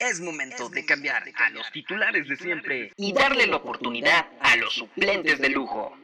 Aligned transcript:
Es 0.00 0.18
momento 0.18 0.70
de 0.70 0.86
cambiar 0.86 1.22
a 1.36 1.50
los 1.50 1.70
titulares 1.72 2.26
de 2.26 2.34
siempre 2.34 2.90
y 2.96 3.12
darle 3.12 3.46
la 3.46 3.56
oportunidad 3.56 4.28
a 4.40 4.56
los 4.56 4.72
suplentes 4.72 5.38
de 5.38 5.50
lujo. 5.50 5.94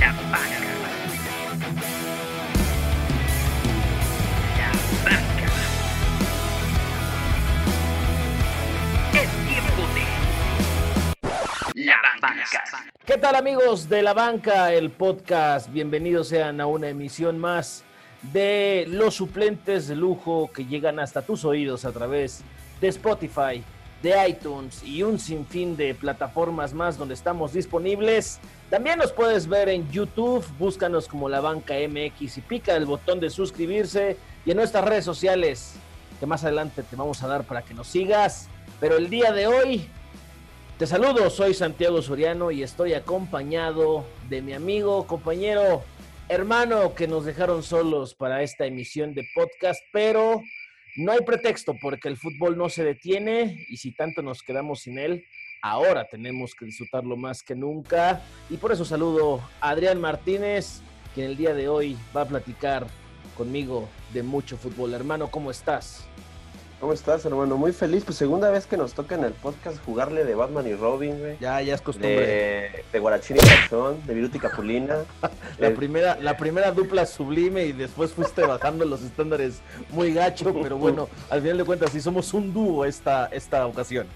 La 0.00 0.12
banca. 0.12 0.72
La 4.58 4.72
banca. 5.04 5.48
Es 9.12 9.30
tiempo 9.46 9.82
de 9.94 11.84
La 11.84 12.02
banca. 12.20 12.91
¿Qué 13.04 13.18
tal 13.18 13.34
amigos 13.34 13.88
de 13.88 14.00
la 14.00 14.14
banca, 14.14 14.72
el 14.72 14.92
podcast? 14.92 15.68
Bienvenidos 15.72 16.28
sean 16.28 16.60
a 16.60 16.66
una 16.66 16.88
emisión 16.88 17.36
más 17.36 17.82
de 18.32 18.84
los 18.86 19.16
suplentes 19.16 19.88
de 19.88 19.96
lujo 19.96 20.48
que 20.54 20.66
llegan 20.66 21.00
hasta 21.00 21.22
tus 21.22 21.44
oídos 21.44 21.84
a 21.84 21.90
través 21.90 22.44
de 22.80 22.86
Spotify, 22.86 23.64
de 24.04 24.28
iTunes 24.28 24.84
y 24.84 25.02
un 25.02 25.18
sinfín 25.18 25.76
de 25.76 25.96
plataformas 25.96 26.74
más 26.74 26.96
donde 26.96 27.14
estamos 27.14 27.52
disponibles. 27.52 28.38
También 28.70 29.00
nos 29.00 29.10
puedes 29.10 29.48
ver 29.48 29.68
en 29.68 29.90
YouTube, 29.90 30.46
búscanos 30.56 31.08
como 31.08 31.28
la 31.28 31.40
banca 31.40 31.74
MX 31.74 32.38
y 32.38 32.40
pica 32.40 32.76
el 32.76 32.86
botón 32.86 33.18
de 33.18 33.30
suscribirse 33.30 34.16
y 34.46 34.52
en 34.52 34.56
nuestras 34.58 34.84
redes 34.84 35.04
sociales 35.04 35.74
que 36.20 36.26
más 36.26 36.44
adelante 36.44 36.84
te 36.84 36.94
vamos 36.94 37.20
a 37.24 37.26
dar 37.26 37.42
para 37.42 37.62
que 37.62 37.74
nos 37.74 37.88
sigas. 37.88 38.46
Pero 38.78 38.96
el 38.96 39.10
día 39.10 39.32
de 39.32 39.48
hoy 39.48 39.90
te 40.78 40.86
saludo, 40.86 41.30
soy 41.30 41.54
Santiago 41.54 42.02
Soriano 42.02 42.50
y 42.50 42.62
estoy 42.62 42.94
acompañado 42.94 44.04
de 44.28 44.42
mi 44.42 44.52
amigo, 44.52 45.06
compañero, 45.06 45.82
hermano 46.28 46.94
que 46.94 47.06
nos 47.06 47.24
dejaron 47.24 47.62
solos 47.62 48.14
para 48.14 48.42
esta 48.42 48.66
emisión 48.66 49.14
de 49.14 49.24
podcast, 49.34 49.80
pero 49.92 50.42
no 50.96 51.12
hay 51.12 51.20
pretexto 51.20 51.74
porque 51.80 52.08
el 52.08 52.16
fútbol 52.16 52.56
no 52.56 52.68
se 52.68 52.84
detiene 52.84 53.64
y 53.68 53.76
si 53.76 53.92
tanto 53.92 54.22
nos 54.22 54.42
quedamos 54.42 54.82
sin 54.82 54.98
él, 54.98 55.24
ahora 55.62 56.06
tenemos 56.08 56.54
que 56.54 56.66
disfrutarlo 56.66 57.16
más 57.16 57.42
que 57.42 57.54
nunca. 57.54 58.22
Y 58.50 58.56
por 58.56 58.72
eso 58.72 58.84
saludo 58.84 59.40
a 59.60 59.70
Adrián 59.70 60.00
Martínez, 60.00 60.82
que 61.14 61.24
el 61.24 61.36
día 61.36 61.54
de 61.54 61.68
hoy 61.68 61.96
va 62.16 62.22
a 62.22 62.28
platicar 62.28 62.86
conmigo 63.36 63.88
de 64.12 64.22
mucho 64.22 64.56
fútbol. 64.56 64.94
Hermano, 64.94 65.30
¿cómo 65.30 65.50
estás? 65.50 66.08
¿Cómo 66.82 66.94
estás, 66.94 67.24
hermano? 67.24 67.56
Muy 67.56 67.70
feliz. 67.72 68.02
Pues 68.04 68.18
segunda 68.18 68.50
vez 68.50 68.66
que 68.66 68.76
nos 68.76 68.92
toca 68.92 69.14
en 69.14 69.22
el 69.22 69.34
podcast 69.34 69.76
jugarle 69.84 70.24
de 70.24 70.34
Batman 70.34 70.66
y 70.66 70.74
Robin, 70.74 71.16
güey. 71.16 71.36
Ya, 71.38 71.62
ya 71.62 71.76
es 71.76 71.80
costumbre. 71.80 72.26
De, 72.26 72.84
de 72.92 72.98
Guarachín 72.98 73.36
y 73.36 73.38
Calzón, 73.38 74.04
de 74.04 74.12
Viruti 74.14 74.40
Capulina. 74.40 74.96
La 75.60 75.68
De- 75.68 75.76
primera, 75.76 76.18
la 76.20 76.36
primera 76.36 76.72
dupla 76.72 77.06
sublime 77.06 77.66
y 77.66 77.72
después 77.72 78.10
fuiste 78.10 78.42
bajando 78.42 78.84
los 78.84 79.00
estándares 79.02 79.60
muy 79.90 80.12
gacho, 80.12 80.52
pero 80.60 80.76
bueno, 80.76 81.08
al 81.30 81.40
final 81.40 81.58
de 81.58 81.64
cuentas 81.64 81.90
sí 81.92 82.00
somos 82.00 82.34
un 82.34 82.52
dúo 82.52 82.84
esta, 82.84 83.26
esta 83.26 83.64
ocasión. 83.64 84.08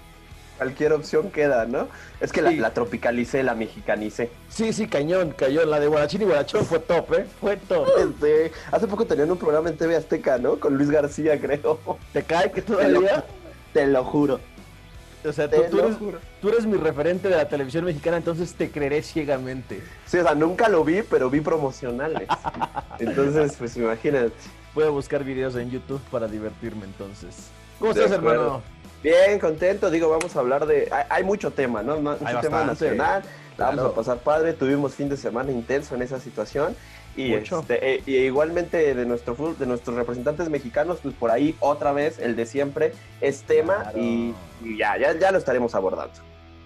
Cualquier 0.58 0.92
opción 0.94 1.30
queda, 1.30 1.66
¿no? 1.66 1.88
Es 2.20 2.32
que 2.32 2.40
la, 2.42 2.50
Sí. 2.50 2.56
la 2.56 2.72
tropicalicé, 2.72 3.42
la 3.42 3.54
mexicanicé. 3.54 4.30
Sí, 4.48 4.72
sí, 4.72 4.86
cañón, 4.88 5.32
cañón. 5.36 5.68
La 5.70 5.78
de 5.80 5.86
Guarachín 5.86 6.22
y 6.22 6.24
Guarachón 6.24 6.64
fue 6.64 6.78
top, 6.78 7.12
¿eh? 7.14 7.26
Fue 7.40 7.56
top. 7.56 7.86
Este, 7.98 8.52
hace 8.72 8.86
poco 8.86 9.04
tenían 9.04 9.30
un 9.30 9.36
programa 9.38 9.68
en 9.68 9.76
TV 9.76 9.96
Azteca, 9.96 10.38
¿no? 10.38 10.58
Con 10.58 10.76
Luis 10.76 10.90
García, 10.90 11.38
creo. 11.40 11.78
¿Te 12.12 12.22
cae 12.22 12.50
que 12.52 12.62
Te 12.62 12.72
lo, 12.72 12.78
todavía? 13.00 13.24
te 13.72 13.86
lo 13.86 14.04
juro. 14.04 14.40
O 15.24 15.32
sea, 15.32 15.50
tú, 15.50 15.60
Te 15.60 15.68
tú 15.70 15.76
lo 15.78 15.84
eres, 15.86 15.96
juro. 15.96 16.18
tú 16.40 16.48
eres 16.50 16.66
mi 16.66 16.76
referente 16.76 17.28
de 17.28 17.36
la 17.36 17.48
televisión 17.48 17.84
mexicana, 17.84 18.16
entonces 18.18 18.54
te 18.54 18.70
creeré 18.70 19.02
ciegamente. 19.02 19.82
Sí, 20.06 20.18
o 20.18 20.22
sea, 20.22 20.34
nunca 20.36 20.68
lo 20.68 20.84
vi, 20.84 21.02
pero 21.02 21.28
vi 21.30 21.40
promocionales. 21.40 22.28
Entonces, 23.00 23.56
pues 23.58 23.76
imagínate. 23.76 24.32
Voy 24.74 24.84
a 24.84 24.90
buscar 24.90 25.24
videos 25.24 25.56
en 25.56 25.70
YouTube 25.70 26.00
para 26.10 26.28
divertirme 26.28 26.84
entonces. 26.84 27.48
¿Cómo 27.78 27.92
De 27.92 28.04
estás, 28.04 28.18
acuerdo. 28.18 28.42
hermano? 28.44 28.62
Bien, 29.06 29.38
contento. 29.38 29.88
Digo, 29.88 30.08
vamos 30.08 30.34
a 30.34 30.40
hablar 30.40 30.66
de. 30.66 30.88
Hay, 30.90 31.04
hay 31.08 31.22
mucho 31.22 31.52
tema, 31.52 31.80
¿no? 31.80 32.00
Mucho 32.00 32.18
Hay 32.26 32.40
tema 32.40 32.64
nacional. 32.64 33.22
La 33.56 33.66
vamos 33.66 33.84
a 33.84 33.94
pasar 33.94 34.18
padre. 34.18 34.52
Tuvimos 34.52 34.94
fin 34.96 35.08
de 35.08 35.16
semana 35.16 35.52
intenso 35.52 35.94
en 35.94 36.02
esa 36.02 36.18
situación. 36.18 36.74
Y, 37.16 37.32
este, 37.32 37.94
eh, 37.94 38.02
igualmente 38.04 38.96
de 38.96 39.06
nuestro 39.06 39.36
fútbol- 39.36 39.56
de 39.58 39.66
nuestros 39.66 39.94
representantes 39.94 40.48
mexicanos, 40.50 40.98
pues 41.00 41.14
por 41.14 41.30
ahí 41.30 41.54
otra 41.60 41.92
vez 41.92 42.18
el 42.18 42.34
de 42.34 42.46
siempre 42.46 42.92
es 43.20 43.44
tema 43.44 43.76
Claro. 43.84 43.98
y, 43.98 44.34
y 44.64 44.76
ya, 44.76 44.98
ya, 44.98 45.16
ya 45.16 45.30
lo 45.30 45.38
estaremos 45.38 45.76
abordando. 45.76 46.14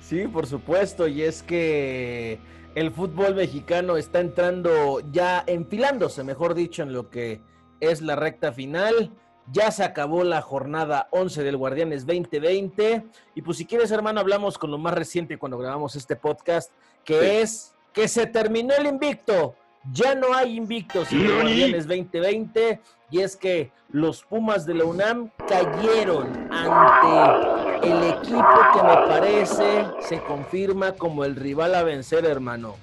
Sí, 0.01 0.27
por 0.27 0.47
supuesto, 0.47 1.07
y 1.07 1.23
es 1.23 1.43
que 1.43 2.41
el 2.75 2.91
fútbol 2.91 3.35
mexicano 3.35 3.99
está 3.99 4.21
entrando 4.21 5.01
ya 5.13 5.45
enfilándose, 5.47 6.25
mejor 6.25 6.55
dicho, 6.55 6.83
en 6.83 6.95
lo 6.95 7.11
que 7.11 7.43
es 7.81 8.01
la 8.01 8.17
recta 8.17 8.51
final. 8.51 9.13
Ya 9.53 9.71
se 9.73 9.83
acabó 9.83 10.23
la 10.23 10.43
jornada 10.43 11.09
11 11.11 11.43
del 11.43 11.57
Guardianes 11.57 12.07
2020 12.07 13.05
y 13.35 13.43
pues 13.43 13.57
si 13.59 13.67
quieres, 13.67 13.91
hermano, 13.91 14.21
hablamos 14.21 14.59
con 14.59 14.71
lo 14.71 14.79
más 14.79 14.95
reciente 14.95 15.39
cuando 15.39 15.59
grabamos 15.59 15.97
este 15.97 16.15
podcast, 16.17 16.71
que 17.05 17.19
Sí. 17.21 17.27
es 17.27 17.75
que 17.93 18.07
se 18.07 18.27
terminó 18.27 18.75
el 18.75 18.87
invicto. 18.87 19.55
Ya 19.93 20.15
no 20.15 20.35
hay 20.35 20.57
invictos 20.57 21.11
en 21.11 21.21
el 21.23 21.33
Guardianes 21.35 21.87
2020 21.89 22.81
y 23.11 23.21
es 23.21 23.35
que 23.35 23.73
los 23.89 24.23
Pumas 24.23 24.67
de 24.67 24.75
la 24.75 24.85
UNAM 24.85 25.31
cayeron 25.49 26.49
ante 26.53 27.89
el 27.89 28.03
equipo 28.11 28.47
que 28.75 28.83
me 28.83 28.95
parece 29.09 29.87
se 30.01 30.21
confirma 30.23 30.93
como 30.93 31.25
el 31.25 31.35
rival 31.35 31.75
a 31.75 31.83
vencer, 31.83 32.25
hermano. 32.27 32.77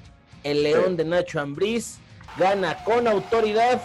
El 0.43 0.63
León 0.63 0.97
de 0.97 1.05
Nacho 1.05 1.39
Ambriz 1.39 1.99
gana 2.37 2.83
con 2.83 3.07
autoridad 3.07 3.79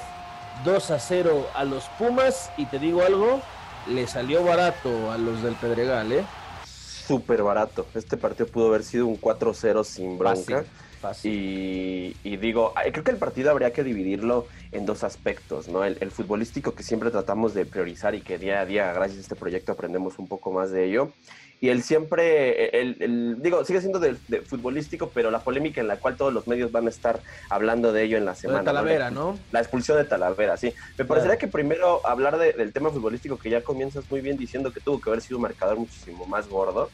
2 0.65 0.91
a 0.91 0.99
0 0.99 1.49
a 1.55 1.65
los 1.65 1.85
Pumas 1.99 2.51
y 2.57 2.67
te 2.67 2.79
digo 2.79 3.03
algo, 3.03 3.41
le 3.89 4.07
salió 4.07 4.45
barato 4.45 5.11
a 5.11 5.19
los 5.19 5.43
del 5.43 5.55
Pedregal, 5.55 6.13
¿eh? 6.13 6.25
Súper 6.65 7.43
barato. 7.43 7.87
Este 7.95 8.17
partido 8.17 8.47
pudo 8.47 8.69
haber 8.69 8.85
sido 8.85 9.07
un 9.07 9.21
4-0 9.21 9.85
sin 9.85 10.19
bronca. 10.19 10.59
Fácil, 10.59 11.01
fácil. 11.01 11.33
Y, 11.33 12.17
y 12.23 12.37
digo, 12.37 12.73
creo 12.93 13.05
que 13.05 13.11
el 13.11 13.17
partido 13.17 13.51
habría 13.51 13.73
que 13.73 13.83
dividirlo 13.83 14.47
en 14.71 14.87
dos 14.87 15.03
aspectos, 15.03 15.69
¿no? 15.69 15.85
El, 15.85 15.99
el 16.01 16.13
futbolístico 16.13 16.75
que 16.75 16.85
siempre 16.85 17.11
tratamos 17.11 17.55
de 17.55 17.67
priorizar 17.67 18.15
y 18.15 18.21
que 18.21 18.39
día 18.39 18.61
a 18.61 18.67
día, 18.67 18.93
gracias 18.93 19.19
a 19.19 19.23
este 19.23 19.37
proyecto, 19.37 19.73
aprendemos 19.73 20.19
un 20.19 20.29
poco 20.29 20.53
más 20.53 20.71
de 20.71 20.85
ello. 20.85 21.13
Y 21.63 21.69
el 21.69 21.85
siempre, 21.85 22.77
el, 22.81 22.97
el- 22.99 23.37
digo, 23.41 23.65
sigue 23.65 23.81
siendo 23.81 24.01
de, 24.01 24.19
de 24.27 24.45
futbolístico, 24.45 25.13
pero 25.13 25.31
la 25.31 25.45
polémica 25.45 25.81
en 25.81 25.87
la 25.87 26.01
cual 26.01 26.17
todos 26.17 26.33
los 26.33 26.49
medios 26.49 26.73
van 26.73 26.87
a 26.87 26.91
estar 26.91 27.23
hablando 27.49 27.93
de 27.93 28.03
ello 28.03 28.17
en 28.19 28.25
la 28.25 28.35
semana. 28.35 28.59
de. 28.59 28.65
Talavera, 28.65 29.05
La- 29.05 29.11
¿no? 29.13 29.39
La 29.53 29.61
expulsión 29.61 29.97
de 29.97 30.05
Talavera, 30.05 30.57
sí. 30.57 30.75
Me 30.99 31.05
parecería 31.05 31.39
que 31.39 31.47
primero 31.47 32.05
hablar 32.05 32.37
de- 32.37 32.53
del 32.55 32.73
tema 32.73 32.91
futbolístico 32.91 33.39
que 33.39 33.49
ya 33.49 33.63
comienzas 33.63 34.11
muy 34.11 34.21
bien 34.23 34.37
diciendo 34.37 34.73
que 34.73 34.81
tuvo 34.81 35.01
que 35.01 35.09
haber 35.11 35.21
sido 35.23 35.39
un 35.39 35.43
marcador 35.43 35.79
muchísimo 35.79 36.27
más 36.27 36.49
gordo. 36.49 36.91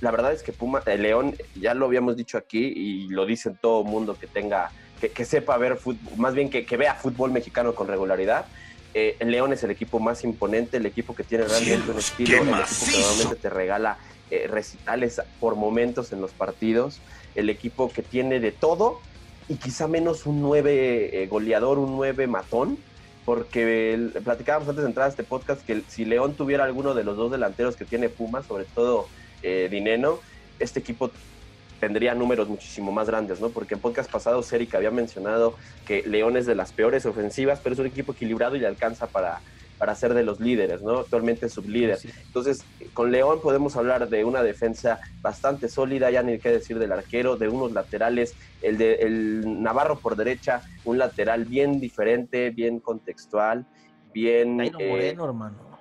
La 0.00 0.10
verdad 0.10 0.32
es 0.32 0.42
que 0.42 0.52
Puma, 0.52 0.82
el 0.86 1.00
León, 1.02 1.36
ya 1.54 1.72
lo 1.74 1.86
habíamos 1.86 2.16
dicho 2.16 2.36
aquí 2.36 2.72
y 2.74 3.06
lo 3.08 3.24
dicen 3.24 3.56
todo 3.62 3.84
mundo 3.84 4.16
que 4.16 4.26
tenga, 4.26 4.72
que, 4.98 5.12
que 5.12 5.24
sepa 5.24 5.56
ver 5.58 5.76
fútbol, 5.76 6.14
más 6.16 6.34
bien 6.34 6.50
que, 6.50 6.66
que 6.66 6.76
vea 6.76 6.96
fútbol 6.96 7.30
mexicano 7.30 7.72
con 7.72 7.86
regularidad. 7.86 8.48
Eh, 8.94 9.16
el 9.20 9.30
León 9.30 9.52
es 9.52 9.62
el 9.64 9.70
equipo 9.70 9.98
más 10.00 10.22
imponente, 10.24 10.76
el 10.76 10.86
equipo 10.86 11.14
que 11.14 11.24
tiene 11.24 11.44
realmente 11.46 11.90
un 11.90 11.98
estilo, 11.98 12.36
el 12.42 12.48
equipo 12.48 12.84
que 12.86 12.98
normalmente 13.00 13.36
te 13.36 13.50
regala 13.50 13.98
eh, 14.30 14.46
recitales 14.48 15.20
por 15.40 15.56
momentos 15.56 16.12
en 16.12 16.20
los 16.20 16.32
partidos, 16.32 17.00
el 17.34 17.48
equipo 17.50 17.90
que 17.90 18.02
tiene 18.02 18.38
de 18.40 18.52
todo 18.52 19.00
y 19.48 19.54
quizá 19.56 19.88
menos 19.88 20.26
un 20.26 20.42
9 20.42 21.26
goleador, 21.30 21.78
un 21.78 21.96
9 21.96 22.26
matón, 22.26 22.78
porque 23.24 23.94
el- 23.94 24.10
platicábamos 24.24 24.68
antes 24.68 24.82
de 24.84 24.88
entrar 24.90 25.06
a 25.06 25.10
este 25.10 25.24
podcast 25.24 25.64
que 25.64 25.82
si 25.88 26.04
León 26.04 26.34
tuviera 26.34 26.64
alguno 26.64 26.92
de 26.94 27.04
los 27.04 27.16
dos 27.16 27.30
delanteros 27.30 27.76
que 27.76 27.84
tiene 27.84 28.08
Pumas, 28.08 28.46
sobre 28.46 28.64
todo 28.64 29.08
eh, 29.42 29.68
Dineno, 29.70 30.18
este 30.58 30.80
equipo 30.80 31.10
tendría 31.82 32.14
números 32.14 32.48
muchísimo 32.48 32.92
más 32.92 33.08
grandes, 33.08 33.40
¿no? 33.40 33.48
Porque 33.48 33.74
en 33.74 33.80
podcast 33.80 34.08
pasados 34.08 34.52
Eric 34.52 34.72
había 34.76 34.92
mencionado 34.92 35.56
que 35.84 36.04
León 36.06 36.36
es 36.36 36.46
de 36.46 36.54
las 36.54 36.70
peores 36.72 37.06
ofensivas, 37.06 37.58
pero 37.60 37.72
es 37.72 37.80
un 37.80 37.86
equipo 37.86 38.12
equilibrado 38.12 38.54
y 38.54 38.60
le 38.60 38.68
alcanza 38.68 39.08
para, 39.08 39.40
para 39.78 39.96
ser 39.96 40.14
de 40.14 40.22
los 40.22 40.38
líderes, 40.38 40.80
¿no? 40.80 41.00
Actualmente 41.00 41.46
es 41.46 41.52
sublíder. 41.54 41.98
Sí. 41.98 42.08
Entonces, 42.24 42.64
con 42.94 43.10
León 43.10 43.40
podemos 43.42 43.74
hablar 43.74 44.08
de 44.08 44.24
una 44.24 44.44
defensa 44.44 45.00
bastante 45.22 45.68
sólida, 45.68 46.08
ya 46.12 46.22
ni 46.22 46.38
qué 46.38 46.50
decir 46.52 46.78
del 46.78 46.92
arquero, 46.92 47.36
de 47.36 47.48
unos 47.48 47.72
laterales, 47.72 48.36
el 48.60 48.78
de 48.78 48.94
el 49.00 49.60
Navarro 49.60 49.98
por 49.98 50.14
derecha, 50.14 50.62
un 50.84 50.98
lateral 50.98 51.46
bien 51.46 51.80
diferente, 51.80 52.50
bien 52.50 52.78
contextual, 52.78 53.66
bien... 54.14 54.58
Jairo 54.58 54.78
eh, 54.78 54.88
Moreno, 54.88 55.24
hermano. 55.24 55.71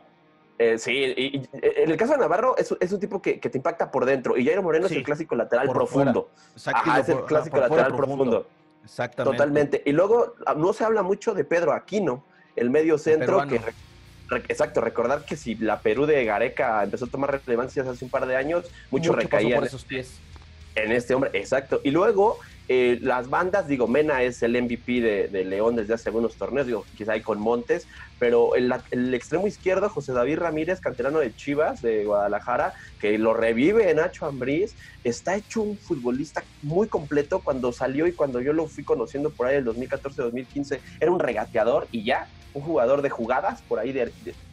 Eh, 0.63 0.77
sí, 0.77 0.91
y, 0.91 1.37
y, 1.37 1.49
en 1.53 1.89
el 1.89 1.97
caso 1.97 2.13
de 2.13 2.19
Navarro 2.19 2.55
es, 2.57 2.73
es 2.79 2.91
un 2.91 2.99
tipo 2.99 3.19
que, 3.21 3.39
que 3.39 3.49
te 3.49 3.57
impacta 3.57 3.89
por 3.89 4.05
dentro, 4.05 4.37
y 4.37 4.45
Jairo 4.45 4.61
Moreno 4.61 4.87
Sí, 4.87 4.93
es 4.93 4.97
el 4.99 5.03
clásico 5.03 5.35
lateral 5.35 5.67
profundo. 5.69 6.29
Exacto, 6.53 6.81
Ajá, 6.89 6.99
es 6.99 7.09
el 7.09 7.15
por- 7.15 7.25
clásico 7.25 7.57
por 7.57 7.69
lateral 7.69 7.95
profundo. 7.95 8.47
Exactamente. 8.83 9.37
Totalmente. 9.37 9.81
Y 9.85 9.91
luego 9.91 10.35
ah, 10.45 10.53
no 10.55 10.73
se 10.73 10.83
habla 10.83 11.01
mucho 11.03 11.33
de 11.33 11.43
Pedro 11.45 11.73
Aquino, 11.73 12.23
el 12.55 12.69
medio 12.69 12.97
centro, 12.99 13.47
que 13.47 13.57
re- 13.59 14.43
exacto, 14.49 14.81
recordar 14.81 15.25
que 15.25 15.35
si 15.35 15.55
la 15.55 15.79
Perú 15.79 16.05
de 16.05 16.23
Gareca 16.25 16.83
empezó 16.83 17.05
a 17.05 17.07
tomar 17.09 17.31
relevancia 17.45 17.83
hace 17.83 18.05
un 18.05 18.11
par 18.11 18.25
de 18.27 18.35
años, 18.35 18.69
mucho, 18.91 19.11
pasó 19.11 19.21
recaía 19.21 19.55
por 19.55 19.65
esos 19.65 19.83
pies. 19.83 20.19
en 20.75 20.91
este 20.91 21.13
hombre, 21.15 21.31
exacto. 21.33 21.81
Y 21.83 21.91
luego, 21.91 22.37
eh, 22.73 22.99
las 23.01 23.29
bandas, 23.29 23.67
digo, 23.67 23.85
Mena 23.85 24.23
es 24.23 24.41
el 24.43 24.53
MVP 24.53 25.01
de, 25.01 25.43
León 25.43 25.75
desde 25.75 25.93
hace 25.93 26.07
algunos 26.07 26.37
torneos, 26.37 26.67
digo, 26.67 26.85
quizá 26.95 27.11
hay 27.11 27.21
con 27.21 27.37
Montes, 27.37 27.85
pero 28.17 28.55
el, 28.55 29.13
extremo 29.13 29.45
izquierdo, 29.45 29.89
José 29.89 30.13
David 30.13 30.37
Ramírez, 30.37 30.79
canterano 30.79 31.19
de 31.19 31.35
Chivas, 31.35 31.81
de 31.81 32.05
Guadalajara, 32.05 32.73
que 32.97 33.17
lo 33.17 33.33
revive 33.33 33.93
Nacho 33.93 34.25
Ambriz, 34.25 34.73
está 35.03 35.35
hecho 35.35 35.63
un 35.63 35.77
futbolista 35.77 36.45
muy 36.61 36.87
completo. 36.87 37.41
Cuando 37.43 37.73
salió 37.73 38.07
y 38.07 38.13
cuando 38.13 38.39
yo 38.39 38.53
lo 38.53 38.67
fui 38.67 38.85
conociendo 38.85 39.31
por 39.31 39.47
ahí 39.47 39.57
el 39.57 39.65
2014-2015, 39.65 40.79
era 41.01 41.11
un 41.11 41.19
regateador 41.19 41.89
y 41.91 42.05
ya, 42.05 42.29
un 42.53 42.61
jugador 42.61 43.01
de 43.01 43.09
jugadas, 43.09 43.61
por 43.67 43.79
ahí 43.79 43.93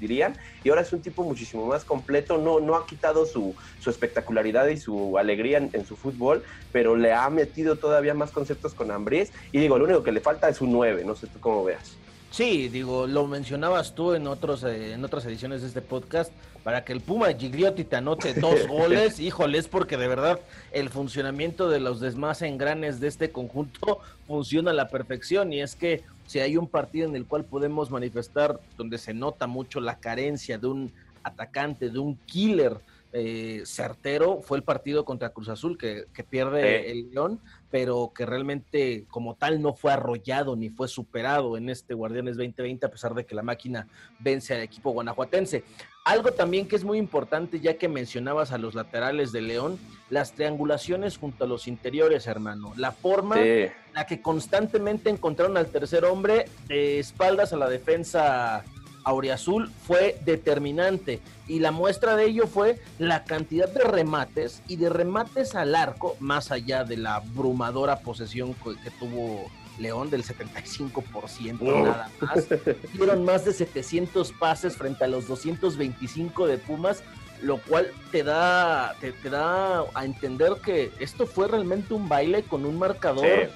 dirían, 0.00 0.36
y 0.64 0.68
ahora 0.68 0.82
es 0.82 0.92
un 0.92 1.00
tipo 1.00 1.24
muchísimo 1.24 1.66
más 1.66 1.84
completo, 1.84 2.38
no, 2.38 2.60
no 2.60 2.76
ha 2.76 2.86
quitado 2.86 3.26
su, 3.26 3.54
su 3.80 3.90
espectacularidad 3.90 4.68
y 4.68 4.76
su 4.76 5.18
alegría 5.18 5.58
en, 5.58 5.86
su 5.86 5.96
fútbol, 5.96 6.42
pero 6.72 6.96
le 6.96 7.12
ha 7.12 7.28
metido 7.30 7.76
todavía 7.76 8.14
más 8.14 8.30
conceptos 8.30 8.74
con 8.74 8.90
Ambriz, 8.90 9.32
y 9.52 9.58
digo, 9.58 9.78
lo 9.78 9.84
único 9.84 10.02
que 10.02 10.12
le 10.12 10.20
falta 10.20 10.48
es 10.48 10.60
un 10.60 10.72
9, 10.72 11.04
no 11.04 11.16
sé 11.16 11.26
tú 11.26 11.40
cómo 11.40 11.64
veas. 11.64 11.96
Sí, 12.30 12.68
digo, 12.68 13.06
lo 13.06 13.26
mencionabas 13.26 13.94
tú 13.94 14.12
en 14.12 14.26
otros 14.26 14.62
eh, 14.62 14.92
en 14.92 15.02
otras 15.02 15.24
ediciones 15.24 15.62
de 15.62 15.68
este 15.68 15.80
podcast, 15.80 16.30
para 16.62 16.84
que 16.84 16.92
el 16.92 17.00
Puma 17.00 17.32
Gigliotti 17.32 17.84
te 17.84 17.96
anote 17.96 18.34
dos 18.34 18.66
goles, 18.68 19.18
híjole, 19.18 19.56
es 19.56 19.68
porque 19.68 19.96
de 19.96 20.08
verdad 20.08 20.38
el 20.70 20.90
funcionamiento 20.90 21.70
de 21.70 21.80
los 21.80 22.00
demás 22.00 22.42
engranes 22.42 23.00
de 23.00 23.08
este 23.08 23.32
conjunto 23.32 24.00
funciona 24.26 24.72
a 24.72 24.74
la 24.74 24.88
perfección 24.88 25.52
y 25.54 25.62
es 25.62 25.74
que 25.74 26.02
si 26.28 26.40
hay 26.40 26.58
un 26.58 26.68
partido 26.68 27.08
en 27.08 27.16
el 27.16 27.24
cual 27.24 27.46
podemos 27.46 27.90
manifestar 27.90 28.60
donde 28.76 28.98
se 28.98 29.14
nota 29.14 29.46
mucho 29.46 29.80
la 29.80 29.98
carencia 29.98 30.58
de 30.58 30.66
un 30.66 30.92
atacante, 31.22 31.88
de 31.88 31.98
un 31.98 32.16
killer 32.26 32.76
eh, 33.14 33.62
certero, 33.64 34.42
fue 34.42 34.58
el 34.58 34.62
partido 34.62 35.06
contra 35.06 35.30
Cruz 35.30 35.48
Azul 35.48 35.78
que, 35.78 36.04
pierde 36.28 36.90
el 36.90 37.10
León, 37.10 37.40
pero 37.70 38.12
que 38.14 38.26
realmente 38.26 39.06
como 39.08 39.36
tal 39.36 39.62
no 39.62 39.72
fue 39.72 39.90
arrollado 39.90 40.54
ni 40.54 40.68
fue 40.68 40.86
superado 40.86 41.56
en 41.56 41.70
este 41.70 41.94
Guardianes 41.94 42.36
2020 42.36 42.84
a 42.84 42.90
pesar 42.90 43.14
de 43.14 43.24
que 43.24 43.34
la 43.34 43.42
máquina 43.42 43.88
vence 44.18 44.54
al 44.54 44.60
equipo 44.60 44.90
guanajuatense. 44.90 45.64
Algo 46.08 46.32
también 46.32 46.66
que 46.66 46.74
es 46.74 46.84
muy 46.84 46.96
importante 46.96 47.60
ya 47.60 47.76
que 47.76 47.86
mencionabas 47.86 48.52
a 48.52 48.56
los 48.56 48.74
laterales 48.74 49.30
de 49.30 49.42
León, 49.42 49.78
las 50.08 50.32
triangulaciones 50.32 51.18
junto 51.18 51.44
a 51.44 51.46
los 51.46 51.68
interiores, 51.68 52.26
hermano. 52.26 52.72
La 52.76 52.92
forma 52.92 53.38
en 53.38 53.74
la 53.92 54.06
que 54.06 54.22
constantemente 54.22 55.10
encontraron 55.10 55.58
al 55.58 55.66
tercer 55.66 56.06
hombre 56.06 56.46
de 56.66 56.98
espaldas 56.98 57.52
a 57.52 57.58
la 57.58 57.68
defensa 57.68 58.64
Auriazul 59.04 59.70
fue 59.86 60.18
determinante 60.24 61.20
y 61.46 61.58
la 61.58 61.72
muestra 61.72 62.16
de 62.16 62.24
ello 62.24 62.46
fue 62.46 62.80
la 62.98 63.24
cantidad 63.24 63.68
de 63.68 63.84
remates 63.84 64.62
y 64.66 64.76
de 64.76 64.88
remates 64.88 65.54
al 65.54 65.74
arco, 65.74 66.16
más 66.20 66.50
allá 66.50 66.84
de 66.84 66.96
la 66.96 67.16
abrumadora 67.16 67.98
posesión 67.98 68.54
que 68.54 68.90
tuvo 68.98 69.44
León 69.78 70.10
del 70.10 70.24
75% 70.24 71.60
nada 71.60 72.10
más. 72.20 72.46
Dieron 72.92 73.24
más 73.24 73.44
de 73.44 73.52
700 73.52 74.32
pases 74.32 74.76
frente 74.76 75.04
a 75.04 75.08
los 75.08 75.26
225 75.28 76.46
de 76.46 76.58
Pumas, 76.58 77.02
lo 77.42 77.58
cual 77.58 77.90
te 78.10 78.22
da, 78.22 78.96
te, 79.00 79.12
da 79.28 79.84
a 79.94 80.04
entender 80.04 80.54
que 80.62 80.90
esto 80.98 81.26
fue 81.26 81.48
realmente 81.48 81.94
un 81.94 82.08
baile 82.08 82.42
con 82.42 82.64
un 82.64 82.78
marcador 82.78 83.50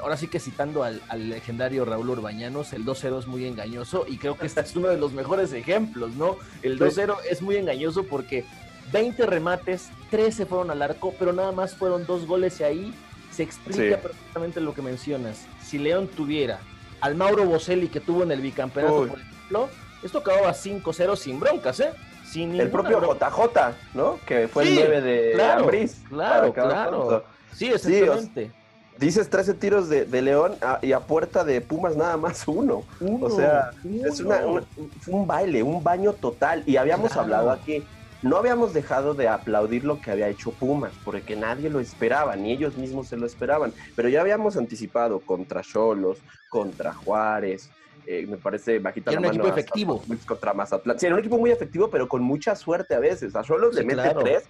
ahora 0.00 0.16
sí 0.16 0.28
que 0.28 0.38
citando 0.38 0.82
al, 0.82 1.00
legendario 1.28 1.84
Raúl 1.84 2.10
Urbañanos, 2.10 2.72
el 2.72 2.84
2-0 2.84 3.20
es 3.20 3.26
muy 3.26 3.46
engañoso 3.46 4.04
y 4.06 4.18
creo 4.18 4.36
que 4.36 4.46
este 4.46 4.60
es 4.60 4.76
uno 4.76 4.88
de 4.88 4.98
los 4.98 5.12
mejores 5.12 5.52
ejemplos, 5.52 6.14
¿no? 6.14 6.36
El 6.62 6.78
2-0 6.78 7.16
es 7.30 7.42
muy 7.42 7.56
engañoso 7.56 8.04
porque 8.04 8.44
20 8.92 9.24
remates, 9.26 9.88
13 10.10 10.46
fueron 10.46 10.70
al 10.70 10.82
arco, 10.82 11.14
pero 11.18 11.32
nada 11.32 11.52
más 11.52 11.74
fueron 11.74 12.06
dos 12.06 12.26
goles 12.26 12.60
y 12.60 12.64
ahí 12.64 12.94
se 13.34 13.42
explica 13.42 13.98
perfectamente 13.98 14.60
lo 14.60 14.74
que 14.74 14.82
mencionas. 14.82 15.46
Si 15.62 15.78
León 15.78 16.08
tuviera 16.08 16.60
al 17.00 17.16
Mauro 17.16 17.44
Boselli 17.44 17.88
que 17.88 18.00
tuvo 18.00 18.22
en 18.22 18.30
el 18.30 18.40
bicampeonato, 18.40 19.08
por 19.08 19.18
ejemplo, 19.18 19.68
esto 20.02 20.18
acababa 20.18 20.52
5-0 20.52 21.16
sin 21.16 21.40
broncas, 21.40 21.80
¿eh? 21.80 21.90
Sin 22.24 22.58
el 22.58 22.70
propio 22.70 23.00
JJ, 23.00 23.74
¿no? 23.94 24.18
Que 24.26 24.48
fue 24.48 24.68
el 24.68 24.74
9 24.74 25.00
de 25.00 25.32
claro, 25.34 25.70
Claro, 26.08 26.52
claro. 26.52 27.24
Sí, 27.52 27.66
exactamente. 27.66 28.50
Dices 28.98 29.28
13 29.28 29.54
tiros 29.54 29.88
de, 29.88 30.22
León 30.22 30.54
y 30.80 30.92
a 30.92 31.00
puerta 31.00 31.44
de 31.44 31.60
Pumas 31.60 31.96
nada 31.96 32.16
más 32.16 32.46
uno. 32.46 32.84
o 33.00 33.30
sea, 33.30 33.70
es 34.04 34.20
un, 35.08 35.26
baile, 35.26 35.62
un 35.62 35.82
baño 35.82 36.12
total. 36.12 36.62
Y 36.66 36.76
habíamos 36.76 37.16
hablado 37.16 37.50
aquí, 37.50 37.82
no 38.24 38.38
habíamos 38.38 38.72
dejado 38.72 39.12
de 39.12 39.28
aplaudir 39.28 39.84
lo 39.84 40.00
que 40.00 40.10
había 40.10 40.28
hecho 40.28 40.50
Pumas, 40.50 40.92
porque 41.04 41.36
nadie 41.36 41.68
lo 41.68 41.78
esperaba, 41.78 42.34
ni 42.36 42.52
ellos 42.52 42.76
mismos 42.78 43.08
se 43.08 43.18
lo 43.18 43.26
esperaban. 43.26 43.72
Pero 43.94 44.08
ya 44.08 44.22
habíamos 44.22 44.56
anticipado 44.56 45.20
contra 45.20 45.60
Cholos, 45.60 46.18
contra 46.48 46.94
Juárez. 46.94 47.70
Eh, 48.06 48.26
me 48.26 48.38
parece 48.38 48.78
bajita 48.78 49.10
era 49.10 49.20
un 49.20 49.26
equipo 49.26 49.46
efectivo. 49.46 50.02
Contra 50.26 50.54
Mazatlán. 50.54 50.98
Sí, 50.98 51.04
era 51.04 51.14
un 51.14 51.20
equipo 51.20 51.38
muy 51.38 51.50
efectivo, 51.50 51.90
pero 51.90 52.08
con 52.08 52.22
mucha 52.22 52.56
suerte 52.56 52.94
a 52.94 52.98
veces. 52.98 53.36
A 53.36 53.42
Cholos 53.42 53.74
le 53.74 53.84
mete 53.84 54.14
tres 54.18 54.44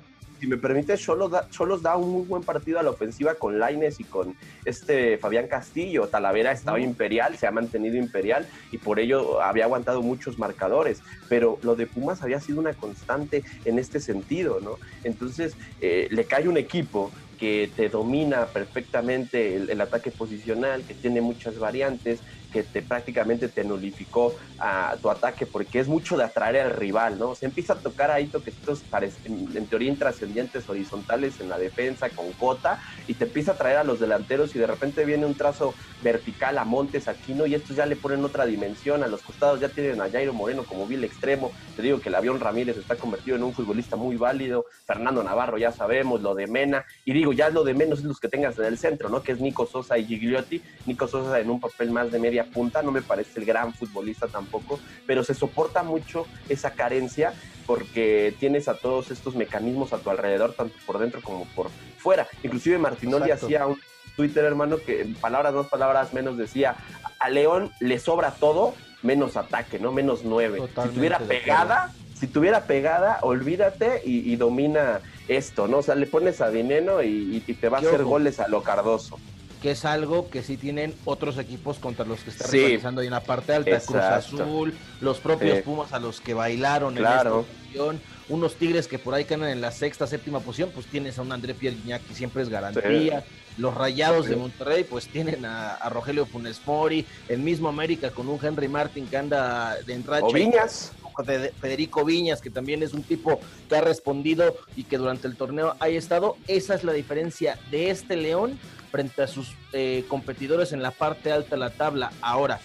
si 0.45 0.51
me 0.51 0.59
permite, 0.59 0.99
Cholos 0.99 1.31
da, 1.31 1.49
da 1.81 1.97
un 1.97 2.11
muy 2.11 2.27
buen 2.27 2.43
partido 2.43 2.79
a 2.79 2.83
la 2.83 2.91
ofensiva 2.91 3.35
con 3.35 3.59
Laines 3.59 3.99
y 3.99 4.05
con 4.05 4.37
este 4.67 5.17
Fabián 5.17 5.49
Castillo. 5.49 6.07
Talavera 6.09 6.53
estaba 6.53 6.79
imperial, 6.79 7.39
se 7.39 7.47
ha 7.47 7.51
mantenido 7.51 7.97
imperial 7.97 8.47
y 8.71 8.77
por 8.77 9.01
ello 9.01 9.41
había 9.41 9.65
aguantado 9.65 10.03
muchos 10.03 10.39
marcadores. 10.39 11.01
Pero 11.31 11.59
lo 11.63 11.77
de 11.77 11.87
Pumas 11.87 12.23
había 12.23 12.41
sido 12.41 12.61
una 12.61 12.75
constante 12.75 13.43
en 13.65 13.79
este 13.79 14.01
sentido, 14.01 14.61
¿no? 14.61 14.77
Entonces, 15.03 15.57
eh, 15.81 16.09
le 16.11 16.27
cae 16.27 16.47
un 16.47 16.59
equipo 16.59 17.11
que 17.39 17.71
te 17.75 17.89
domina 17.89 18.47
perfectamente 18.47 19.57
el, 19.57 19.81
ataque 19.81 20.11
posicional, 20.11 20.83
que 20.83 20.95
tiene 20.95 21.21
muchas 21.21 21.59
variantes, 21.59 22.21
que 22.55 22.63
te 22.63 22.83
prácticamente 22.83 23.49
te 23.49 23.65
nulificó 23.65 24.33
a 24.61 24.97
tu 25.03 25.11
ataque 25.11 25.45
porque 25.45 25.81
es 25.81 25.89
mucho 25.89 26.17
de 26.17 26.23
atraer 26.23 26.59
al 26.59 26.71
rival, 26.71 27.19
¿no? 27.19 27.35
Se 27.35 27.47
empieza 27.47 27.73
a 27.73 27.81
tocar 27.81 28.13
ahí 28.13 28.29
toquecitos 28.29 28.85
en, 29.25 29.67
teoría 29.67 29.91
intrascendientes 29.91 30.69
horizontales 30.69 31.41
en 31.41 31.49
la 31.49 31.59
defensa 31.59 32.11
con 32.11 32.33
Cota 32.33 32.79
y 33.09 33.15
te 33.15 33.25
empieza 33.25 33.53
a 33.53 33.57
traer 33.57 33.79
a 33.79 33.85
los 33.85 33.99
delanteros 33.99 34.55
y 34.55 34.61
de 34.61 34.69
repente 34.69 35.05
viene 35.05 35.27
un 35.27 35.35
trazo 35.35 35.75
vertical 36.01 36.59
a 36.59 36.65
Montes 36.65 37.09
Aquino 37.09 37.45
y 37.45 37.57
estos 37.57 37.75
ya 37.75 37.87
le 37.87 37.97
ponen 37.97 38.25
otra 38.25 38.47
dimensión, 38.47 39.03
a 39.03 39.09
los 39.09 39.23
costados 39.23 39.59
ya 39.59 39.69
tienen 39.69 40.01
a 40.01 40.09
Jairo 40.09 40.33
Moreno 40.33 40.65
como 40.65 40.87
vil 40.87 41.03
extremo, 41.03 41.51
te 41.75 41.83
digo 41.83 41.99
que 41.99 42.09
el 42.09 42.15
avión 42.15 42.39
Ramírez 42.39 42.77
está 42.77 42.95
convertido 42.95 43.37
en 43.37 43.43
un 43.43 43.53
futbolista 43.53 43.97
muy 43.97 44.17
válido, 44.17 44.67
Fernando 44.87 45.25
Navarro 45.25 45.59
ya 45.59 45.73
sabemos, 45.73 46.23
lo 46.23 46.37
de 46.37 46.47
Mena, 46.47 46.85
y 47.05 47.13
digo, 47.13 47.33
ya 47.33 47.51
lo 47.51 47.65
de 47.65 47.75
menos 47.75 47.99
es 47.99 48.05
los 48.05 48.21
que 48.21 48.29
tengas 48.29 48.57
en 48.59 48.67
el 48.67 48.79
centro, 48.79 49.09
¿no? 49.09 49.25
Que 49.25 49.33
es 49.33 49.41
Nico 49.41 49.67
Sosa 49.67 49.99
y 49.99 50.07
Gigliotti, 50.07 50.63
Nico 50.87 51.09
Sosa 51.09 51.41
en 51.41 51.51
un 51.51 51.59
papel 51.59 51.91
más 51.91 52.13
de 52.13 52.19
media 52.19 52.44
punta, 52.45 52.83
no 52.83 52.93
me 52.93 53.03
parece 53.03 53.41
el 53.41 53.47
gran 53.47 53.73
futbolista 53.75 54.29
tampoco, 54.29 54.79
pero 55.07 55.25
se 55.25 55.35
soporta 55.35 55.83
mucho 55.83 56.27
esa 56.49 56.73
carencia 56.73 57.33
porque 57.67 58.35
tienes 58.39 58.69
a 58.69 58.77
todos 58.77 59.11
estos 59.11 59.35
mecanismos 59.35 59.93
a 59.93 59.99
tu 59.99 60.11
alrededor, 60.11 60.53
tanto 60.53 60.75
por 60.87 60.99
dentro 60.99 61.21
como 61.23 61.47
por 61.55 61.71
fuera. 61.99 62.27
Inclusive 62.43 62.79
Martinoli 62.79 63.31
hacía 63.31 63.67
un 63.67 63.79
Twitter, 64.17 64.45
hermano, 64.45 64.79
que 64.79 65.03
en 65.03 65.15
palabras 65.15 65.53
dos 65.53 65.69
palabras 65.69 66.13
menos 66.13 66.37
decía, 66.37 66.77
a 67.19 67.29
León 67.31 67.73
le 67.81 67.99
sobra 67.99 68.33
todo 68.33 68.75
menos 69.03 69.37
ataque, 69.37 69.79
¿no? 69.79 69.93
Menos 69.93 70.25
nueve. 70.25 70.61
si 70.83 70.89
tuviera 70.89 71.19
pegada, 71.19 71.93
si 72.15 72.27
tuviera 72.27 72.67
pegada, 72.67 73.19
olvídate 73.23 74.03
y, 74.05 74.35
domina 74.37 75.01
esto, 75.29 75.67
¿no? 75.67 75.79
O 75.79 75.83
sea, 75.83 75.95
le 75.95 76.07
pones 76.07 76.41
a 76.41 76.51
Dineno 76.51 77.03
y, 77.03 77.41
te 77.41 77.69
va 77.69 77.79
a 77.79 77.81
hacer 77.81 78.05
goles 78.05 78.41
a 78.41 78.49
lo 78.49 78.63
Cardoso 78.63 79.19
que 79.65 79.71
es 79.71 79.87
algo 79.87 80.29
que 80.29 80.43
sí 80.43 80.59
tienen 80.59 80.95
otros 81.07 81.39
equipos 81.39 81.79
contra 81.79 82.05
los 82.05 82.21
que 82.21 82.29
está 82.29 82.47
realizando 82.49 83.01
ahí 83.01 83.07
en 83.07 83.15
la 83.15 83.23
parte 83.23 83.55
alta, 83.55 83.81
Cruz 83.81 83.97
Azul, 83.97 84.75
los 85.01 85.21
propios 85.21 85.63
Pumas 85.63 85.95
a 85.95 85.99
los 85.99 86.21
que 86.21 86.35
bailaron 86.35 86.99
en 86.99 87.07
esta 87.07 87.31
posición, 87.31 87.99
unos 88.29 88.57
Tigres 88.57 88.87
que 88.87 88.99
por 88.99 89.15
ahí 89.15 89.25
quedan 89.25 89.49
en 89.49 89.63
la 89.63 89.71
sexta, 89.71 90.07
séptima 90.07 90.41
posición, 90.41 90.71
pues 90.75 90.85
tienes 90.85 91.19
a 91.19 91.23
un 91.23 91.33
André 91.33 91.55
Pierre 91.55 91.79
que 92.07 92.13
siempre 92.13 92.43
es 92.43 92.51
garantía. 92.51 93.25
Los 93.57 93.73
Rayados 93.75 94.27
de 94.27 94.37
Monterrey 94.37 94.85
pues 94.85 95.09
tienen 95.09 95.47
a, 95.47 95.79
Rogelio 95.89 96.27
Funes 96.27 96.61
Mori, 96.67 97.07
el 97.31 97.39
mismo 97.39 97.71
América 97.71 98.11
con 98.11 98.29
un 98.29 98.39
Henry 98.45 98.69
Martin 98.69 99.07
que 99.07 99.17
anda 99.17 99.77
de 99.87 99.95
entrache. 99.95 100.31
Viñas. 100.31 100.93
Federico 101.23 102.05
Viñas, 102.05 102.41
que 102.41 102.51
también 102.51 102.83
es 102.83 102.93
un 102.93 103.03
tipo 103.03 103.41
que 103.69 103.77
ha 103.77 103.81
respondido 103.81 104.57
y 104.77 104.85
que 104.85 104.99
durante 104.99 105.29
el 105.29 105.37
torneo 105.37 105.77
ha 105.81 105.89
estado. 105.89 106.37
Esa 106.49 106.75
es 106.75 106.85
la 106.85 106.93
diferencia 106.93 107.59
de 107.71 107.91
este 107.91 108.17
León 108.17 108.59
frente 108.91 109.23
a 109.23 109.27
sus 109.27 109.55
eh, 109.73 110.05
competidores 110.09 110.73
en 110.73 110.83
la 110.83 110.91
parte 110.91 111.33
alta 111.33 111.57
de 111.57 111.61
la 111.61 111.71
tabla. 111.71 112.13
Ahora, 112.21 112.61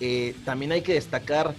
eh, 0.00 0.34
también 0.44 0.72
hay 0.72 0.82
que 0.82 0.94
destacar 0.94 1.54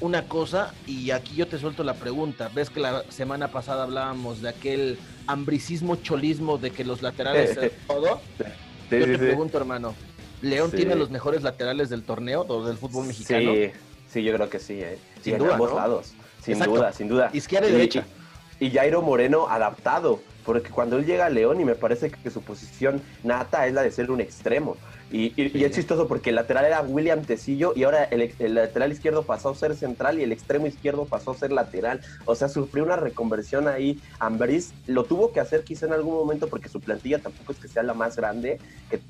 una 0.00 0.28
cosa, 0.28 0.74
y 0.86 1.10
aquí 1.10 1.36
yo 1.36 1.46
te 1.46 1.58
suelto 1.58 1.82
la 1.82 1.94
pregunta. 1.94 2.50
Ves 2.54 2.70
que 2.70 2.80
la 2.80 3.04
semana 3.10 3.48
pasada 3.48 3.84
hablábamos 3.84 4.42
de 4.42 4.50
aquel 4.50 4.98
hambricismo 5.26 5.96
cholismo 5.96 6.58
de 6.58 6.70
que 6.70 6.84
los 6.84 7.02
laterales 7.02 7.58
todo. 7.86 8.20
yo 8.90 9.04
te 9.06 9.18
pregunto, 9.18 9.56
hermano, 9.56 9.94
¿León 10.42 10.70
tiene 10.70 10.94
los 10.94 11.10
mejores 11.10 11.42
laterales 11.42 11.88
del 11.88 12.02
torneo 12.02 12.44
o 12.48 12.66
del 12.66 12.76
fútbol 12.76 13.06
mexicano? 13.06 13.52
Sí, 13.54 13.70
sí, 14.12 14.22
yo 14.22 14.34
creo 14.34 14.50
que 14.50 14.58
sí, 14.58 14.74
¿eh? 14.74 14.98
Sin 15.30 15.38
duda, 15.38 15.52
ambos 15.54 15.74
lados. 15.74 16.14
Sin 16.42 16.58
duda, 16.60 16.92
sin 16.92 17.08
duda. 17.08 17.30
Izquierda 17.32 17.68
y, 17.68 17.72
derecha. 17.72 18.04
Y 18.60 18.70
Jairo 18.70 19.02
Moreno 19.02 19.48
adaptado 19.48 20.20
porque 20.44 20.70
cuando 20.70 20.96
él 20.96 21.04
llega 21.04 21.26
a 21.26 21.30
León 21.30 21.60
y 21.60 21.64
me 21.64 21.74
parece 21.74 22.10
que 22.10 22.30
su 22.30 22.40
posición 22.40 23.02
nata 23.24 23.66
es 23.66 23.74
la 23.74 23.82
de 23.82 23.90
ser 23.90 24.10
un 24.10 24.20
extremo. 24.20 24.76
Y, 25.12 25.32
es 25.36 25.70
chistoso 25.70 26.08
porque 26.08 26.30
el 26.30 26.36
lateral 26.36 26.64
era 26.64 26.80
William 26.80 27.22
Tecillo 27.22 27.72
y 27.76 27.84
ahora 27.84 28.04
el, 28.04 28.54
lateral 28.54 28.90
izquierdo 28.90 29.22
pasó 29.22 29.50
a 29.50 29.54
ser 29.54 29.76
central 29.76 30.18
y 30.18 30.24
el 30.24 30.32
extremo 30.32 30.66
izquierdo 30.66 31.04
pasó 31.04 31.30
a 31.30 31.36
ser 31.36 31.52
lateral. 31.52 32.00
O 32.24 32.34
sea, 32.34 32.48
sufrió 32.48 32.84
una 32.84 32.96
reconversión 32.96 33.68
ahí. 33.68 34.00
Ambriz 34.18 34.72
lo 34.86 35.04
tuvo 35.04 35.32
que 35.32 35.38
hacer 35.38 35.62
quizá 35.62 35.86
en 35.86 35.92
algún 35.92 36.14
momento 36.14 36.48
porque 36.48 36.68
su 36.68 36.80
plantilla 36.80 37.20
tampoco 37.20 37.52
es 37.52 37.58
que 37.58 37.68
sea 37.68 37.84
la 37.84 37.94
más 37.94 38.16
grande 38.16 38.58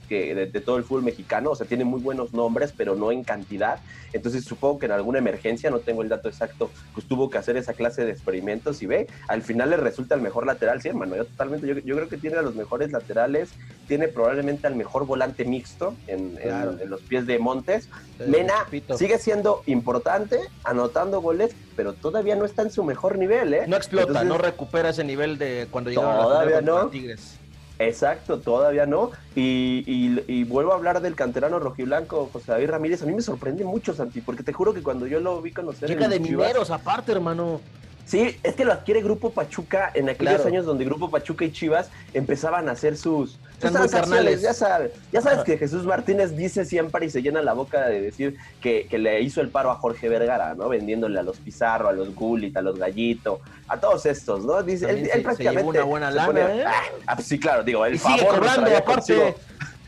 que, 0.09 0.35
de, 0.35 0.61
todo 0.61 0.76
el 0.76 0.85
fútbol 0.85 1.03
mexicano. 1.03 1.53
O 1.53 1.57
sea, 1.57 1.67
tiene 1.67 1.85
muy 1.85 2.00
buenos 2.00 2.35
nombres, 2.35 2.75
pero 2.76 2.95
no 2.95 3.11
en 3.11 3.25
cantidad. 3.25 3.81
Entonces 4.12 4.45
supongo 4.45 4.79
que 4.79 4.87
en 4.87 4.93
alguna 4.93 5.19
emergencia, 5.19 5.71
no 5.71 5.79
tengo 5.79 6.03
el 6.03 6.11
dato 6.11 6.29
exacto, 6.29 6.71
pues 6.93 7.07
tuvo 7.07 7.31
que 7.31 7.38
hacer 7.38 7.57
esa 7.57 7.73
clase 7.73 8.05
de 8.05 8.12
experimentos 8.12 8.83
y 8.83 8.87
ve, 8.87 9.07
al 9.29 9.43
final 9.43 9.71
le 9.71 9.79
resulta 9.79 10.15
el 10.15 10.21
mejor 10.21 10.47
lateral. 10.47 10.83
Sí, 10.83 10.88
hermano, 10.88 11.17
yo 11.17 11.25
totalmente, 11.25 11.67
yo, 11.67 11.75
yo 11.79 11.97
creo 11.97 12.09
que 12.09 12.19
tiene 12.19 12.37
a 12.37 12.43
los 12.43 12.55
mejores 12.55 12.93
laterales, 12.93 13.50
tiene 13.88 14.09
probablemente 14.09 14.67
al 14.67 14.76
mejor 14.76 15.07
volante 15.07 15.45
mixto 15.45 15.86
en, 16.07 16.38
los 16.87 17.00
pies 17.02 17.26
de 17.26 17.38
Montes. 17.38 17.88
Mena 18.26 18.55
sigue 18.97 19.19
siendo 19.19 19.62
importante, 19.66 20.40
anotando 20.64 21.21
goles, 21.21 21.55
pero 21.76 21.93
todavía 21.93 22.37
no 22.37 22.45
está 22.45 22.62
en 22.62 22.71
su 22.71 22.85
mejor 22.85 23.19
nivel, 23.19 23.55
¿eh? 23.55 23.64
No 23.66 23.76
explota, 23.76 24.25
no 24.25 24.38
recupera 24.38 24.90
ese 24.90 25.05
nivel 25.05 25.38
de 25.38 25.69
cuando 25.71 25.90
llegaba 25.90 26.23
todavía 26.23 26.61
no. 26.61 26.88
Tigres. 26.88 27.38
Exacto, 27.78 28.38
todavía 28.38 28.87
no. 28.87 29.11
Y, 29.35 30.45
vuelvo 30.45 30.73
a 30.73 30.76
hablar 30.76 31.00
del 31.00 31.14
canterano 31.14 31.59
rojiblanco, 31.59 32.31
José 32.33 32.52
David 32.52 32.71
Ramírez. 32.71 33.02
A 33.02 33.07
mí 33.07 33.12
me 33.12 33.23
sorprende 33.23 33.64
mucho, 33.64 33.95
Santi, 33.95 34.21
porque 34.21 34.43
te 34.43 34.52
juro 34.52 34.73
que 34.73 34.83
cuando 34.83 35.07
yo 35.07 35.21
lo 35.21 35.43
vi 35.43 35.52
conocer. 35.52 35.88
Llega 35.88 36.09
de 36.09 36.21
mineros 36.21 36.71
aparte, 36.71 37.12
hermano. 37.12 37.61
Sí, 38.06 38.38
es 38.44 38.54
que 38.54 38.64
lo 38.64 38.72
adquiere 38.72 39.02
Grupo 39.02 39.30
Pachuca 39.30 39.90
en 39.92 40.08
aquellos 40.08 40.46
años 40.46 40.64
donde 40.64 40.84
Grupo 40.84 41.10
Pachuca 41.10 41.44
y 41.44 41.50
Chivas 41.50 41.90
empezaban 42.14 42.68
a 42.68 42.72
hacer 42.72 42.96
sus, 42.96 43.36
transacciones. 43.58 44.42
Ya 44.42 44.54
sabes, 44.54 44.92
ya 45.12 45.20
sabes 45.20 45.42
que 45.42 45.58
Jesús 45.58 45.84
Martínez 45.84 46.36
dice 46.36 46.64
siempre 46.64 47.06
y 47.06 47.10
se 47.10 47.20
llena 47.20 47.42
la 47.42 47.52
boca 47.52 47.88
de 47.88 48.00
decir 48.00 48.36
que, 48.60 48.86
le 48.96 49.20
hizo 49.22 49.40
el 49.40 49.48
paro 49.48 49.72
a 49.72 49.75
Jorge 49.75 50.08
Vergara, 50.08 50.54
¿no? 50.54 50.68
Vendiéndole 50.68 51.18
a 51.18 51.25
los 51.25 51.38
Pizarro, 51.38 51.88
a 51.88 51.92
los 51.92 52.14
Gullit, 52.14 52.56
a 52.56 52.62
los 52.62 52.78
Gallito, 52.78 53.40
a 53.66 53.78
todos 53.80 54.06
estos, 54.06 54.44
¿no? 54.44 54.62
Dice, 54.62 54.88
él, 54.88 55.22
prácticamente. 55.22 55.68
una 55.68 55.82
buena 55.82 56.10
lana, 56.12 56.40
¿eh? 56.54 56.64
Ah, 56.64 56.82
ah, 57.08 57.20
sí, 57.20 57.40
claro, 57.40 57.64
digo, 57.64 57.84
el 57.84 57.96
y 57.96 57.98
favor. 57.98 58.18
Sigue 58.18 58.30
cobrando, 58.30 58.76
aparte. 58.76 59.34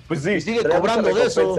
Pues 0.09 0.23
sí, 0.23 0.41
sigue 0.41 0.65
cobrando 0.65 1.15
de 1.15 1.25
eso. 1.25 1.57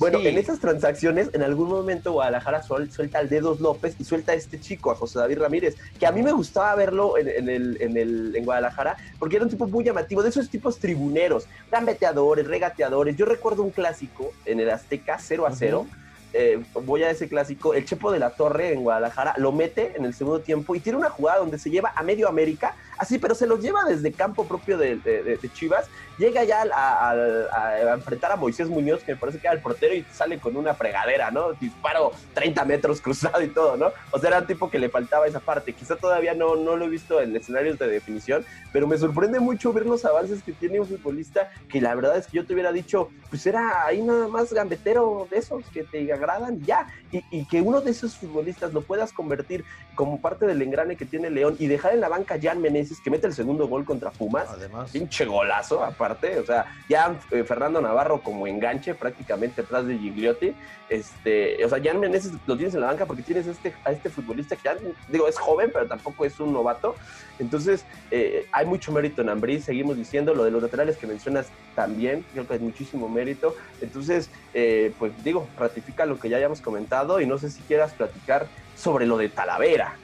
Bueno, 0.00 0.18
en 0.20 0.38
esas 0.38 0.58
transacciones, 0.60 1.28
en 1.34 1.42
algún 1.42 1.68
momento 1.68 2.12
Guadalajara 2.12 2.62
suelta 2.62 3.18
al 3.18 3.28
Dedos 3.28 3.60
López 3.60 3.96
y 3.98 4.04
suelta 4.04 4.32
a 4.32 4.34
este 4.34 4.58
chico, 4.58 4.90
a 4.90 4.94
José 4.94 5.18
David 5.18 5.40
Ramírez, 5.40 5.76
que 5.98 6.06
a 6.06 6.10
mí 6.10 6.22
me 6.22 6.32
gustaba 6.32 6.74
verlo 6.74 7.18
en, 7.18 7.50
el, 7.50 7.76
en, 7.82 7.98
el, 7.98 8.34
en 8.34 8.44
Guadalajara, 8.46 8.96
porque 9.18 9.36
era 9.36 9.44
un 9.44 9.50
tipo 9.50 9.66
muy 9.66 9.84
llamativo, 9.84 10.22
de 10.22 10.30
esos 10.30 10.48
tipos 10.48 10.78
tribuneros, 10.78 11.46
gambeteadores, 11.70 12.46
regateadores. 12.46 13.14
Yo 13.14 13.26
recuerdo 13.26 13.62
un 13.62 13.72
clásico 13.72 14.32
en 14.46 14.60
el 14.60 14.70
Azteca 14.70 15.18
0 15.20 15.46
a 15.46 15.52
0. 15.52 15.86
Eh, 16.32 16.62
voy 16.84 17.02
a 17.02 17.10
ese 17.10 17.28
clásico, 17.28 17.74
el 17.74 17.84
Chepo 17.84 18.12
de 18.12 18.18
la 18.18 18.30
Torre 18.30 18.72
en 18.72 18.82
Guadalajara 18.82 19.34
lo 19.36 19.50
mete 19.52 19.96
en 19.96 20.04
el 20.04 20.14
segundo 20.14 20.40
tiempo 20.40 20.74
y 20.74 20.80
tiene 20.80 20.98
una 20.98 21.10
jugada 21.10 21.40
donde 21.40 21.58
se 21.58 21.70
lleva 21.70 21.92
a 21.96 22.02
medio 22.02 22.28
América, 22.28 22.76
así, 22.98 23.18
pero 23.18 23.34
se 23.34 23.46
los 23.46 23.60
lleva 23.60 23.84
desde 23.84 24.12
campo 24.12 24.46
propio 24.46 24.78
de 24.78 25.50
Chivas 25.52 25.88
llega 26.20 26.44
ya 26.44 26.64
a, 26.72 27.94
enfrentar 27.94 28.30
a 28.30 28.36
Moisés 28.36 28.68
Muñoz, 28.68 29.02
que 29.02 29.14
me 29.14 29.18
parece 29.18 29.38
que 29.38 29.46
era 29.46 29.56
el 29.56 29.62
portero, 29.62 29.94
y 29.94 30.04
sale 30.12 30.38
con 30.38 30.56
una 30.56 30.74
fregadera, 30.74 31.30
¿no? 31.30 31.52
Disparo 31.54 32.12
30 32.34 32.64
metros 32.66 33.00
cruzado 33.00 33.42
y 33.42 33.48
todo, 33.48 33.76
¿no? 33.76 33.90
O 34.12 34.18
sea, 34.18 34.28
era 34.28 34.38
un 34.40 34.46
tipo 34.46 34.70
que 34.70 34.78
le 34.78 34.90
faltaba 34.90 35.26
esa 35.26 35.40
parte. 35.40 35.72
Quizá 35.72 35.96
todavía 35.96 36.34
no, 36.34 36.54
no 36.56 36.76
lo 36.76 36.84
he 36.84 36.88
visto 36.88 37.20
en 37.20 37.34
escenarios 37.34 37.78
de 37.78 37.88
definición, 37.88 38.44
pero 38.72 38.86
me 38.86 38.98
sorprende 38.98 39.40
mucho 39.40 39.72
ver 39.72 39.86
los 39.86 40.04
avances 40.04 40.42
que 40.42 40.52
tiene 40.52 40.78
un 40.78 40.86
futbolista 40.86 41.50
que 41.68 41.80
la 41.80 41.94
verdad 41.94 42.16
es 42.18 42.26
que 42.26 42.36
yo 42.36 42.46
te 42.46 42.52
hubiera 42.52 42.70
dicho, 42.70 43.08
pues 43.30 43.46
era 43.46 43.86
ahí 43.86 44.02
nada 44.02 44.28
más 44.28 44.52
gambetero 44.52 45.26
de 45.30 45.38
esos 45.38 45.64
que 45.72 45.84
te 45.84 46.04
agradan 46.20 46.60
ya. 46.64 46.86
Y, 47.12 47.24
y 47.30 47.44
que 47.46 47.60
uno 47.60 47.80
de 47.80 47.90
esos 47.90 48.16
futbolistas 48.16 48.72
lo 48.72 48.82
puedas 48.82 49.12
convertir 49.12 49.64
como 49.94 50.20
parte 50.20 50.46
del 50.46 50.62
engrane 50.62 50.96
que 50.96 51.04
tiene 51.04 51.30
León 51.30 51.56
y 51.58 51.66
dejar 51.66 51.92
en 51.92 52.00
la 52.00 52.08
banca 52.08 52.34
a 52.36 52.40
Jan 52.40 52.60
Meneses, 52.60 53.00
que 53.00 53.10
mete 53.10 53.26
el 53.26 53.34
segundo 53.34 53.66
gol 53.68 53.84
contra 53.84 54.10
Pumas. 54.10 54.48
Además. 54.48 54.90
Pinche 54.90 55.24
golazo, 55.24 55.84
aparte 55.84 56.20
o 56.38 56.46
sea, 56.46 56.66
ya 56.88 57.18
eh, 57.30 57.44
Fernando 57.44 57.80
Navarro 57.80 58.22
como 58.22 58.46
enganche 58.46 58.94
prácticamente 58.94 59.62
atrás 59.62 59.86
de 59.86 59.98
Gigliotti, 59.98 60.54
este, 60.88 61.64
o 61.64 61.68
sea, 61.68 61.78
ya 61.78 61.94
Meneses 61.94 62.32
lo 62.46 62.56
tienes 62.56 62.74
en 62.74 62.80
la 62.80 62.88
banca 62.88 63.06
porque 63.06 63.22
tienes 63.22 63.46
este, 63.46 63.74
a 63.84 63.92
este 63.92 64.10
futbolista 64.10 64.56
que 64.56 64.62
ya, 64.64 64.76
digo, 65.08 65.28
es 65.28 65.38
joven, 65.38 65.70
pero 65.72 65.86
tampoco 65.86 66.24
es 66.24 66.38
un 66.40 66.52
novato, 66.52 66.94
entonces 67.38 67.84
eh, 68.10 68.46
hay 68.52 68.66
mucho 68.66 68.90
mérito 68.92 69.22
en 69.22 69.28
Ambrí, 69.28 69.60
seguimos 69.60 69.96
diciendo, 69.96 70.34
lo 70.34 70.44
de 70.44 70.50
los 70.50 70.62
laterales 70.62 70.96
que 70.96 71.06
mencionas 71.06 71.46
también, 71.74 72.24
creo 72.32 72.46
que 72.46 72.54
hay 72.54 72.60
muchísimo 72.60 73.08
mérito, 73.08 73.54
entonces, 73.80 74.30
eh, 74.54 74.92
pues 74.98 75.12
digo, 75.22 75.48
ratifica 75.58 76.06
lo 76.10 76.18
que 76.18 76.28
ya 76.28 76.36
hayamos 76.36 76.60
comentado 76.60 77.20
y 77.20 77.26
no 77.26 77.38
sé 77.38 77.50
si 77.50 77.62
quieras 77.62 77.92
platicar 77.92 78.46
sobre 78.76 79.06
lo 79.06 79.16
de 79.16 79.30
Talavera. 79.30 79.96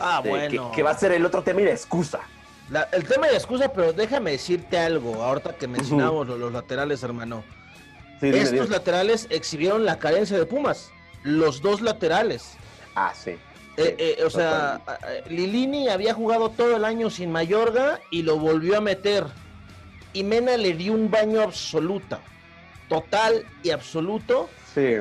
ah, 0.00 0.20
este, 0.24 0.28
bueno. 0.28 0.72
que, 0.72 0.82
va 0.82 0.90
a 0.90 0.98
ser 0.98 1.12
el 1.12 1.24
otro 1.24 1.42
tema 1.42 1.60
y 1.60 1.64
la 1.64 1.70
excusa 1.70 2.20
el 2.92 3.04
tema 3.04 3.26
de 3.26 3.34
excusa, 3.34 3.72
pero 3.72 3.92
déjame 3.92 4.32
decirte 4.32 4.78
algo, 4.78 5.22
ahorita 5.22 5.54
que 5.54 5.66
mencionamos 5.66 6.26
los, 6.26 6.52
laterales, 6.52 7.02
hermano. 7.02 7.42
Estos 8.20 8.68
laterales 8.68 9.26
exhibieron 9.30 9.84
la 9.84 9.98
carencia 9.98 10.38
de 10.38 10.46
Pumas. 10.46 10.90
Los 11.22 11.62
dos 11.62 11.80
laterales. 11.80 12.54
Ah, 12.94 13.12
sí. 13.14 13.32
Eh, 13.76 13.96
eh, 13.98 14.24
o 14.24 14.30
sea, 14.30 14.80
Lilini 15.28 15.88
había 15.88 16.12
jugado 16.12 16.50
todo 16.50 16.76
el 16.76 16.84
año 16.84 17.08
sin 17.08 17.32
Mayorga 17.32 18.00
y 18.10 18.22
lo 18.22 18.38
volvió 18.38 18.76
a 18.76 18.80
meter. 18.80 19.24
Y 20.12 20.22
Mena 20.22 20.56
le 20.56 20.74
dio 20.74 20.92
un 20.92 21.10
baño 21.10 21.40
absoluto. 21.40 22.18
Total 22.88 23.46
y 23.62 23.70
absoluto. 23.70 24.50
Sí. 24.74 24.96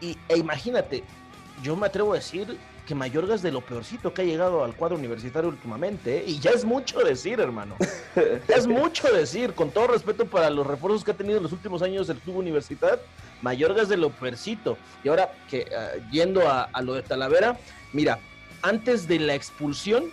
Y, 0.00 0.16
e 0.28 0.38
imagínate, 0.38 1.04
yo 1.62 1.76
me 1.76 1.86
atrevo 1.86 2.12
a 2.12 2.16
decir 2.16 2.58
que 2.88 2.94
Mayorga 2.94 3.34
es 3.34 3.42
de 3.42 3.52
lo 3.52 3.60
peorcito 3.60 4.14
que 4.14 4.22
ha 4.22 4.24
llegado 4.24 4.64
al 4.64 4.74
cuadro 4.74 4.96
universitario 4.96 5.50
últimamente, 5.50 6.18
¿eh? 6.18 6.24
y 6.26 6.38
ya 6.38 6.52
es 6.52 6.64
mucho 6.64 7.00
decir, 7.00 7.38
hermano. 7.38 7.76
ya 8.16 8.54
es 8.56 8.66
mucho 8.66 9.12
decir, 9.12 9.52
con 9.52 9.70
todo 9.70 9.88
respeto 9.88 10.24
para 10.24 10.48
los 10.48 10.66
refuerzos 10.66 11.04
que 11.04 11.10
ha 11.10 11.14
tenido 11.14 11.36
en 11.36 11.42
los 11.42 11.52
últimos 11.52 11.82
años 11.82 12.08
el 12.08 12.16
Club 12.16 12.38
Universidad, 12.38 12.98
Mayorga 13.42 13.82
es 13.82 13.90
de 13.90 13.98
lo 13.98 14.08
peorcito. 14.08 14.78
Y 15.04 15.10
ahora 15.10 15.30
que 15.50 15.66
ah, 15.76 15.90
yendo 16.10 16.48
a, 16.48 16.70
lo 16.80 16.94
de 16.94 17.02
Talavera, 17.02 17.58
mira, 17.92 18.20
antes 18.62 19.06
de 19.06 19.18
la 19.18 19.34
expulsión, 19.34 20.04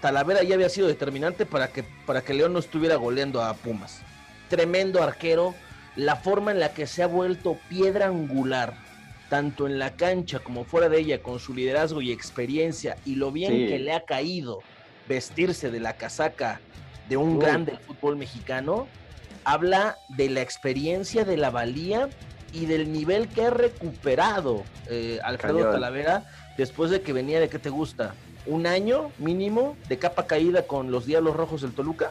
Talavera 0.00 0.42
ya 0.42 0.56
había 0.56 0.68
sido 0.68 0.88
determinante 0.88 1.46
para 1.46 1.68
que, 1.68 1.84
para 2.06 2.22
que 2.22 2.34
León 2.34 2.52
no 2.52 2.58
estuviera 2.58 2.96
goleando 2.96 3.40
a 3.40 3.54
Pumas. 3.54 4.00
Tremendo 4.48 5.00
arquero, 5.00 5.54
la 5.94 6.16
forma 6.16 6.50
en 6.50 6.58
la 6.58 6.74
que 6.74 6.88
se 6.88 7.04
ha 7.04 7.06
vuelto 7.06 7.56
piedra 7.68 8.06
angular 8.06 8.89
tanto 9.30 9.66
en 9.66 9.78
la 9.78 9.96
cancha 9.96 10.40
como 10.40 10.64
fuera 10.64 10.90
de 10.90 10.98
ella, 10.98 11.22
con 11.22 11.38
su 11.38 11.54
liderazgo 11.54 12.02
y 12.02 12.12
experiencia 12.12 12.96
y 13.06 13.14
lo 13.14 13.32
bien 13.32 13.68
que 13.68 13.78
le 13.78 13.92
ha 13.92 14.04
caído 14.04 14.58
vestirse 15.08 15.70
de 15.70 15.80
la 15.80 15.94
casaca 15.94 16.60
de 17.08 17.16
un 17.16 17.38
grande 17.38 17.78
fútbol 17.78 18.16
mexicano, 18.16 18.86
habla 19.44 19.96
de 20.10 20.28
la 20.28 20.42
experiencia, 20.42 21.24
de 21.24 21.36
la 21.36 21.50
valía 21.50 22.10
y 22.52 22.66
del 22.66 22.92
nivel 22.92 23.28
que 23.28 23.44
ha 23.44 23.50
recuperado 23.50 24.64
eh, 24.88 25.20
Alfredo 25.22 25.70
Talavera 25.70 26.28
después 26.58 26.90
de 26.90 27.00
que 27.00 27.12
venía 27.12 27.40
de 27.40 27.48
qué 27.48 27.58
te 27.58 27.70
gusta, 27.70 28.14
un 28.46 28.66
año 28.66 29.12
mínimo 29.18 29.76
de 29.88 29.98
capa 29.98 30.26
caída 30.26 30.66
con 30.66 30.90
los 30.90 31.06
Diablos 31.06 31.36
Rojos 31.36 31.62
del 31.62 31.72
Toluca. 31.72 32.10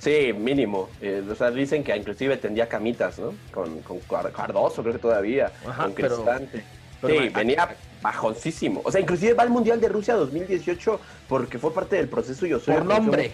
Sí, 0.00 0.32
mínimo. 0.32 0.88
Eh, 1.02 1.22
o 1.30 1.34
sea, 1.34 1.50
dicen 1.50 1.84
que 1.84 1.94
inclusive 1.94 2.38
tendía 2.38 2.68
camitas, 2.68 3.18
¿no? 3.18 3.34
Con, 3.52 3.80
con 3.82 4.00
Cardoso, 4.32 4.82
creo 4.82 4.94
que 4.94 4.98
todavía. 4.98 5.52
con 5.76 5.92
Cristante. 5.92 6.64
sí, 7.06 7.28
venía 7.28 7.68
bajoncísimo. 8.00 8.80
O 8.82 8.90
sea, 8.90 9.00
inclusive 9.00 9.34
va 9.34 9.42
al 9.42 9.50
Mundial 9.50 9.78
de 9.80 9.88
Rusia 9.88 10.14
2018 10.14 11.00
porque 11.28 11.58
fue 11.58 11.72
parte 11.72 11.96
del 11.96 12.08
proceso 12.08 12.46
yo 12.46 12.60
Por 12.60 12.84
nombre. 12.84 13.32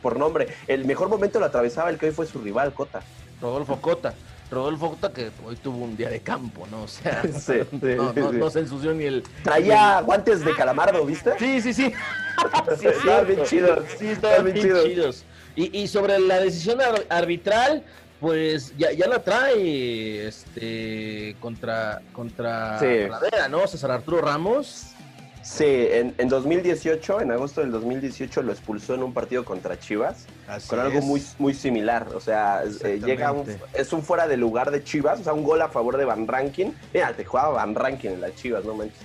Por 0.00 0.16
nombre. 0.16 0.48
El 0.68 0.84
mejor 0.84 1.08
momento 1.08 1.40
lo 1.40 1.46
atravesaba 1.46 1.90
el 1.90 1.98
que 1.98 2.06
hoy 2.06 2.12
fue 2.12 2.26
su 2.26 2.40
rival, 2.40 2.72
Cota. 2.72 3.02
Rodolfo 3.40 3.80
Cota. 3.80 4.14
Rodolfo 4.48 4.90
Cota 4.90 5.12
que 5.12 5.30
hoy 5.44 5.56
tuvo 5.56 5.84
un 5.84 5.96
día 5.96 6.08
de 6.08 6.20
campo, 6.20 6.68
¿no? 6.70 6.82
O 6.82 6.88
sea, 6.88 7.22
no, 8.32 8.50
se 8.50 8.60
ensució 8.60 8.94
ni 8.94 9.04
el... 9.04 9.24
Traía 9.42 10.00
guantes 10.02 10.44
de 10.44 10.54
calamardo, 10.54 11.04
¿viste? 11.04 11.32
Sí, 11.38 11.60
sí, 11.60 11.74
sí. 11.74 11.92
sí, 12.78 12.86
bien 13.26 13.42
chidos. 13.44 13.84
Sí, 13.98 14.06
estaban 14.06 14.44
bien 14.44 14.56
chidos. 14.56 15.24
Y, 15.56 15.88
sobre 15.88 16.18
la 16.18 16.40
decisión 16.40 16.78
arbitral, 17.08 17.82
pues 18.20 18.72
ya, 18.78 18.92
ya 18.92 19.08
la 19.08 19.22
trae 19.22 20.26
este 20.26 21.36
contra 21.40 22.00
contra 22.12 22.80
¿no? 23.50 23.66
César 23.66 23.90
Arturo 23.90 24.20
Ramos. 24.20 24.94
Sí, 25.42 25.64
en, 25.66 26.14
en, 26.18 26.28
2018, 26.28 27.22
en 27.22 27.32
agosto 27.32 27.62
del 27.62 27.72
2018 27.72 28.42
lo 28.42 28.52
expulsó 28.52 28.94
en 28.94 29.02
un 29.02 29.14
partido 29.14 29.44
contra 29.44 29.80
Chivas, 29.80 30.26
con 30.68 30.78
algo 30.78 31.00
muy, 31.00 31.22
muy 31.38 31.54
similar. 31.54 32.08
O 32.14 32.20
sea, 32.20 32.62
eh, 32.84 33.00
llega 33.04 33.32
un, 33.32 33.46
es 33.72 33.92
un 33.92 34.02
fuera 34.02 34.28
de 34.28 34.36
lugar 34.36 34.70
de 34.70 34.84
Chivas, 34.84 35.20
o 35.20 35.24
sea, 35.24 35.32
un 35.32 35.42
gol 35.42 35.62
a 35.62 35.68
favor 35.68 35.96
de 35.96 36.04
Van 36.04 36.28
Rankin. 36.28 36.76
Mira, 36.92 37.14
te 37.14 37.24
jugaba 37.24 37.50
Van 37.50 37.74
Rankin 37.74 38.12
en 38.12 38.20
las 38.20 38.34
Chivas, 38.36 38.64
no 38.64 38.74
manches. 38.74 38.98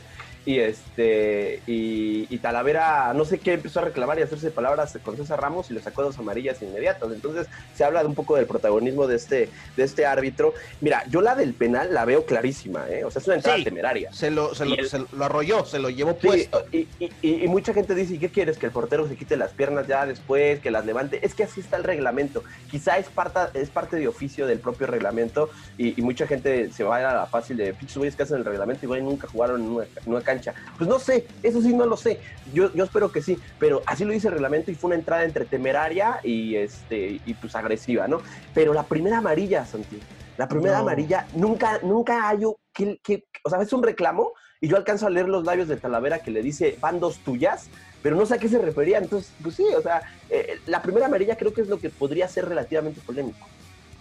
Y 0.46 0.60
este 0.60 1.62
y, 1.66 2.38
Talavera 2.38 3.12
no 3.16 3.26
sé 3.26 3.40
qué 3.40 3.54
empezó 3.54 3.80
a 3.80 3.86
reclamar 3.86 4.20
y 4.20 4.22
a 4.22 4.26
hacerse 4.26 4.52
palabras 4.52 4.96
con 5.04 5.18
César 5.18 5.42
Ramos 5.42 5.72
y 5.72 5.74
le 5.74 5.82
sacó 5.82 6.04
dos 6.04 6.20
amarillas 6.20 6.62
inmediatas. 6.62 7.12
Entonces 7.12 7.48
se 7.74 7.84
habla 7.84 8.02
de 8.02 8.08
un 8.08 8.14
poco 8.14 8.36
del 8.36 8.46
protagonismo 8.46 9.08
de 9.08 9.16
este, 9.16 9.50
de 9.76 9.84
este 9.84 10.06
árbitro. 10.06 10.54
Mira, 10.82 11.04
yo 11.10 11.22
la 11.22 11.34
del 11.34 11.56
penal 11.56 11.94
la 11.94 12.06
veo 12.06 12.26
clarísima, 12.26 12.88
¿eh? 12.90 13.04
o 13.04 13.10
sea, 13.10 13.22
es 13.22 13.28
una 13.28 13.38
entrada 13.38 13.64
temeraria. 13.64 14.14
Se 14.14 14.30
lo, 14.30 14.54
se, 14.54 14.66
lo, 14.66 14.76
arrolló, 15.24 15.66
se 15.66 15.80
lo 15.80 15.90
llevó 15.90 16.16
puesto. 16.18 16.64
Y, 16.72 16.88
y, 17.22 17.48
mucha 17.48 17.74
gente 17.74 17.96
dice, 17.96 18.16
¿y 18.16 18.20
qué 18.20 18.30
quieres? 18.30 18.58
Que 18.58 18.68
el 18.68 18.72
portero 18.72 19.08
se 19.08 19.16
quite 19.16 19.38
las 19.38 19.52
piernas 19.54 19.88
ya 19.88 20.06
después, 20.06 20.60
que 20.60 20.70
las 20.70 20.86
levante. 20.86 21.26
Es 21.26 21.34
que 21.34 21.44
así 21.44 21.62
está 21.62 21.78
el 21.78 21.84
reglamento. 21.84 22.44
Quizá 22.70 23.00
es 23.00 23.08
parte, 23.08 23.40
es 23.60 23.70
parte 23.70 23.96
de 23.96 24.08
oficio 24.08 24.46
del 24.46 24.60
propio 24.60 24.86
reglamento 24.86 25.50
y, 25.78 25.96
mucha 26.06 26.28
gente 26.28 26.72
se 26.72 26.84
va 26.84 26.98
a 26.98 27.14
la 27.16 27.26
fácil 27.26 27.58
de 27.58 27.74
pinches 27.74 27.98
güeyes 27.98 28.16
que 28.16 28.22
hacen 28.22 28.38
el 28.38 28.46
reglamento 28.46 28.86
y 28.86 29.02
nunca 29.02 29.28
jugaron 29.28 29.62
en 29.62 29.68
una, 29.70 29.86
en 29.86 29.90
una 30.06 30.22
cancha. 30.22 30.35
Pues 30.78 30.90
no 30.90 31.00
sé, 31.00 31.26
eso 31.44 31.62
sí 31.62 31.74
no 31.74 31.86
lo 31.86 31.98
sé. 31.98 32.20
Yo, 32.54 32.74
yo 32.74 32.84
espero 32.84 33.12
que 33.12 33.22
sí, 33.22 33.38
pero 33.60 33.82
así 33.86 34.06
lo 34.06 34.14
dice 34.14 34.28
el 34.28 34.34
reglamento 34.34 34.72
y 34.72 34.76
fue 34.76 34.90
una 34.90 34.96
entrada 34.96 35.24
entre 35.24 35.46
temeraria 35.46 36.20
y, 36.24 36.56
este, 36.56 37.22
y 37.26 37.34
pues 37.36 37.56
agresiva, 37.56 38.08
¿no? 38.08 38.22
Pero 38.54 38.74
la 38.74 38.84
primera 38.84 39.20
amarilla, 39.20 39.66
Santi, 39.66 40.00
la 40.38 40.48
primera 40.48 40.80
amarilla, 40.80 41.28
nunca, 41.34 41.80
nunca 41.84 42.28
hay, 42.28 42.40
que, 42.74 43.00
que, 43.04 43.26
o 43.44 43.50
sea, 43.50 43.62
es 43.62 43.72
un 43.72 43.84
reclamo 43.84 44.34
y 44.60 44.68
yo 44.68 44.78
alcanzo 44.78 45.08
a 45.08 45.10
leer 45.10 45.30
los 45.30 45.46
labios 45.46 45.68
de 45.68 45.78
Talavera 45.78 46.20
que 46.20 46.32
le 46.32 46.42
dice, 46.42 46.78
van 46.82 47.00
dos 47.00 47.20
tuyas, 47.20 47.70
pero 48.02 48.16
no 48.16 48.26
sé 48.26 48.36
a 48.36 48.38
qué 48.38 48.50
se 48.50 48.60
refería. 48.60 48.98
Entonces, 48.98 49.32
pues 49.42 49.56
sí, 49.56 49.66
o 49.76 49.82
sea, 49.82 50.02
eh, 50.30 50.60
la 50.66 50.82
primera 50.82 51.06
amarilla 51.06 51.38
creo 51.38 51.54
que 51.54 51.62
es 51.62 51.68
lo 51.68 51.80
que 51.80 51.90
podría 51.90 52.28
ser 52.28 52.48
relativamente 52.48 53.02
polémico. 53.02 53.48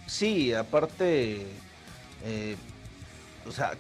Sí, 0.07 0.53
aparte, 0.53 1.47
eh, 2.25 2.57
o 3.47 3.53
sea, 3.53 3.73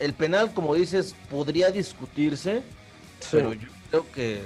el 0.00 0.12
penal, 0.14 0.52
como 0.52 0.74
dices, 0.74 1.14
podría 1.30 1.70
discutirse, 1.70 2.62
pero 3.30 3.52
yo 3.52 3.68
creo 3.90 4.06
que, 4.12 4.42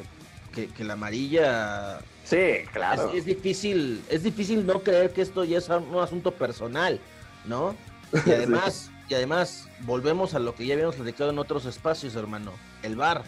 que, 0.52 0.84
la 0.84 0.94
amarilla. 0.94 2.00
Sí, 2.24 2.64
claro. 2.72 3.12
Es, 3.12 3.24
difícil, 3.24 4.02
es 4.08 4.22
difícil 4.22 4.64
no 4.66 4.82
creer 4.82 5.12
que 5.12 5.22
esto 5.22 5.44
ya 5.44 5.58
es 5.58 5.68
un 5.68 5.98
asunto 6.00 6.32
personal, 6.32 7.00
¿no? 7.44 7.74
Y 8.26 8.32
además, 8.32 8.90
y 9.08 9.14
además, 9.14 9.68
volvemos 9.80 10.34
a 10.34 10.40
lo 10.40 10.54
que 10.54 10.66
ya 10.66 10.74
habíamos 10.74 10.96
platicado 10.96 11.30
en 11.30 11.38
otros 11.38 11.64
espacios, 11.64 12.16
hermano. 12.16 12.52
El 12.82 12.96
bar. 12.96 13.22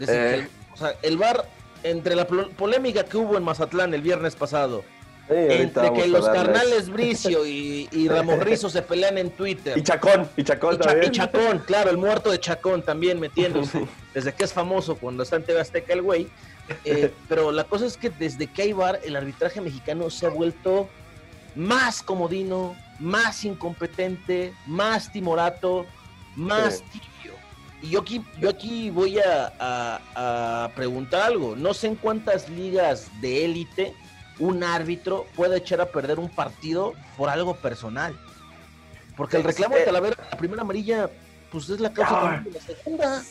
Eh. 0.00 0.48
o 0.72 0.76
sea, 0.76 0.94
el 1.02 1.18
bar, 1.18 1.46
entre 1.82 2.14
la 2.14 2.26
polémica 2.26 3.04
que 3.04 3.18
hubo 3.18 3.36
en 3.36 3.42
Mazatlán 3.42 3.92
el 3.92 4.00
viernes 4.00 4.34
pasado, 4.36 4.84
entre 5.30 5.92
que 5.92 6.08
los 6.08 6.28
carnales 6.28 6.90
Bricio 6.90 7.46
y, 7.46 7.88
y 7.92 8.08
Rizo 8.40 8.68
se 8.68 8.82
pelean 8.82 9.18
en 9.18 9.30
Twitter. 9.30 9.78
Y 9.78 9.82
Chacón, 9.82 10.28
y 10.36 10.42
Chacón 10.42 10.78
también. 10.78 11.12
Y 11.12 11.16
Chacón, 11.16 11.58
claro, 11.60 11.90
el 11.90 11.98
muerto 11.98 12.30
de 12.30 12.40
Chacón 12.40 12.82
también 12.82 13.20
metiéndose. 13.20 13.86
desde 14.14 14.32
que 14.32 14.44
es 14.44 14.52
famoso 14.52 14.96
cuando 14.96 15.22
está 15.22 15.36
en 15.36 15.44
TV 15.44 15.60
Azteca 15.60 15.92
el 15.92 16.02
güey. 16.02 16.28
Eh, 16.84 17.12
pero 17.28 17.52
la 17.52 17.64
cosa 17.64 17.86
es 17.86 17.96
que 17.96 18.10
desde 18.10 18.46
que 18.48 18.62
hay 18.62 18.72
bar, 18.72 19.00
el 19.04 19.16
arbitraje 19.16 19.60
mexicano 19.60 20.10
se 20.10 20.26
ha 20.26 20.30
vuelto 20.30 20.88
más 21.54 22.02
comodino, 22.02 22.74
más 22.98 23.44
incompetente, 23.44 24.52
más 24.66 25.12
timorato, 25.12 25.86
más 26.34 26.82
tibio. 26.92 27.36
Y 27.82 27.90
yo 27.90 28.00
aquí, 28.00 28.22
yo 28.38 28.50
aquí 28.50 28.90
voy 28.90 29.18
a, 29.18 29.52
a 29.58 30.70
preguntar 30.74 31.22
algo. 31.22 31.56
No 31.56 31.72
sé 31.72 31.88
en 31.88 31.96
cuántas 31.96 32.48
ligas 32.48 33.08
de 33.20 33.44
élite 33.44 33.94
un 34.40 34.64
árbitro 34.64 35.26
puede 35.36 35.58
echar 35.58 35.80
a 35.80 35.86
perder 35.86 36.18
un 36.18 36.28
partido 36.28 36.94
por 37.16 37.28
algo 37.28 37.54
personal. 37.56 38.18
Porque 39.16 39.36
el 39.36 39.44
reclamo 39.44 39.76
de 39.76 39.84
Talavera, 39.84 40.16
la 40.30 40.38
primera 40.38 40.62
amarilla, 40.62 41.10
pues 41.52 41.68
es 41.68 41.78
la 41.78 41.92
causa 41.92 42.36
ah. 42.36 42.42
de 42.42 42.50
la 42.50 42.60
segunda. 42.60 43.22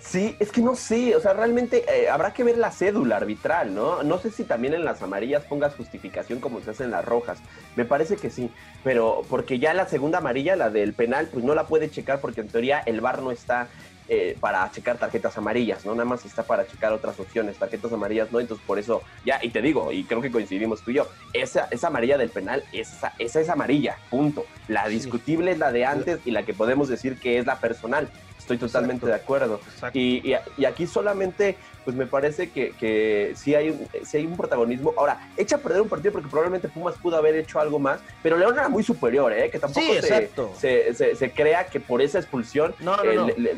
Sí, 0.00 0.36
es 0.38 0.52
que 0.52 0.62
no 0.62 0.74
sé, 0.74 1.14
o 1.16 1.20
sea, 1.20 1.34
realmente 1.34 1.84
eh, 1.86 2.08
habrá 2.08 2.32
que 2.32 2.42
ver 2.42 2.56
la 2.56 2.70
cédula 2.70 3.16
arbitral, 3.16 3.74
¿no? 3.74 4.02
No 4.02 4.18
sé 4.18 4.30
si 4.30 4.44
también 4.44 4.72
en 4.72 4.84
las 4.84 5.02
amarillas 5.02 5.44
pongas 5.44 5.74
justificación 5.74 6.40
como 6.40 6.60
se 6.60 6.70
hace 6.70 6.84
en 6.84 6.92
las 6.92 7.04
rojas. 7.04 7.38
Me 7.76 7.84
parece 7.84 8.16
que 8.16 8.30
sí, 8.30 8.50
pero 8.84 9.22
porque 9.28 9.58
ya 9.58 9.74
la 9.74 9.86
segunda 9.86 10.18
amarilla, 10.18 10.56
la 10.56 10.70
del 10.70 10.94
penal, 10.94 11.28
pues 11.30 11.44
no 11.44 11.54
la 11.54 11.66
puede 11.66 11.90
checar 11.90 12.20
porque 12.20 12.40
en 12.40 12.48
teoría 12.48 12.80
el 12.86 13.02
VAR 13.02 13.20
no 13.20 13.30
está 13.30 13.68
eh, 14.08 14.36
para 14.40 14.70
checar 14.70 14.96
tarjetas 14.96 15.36
amarillas, 15.36 15.84
¿no? 15.84 15.92
Nada 15.92 16.04
más 16.04 16.24
está 16.24 16.42
para 16.42 16.66
checar 16.66 16.92
otras 16.92 17.20
opciones, 17.20 17.58
tarjetas 17.58 17.92
amarillas, 17.92 18.32
¿no? 18.32 18.40
Entonces 18.40 18.64
por 18.66 18.78
eso, 18.78 19.02
ya, 19.24 19.38
y 19.42 19.50
te 19.50 19.60
digo, 19.60 19.92
y 19.92 20.04
creo 20.04 20.22
que 20.22 20.30
coincidimos 20.30 20.82
tú 20.82 20.90
y 20.90 20.94
yo, 20.94 21.08
esa, 21.32 21.68
esa 21.70 21.88
amarilla 21.88 22.16
del 22.16 22.30
penal, 22.30 22.64
esa, 22.72 23.12
esa 23.18 23.40
es 23.40 23.48
amarilla, 23.48 23.98
punto. 24.10 24.46
La 24.66 24.88
discutible 24.88 25.52
es 25.52 25.58
la 25.58 25.72
de 25.72 25.84
antes 25.84 26.20
y 26.24 26.30
la 26.30 26.44
que 26.44 26.54
podemos 26.54 26.88
decir 26.88 27.18
que 27.18 27.38
es 27.38 27.46
la 27.46 27.60
personal. 27.60 28.08
Estoy 28.38 28.56
totalmente 28.56 29.04
de 29.04 29.14
acuerdo. 29.14 29.60
Y, 29.92 30.32
y, 30.56 30.64
aquí 30.64 30.86
solamente, 30.86 31.58
pues 31.88 31.96
me 31.96 32.06
parece 32.06 32.50
que, 32.50 32.72
que 32.72 33.32
sí, 33.34 33.54
hay 33.54 33.70
un, 33.70 33.88
hay 34.12 34.26
un 34.26 34.36
protagonismo. 34.36 34.92
Ahora, 34.98 35.26
echa 35.38 35.56
a 35.56 35.58
perder 35.58 35.80
un 35.80 35.88
partido 35.88 36.12
porque 36.12 36.28
probablemente 36.28 36.68
Pumas 36.68 36.96
pudo 36.96 37.16
haber 37.16 37.34
hecho 37.34 37.58
algo 37.60 37.78
más, 37.78 37.98
pero 38.22 38.36
León 38.36 38.52
era 38.52 38.68
muy 38.68 38.82
superior, 38.82 39.32
¿eh? 39.32 39.48
Que 39.48 39.58
tampoco 39.58 39.86
se, 40.02 40.92
se, 40.92 41.16
se, 41.16 41.30
crea 41.32 41.64
que 41.64 41.80
por 41.80 42.02
esa 42.02 42.18
expulsión 42.18 42.74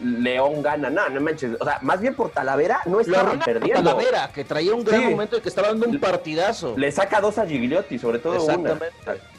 León 0.04 0.62
gana. 0.62 0.90
No, 0.90 1.08
no 1.08 1.20
manches. 1.20 1.56
O 1.58 1.64
sea, 1.64 1.80
más 1.82 2.00
bien 2.00 2.14
por 2.14 2.30
Talavera 2.30 2.82
no 2.86 3.00
estaban 3.00 3.40
perdiendo. 3.40 3.82
Talavera, 3.82 4.30
que 4.32 4.44
traía 4.44 4.76
un 4.76 4.84
gran 4.84 5.10
momento 5.10 5.36
y 5.36 5.40
que 5.40 5.48
estaba 5.48 5.66
dando 5.66 5.88
un 5.88 5.98
partidazo. 5.98 6.78
Le 6.78 6.92
saca 6.92 7.20
dos 7.20 7.36
a 7.36 7.48
Gigliotti, 7.48 7.98
sobre 7.98 8.20
todo 8.20 8.36
exactamente, 8.36 8.94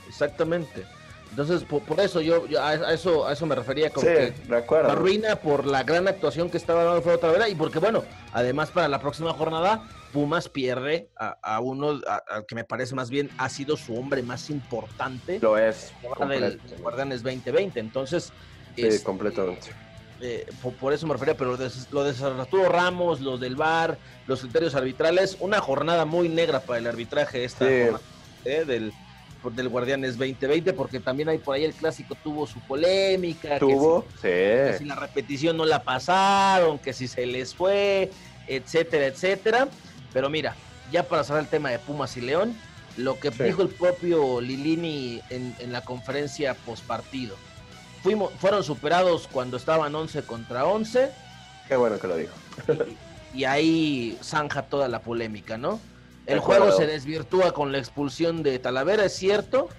Exactamente. 0.09 0.83
Entonces, 1.31 1.63
por, 1.63 1.99
eso 2.01 2.19
yo, 2.19 2.43
a, 2.59 2.93
eso 2.93 3.25
a 3.25 3.31
eso 3.31 3.45
me 3.45 3.55
refería 3.55 3.89
con 3.89 4.03
que 4.03 4.33
arruina 4.85 5.37
por 5.37 5.65
la 5.65 5.81
gran 5.83 6.09
actuación 6.09 6.49
que 6.49 6.57
estaba 6.57 6.83
dando 6.83 7.01
Feo 7.01 7.17
Talavera 7.17 7.47
y 7.47 7.55
porque, 7.55 7.79
bueno, 7.79 8.03
además 8.33 8.69
para 8.69 8.89
la 8.89 8.99
próxima 8.99 9.31
jornada, 9.31 9.87
Pumas 10.11 10.49
pierde 10.49 11.07
a, 11.17 11.59
uno 11.61 12.01
al 12.05 12.45
que 12.45 12.55
me 12.55 12.65
parece 12.65 12.95
más 12.95 13.09
bien 13.09 13.29
ha 13.37 13.47
sido 13.47 13.77
su 13.77 13.95
hombre 13.95 14.21
más 14.23 14.49
importante. 14.49 15.39
Lo 15.39 15.57
es. 15.57 15.93
Del 16.27 16.59
Guardianes 16.81 17.23
2020. 17.23 17.79
Entonces, 17.79 18.33
sí, 18.75 18.85
este, 18.85 19.01
completamente. 19.01 19.69
Eh, 20.19 20.45
por, 20.79 20.91
eso 20.91 21.07
me 21.07 21.13
refería, 21.13 21.35
pero 21.35 21.57
lo 21.91 22.03
de 22.03 22.25
Arturo 22.25 22.67
Ramos, 22.67 23.21
los 23.21 23.39
del 23.39 23.55
VAR, 23.55 23.97
los 24.27 24.41
criterios 24.41 24.75
arbitrales, 24.75 25.37
una 25.39 25.61
jornada 25.61 26.03
muy 26.03 26.27
negra 26.27 26.59
para 26.59 26.79
el 26.79 26.87
arbitraje 26.87 27.45
esta 27.45 27.65
jornada, 27.65 28.01
eh, 28.43 28.65
del 28.65 28.93
del 29.49 29.69
Guardianes 29.69 30.17
2020, 30.17 30.73
porque 30.73 30.99
también 30.99 31.29
hay 31.29 31.39
por 31.39 31.55
ahí 31.55 31.63
el 31.63 31.73
clásico 31.73 32.15
tuvo 32.23 32.45
su 32.45 32.59
polémica. 32.61 33.57
Tuvo, 33.57 34.05
sí. 34.15 34.21
Que 34.23 34.75
si 34.77 34.85
la 34.85 34.95
repetición 34.95 35.57
no 35.57 35.65
la 35.65 35.81
pasaron, 35.83 36.77
que 36.77 36.93
si 36.93 37.07
se 37.07 37.25
les 37.25 37.55
fue, 37.55 38.11
etcétera, 38.47 39.07
etcétera. 39.07 39.67
Pero 40.13 40.29
mira, 40.29 40.55
ya 40.91 41.03
para 41.03 41.23
cerrar 41.23 41.41
el 41.41 41.49
tema 41.49 41.69
de 41.69 41.79
Pumas 41.79 42.15
y 42.17 42.21
León, 42.21 42.55
lo 42.97 43.19
que 43.19 43.31
dijo 43.31 43.61
el 43.61 43.69
propio 43.69 44.41
Lilini 44.41 45.21
en, 45.29 45.55
la 45.71 45.81
conferencia 45.81 46.53
postpartido. 46.53 47.35
Fuimos, 48.03 48.31
fueron 48.39 48.63
superados 48.63 49.27
cuando 49.31 49.57
estaban 49.57 49.93
11 49.93 50.23
contra 50.23 50.65
11. 50.65 51.11
Qué 51.67 51.75
bueno 51.75 51.99
que 51.99 52.07
lo 52.07 52.17
dijo. 52.17 52.33
y 53.33 53.45
ahí 53.45 54.17
zanja 54.21 54.63
toda 54.63 54.87
la 54.87 54.99
polémica, 54.99 55.57
¿no? 55.57 55.79
El 56.25 56.39
juego 56.39 56.71
se 56.71 56.85
desvirtúa 56.85 57.53
con 57.53 57.71
la 57.71 57.77
expulsión 57.77 58.43
de 58.43 58.59
Talavera, 58.59 59.05
es 59.05 59.13
cierto, 59.13 59.69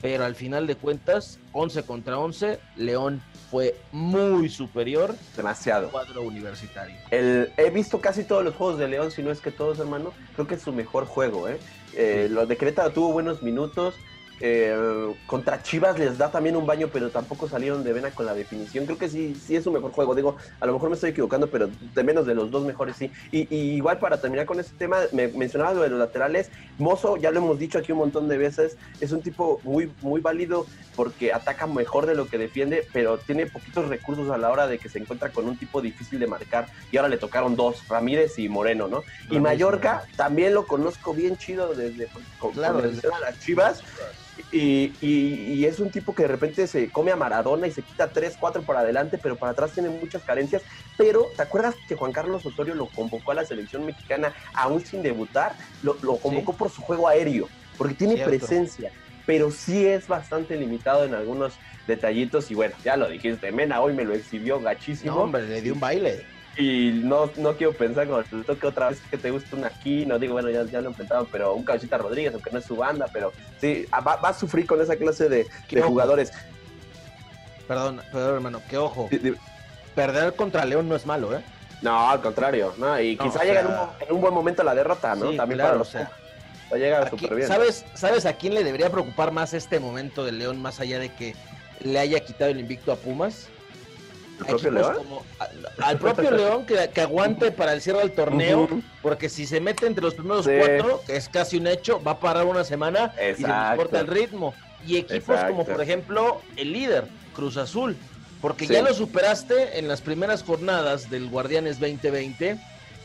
pero 0.00 0.24
al 0.24 0.34
final 0.34 0.66
de 0.66 0.76
cuentas, 0.76 1.38
11 1.52 1.82
contra 1.84 2.18
11, 2.18 2.58
León 2.76 3.22
fue 3.50 3.76
muy 3.92 4.48
superior. 4.48 5.14
Demasiado. 5.36 5.86
Al 5.86 5.92
cuadro 5.92 6.22
universitario. 6.22 6.96
El, 7.10 7.52
he 7.56 7.70
visto 7.70 8.00
casi 8.00 8.24
todos 8.24 8.44
los 8.44 8.54
juegos 8.54 8.78
de 8.78 8.88
León, 8.88 9.10
si 9.10 9.22
no 9.22 9.30
es 9.30 9.40
que 9.40 9.50
todos, 9.50 9.78
hermano. 9.78 10.12
Creo 10.34 10.46
que 10.46 10.56
es 10.56 10.62
su 10.62 10.72
mejor 10.72 11.06
juego, 11.06 11.48
¿eh? 11.48 11.58
eh 11.94 12.28
Lo 12.30 12.46
de 12.46 12.56
Querétaro 12.56 12.90
tuvo 12.90 13.12
buenos 13.12 13.42
minutos. 13.42 13.94
Eh, 14.40 15.14
contra 15.26 15.62
Chivas 15.62 15.98
les 15.98 16.18
da 16.18 16.30
también 16.30 16.56
un 16.56 16.66
baño, 16.66 16.88
pero 16.92 17.10
tampoco 17.10 17.48
salieron 17.48 17.84
de 17.84 17.92
vena 17.92 18.10
con 18.10 18.26
la 18.26 18.34
definición. 18.34 18.84
Creo 18.84 18.98
que 18.98 19.08
sí, 19.08 19.34
sí 19.34 19.56
es 19.56 19.64
su 19.64 19.72
mejor 19.72 19.92
juego. 19.92 20.14
Digo, 20.14 20.36
a 20.60 20.66
lo 20.66 20.72
mejor 20.72 20.88
me 20.88 20.94
estoy 20.94 21.10
equivocando, 21.10 21.48
pero 21.48 21.68
de 21.94 22.04
menos 22.04 22.26
de 22.26 22.34
los 22.34 22.50
dos 22.50 22.64
mejores 22.64 22.96
sí. 22.96 23.10
Y, 23.30 23.46
igual 23.54 23.98
para 23.98 24.20
terminar 24.20 24.46
con 24.46 24.60
este 24.60 24.76
tema, 24.76 24.98
me 25.12 25.28
mencionaba 25.28 25.74
lo 25.74 25.82
de 25.82 25.90
los 25.90 25.98
laterales. 25.98 26.50
Mozo, 26.78 27.16
ya 27.16 27.30
lo 27.30 27.38
hemos 27.38 27.58
dicho 27.58 27.78
aquí 27.78 27.92
un 27.92 27.98
montón 27.98 28.28
de 28.28 28.38
veces, 28.38 28.76
es 29.00 29.12
un 29.12 29.22
tipo 29.22 29.60
muy, 29.62 29.92
muy 30.02 30.20
válido 30.20 30.66
porque 30.96 31.32
ataca 31.32 31.66
mejor 31.66 32.06
de 32.06 32.14
lo 32.14 32.28
que 32.28 32.38
defiende, 32.38 32.86
pero 32.92 33.18
tiene 33.18 33.46
poquitos 33.46 33.88
recursos 33.88 34.30
a 34.30 34.38
la 34.38 34.50
hora 34.50 34.66
de 34.66 34.78
que 34.78 34.88
se 34.88 34.98
encuentra 34.98 35.30
con 35.30 35.46
un 35.46 35.56
tipo 35.56 35.80
difícil 35.80 36.18
de 36.18 36.26
marcar. 36.26 36.66
Y 36.92 36.96
ahora 36.96 37.08
le 37.08 37.16
tocaron 37.16 37.56
dos, 37.56 37.86
Ramírez 37.88 38.38
y 38.38 38.48
Moreno, 38.48 38.88
¿no? 38.88 39.02
y 39.30 39.40
Mallorca 39.40 40.04
también 40.16 40.54
lo 40.54 40.66
conozco 40.66 41.14
bien 41.14 41.36
chido 41.36 41.74
desde, 41.74 42.08
claro, 42.52 42.82
desde 42.82 43.08
las 43.08 43.40
Chivas. 43.40 43.82
Y, 44.52 45.64
es 45.64 45.80
un 45.80 45.90
tipo 45.90 46.14
que 46.14 46.22
de 46.22 46.28
repente 46.28 46.66
se 46.66 46.90
come 46.90 47.10
a 47.10 47.16
Maradona 47.16 47.66
y 47.66 47.72
se 47.72 47.82
quita 47.82 48.08
3, 48.08 48.36
4 48.38 48.62
para 48.62 48.80
adelante, 48.80 49.18
pero 49.20 49.36
para 49.36 49.52
atrás 49.52 49.72
tiene 49.72 49.88
muchas 49.88 50.22
carencias. 50.22 50.62
Pero, 50.96 51.30
¿te 51.36 51.42
acuerdas 51.42 51.74
que 51.88 51.96
Juan 51.96 52.12
Carlos 52.12 52.44
Osorio 52.46 52.74
lo 52.74 52.86
convocó 52.86 53.32
a 53.32 53.34
la 53.34 53.44
selección 53.44 53.86
mexicana 53.86 54.34
aún 54.54 54.84
sin 54.84 55.02
debutar? 55.02 55.54
Lo, 55.82 55.96
convocó 56.18 56.52
por 56.52 56.70
su 56.70 56.82
juego 56.82 57.08
aéreo, 57.08 57.48
porque 57.78 57.94
tiene 57.94 58.16
presencia, 58.24 58.92
pero 59.26 59.50
sí 59.50 59.86
es 59.86 60.06
bastante 60.06 60.56
limitado 60.56 61.04
en 61.04 61.14
algunos 61.14 61.54
detallitos. 61.86 62.50
Y 62.50 62.54
bueno, 62.54 62.74
ya 62.84 62.96
lo 62.96 63.08
dijiste, 63.08 63.50
Mena 63.52 63.80
hoy 63.80 63.94
me 63.94 64.04
lo 64.04 64.14
exhibió 64.14 64.60
gachísimo. 64.60 65.16
hombre, 65.16 65.46
le 65.46 65.62
dio 65.62 65.74
un 65.74 65.80
baile. 65.80 66.33
Y 66.56 67.00
no, 67.02 67.30
no 67.36 67.56
quiero 67.56 67.72
pensar 67.72 68.06
cuando 68.06 68.28
te 68.28 68.44
toque 68.44 68.66
otra 68.66 68.90
vez 68.90 69.00
que 69.10 69.18
te 69.18 69.30
guste 69.30 69.56
una 69.56 69.66
aquí, 69.66 70.06
no 70.06 70.18
digo, 70.18 70.34
bueno, 70.34 70.50
ya, 70.50 70.64
ya 70.64 70.80
lo 70.80 70.90
he 70.90 70.94
pero 71.32 71.54
un 71.54 71.64
Cabecita 71.64 71.98
Rodríguez, 71.98 72.32
aunque 72.32 72.50
no 72.50 72.58
es 72.58 72.64
su 72.64 72.76
banda, 72.76 73.06
pero 73.12 73.32
sí, 73.60 73.86
ah, 73.90 74.00
va, 74.00 74.16
va 74.16 74.28
a 74.28 74.34
sufrir 74.34 74.66
con 74.66 74.80
esa 74.80 74.96
clase 74.96 75.28
de, 75.28 75.46
de 75.68 75.82
jugadores. 75.82 76.32
Perdón, 77.66 78.02
perdón, 78.12 78.34
hermano, 78.34 78.62
que 78.68 78.78
ojo. 78.78 79.08
Perder 79.94 80.34
contra 80.34 80.64
León 80.64 80.88
no 80.88 80.96
es 80.96 81.06
malo, 81.06 81.36
¿eh? 81.36 81.42
No, 81.82 82.08
al 82.08 82.20
contrario, 82.20 82.72
¿no? 82.78 82.98
Y 83.00 83.16
quizá 83.16 83.44
llegue 83.44 83.60
en, 83.60 83.66
un, 84.10 84.20
buen 84.20 84.32
momento 84.32 84.62
la 84.62 84.74
derrota, 84.74 85.14
¿no? 85.14 85.34
También 85.34 85.60
para 85.60 85.74
los. 85.76 85.88
O 85.88 85.90
sea, 85.92 86.10
va 86.72 86.76
a 86.76 86.78
llegar 86.78 87.10
súper 87.10 87.34
bien. 87.34 87.48
¿sabes, 87.48 87.84
¿Sabes 87.94 88.26
a 88.26 88.34
quién 88.34 88.54
le 88.54 88.64
debería 88.64 88.90
preocupar 88.90 89.32
más 89.32 89.54
este 89.54 89.80
momento 89.80 90.24
de 90.24 90.32
León, 90.32 90.60
más 90.60 90.80
allá 90.80 90.98
de 90.98 91.12
que 91.12 91.34
le 91.80 91.98
haya 91.98 92.20
quitado 92.20 92.50
el 92.50 92.60
invicto 92.60 92.92
a 92.92 92.96
Pumas? 92.96 93.48
¿Al 94.40 94.46
propio 94.46 94.70
León? 94.70 94.96
al 95.78 95.98
propio 95.98 96.30
León 96.36 96.66
que, 96.66 97.00
aguante 97.00 97.50
para 97.50 97.72
el 97.72 97.80
cierre 97.80 98.00
del 98.00 98.12
torneo, 98.12 98.68
porque 99.02 99.28
si 99.28 99.46
se 99.46 99.60
mete 99.60 99.86
entre 99.86 100.02
los 100.02 100.14
primeros 100.14 100.46
cuatro, 100.46 101.02
que 101.06 101.16
es 101.16 101.28
casi 101.28 101.56
un 101.56 101.66
hecho, 101.66 102.02
va 102.02 102.12
a 102.12 102.20
parar 102.20 102.44
una 102.44 102.64
semana 102.64 103.12
y 103.16 103.40
se 103.40 103.46
nos 103.46 103.76
corta 103.76 104.00
el 104.00 104.06
ritmo. 104.06 104.54
Y 104.86 104.98
equipos 104.98 105.40
como 105.48 105.64
por 105.64 105.80
ejemplo 105.80 106.42
el 106.56 106.72
líder, 106.72 107.04
Cruz 107.34 107.56
Azul, 107.56 107.96
porque 108.40 108.66
ya 108.66 108.82
lo 108.82 108.92
superaste 108.92 109.78
en 109.78 109.88
las 109.88 110.02
primeras 110.02 110.42
jornadas 110.42 111.10
del 111.10 111.28
Guardianes 111.30 111.80
2020 111.80 112.58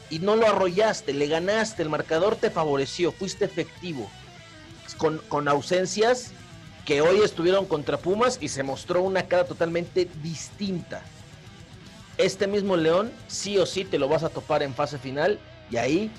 y 0.10 0.20
no 0.20 0.36
lo 0.36 0.48
arrollaste, 0.48 1.14
le 1.14 1.28
ganaste, 1.28 1.84
el 1.84 1.90
marcador 1.90 2.36
te 2.36 2.50
favoreció, 2.50 3.12
fuiste 3.12 3.46
efectivo, 3.46 4.10
con, 4.98 5.20
con 5.30 5.48
ausencias 5.48 6.32
que 6.84 7.02
hoy 7.02 7.22
estuvieron 7.22 7.66
contra 7.66 7.98
Pumas 7.98 8.40
y 8.42 8.50
se 8.50 8.64
mostró 8.64 9.04
una 9.04 9.28
cara 9.28 9.46
totalmente 9.46 10.10
distinta 10.22 11.04
este 12.20 12.48
mismo 12.48 12.76
León 12.76 13.12
sí 13.28 13.58
o 13.58 13.66
sí 13.66 13.86
te 13.86 13.98
lo 13.98 14.08
vas 14.08 14.24
a 14.24 14.30
topar 14.30 14.62
en 14.62 14.74
fase 14.74 15.00
final 15.00 15.40
y 15.72 15.78
ahí 15.78 16.12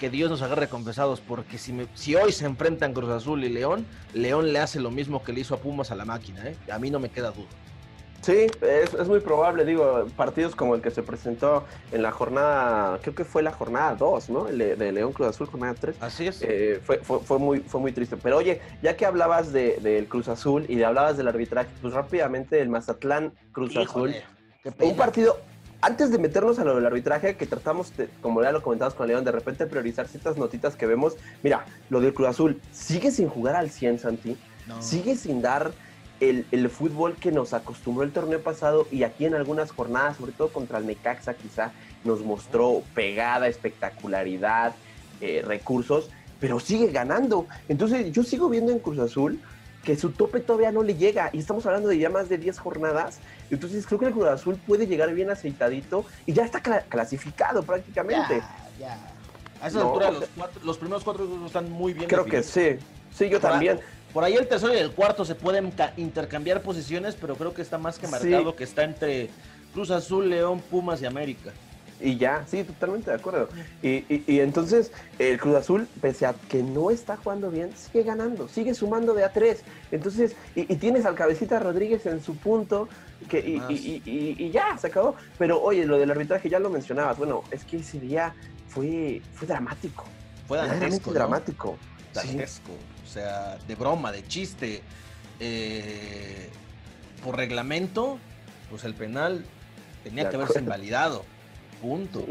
que 0.00 0.10
Dios 0.10 0.28
nos 0.28 0.42
agarre 0.42 0.68
confesados 0.68 1.20
porque 1.20 1.56
si, 1.56 1.72
si 1.94 2.16
hoy 2.16 2.32
se 2.32 2.46
enfrentan 2.46 2.92
Cruz 2.92 3.10
Azul 3.10 3.44
y 3.44 3.48
León, 3.48 3.86
León 4.12 4.52
le 4.52 4.58
hace 4.58 4.80
lo 4.80 4.90
mismo 4.90 5.22
que 5.22 5.32
le 5.32 5.40
hizo 5.40 5.54
a 5.54 5.58
Pumas 5.58 5.92
a 5.92 5.94
la 5.94 6.04
máquina, 6.04 6.48
¿eh? 6.48 6.56
a 6.70 6.78
mí 6.80 6.90
no 6.90 6.98
me 6.98 7.10
queda 7.10 7.30
duda. 7.30 7.46
Sí, 8.22 8.46
es, 8.62 9.06
muy 9.06 9.20
probable, 9.20 9.66
digo, 9.66 10.06
partidos 10.16 10.56
como 10.56 10.74
el 10.74 10.80
que 10.80 10.90
se 10.90 11.02
presentó 11.02 11.64
en 11.92 12.02
la 12.02 12.10
jornada, 12.10 12.98
creo 13.02 13.14
que 13.14 13.24
fue 13.24 13.42
la 13.42 13.52
jornada 13.52 13.94
2, 13.96 14.30
¿no? 14.30 14.44
De, 14.44 14.92
León 14.92 15.12
Cruz 15.12 15.28
Azul, 15.28 15.46
jornada 15.46 15.74
3. 15.78 15.96
Así 16.00 16.26
es. 16.28 16.40
Eh, 16.40 16.80
fue, 16.82 17.00
fue, 17.00 17.38
muy, 17.38 17.60
fue 17.60 17.82
muy 17.82 17.92
triste. 17.92 18.16
Pero 18.16 18.38
oye, 18.38 18.62
ya 18.82 18.96
que 18.96 19.04
hablabas 19.04 19.52
del 19.52 20.06
Cruz 20.08 20.28
Azul 20.28 20.64
y 20.68 20.76
de 20.76 20.86
hablabas 20.86 21.18
del 21.18 21.28
arbitraje, 21.28 21.68
pues 21.82 21.92
rápidamente 21.92 22.62
el 22.62 22.70
Mazatlán 22.70 23.34
Cruz 23.52 23.76
Azul 23.76 24.14
un 24.80 24.96
partido, 24.96 25.38
antes 25.80 26.10
de 26.10 26.18
meternos 26.18 26.58
a 26.58 26.64
lo 26.64 26.74
del 26.74 26.86
arbitraje, 26.86 27.36
que 27.36 27.46
tratamos, 27.46 27.92
como 28.22 28.42
ya 28.42 28.52
lo 28.52 28.62
comentabas 28.62 28.94
con 28.94 29.06
León, 29.06 29.24
de 29.24 29.32
repente 29.32 29.66
priorizar 29.66 30.08
ciertas 30.08 30.36
notitas 30.36 30.76
que 30.76 30.86
vemos. 30.86 31.16
Mira, 31.42 31.66
lo 31.90 32.00
del 32.00 32.14
Cruz 32.14 32.28
Azul 32.28 32.60
sigue 32.72 33.10
sin 33.10 33.28
jugar 33.28 33.56
al 33.56 33.70
100, 33.70 33.98
Santi. 33.98 34.36
Sigue 34.80 35.14
sin 35.16 35.42
dar 35.42 35.72
el, 36.20 36.70
fútbol 36.70 37.16
que 37.16 37.30
nos 37.32 37.52
acostumbró 37.52 38.04
el 38.04 38.12
torneo 38.12 38.42
pasado 38.42 38.86
y 38.90 39.02
aquí 39.02 39.26
en 39.26 39.34
algunas 39.34 39.70
jornadas, 39.70 40.16
sobre 40.16 40.32
todo 40.32 40.48
contra 40.48 40.78
el 40.78 40.86
Necaxa, 40.86 41.34
quizá 41.34 41.72
nos 42.04 42.22
mostró 42.22 42.82
pegada, 42.94 43.46
espectacularidad, 43.46 44.74
eh, 45.20 45.42
recursos, 45.46 46.08
pero 46.40 46.60
sigue 46.60 46.90
ganando. 46.90 47.46
Entonces, 47.68 48.10
yo 48.12 48.22
sigo 48.22 48.48
viendo 48.48 48.72
en 48.72 48.78
Cruz 48.78 48.98
Azul 48.98 49.38
que 49.84 49.96
su 49.96 50.10
tope 50.10 50.40
todavía 50.40 50.72
no 50.72 50.82
le 50.82 50.96
llega 50.96 51.28
y 51.32 51.38
estamos 51.38 51.66
hablando 51.66 51.88
de 51.88 51.98
ya 51.98 52.08
más 52.08 52.28
de 52.28 52.38
10 52.38 52.58
jornadas. 52.58 53.18
Entonces 53.54 53.86
creo 53.86 53.98
que 53.98 54.06
el 54.06 54.12
Cruz 54.12 54.26
Azul 54.26 54.56
puede 54.66 54.86
llegar 54.86 55.12
bien 55.14 55.30
aceitadito 55.30 56.04
y 56.26 56.32
ya 56.32 56.44
está 56.44 56.60
clasificado 56.60 57.62
prácticamente. 57.62 58.42
Ya, 58.78 58.98
A 59.60 59.68
esa 59.68 59.80
altura 59.80 60.12
los, 60.62 60.78
primeros 60.78 61.04
cuatro 61.04 61.28
están 61.46 61.70
muy 61.70 61.94
bien. 61.94 62.08
Creo 62.08 62.24
que 62.24 62.42
sí. 62.42 62.76
Sí, 63.12 63.28
yo 63.28 63.40
también. 63.40 63.80
por 64.12 64.24
ahí 64.24 64.34
el 64.34 64.48
tercero 64.48 64.74
y 64.74 64.78
el 64.78 64.90
cuarto 64.90 65.24
se 65.24 65.34
pueden 65.34 65.72
intercambiar 65.96 66.62
posiciones, 66.62 67.16
pero 67.20 67.36
creo 67.36 67.54
que 67.54 67.62
está 67.62 67.78
más 67.78 67.98
que 67.98 68.08
marcado 68.08 68.56
que 68.56 68.64
está 68.64 68.84
entre 68.84 69.30
Cruz 69.72 69.90
Azul, 69.90 70.28
León, 70.28 70.60
Pumas 70.60 71.00
y 71.02 71.06
América 71.06 71.52
y 72.00 72.16
ya, 72.16 72.44
sí, 72.46 72.64
totalmente 72.64 73.10
de 73.10 73.16
acuerdo. 73.16 73.48
Y, 73.82 74.04
y, 74.26 74.40
entonces 74.40 74.92
el 75.18 75.38
Cruz 75.38 75.56
Azul, 75.56 75.88
pese 76.00 76.26
a 76.26 76.34
que 76.48 76.62
no 76.62 76.90
está 76.90 77.16
jugando 77.16 77.50
bien, 77.50 77.70
sigue 77.76 78.04
ganando, 78.04 78.48
sigue 78.48 78.74
sumando 78.74 79.14
de 79.14 79.24
a 79.24 79.32
tres. 79.32 79.62
Entonces, 79.90 80.34
y, 80.54 80.64
tienes 80.76 81.06
al 81.06 81.14
cabecita 81.14 81.58
Rodríguez 81.60 82.04
en 82.06 82.22
su 82.22 82.36
punto, 82.36 82.88
que, 83.28 83.38
y, 83.40 84.50
ya, 84.50 84.76
se 84.78 84.88
acabó. 84.88 85.14
Pero 85.38 85.62
oye, 85.62 85.86
lo 85.86 85.98
del 85.98 86.10
arbitraje 86.10 86.48
ya 86.48 86.58
lo 86.58 86.70
mencionabas, 86.70 87.16
bueno, 87.16 87.42
es 87.50 87.64
que 87.64 87.78
ese 87.78 88.00
día 88.00 88.34
fue, 88.68 89.22
fue 89.32 89.46
dramático. 89.46 90.04
Fue 90.48 90.58
dantesco, 90.58 91.12
dramático. 91.12 91.78
Dantesco, 92.12 92.72
o 92.72 93.08
sea, 93.08 93.56
de 93.66 93.74
broma, 93.74 94.12
de 94.12 94.26
chiste. 94.26 94.82
Eh, 95.40 96.50
por 97.22 97.36
reglamento, 97.36 98.18
pues 98.68 98.84
el 98.84 98.94
penal 98.94 99.44
tenía 100.02 100.28
que 100.28 100.36
haberse 100.36 100.58
invalidado 100.58 101.24
punto. 101.84 102.24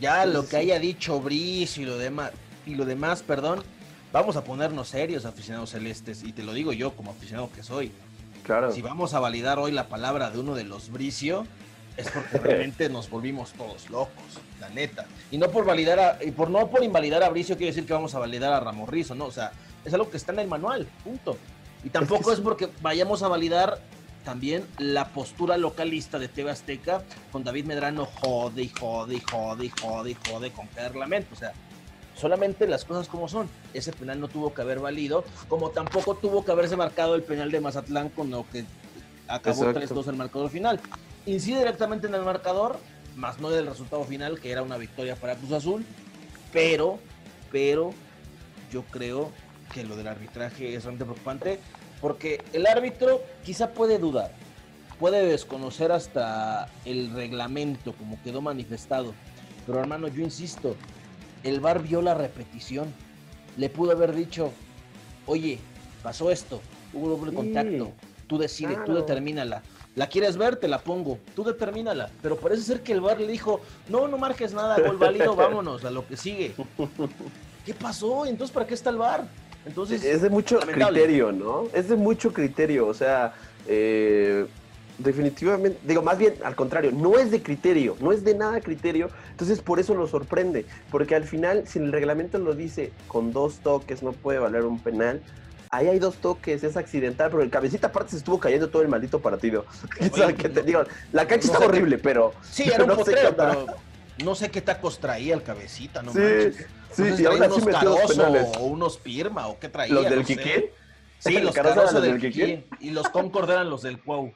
Ya 0.00 0.26
lo 0.26 0.48
que 0.48 0.56
haya 0.56 0.80
dicho 0.80 1.20
Brice 1.20 1.82
y 1.82 1.84
lo 1.84 1.96
demás, 1.96 2.32
y 2.66 2.74
lo 2.74 2.84
demás, 2.84 3.22
perdón, 3.22 3.62
vamos 4.12 4.36
a 4.36 4.42
ponernos 4.42 4.88
serios, 4.88 5.24
aficionados 5.24 5.70
celestes, 5.70 6.24
y 6.24 6.32
te 6.32 6.42
lo 6.42 6.52
digo 6.52 6.72
yo 6.72 6.96
como 6.96 7.12
aficionado 7.12 7.50
que 7.52 7.62
soy. 7.62 7.92
Claro. 8.42 8.72
Si 8.72 8.82
vamos 8.82 9.14
a 9.14 9.20
validar 9.20 9.58
hoy 9.58 9.70
la 9.70 9.86
palabra 9.88 10.30
de 10.30 10.40
uno 10.40 10.56
de 10.56 10.64
los 10.64 10.90
Bricio, 10.90 11.46
es 11.96 12.10
porque 12.10 12.38
realmente 12.42 12.88
nos 12.88 13.08
volvimos 13.08 13.52
todos 13.52 13.88
locos, 13.88 14.24
la 14.60 14.68
neta. 14.70 15.06
Y 15.30 15.38
no 15.38 15.50
por 15.50 15.64
validar 15.64 16.00
a, 16.00 16.18
y 16.24 16.32
por 16.32 16.50
no 16.50 16.68
por 16.68 16.82
invalidar 16.82 17.22
a 17.22 17.28
Bricio 17.28 17.56
quiere 17.56 17.70
decir 17.70 17.86
que 17.86 17.92
vamos 17.92 18.14
a 18.16 18.18
validar 18.18 18.52
a 18.52 18.58
Ramorrizo, 18.58 19.14
no, 19.14 19.26
o 19.26 19.32
sea, 19.32 19.52
es 19.84 19.94
algo 19.94 20.10
que 20.10 20.16
está 20.16 20.32
en 20.32 20.40
el 20.40 20.48
manual, 20.48 20.88
punto. 21.04 21.38
Y 21.84 21.90
tampoco 21.90 22.32
es 22.32 22.40
porque 22.40 22.68
vayamos 22.82 23.22
a 23.22 23.28
validar 23.28 23.78
también 24.24 24.66
la 24.78 25.08
postura 25.08 25.56
localista 25.56 26.18
de 26.18 26.28
TV 26.28 26.50
Azteca 26.50 27.02
con 27.30 27.44
David 27.44 27.66
Medrano 27.66 28.06
jode 28.06 28.62
y 28.62 28.68
jode 28.68 29.16
y 29.16 29.20
jode 29.20 29.66
y 29.66 29.70
jode 29.70 30.10
y 30.10 30.16
jode 30.28 30.50
con 30.50 30.66
cada 30.68 30.88
reglamento. 30.88 31.34
O 31.34 31.36
sea, 31.36 31.52
solamente 32.16 32.66
las 32.66 32.84
cosas 32.84 33.06
como 33.06 33.28
son. 33.28 33.48
Ese 33.74 33.92
penal 33.92 34.20
no 34.20 34.28
tuvo 34.28 34.54
que 34.54 34.62
haber 34.62 34.80
valido, 34.80 35.24
como 35.48 35.70
tampoco 35.70 36.14
tuvo 36.14 36.44
que 36.44 36.52
haberse 36.52 36.76
marcado 36.76 37.14
el 37.14 37.22
penal 37.22 37.50
de 37.50 37.60
Mazatlán 37.60 38.08
con 38.08 38.30
lo 38.30 38.46
que 38.50 38.64
acabó 39.28 39.64
3-2 39.64 40.08
el 40.08 40.16
marcador 40.16 40.50
final. 40.50 40.80
Incide 41.26 41.58
directamente 41.58 42.06
en 42.06 42.14
el 42.14 42.22
marcador, 42.22 42.78
más 43.16 43.40
no 43.40 43.50
del 43.50 43.66
resultado 43.66 44.04
final, 44.04 44.40
que 44.40 44.50
era 44.50 44.62
una 44.62 44.78
victoria 44.78 45.16
para 45.16 45.36
Cruz 45.36 45.52
Azul, 45.52 45.84
pero, 46.52 46.98
pero 47.52 47.92
yo 48.72 48.82
creo 48.84 49.30
que 49.72 49.84
lo 49.84 49.96
del 49.96 50.08
arbitraje 50.08 50.74
es 50.74 50.84
realmente 50.84 51.04
preocupante 51.04 51.60
porque 52.00 52.42
el 52.52 52.66
árbitro 52.66 53.22
quizá 53.44 53.72
puede 53.72 53.98
dudar, 53.98 54.32
puede 54.98 55.26
desconocer 55.26 55.92
hasta 55.92 56.68
el 56.84 57.12
reglamento 57.12 57.92
como 57.92 58.20
quedó 58.22 58.40
manifestado. 58.40 59.14
Pero 59.66 59.80
hermano, 59.80 60.08
yo 60.08 60.22
insisto, 60.22 60.76
el 61.42 61.60
VAR 61.60 61.82
vio 61.82 62.02
la 62.02 62.14
repetición. 62.14 62.92
Le 63.56 63.68
pudo 63.68 63.92
haber 63.92 64.14
dicho, 64.14 64.52
oye, 65.26 65.58
pasó 66.02 66.30
esto, 66.30 66.60
hubo 66.92 67.10
doble 67.10 67.32
contacto, 67.32 67.92
tú 68.26 68.38
decides, 68.38 68.84
tú 68.84 68.94
determínala. 68.94 69.62
¿La 69.96 70.08
quieres 70.08 70.36
ver? 70.36 70.56
Te 70.56 70.66
la 70.66 70.80
pongo. 70.80 71.18
Tú 71.36 71.44
determínala. 71.44 72.10
Pero 72.20 72.36
parece 72.36 72.62
ser 72.62 72.82
que 72.82 72.92
el 72.92 73.00
VAR 73.00 73.20
le 73.20 73.28
dijo, 73.28 73.60
no, 73.88 74.08
no 74.08 74.18
marques 74.18 74.52
nada, 74.52 74.80
gol 74.80 74.96
válido, 74.96 75.36
vámonos 75.36 75.84
a 75.84 75.90
lo 75.90 76.06
que 76.06 76.16
sigue. 76.16 76.52
¿Qué 77.64 77.74
pasó? 77.74 78.26
Entonces, 78.26 78.52
¿para 78.52 78.66
qué 78.66 78.74
está 78.74 78.90
el 78.90 78.96
VAR? 78.96 79.26
Entonces, 79.66 80.04
es 80.04 80.22
de 80.22 80.30
mucho 80.30 80.60
criterio, 80.60 81.32
¿no? 81.32 81.68
Es 81.72 81.88
de 81.88 81.96
mucho 81.96 82.32
criterio, 82.32 82.86
o 82.86 82.94
sea, 82.94 83.34
eh, 83.66 84.46
definitivamente, 84.98 85.78
digo, 85.84 86.02
más 86.02 86.18
bien 86.18 86.34
al 86.44 86.54
contrario, 86.54 86.92
no 86.92 87.18
es 87.18 87.30
de 87.30 87.42
criterio, 87.42 87.96
no 88.00 88.12
es 88.12 88.24
de 88.24 88.34
nada 88.34 88.60
criterio, 88.60 89.10
entonces 89.30 89.60
por 89.60 89.80
eso 89.80 89.94
lo 89.94 90.06
sorprende, 90.06 90.66
porque 90.90 91.14
al 91.14 91.24
final, 91.24 91.66
si 91.66 91.78
el 91.78 91.92
reglamento 91.92 92.38
lo 92.38 92.54
dice 92.54 92.92
con 93.08 93.32
dos 93.32 93.58
toques 93.58 94.02
no 94.02 94.12
puede 94.12 94.38
valer 94.38 94.64
un 94.64 94.78
penal, 94.78 95.22
ahí 95.70 95.88
hay 95.88 95.98
dos 95.98 96.16
toques, 96.16 96.62
es 96.62 96.76
accidental, 96.76 97.30
pero 97.30 97.42
el 97.42 97.50
cabecita 97.50 97.88
aparte 97.88 98.12
se 98.12 98.18
estuvo 98.18 98.38
cayendo 98.38 98.68
todo 98.68 98.82
el 98.82 98.88
maldito 98.88 99.20
partido. 99.20 99.64
que 100.38 100.48
te 100.48 100.62
digo, 100.62 100.84
la 101.12 101.26
cancha 101.26 101.52
está 101.52 101.64
horrible, 101.64 101.98
pero... 101.98 102.32
Sí, 102.42 102.64
era 102.64 102.84
un 102.84 102.88
no 102.90 102.96
potrero, 102.96 103.34
pero 103.34 103.66
no 104.22 104.34
sé 104.34 104.50
qué 104.50 104.60
tacos 104.60 105.00
traía 105.00 105.34
el 105.34 105.42
cabecita, 105.42 106.02
no 106.02 106.12
sí. 106.12 106.18
manches. 106.18 106.66
Sí, 106.94 107.02
y 107.18 107.24
ahora 107.24 107.46
unos 107.46 107.66
Caroso 107.66 108.32
o 108.58 108.64
unos 108.64 108.96
Pirma 108.98 109.48
o 109.48 109.58
qué 109.58 109.68
traía. 109.68 109.94
¿Los 109.94 110.08
del 110.08 110.24
Kiki? 110.24 110.66
Sí, 111.18 111.38
los 111.40 111.54
Caroso 111.54 112.00
del 112.00 112.20
Kiki. 112.20 112.64
Y 112.80 112.90
los 112.90 113.08
Concord 113.08 113.50
eran 113.50 113.70
los 113.70 113.82
del 113.82 114.00
Cuau. 114.00 114.32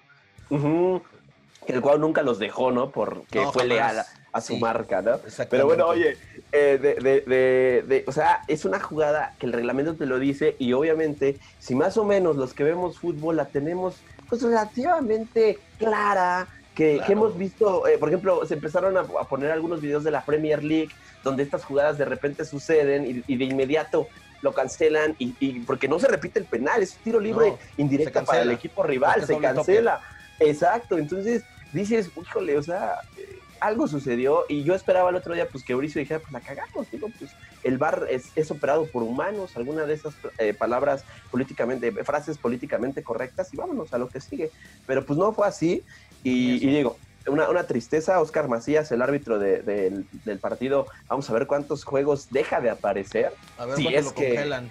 El 0.50 1.80
Cuau 1.82 1.98
nunca 1.98 2.22
los 2.22 2.38
dejó, 2.38 2.70
¿no? 2.70 2.90
Porque 2.90 3.46
fue 3.52 3.66
leal 3.66 4.04
a, 4.32 4.40
su 4.40 4.56
marca, 4.56 5.02
¿no? 5.02 5.18
Pero 5.50 5.66
bueno, 5.66 5.86
oye, 5.86 6.16
eh, 6.52 6.78
de, 6.80 6.94
de, 6.94 7.82
de, 7.86 8.04
o 8.06 8.12
sea, 8.12 8.42
es 8.48 8.64
una 8.64 8.80
jugada 8.80 9.34
que 9.38 9.46
el 9.46 9.52
reglamento 9.52 9.94
te 9.94 10.06
lo 10.06 10.18
dice 10.18 10.56
y 10.58 10.72
obviamente, 10.72 11.38
si 11.58 11.74
más 11.74 11.96
o 11.96 12.04
menos 12.04 12.36
los 12.36 12.54
que 12.54 12.64
vemos 12.64 12.98
fútbol 12.98 13.36
la 13.36 13.46
tenemos 13.46 13.96
pues 14.28 14.42
relativamente 14.42 15.58
clara, 15.78 16.46
que, 16.78 17.02
hemos 17.08 17.36
visto, 17.36 17.88
eh, 17.88 17.98
por 17.98 18.08
ejemplo, 18.08 18.46
se 18.46 18.54
empezaron 18.54 18.96
a, 18.96 19.02
poner 19.02 19.50
algunos 19.50 19.80
videos 19.80 20.04
de 20.04 20.12
la 20.12 20.24
Premier 20.24 20.62
League 20.62 20.90
donde 21.24 21.42
estas 21.42 21.64
jugadas 21.64 21.98
de 21.98 22.04
repente 22.04 22.44
suceden 22.44 23.24
y, 23.26 23.36
de 23.36 23.44
inmediato 23.44 24.06
lo 24.42 24.54
cancelan 24.54 25.16
y, 25.18 25.58
porque 25.60 25.88
no 25.88 25.98
se 25.98 26.06
repite 26.06 26.38
el 26.38 26.44
penal, 26.44 26.80
es 26.80 26.94
un 26.94 27.02
tiro 27.02 27.18
libre 27.18 27.54
indirecto 27.76 28.24
para 28.24 28.42
el 28.42 28.52
equipo 28.52 28.84
rival, 28.84 29.26
se 29.26 29.36
cancela. 29.38 30.00
Exacto, 30.38 30.96
entonces 30.96 31.42
dices, 31.72 32.12
híjole, 32.16 32.56
o 32.56 32.62
sea, 32.62 33.00
eh, 33.16 33.40
algo 33.58 33.88
sucedió 33.88 34.44
y 34.48 34.62
yo 34.62 34.76
esperaba 34.76 35.10
el 35.10 35.16
otro 35.16 35.34
día 35.34 35.48
pues 35.48 35.64
que 35.64 35.72
Mauricio 35.72 35.98
dijera, 35.98 36.20
pues 36.20 36.32
la 36.32 36.40
cagamos, 36.40 36.88
digo, 36.92 37.08
pues 37.18 37.32
el 37.64 37.76
bar 37.76 38.06
es, 38.08 38.50
operado 38.52 38.86
por 38.86 39.02
humanos, 39.02 39.56
alguna 39.56 39.84
de 39.84 39.94
esas 39.94 40.14
eh, 40.38 40.54
palabras 40.54 41.02
políticamente, 41.32 41.90
frases 42.04 42.38
políticamente 42.38 43.02
correctas 43.02 43.52
y 43.52 43.56
vámonos 43.56 43.92
a 43.92 43.98
lo 43.98 44.08
que 44.08 44.20
sigue. 44.20 44.52
Pero 44.86 45.04
pues 45.04 45.18
no 45.18 45.32
fue 45.32 45.48
así 45.48 45.82
y, 46.22 46.58
digo, 46.58 46.96
una, 47.26 47.48
una, 47.48 47.64
tristeza, 47.64 48.20
Oscar 48.20 48.48
Macías, 48.48 48.90
el 48.92 49.02
árbitro 49.02 49.38
del 49.38 50.38
partido, 50.40 50.86
vamos 51.08 51.28
a 51.30 51.32
ver 51.32 51.46
cuántos 51.46 51.84
juegos 51.84 52.28
deja 52.30 52.60
de 52.60 52.70
aparecer. 52.70 53.32
A 53.58 53.66
ver 53.66 53.76
si 53.76 53.86
es 53.88 54.04
lo 54.04 54.14
que, 54.14 54.70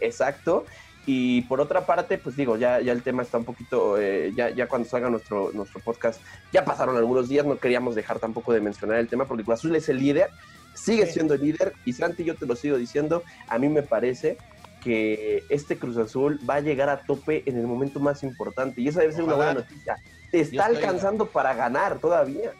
exacto. 0.00 0.64
Y 1.08 1.42
por 1.42 1.60
otra 1.60 1.86
parte, 1.86 2.18
pues 2.18 2.36
digo, 2.36 2.56
ya, 2.56 2.80
ya 2.80 2.90
el 2.90 3.02
tema 3.02 3.22
está 3.22 3.38
un 3.38 3.44
poquito, 3.44 3.96
eh, 3.96 4.32
ya, 4.36 4.50
ya 4.50 4.66
cuando 4.66 4.88
salga 4.88 5.08
nuestro, 5.08 5.52
nuestro 5.52 5.80
podcast, 5.80 6.20
ya 6.52 6.64
pasaron 6.64 6.96
algunos 6.96 7.28
días, 7.28 7.46
no 7.46 7.58
queríamos 7.58 7.94
dejar 7.94 8.18
tampoco 8.18 8.52
de 8.52 8.60
mencionar 8.60 8.98
el 8.98 9.06
tema, 9.06 9.24
porque 9.24 9.44
Cruz 9.44 9.60
Azul 9.60 9.76
es 9.76 9.88
el 9.88 9.98
líder, 9.98 10.30
sigue 10.74 11.06
siendo 11.06 11.34
el 11.34 11.42
líder, 11.42 11.74
y 11.84 11.92
Santi, 11.92 12.24
yo 12.24 12.34
te 12.34 12.44
lo 12.44 12.56
sigo 12.56 12.76
diciendo, 12.76 13.22
a 13.46 13.56
mí 13.56 13.68
me 13.68 13.82
parece 13.84 14.36
que 14.82 15.44
este 15.48 15.78
Cruz 15.78 15.96
Azul 15.96 16.40
va 16.48 16.56
a 16.56 16.60
llegar 16.60 16.88
a 16.88 16.98
tope 16.98 17.44
en 17.46 17.56
el 17.56 17.68
momento 17.68 18.00
más 18.00 18.24
importante, 18.24 18.80
y 18.80 18.88
esa 18.88 18.98
debe 18.98 19.12
ser 19.12 19.22
una 19.22 19.34
buena 19.34 19.54
noticia 19.54 19.96
te 20.30 20.40
está 20.40 20.66
alcanzando 20.66 21.26
para 21.26 21.54
ganar 21.54 21.98
todavía. 21.98 22.52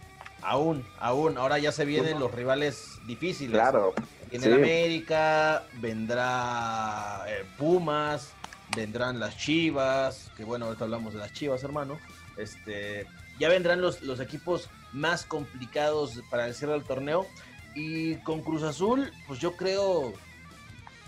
Aún, 0.43 0.85
aún. 1.01 1.39
Ahora 1.39 1.59
ya 1.59 1.73
se 1.73 1.85
vienen 1.85 2.21
los 2.21 2.33
rivales 2.33 2.99
difíciles. 3.07 3.53
Claro. 3.53 3.95
En 4.31 4.43
el 4.43 4.55
América 4.55 5.65
vendrá 5.81 7.25
eh, 7.29 7.45
Pumas, 7.59 8.33
vendrán 8.75 9.21
las 9.21 9.37
Chivas, 9.37 10.31
que 10.37 10.45
bueno, 10.45 10.67
ahorita 10.67 10.85
hablamos 10.85 11.15
de 11.15 11.21
las 11.21 11.33
Chivas, 11.33 11.63
hermano. 11.63 11.99
Este, 12.37 13.07
ya 13.39 13.49
vendrán 13.49 13.81
los, 13.81 14.03
los 14.03 14.21
equipos 14.21 14.69
más 14.93 15.25
complicados 15.25 16.21
para 16.31 16.47
el 16.47 16.55
cierre 16.55 16.73
del 16.73 16.85
torneo. 16.85 17.27
Y 17.75 18.17
con 18.17 18.43
Cruz 18.43 18.63
Azul, 18.63 19.13
pues 19.27 19.39
yo 19.39 19.57
creo 19.57 20.13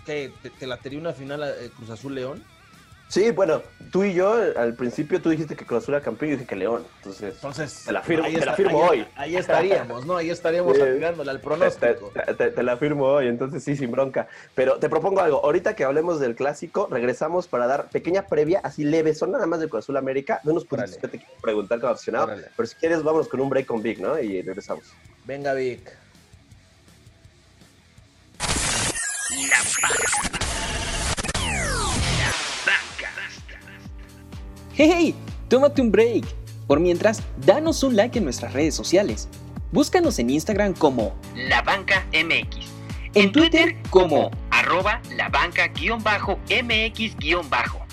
que 0.05 0.31
te, 0.59 0.67
la 0.67 0.77
tenía 0.77 0.99
una 0.99 1.13
final 1.13 1.43
eh, 1.43 1.69
Cruz 1.75 1.89
Azul 1.89 2.15
León. 2.15 2.43
Sí, 3.09 3.31
bueno, 3.31 3.63
tú 3.91 4.03
y 4.03 4.13
yo, 4.13 4.35
al 4.55 4.75
principio 4.75 5.19
tú 5.19 5.31
dijiste 5.31 5.55
que 5.55 5.65
Cruz 5.65 5.81
Azul 5.81 5.95
era 5.95 6.03
campeón 6.03 6.29
y 6.29 6.31
yo 6.33 6.37
dije 6.37 6.47
que 6.47 6.55
León. 6.55 6.85
Entonces, 6.97 7.33
Entonces 7.33 7.83
te 7.83 7.91
la 7.91 8.03
firmo, 8.03 8.27
te 8.27 8.45
la 8.45 8.53
firmo 8.53 8.77
hoy. 8.77 9.03
Ahí 9.15 9.35
estaríamos, 9.35 10.05
¿no? 10.05 10.15
Ahí 10.15 10.29
estaríamos 10.29 10.77
sí, 10.77 10.83
al 10.83 11.41
pronóstico. 11.41 12.11
Te, 12.37 12.61
la 12.61 12.77
firmo 12.77 13.05
hoy, 13.05 13.27
entonces 13.27 13.63
sí, 13.63 13.75
sin 13.75 13.89
bronca. 13.89 14.27
Pero 14.53 14.77
te 14.77 14.89
propongo 14.89 15.21
algo. 15.21 15.43
Ahorita 15.43 15.75
que 15.75 15.85
hablemos 15.85 16.19
del 16.19 16.35
clásico, 16.35 16.87
regresamos 16.91 17.47
para 17.47 17.65
dar 17.65 17.89
pequeña 17.89 18.27
previa, 18.27 18.61
así 18.63 18.83
leve, 18.83 19.15
son 19.15 19.31
nada 19.31 19.47
más 19.47 19.59
de 19.59 19.67
Cruz 19.67 19.85
Azul 19.85 19.97
América. 19.97 20.39
No 20.43 20.53
nos 20.53 20.65
puedes 20.65 20.97
que 20.97 21.07
te 21.07 21.17
quiero 21.17 21.33
preguntar 21.41 21.79
como 21.79 21.91
aficionado, 21.91 22.29
pero 22.55 22.67
si 22.67 22.75
quieres, 22.75 23.01
vamos 23.01 23.27
con 23.27 23.41
un 23.41 23.49
break 23.49 23.65
con 23.65 23.81
Vic, 23.81 23.97
¿no? 23.97 24.19
Y 24.19 24.43
regresamos. 24.43 24.83
Venga, 25.25 25.55
Vic. 25.55 25.97
La 29.31 30.38
¡Hey! 34.81 35.13
Tómate 35.49 35.81
un 35.81 35.91
break. 35.91 36.23
Por 36.65 36.79
mientras, 36.79 37.21
danos 37.45 37.83
un 37.83 37.97
like 37.97 38.17
en 38.17 38.23
nuestras 38.23 38.53
redes 38.53 38.73
sociales. 38.73 39.27
Búscanos 39.73 40.17
en 40.19 40.29
Instagram 40.29 40.73
como 40.73 41.13
La 41.35 41.61
Banca 41.63 42.05
MX. 42.13 42.65
En 43.13 43.33
Twitter 43.33 43.75
como 43.89 44.31
arroba 44.51 45.01
la 45.17 45.29
banca-mx- 45.29 47.85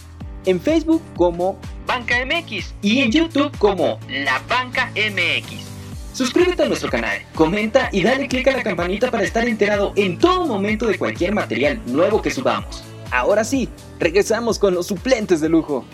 en 0.45 0.61
Facebook 0.61 1.03
como 1.17 1.59
Banca 1.89 2.25
MX 2.25 2.75
y 2.83 3.01
en 3.01 3.11
YouTube 3.11 3.59
como 3.59 3.99
La 4.09 4.41
Banca 4.49 4.93
MX. 4.95 5.65
Suscríbete 6.13 6.63
a 6.63 6.69
nuestro 6.69 6.89
canal, 6.89 7.19
comenta 7.35 7.89
y 7.91 8.05
dale 8.05 8.29
click 8.29 8.47
a 8.47 8.53
la 8.53 8.63
campanita 8.63 9.11
para 9.11 9.25
estar 9.25 9.49
enterado 9.49 9.93
en 9.97 10.19
todo 10.19 10.47
momento 10.47 10.87
de 10.87 10.99
cualquier 10.99 11.35
material 11.35 11.83
nuevo 11.87 12.23
que 12.23 12.31
subamos. 12.31 12.85
Ahora 13.11 13.43
sí, 13.43 13.69
regresamos 13.99 14.61
con 14.61 14.73
los 14.75 14.87
suplentes 14.87 15.41
de 15.41 15.49
lujo. 15.49 15.85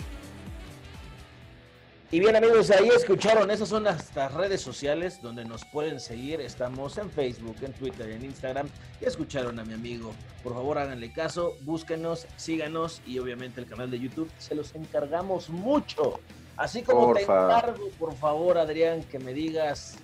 Y 2.13 2.19
bien 2.19 2.35
amigos, 2.35 2.69
ahí 2.69 2.89
escucharon, 2.89 3.49
esas 3.49 3.69
son 3.69 3.85
nuestras 3.85 4.31
redes 4.35 4.61
sociales 4.61 5.19
donde 5.19 5.45
nos 5.45 5.65
pueden 5.65 5.99
seguir. 5.99 6.41
Estamos 6.41 6.99
en 6.99 7.09
Facebook, 7.09 7.55
en 7.63 7.73
Twitter, 7.73 8.07
en 8.11 8.23
Instagram. 8.23 8.69
Y 9.01 9.05
escucharon 9.05 9.57
a 9.57 9.65
mi 9.65 9.73
amigo. 9.73 10.11
Por 10.43 10.53
favor, 10.53 10.77
háganle 10.77 11.11
caso, 11.11 11.57
búsquenos, 11.61 12.27
síganos 12.35 13.01
y 13.07 13.17
obviamente 13.17 13.61
el 13.61 13.65
canal 13.65 13.89
de 13.89 13.99
YouTube 13.99 14.29
se 14.37 14.53
los 14.53 14.75
encargamos 14.75 15.49
mucho. 15.49 16.19
Así 16.55 16.83
como 16.83 17.15
te 17.15 17.23
encargo, 17.23 17.89
por 17.97 18.13
favor, 18.13 18.59
Adrián, 18.59 19.01
que 19.05 19.17
me 19.17 19.33
digas 19.33 19.95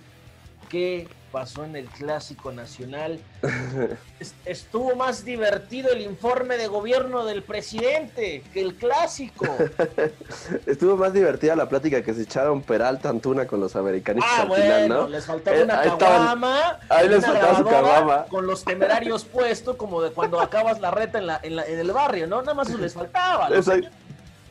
qué 0.70 1.08
pasó 1.30 1.64
en 1.64 1.76
el 1.76 1.86
Clásico 1.86 2.52
Nacional. 2.52 3.20
Estuvo 4.44 4.96
más 4.96 5.24
divertido 5.24 5.92
el 5.92 6.00
informe 6.00 6.56
de 6.56 6.66
gobierno 6.66 7.24
del 7.24 7.42
presidente 7.42 8.42
que 8.52 8.60
el 8.60 8.74
Clásico. 8.74 9.46
Estuvo 10.66 10.96
más 10.96 11.12
divertida 11.12 11.54
la 11.56 11.68
plática 11.68 12.02
que 12.02 12.14
se 12.14 12.22
echaron 12.22 12.62
Peralta 12.62 13.08
Antuna 13.08 13.46
con 13.46 13.60
los 13.60 13.76
americanistas 13.76 14.32
ah, 14.32 14.42
al 14.42 14.52
final, 14.52 14.88
¿no? 14.88 15.08
Les 15.08 15.24
faltaba 15.26 15.56
eh, 15.56 15.64
una 15.64 15.82
caguama. 15.82 16.78
Ahí 16.88 17.08
les 17.08 17.24
faltaba 17.24 17.58
su 17.58 17.64
caguama. 17.64 18.24
Con 18.28 18.46
los 18.46 18.64
temerarios 18.64 19.24
puestos, 19.24 19.76
como 19.76 20.02
de 20.02 20.10
cuando 20.10 20.40
acabas 20.40 20.80
la 20.80 20.90
reta 20.90 21.18
en, 21.18 21.26
la, 21.26 21.40
en, 21.42 21.58
el 21.58 21.92
barrio, 21.92 22.26
¿no? 22.26 22.40
Nada 22.40 22.54
más 22.54 22.70
les 22.70 22.94
faltaba. 22.94 23.48
E-, 23.50 23.90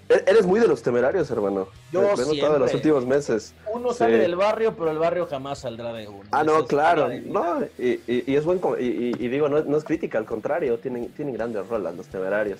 eres 0.09 0.45
muy 0.45 0.59
de 0.59 0.67
los 0.67 0.81
temerarios, 0.81 1.29
hermano. 1.29 1.67
Yo 1.91 2.01
Lo 2.01 2.13
he 2.13 2.35
notado 2.35 2.55
en 2.55 2.61
los 2.61 2.73
últimos 2.73 3.05
meses. 3.05 3.53
Uno 3.71 3.93
sale 3.93 4.17
del 4.17 4.35
barrio, 4.35 4.75
pero 4.75 4.89
el 4.89 4.97
barrio 4.97 5.27
jamás 5.27 5.59
saldrá 5.59 5.93
de 5.93 6.07
uno. 6.07 6.23
Ah, 6.31 6.43
no, 6.43 6.65
claro. 6.65 7.09
No, 7.25 7.61
y, 7.77 8.01
es 8.07 8.43
buen. 8.43 8.59
Y, 8.79 9.27
digo, 9.27 9.47
no, 9.47 9.77
es 9.77 9.83
crítica, 9.83 10.17
al 10.17 10.25
contrario, 10.25 10.79
tienen, 10.79 11.09
tienen 11.09 11.35
grandes 11.35 11.67
rolas 11.67 11.95
los 11.95 12.07
temerarios. 12.07 12.59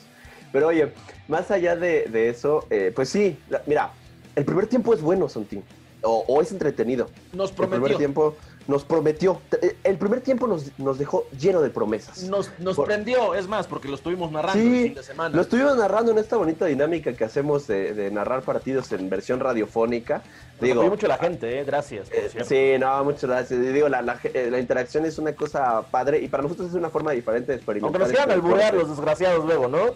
Pero 0.52 0.68
oye, 0.68 0.92
más 1.28 1.52
allá 1.52 1.76
de, 1.76 2.30
eso, 2.30 2.66
eh, 2.70 2.92
pues 2.96 3.10
sí, 3.10 3.38
mira, 3.66 3.92
el 4.36 4.46
primer 4.46 4.68
tiempo 4.68 4.94
es 4.94 5.02
bueno, 5.02 5.28
Santín. 5.28 5.64
O, 6.02 6.24
o, 6.28 6.42
es 6.42 6.52
entretenido. 6.52 7.10
Nos 7.34 7.52
prometió. 7.52 7.76
El 7.76 7.84
primer 7.84 7.98
tiempo 7.98 8.36
nos 8.70 8.86
prometió. 8.86 9.42
El 9.84 9.98
primer 9.98 10.22
tiempo 10.22 10.46
nos, 10.46 10.78
nos 10.78 11.00
dejó 11.00 11.26
lleno 11.38 11.60
de 11.60 11.72
promesas. 11.72 12.24
Nos, 12.24 12.52
nos 12.60 12.78
prendió, 12.78 13.34
es 13.34 13.48
más, 13.48 13.66
porque 13.66 13.88
lo 13.88 13.96
estuvimos 13.96 14.32
narrando 14.32 14.62
el 14.62 14.84
fin 14.84 14.94
de 14.94 15.04
semana. 15.04 15.36
Lo 15.36 15.42
estuvimos 15.42 15.76
narrando 15.76 16.12
en 16.12 16.20
esta 16.20 16.38
bonita 16.38 16.68
dinámica 16.68 17.14
que 17.14 17.24
hacemos 17.24 17.66
de, 17.66 18.12
narrar 18.12 18.44
partidos 18.44 18.92
en 18.92 19.10
versión 19.10 19.40
radiofónica. 19.40 20.22
Digo, 20.62 20.84
mucho 20.84 21.08
la 21.08 21.18
gente, 21.18 21.60
¿eh? 21.60 21.64
gracias. 21.64 22.10
Eh, 22.12 22.30
sí, 22.46 22.80
no, 22.80 23.04
muchas 23.04 23.24
gracias. 23.24 23.60
Digo, 23.60 23.90
la, 23.90 24.20
eh, 24.24 24.50
la, 24.52 24.60
interacción 24.60 25.06
es 25.06 25.18
una 25.18 25.34
cosa 25.34 25.82
padre 25.90 26.20
y 26.20 26.28
para 26.28 26.44
nosotros 26.44 26.70
es 26.70 26.76
una 26.76 26.92
forma 26.92 27.12
diferente 27.12 27.52
de 27.52 27.58
experimentar. 27.58 28.00
Aunque 28.00 28.00
nos 28.00 28.10
quieran 28.10 28.30
este 28.30 28.48
alburear 28.48 28.74
los 28.76 28.90
desgraciados 28.90 29.46
luego, 29.46 29.68
¿no? 29.68 29.96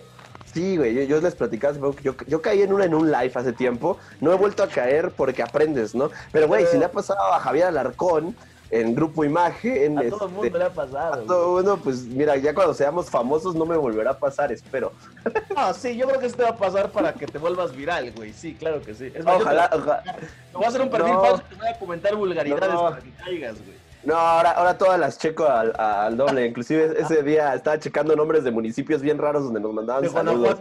Sí, 0.51 0.77
güey, 0.77 1.07
yo, 1.07 1.19
les 1.19 1.35
platicaba, 1.35 1.75
yo, 2.01 2.15
yo 2.27 2.41
caí 2.41 2.61
en 2.61 2.73
una 2.73 2.85
en 2.85 2.93
un 2.93 3.11
live 3.11 3.31
hace 3.33 3.53
tiempo, 3.53 3.97
no 4.21 4.31
he 4.31 4.35
vuelto 4.35 4.61
a 4.61 4.67
caer 4.67 5.11
porque 5.11 5.41
aprendes, 5.41 5.95
¿no? 5.95 6.11
Pero, 6.31 6.47
güey, 6.47 6.65
si 6.67 6.77
le 6.77 6.85
ha 6.85 6.91
pasado 6.91 7.33
a 7.33 7.39
Javier 7.39 7.65
Alarcón, 7.65 8.35
en 8.73 8.95
Grupo 8.95 9.23
Imagen. 9.23 9.99
A 9.99 10.09
todo 10.09 10.25
el 10.25 10.31
mundo 10.31 10.47
este, 10.47 10.57
le 10.57 10.65
ha 10.65 10.73
pasado. 10.73 11.13
A 11.13 11.25
todo 11.25 11.55
mundo, 11.55 11.79
pues 11.83 12.03
mira, 12.05 12.35
ya 12.37 12.55
cuando 12.55 12.73
seamos 12.73 13.09
famosos 13.09 13.53
no 13.53 13.65
me 13.65 13.77
volverá 13.77 14.11
a 14.11 14.17
pasar, 14.17 14.51
espero. 14.51 14.91
Ah, 15.55 15.71
sí, 15.73 15.95
yo 15.95 16.07
creo 16.07 16.19
que 16.19 16.25
esto 16.25 16.43
va 16.43 16.49
a 16.49 16.57
pasar 16.57 16.89
para 16.89 17.13
que 17.13 17.27
te 17.27 17.37
vuelvas 17.37 17.75
viral, 17.75 18.11
güey. 18.11 18.33
Sí, 18.33 18.55
claro 18.55 18.81
que 18.81 18.95
sí. 18.95 19.13
ojalá, 19.23 19.69
ojalá. 19.71 20.03
Te 20.03 20.57
voy 20.57 20.65
a 20.65 20.67
hacer 20.67 20.81
un 20.81 20.89
perfil 20.89 21.13
falso 21.13 21.43
y 21.45 21.53
te 21.53 21.55
voy 21.55 21.67
a 21.67 21.79
comentar 21.79 22.15
vulgaridades 22.15 22.75
para 22.75 22.99
que 22.99 23.11
caigas, 23.11 23.55
güey. 23.63 23.82
No, 24.05 24.15
ahora, 24.15 24.51
ahora 24.51 24.77
todas 24.77 24.99
las 24.99 25.17
checo 25.17 25.47
al, 25.47 25.73
al 25.77 26.17
doble. 26.17 26.45
Inclusive 26.45 26.93
ese 26.99 27.23
día 27.23 27.53
estaba 27.53 27.79
checando 27.79 28.15
nombres 28.15 28.43
de 28.43 28.51
municipios 28.51 29.01
bien 29.01 29.17
raros 29.17 29.43
donde 29.43 29.59
nos 29.59 29.73
mandaban 29.73 30.09
saludos. 30.09 30.59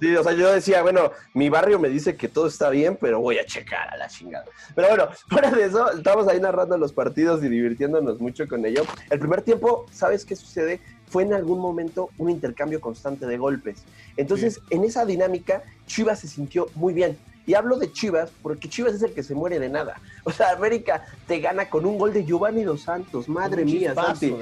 Sí, 0.00 0.14
o 0.14 0.22
sea, 0.22 0.32
yo 0.32 0.52
decía, 0.52 0.82
bueno, 0.82 1.10
mi 1.32 1.48
barrio 1.48 1.78
me 1.78 1.88
dice 1.88 2.16
que 2.16 2.28
todo 2.28 2.46
está 2.46 2.70
bien, 2.70 2.98
pero 3.00 3.20
voy 3.20 3.38
a 3.38 3.46
checar 3.46 3.88
a 3.88 3.96
la 3.96 4.08
chingada. 4.08 4.44
Pero 4.74 4.88
bueno, 4.88 5.08
fuera 5.28 5.50
de 5.50 5.64
eso, 5.64 5.90
estamos 5.92 6.28
ahí 6.28 6.40
narrando 6.40 6.76
los 6.76 6.92
partidos 6.92 7.42
y 7.42 7.48
divirtiéndonos 7.48 8.20
mucho 8.20 8.46
con 8.46 8.64
ello. 8.66 8.82
El 9.10 9.18
primer 9.18 9.42
tiempo, 9.42 9.86
¿sabes 9.90 10.24
qué 10.24 10.36
sucede? 10.36 10.80
Fue 11.06 11.22
en 11.22 11.32
algún 11.32 11.60
momento 11.60 12.10
un 12.18 12.28
intercambio 12.28 12.80
constante 12.80 13.26
de 13.26 13.38
golpes. 13.38 13.84
Entonces, 14.16 14.60
en 14.70 14.84
esa 14.84 15.04
dinámica, 15.04 15.62
Chivas 15.86 16.20
se 16.20 16.28
sintió 16.28 16.66
muy 16.74 16.92
bien 16.92 17.16
y 17.46 17.54
hablo 17.54 17.76
de 17.76 17.92
Chivas 17.92 18.30
porque 18.42 18.68
Chivas 18.68 18.94
es 18.94 19.02
el 19.02 19.12
que 19.12 19.22
se 19.22 19.34
muere 19.34 19.58
de 19.58 19.68
nada. 19.68 20.00
O 20.24 20.30
sea, 20.30 20.50
América 20.50 21.04
te 21.26 21.40
gana 21.40 21.68
con 21.68 21.84
un 21.84 21.98
gol 21.98 22.12
de 22.12 22.24
Giovanni 22.24 22.62
Dos 22.64 22.82
Santos. 22.82 23.28
Madre 23.28 23.64
mía, 23.64 23.94
Santi. 23.94 24.34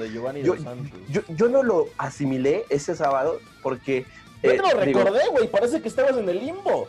yo, 0.43 1.21
Yo, 1.29 1.49
no 1.49 1.63
lo 1.63 1.87
asimilé 1.97 2.65
ese 2.69 2.95
sábado 2.95 3.39
porque... 3.61 4.05
Yo 4.41 4.51
te 4.51 4.57
lo 4.57 4.67
eh, 4.71 4.85
recordé, 4.85 5.21
güey. 5.31 5.47
Parece 5.47 5.81
que 5.81 5.87
estabas 5.87 6.17
en 6.17 6.27
el 6.27 6.39
limbo. 6.39 6.87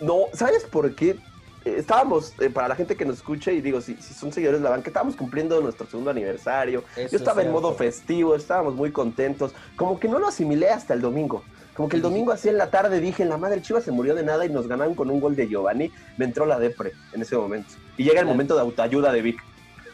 No, 0.00 0.26
¿sabes 0.32 0.64
por 0.64 0.94
qué? 0.94 1.16
estábamos, 1.64 2.34
eh, 2.40 2.50
para 2.50 2.68
la 2.68 2.76
gente 2.76 2.96
que 2.96 3.04
nos 3.04 3.16
escucha, 3.16 3.50
y 3.50 3.60
digo, 3.60 3.80
si, 3.80 3.96
si 3.96 4.14
son 4.14 4.32
seguidores 4.32 4.60
de 4.60 4.64
la 4.64 4.70
banca, 4.70 4.88
estábamos 4.88 5.16
cumpliendo 5.16 5.60
nuestro 5.60 5.86
segundo 5.86 6.10
aniversario. 6.10 6.84
Yo 6.96 7.16
estaba 7.18 7.42
en 7.42 7.50
modo 7.50 7.74
festivo, 7.74 8.34
estábamos 8.34 8.74
muy 8.74 8.92
contentos. 8.92 9.52
Como 9.76 9.98
que 9.98 10.08
no 10.08 10.18
lo 10.18 10.28
asimilé 10.28 10.70
hasta 10.70 10.94
el 10.94 11.00
domingo. 11.00 11.42
Como 11.74 11.88
que 11.88 11.96
el 11.96 12.02
domingo 12.02 12.30
así 12.30 12.48
en 12.48 12.56
la 12.56 12.70
tarde 12.70 13.00
dije, 13.00 13.24
la 13.24 13.36
madre 13.36 13.60
Chivas 13.60 13.82
se 13.82 13.90
murió 13.90 14.14
de 14.14 14.22
nada 14.22 14.46
y 14.46 14.48
nos 14.48 14.68
ganaron 14.68 14.94
con 14.94 15.10
un 15.10 15.20
gol 15.20 15.34
de 15.34 15.48
Giovanni. 15.48 15.90
Me 16.16 16.24
entró 16.24 16.46
la 16.46 16.58
depre 16.58 16.92
en 17.12 17.22
ese 17.22 17.36
momento. 17.36 17.70
Y 17.96 18.04
llega 18.04 18.20
el 18.20 18.26
momento 18.26 18.54
de 18.54 18.60
autoayuda 18.60 19.12
de 19.12 19.22
Vic. 19.22 19.42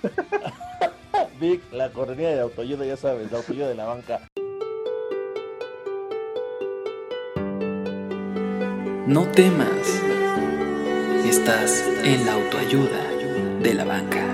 Vic, 1.41 1.63
la 1.73 1.91
correría 1.91 2.29
de 2.31 2.41
autoayuda, 2.41 2.85
ya 2.85 2.99
sabes, 2.99 3.33
la 3.33 3.39
autoayuda 3.39 3.69
de 3.69 3.75
la 3.75 3.87
banca. 3.87 4.21
No 9.07 9.27
temas. 9.33 10.03
Estás 11.25 11.83
en 12.05 12.27
la 12.27 12.35
autoayuda 12.35 13.11
de 13.63 13.75
la 13.75 13.85
banca. 13.85 14.27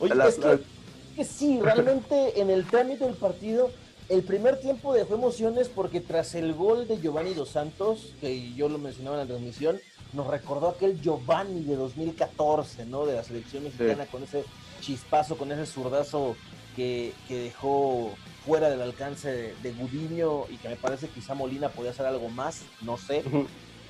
Oye, 0.00 0.14
es 0.28 0.34
que, 0.36 0.77
sí, 1.24 1.60
realmente 1.60 2.40
en 2.40 2.50
el 2.50 2.66
trámite 2.66 3.04
del 3.04 3.14
partido, 3.14 3.70
el 4.08 4.22
primer 4.22 4.58
tiempo 4.60 4.94
dejó 4.94 5.14
emociones 5.14 5.68
porque 5.68 6.00
tras 6.00 6.34
el 6.34 6.54
gol 6.54 6.88
de 6.88 6.98
Giovanni 7.00 7.34
Dos 7.34 7.50
Santos, 7.50 8.14
que 8.20 8.54
yo 8.54 8.68
lo 8.68 8.78
mencionaba 8.78 9.16
en 9.16 9.28
la 9.28 9.34
transmisión, 9.34 9.78
nos 10.12 10.26
recordó 10.26 10.68
aquel 10.68 11.00
Giovanni 11.00 11.62
de 11.64 11.76
2014, 11.76 12.86
¿no? 12.86 13.04
De 13.04 13.14
la 13.14 13.22
selección 13.22 13.64
mexicana, 13.64 14.06
con 14.06 14.22
ese 14.22 14.44
chispazo, 14.80 15.36
con 15.36 15.52
ese 15.52 15.66
zurdazo 15.66 16.36
que, 16.74 17.12
que 17.26 17.38
dejó 17.38 18.12
fuera 18.46 18.70
del 18.70 18.80
alcance 18.80 19.30
de, 19.30 19.54
de, 19.62 19.72
Gudiño 19.72 20.44
y 20.48 20.56
que 20.56 20.68
me 20.68 20.76
parece 20.76 21.08
que 21.08 21.14
quizá 21.14 21.34
Molina 21.34 21.68
podía 21.68 21.90
hacer 21.90 22.06
algo 22.06 22.28
más, 22.30 22.62
no 22.80 22.96
sé. 22.96 23.22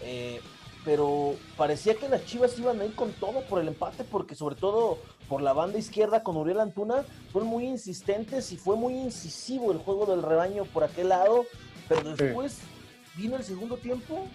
eh, 0.02 0.40
pero 0.84 1.36
parecía 1.56 1.94
que 1.94 2.08
las 2.08 2.24
Chivas 2.24 2.58
iban 2.58 2.80
a 2.80 2.84
ir 2.84 2.94
con 2.94 3.12
todo 3.12 3.42
por 3.42 3.60
el 3.60 3.68
empate, 3.68 4.04
porque 4.04 4.34
sobre 4.34 4.56
todo 4.56 4.98
por 5.28 5.42
la 5.42 5.52
banda 5.52 5.78
izquierda 5.78 6.22
con 6.22 6.36
Uriel 6.36 6.60
Antuna 6.60 7.04
fueron 7.32 7.50
muy 7.50 7.66
insistentes 7.66 8.50
y 8.52 8.56
fue 8.56 8.76
muy 8.76 8.94
incisivo 8.94 9.72
el 9.72 9.78
juego 9.78 10.06
del 10.06 10.22
rebaño 10.22 10.64
por 10.64 10.84
aquel 10.84 11.10
lado, 11.10 11.44
pero 11.88 12.14
después 12.14 12.52
sí. 12.52 13.22
vino 13.22 13.36
el 13.36 13.44
segundo 13.44 13.76
tiempo 13.76 14.26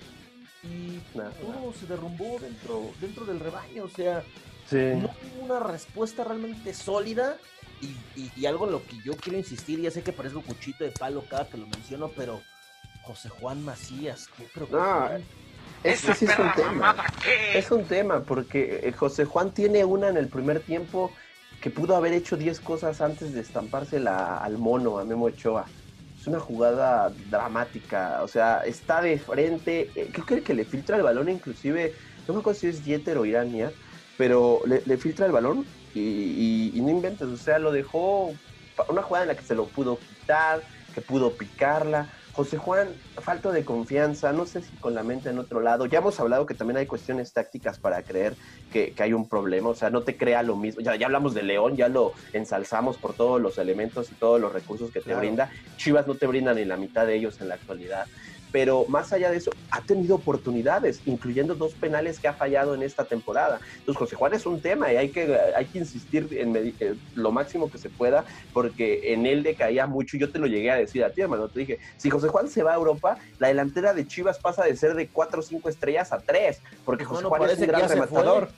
y 0.63 0.99
nah, 1.17 1.29
todo 1.32 1.71
nah. 1.71 1.77
se 1.77 1.88
derrumbó 1.88 2.38
dentro, 2.39 2.91
dentro 3.01 3.25
del 3.25 3.39
rebaño, 3.39 3.86
o 3.86 3.89
sea, 3.89 4.23
sí. 4.69 4.77
no 4.77 5.10
hubo 5.36 5.45
una 5.45 5.60
respuesta 5.60 6.23
realmente 6.23 6.73
sólida 6.73 7.38
y, 7.82 7.88
y, 8.19 8.32
y, 8.36 8.45
algo 8.45 8.65
en 8.65 8.71
lo 8.71 8.84
que 8.86 8.97
yo 9.03 9.17
quiero 9.17 9.38
insistir, 9.38 9.82
ya 9.82 9.91
sé 9.91 10.03
que 10.03 10.13
parezco 10.13 10.41
cuchito 10.41 10.86
de 10.86 10.91
palo 10.91 11.25
cada 11.29 11.49
que 11.49 11.58
lo 11.58 11.67
menciono, 11.67 12.10
pero 12.15 12.41
José 13.01 13.27
Juan 13.27 13.62
Macías, 13.63 14.29
qué 14.38 14.45
preocupación. 14.53 15.21
No. 15.21 15.42
Este 15.84 16.13
sí 16.13 16.26
es 16.26 16.39
un 16.39 16.52
tema. 16.54 16.95
Es 17.54 17.71
un 17.71 17.84
tema, 17.86 18.21
porque 18.21 18.80
eh, 18.84 18.91
José 18.93 19.26
Juan 19.26 19.52
tiene 19.52 19.84
una 19.84 20.10
en 20.10 20.17
el 20.17 20.28
primer 20.28 20.62
tiempo 20.62 21.12
que 21.62 21.69
pudo 21.69 21.95
haber 21.95 22.13
hecho 22.13 22.36
10 22.38 22.60
cosas 22.62 23.02
antes 23.02 23.34
de 23.34 23.41
estampársela 23.41 24.38
al 24.38 24.58
mono, 24.58 24.99
a 24.99 25.06
Memo 25.06 25.26
Ochoa. 25.26 25.65
Es 26.19 26.28
una 26.28 26.39
jugada 26.39 27.12
dramática, 27.30 28.21
o 28.23 28.28
sea, 28.28 28.62
está 28.65 29.02
de 29.02 29.17
frente, 29.19 29.89
eh, 29.95 30.10
creo 30.12 30.26
que, 30.26 30.41
que 30.41 30.54
le 30.54 30.63
filtra 30.63 30.95
el 30.95 31.04
balón 31.04 31.28
inclusive, 31.28 31.93
no 32.28 32.34
me 32.34 32.39
acuerdo 32.39 32.60
si 32.60 32.67
es 32.67 32.82
Jeter 32.82 33.17
o 33.17 33.26
Irania, 33.26 33.71
pero 34.17 34.62
le, 34.65 34.84
le 34.86 34.97
filtra 34.97 35.26
el 35.26 35.34
balón 35.34 35.65
y, 35.93 35.99
y, 35.99 36.71
y, 36.76 36.82
no 36.82 36.89
inventes, 36.89 37.28
o 37.28 37.38
sea, 37.38 37.60
lo 37.60 37.73
dejó, 37.73 38.34
una 38.88 39.02
jugada 39.02 39.26
en 39.26 39.30
la 39.30 39.36
que 39.36 39.43
se 39.43 39.56
lo 39.56 39.65
pudo 39.65 39.97
quitar, 39.97 40.62
que 40.93 41.02
pudo 41.02 41.34
picarla, 41.34 42.08
José 42.33 42.57
Juan, 42.57 42.95
falta 43.21 43.51
de 43.51 43.63
confianza, 43.63 44.33
no 44.33 44.47
sé 44.47 44.63
si 44.63 44.75
con 44.77 44.95
la 44.95 45.03
mente 45.03 45.29
en 45.29 45.37
otro 45.37 45.61
lado. 45.61 45.85
Ya 45.85 45.99
hemos 45.99 46.19
hablado 46.19 46.47
que 46.47 46.55
también 46.55 46.77
hay 46.77 46.87
cuestiones 46.87 47.31
tácticas 47.31 47.77
para 47.77 48.01
creer 48.01 48.35
que, 48.71 48.91
que 48.95 49.03
hay 49.03 49.13
un 49.13 49.29
problema, 49.29 49.69
o 49.69 49.75
sea, 49.75 49.91
no 49.91 50.03
te 50.03 50.17
crea 50.17 50.41
lo 50.41 50.55
mismo. 50.55 50.81
Ya, 50.81 50.95
ya, 50.95 51.05
hablamos 51.05 51.35
de 51.35 51.43
León, 51.43 51.77
ya 51.77 51.89
lo 51.89 52.13
ensalzamos 52.33 52.97
por 52.97 53.13
todos 53.13 53.39
los 53.39 53.59
elementos 53.59 54.11
y 54.11 54.15
todos 54.15 54.41
los 54.41 54.51
recursos 54.51 54.89
que 54.89 54.99
te 54.99 55.05
claro. 55.05 55.19
brinda. 55.19 55.51
Chivas 55.77 56.07
no 56.07 56.15
te 56.15 56.25
brinda 56.25 56.55
ni 56.55 56.65
la 56.65 56.75
mitad 56.75 57.05
de 57.05 57.13
ellos 57.13 57.39
en 57.39 57.49
la 57.49 57.55
actualidad. 57.55 58.07
Pero 58.53 58.85
más 58.87 59.11
allá 59.11 59.31
de 59.31 59.37
eso, 59.37 59.51
ha 59.71 59.81
tenido 59.81 60.15
oportunidades, 60.15 61.01
incluyendo 61.05 61.55
dos 61.55 61.73
penales 61.73 62.19
que 62.19 62.27
ha 62.29 62.33
fallado 62.33 62.75
en 62.75 62.83
esta 62.83 63.03
temporada. 63.03 63.59
Entonces, 63.79 63.97
José 63.97 64.15
Juan 64.15 64.33
es 64.33 64.45
un 64.45 64.61
tema 64.61 64.93
y 64.93 64.95
hay 64.95 65.09
que, 65.09 65.37
hay 65.57 65.65
que 65.65 65.79
insistir 65.79 66.29
en 66.31 66.55
eh, 66.55 66.95
lo 67.15 67.31
máximo 67.31 67.69
que 67.69 67.79
se 67.79 67.89
pueda, 67.89 68.23
porque 68.53 69.13
en 69.13 69.25
él 69.25 69.41
decaía 69.43 69.87
mucho. 69.87 70.17
Yo 70.17 70.31
te 70.31 70.37
lo 70.37 70.45
llegué 70.47 70.69
a 70.69 70.75
decir 70.75 71.03
a 71.03 71.09
ti, 71.09 71.21
hermano. 71.21 71.49
Te 71.49 71.59
dije, 71.59 71.79
si 71.97 72.09
José 72.09 72.27
Juan 72.29 72.47
se 72.47 72.61
va 72.63 72.73
a 72.73 72.75
Europa, 72.75 73.17
la 73.39 73.47
delantera 73.47 73.93
de 73.93 74.07
Chivas 74.07 74.37
pasa 74.37 74.63
de 74.63 74.77
ser 74.77 74.93
de 74.93 75.09
cuatro 75.09 75.39
o 75.39 75.43
cinco 75.43 75.67
estrellas 75.67 76.13
a 76.13 76.19
tres, 76.19 76.61
porque 76.85 77.05
José 77.05 77.23
bueno, 77.23 77.45
Juan 77.45 77.49
es 77.49 77.59
un 77.59 77.67
gran 77.67 77.89
rematador. 77.89 78.49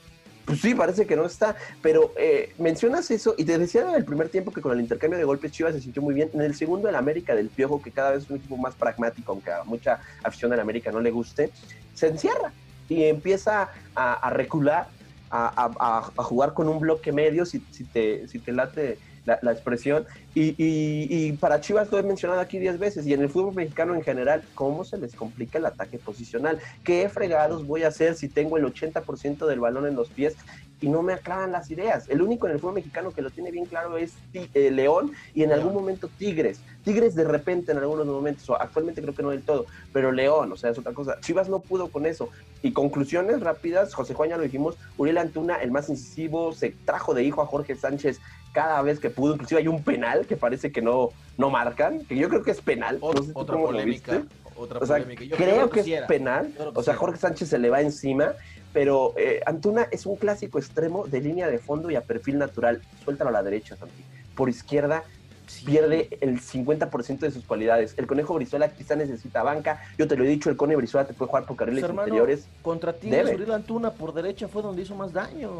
Pues 0.45 0.61
sí, 0.61 0.75
parece 0.75 1.07
que 1.07 1.15
no 1.15 1.25
está, 1.25 1.55
pero 1.81 2.13
eh, 2.17 2.53
mencionas 2.59 3.09
eso 3.09 3.33
y 3.37 3.45
te 3.45 3.57
decía 3.57 3.81
en 3.81 3.95
el 3.95 4.05
primer 4.05 4.29
tiempo 4.29 4.51
que 4.51 4.61
con 4.61 4.73
el 4.73 4.79
intercambio 4.79 5.17
de 5.17 5.25
golpes 5.25 5.51
Chivas 5.51 5.73
se 5.73 5.81
sintió 5.81 6.03
muy 6.03 6.13
bien. 6.13 6.29
En 6.33 6.41
el 6.41 6.55
segundo, 6.55 6.87
el 6.87 6.95
América 6.95 7.33
del 7.33 7.49
Piojo, 7.49 7.81
que 7.81 7.91
cada 7.91 8.11
vez 8.11 8.23
es 8.23 8.29
un 8.29 8.37
equipo 8.37 8.55
más 8.55 8.75
pragmático, 8.75 9.31
aunque 9.31 9.51
a 9.51 9.63
mucha 9.63 9.99
afición 10.23 10.51
del 10.51 10.59
América 10.59 10.91
no 10.91 10.99
le 10.99 11.09
guste, 11.09 11.51
se 11.95 12.07
encierra 12.07 12.53
y 12.87 13.05
empieza 13.05 13.71
a, 13.95 14.29
recular, 14.29 14.87
a, 15.31 15.71
a, 15.79 16.11
a, 16.15 16.23
jugar 16.23 16.53
con 16.53 16.69
un 16.69 16.79
bloque 16.79 17.11
medio, 17.11 17.45
si, 17.45 17.65
si, 17.71 17.83
te, 17.83 18.27
si 18.27 18.37
te 18.37 18.51
late 18.51 18.99
la, 19.25 19.51
expresión. 19.51 20.05
Y, 20.33 21.31
para 21.33 21.61
Chivas 21.61 21.91
lo 21.91 21.97
he 21.97 22.03
mencionado 22.03 22.41
aquí 22.41 22.59
10 22.59 22.79
veces, 22.79 23.07
y 23.07 23.13
en 23.13 23.21
el 23.21 23.29
fútbol 23.29 23.55
mexicano 23.55 23.95
en 23.95 24.03
general, 24.03 24.43
¿cómo 24.53 24.83
se 24.83 24.97
les 24.97 25.15
complica 25.15 25.57
el 25.57 25.65
ataque 25.65 25.97
posicional? 25.97 26.59
¿Qué 26.83 27.09
fregados 27.09 27.65
voy 27.65 27.83
a 27.83 27.89
hacer 27.89 28.15
si 28.15 28.29
tengo 28.29 28.57
el 28.57 28.65
80% 28.65 29.45
del 29.45 29.59
balón 29.59 29.87
en 29.87 29.95
los 29.95 30.09
pies 30.09 30.35
y 30.81 30.89
no 30.89 31.01
me 31.01 31.13
aclaran 31.13 31.51
las 31.51 31.71
ideas? 31.71 32.09
El 32.09 32.21
único 32.21 32.47
en 32.47 32.53
el 32.53 32.59
fútbol 32.59 32.75
mexicano 32.75 33.11
que 33.11 33.21
lo 33.21 33.29
tiene 33.29 33.51
bien 33.51 33.65
claro 33.65 33.97
es 33.97 34.13
eh, 34.33 34.71
León 34.71 35.11
y 35.33 35.43
en 35.43 35.51
algún 35.51 35.73
momento 35.73 36.09
Tigres. 36.17 36.59
Tigres 36.83 37.15
de 37.15 37.23
repente 37.23 37.71
en 37.71 37.79
algunos 37.79 38.05
momentos, 38.05 38.49
o 38.49 38.59
actualmente 38.59 39.01
creo 39.01 39.15
que 39.15 39.23
no 39.23 39.29
del 39.31 39.43
todo, 39.43 39.65
pero 39.91 40.11
León, 40.11 40.51
o 40.51 40.57
sea, 40.57 40.69
es 40.69 40.77
otra 40.77 40.93
cosa. 40.93 41.19
Chivas 41.21 41.49
no 41.49 41.59
pudo 41.59 41.87
con 41.87 42.05
eso. 42.05 42.29
Y 42.61 42.71
conclusiones 42.71 43.41
rápidas, 43.41 43.93
José 43.93 44.13
Juan 44.13 44.29
ya 44.29 44.37
lo 44.37 44.43
dijimos, 44.43 44.75
Uriel 44.97 45.19
Antuna, 45.19 45.55
el 45.57 45.71
más 45.71 45.89
incisivo, 45.89 46.51
se 46.51 46.71
trajo 46.85 47.13
de 47.13 47.23
hijo 47.23 47.41
a 47.41 47.45
Jorge 47.45 47.75
Sánchez 47.75 48.19
cada 48.55 48.81
vez 48.81 49.01
que 49.01 49.09
pudo, 49.09 49.33
inclusive 49.33 49.59
hay 49.59 49.67
un 49.67 49.83
penal 49.83 50.25
que 50.25 50.37
parece 50.37 50.71
que 50.71 50.81
no, 50.81 51.09
no 51.37 51.49
marcan, 51.49 52.05
que 52.05 52.15
yo 52.15 52.29
creo 52.29 52.41
que 52.41 52.51
es 52.51 52.61
penal. 52.61 52.97
Ot 53.01 53.17
no 53.17 53.23
sé 53.23 53.31
otra 53.33 53.57
polémica. 53.57 54.23
Otra 54.55 54.79
o 54.79 54.85
sea, 54.85 54.95
polémica. 54.95 55.25
Yo 55.25 55.35
creo, 55.35 55.69
que, 55.69 55.81
es 55.81 56.01
penal. 56.03 56.53
o 56.73 56.81
sea, 56.81 56.95
Jorge 56.95 57.19
Sánchez 57.19 57.49
se 57.49 57.59
le 57.59 57.69
va 57.69 57.81
encima, 57.81 58.31
pero 58.71 59.13
eh, 59.17 59.41
Antuna 59.45 59.89
es 59.91 60.05
un 60.05 60.15
clásico 60.15 60.57
extremo 60.57 61.05
de 61.05 61.19
línea 61.19 61.49
de 61.49 61.59
fondo 61.59 61.91
y 61.91 61.97
a 61.97 62.01
perfil 62.01 62.37
natural. 62.37 62.81
Suéltalo 63.03 63.29
a 63.29 63.33
la 63.33 63.43
derecha, 63.43 63.75
Santi. 63.75 64.05
Por 64.35 64.49
izquierda, 64.49 65.03
Sí. 65.47 65.63
pierde 65.63 66.09
el 66.21 66.41
50% 66.41 67.19
de 67.19 67.31
sus 67.31 67.45
cualidades. 67.45 67.93
El 67.97 68.07
Conejo 68.07 68.33
Brizuela 68.33 68.69
quizá 68.69 68.95
necesita 68.95 69.43
banca. 69.43 69.79
Yo 69.95 70.07
te 70.07 70.15
lo 70.15 70.23
he 70.23 70.27
dicho, 70.27 70.49
el 70.49 70.57
Conejo 70.57 70.79
Brizuela 70.79 71.05
te 71.05 71.13
puede 71.13 71.29
jugar 71.29 71.45
por 71.45 71.55
carriles 71.55 71.81
pues, 71.81 71.89
hermano, 71.89 72.07
interiores. 72.07 72.47
Contra 72.63 72.93
Tigres, 72.93 73.49
Antuna 73.49 73.91
por 73.91 74.11
derecha 74.11 74.47
fue 74.47 74.63
donde 74.63 74.81
hizo 74.81 74.95
más 74.95 75.13
daño. 75.13 75.59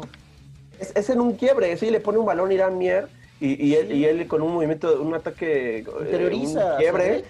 Es, 0.78 0.92
es, 0.94 1.10
en 1.10 1.20
un 1.20 1.34
quiebre, 1.34 1.76
sí, 1.76 1.90
le 1.90 2.00
pone 2.00 2.18
un 2.18 2.26
balón 2.26 2.52
Irán 2.52 2.78
Mier 2.78 3.08
y, 3.40 3.52
y, 3.52 3.70
sí. 3.70 3.74
él, 3.76 3.92
y, 3.92 4.04
él, 4.04 4.26
con 4.26 4.42
un 4.42 4.54
movimiento, 4.54 5.00
un 5.00 5.14
ataque, 5.14 5.84
Interioriza, 6.00 6.60
eh, 6.60 6.72
un 6.72 6.78
quiebre. 6.78 7.24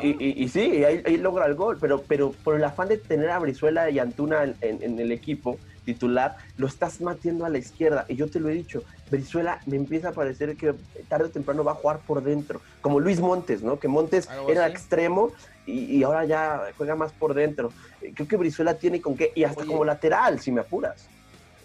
Y, 0.00 0.44
y, 0.44 0.48
sí, 0.48 0.84
ahí, 0.84 1.02
ahí, 1.04 1.16
logra 1.16 1.46
el 1.46 1.56
gol, 1.56 1.76
pero, 1.80 2.02
pero 2.02 2.30
por 2.44 2.54
el 2.54 2.62
afán 2.62 2.88
de 2.88 2.98
tener 2.98 3.30
a 3.30 3.40
Brizuela 3.40 3.90
y 3.90 3.98
Antuna 3.98 4.44
en, 4.44 4.54
en, 4.60 4.82
en, 4.82 4.98
el 5.00 5.10
equipo 5.10 5.58
titular, 5.84 6.36
lo 6.56 6.68
estás 6.68 7.00
matiendo 7.00 7.44
a 7.44 7.48
la 7.48 7.58
izquierda. 7.58 8.04
Y 8.08 8.14
yo 8.14 8.28
te 8.28 8.38
lo 8.38 8.48
he 8.48 8.54
dicho, 8.54 8.84
Brizuela 9.10 9.60
me 9.66 9.76
empieza 9.76 10.10
a 10.10 10.12
parecer 10.12 10.56
que 10.56 10.74
tarde 11.08 11.24
o 11.24 11.30
temprano 11.30 11.64
va 11.64 11.72
a 11.72 11.74
jugar 11.74 11.98
por 12.06 12.22
dentro, 12.22 12.60
como 12.80 13.00
Luis 13.00 13.20
Montes, 13.20 13.62
¿no? 13.62 13.80
Que 13.80 13.88
Montes 13.88 14.28
era 14.48 14.66
así? 14.66 14.72
extremo 14.72 15.32
y, 15.66 15.96
y, 15.96 16.02
ahora 16.04 16.24
ya 16.24 16.68
juega 16.76 16.94
más 16.94 17.12
por 17.12 17.34
dentro. 17.34 17.72
Creo 18.14 18.28
que 18.28 18.36
Brizuela 18.36 18.74
tiene 18.74 19.00
con 19.00 19.16
qué, 19.16 19.32
y 19.34 19.44
hasta 19.44 19.62
Oye, 19.62 19.70
como 19.70 19.84
lateral, 19.84 20.38
si 20.40 20.52
me 20.52 20.60
apuras. 20.60 21.08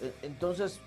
Eh, 0.01 0.11
Entonces, 0.23 0.79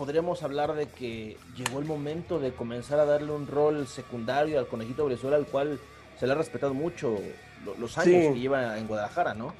podríamos 0.00 0.42
hablar 0.42 0.72
de 0.72 0.86
que 0.86 1.36
llegó 1.54 1.78
el 1.78 1.84
momento 1.84 2.40
de 2.40 2.52
comenzar 2.52 2.98
a 3.00 3.04
darle 3.04 3.32
un 3.32 3.46
rol 3.46 3.86
secundario 3.86 4.58
al 4.58 4.66
conejito 4.66 5.04
Brizuela, 5.04 5.36
al 5.36 5.44
cual 5.44 5.78
se 6.18 6.26
le 6.26 6.32
ha 6.32 6.36
respetado 6.36 6.72
mucho 6.72 7.18
los 7.78 7.98
años 7.98 8.28
sí. 8.28 8.32
que 8.32 8.40
lleva 8.40 8.78
en 8.78 8.86
Guadalajara, 8.86 9.34
¿no? 9.34 9.52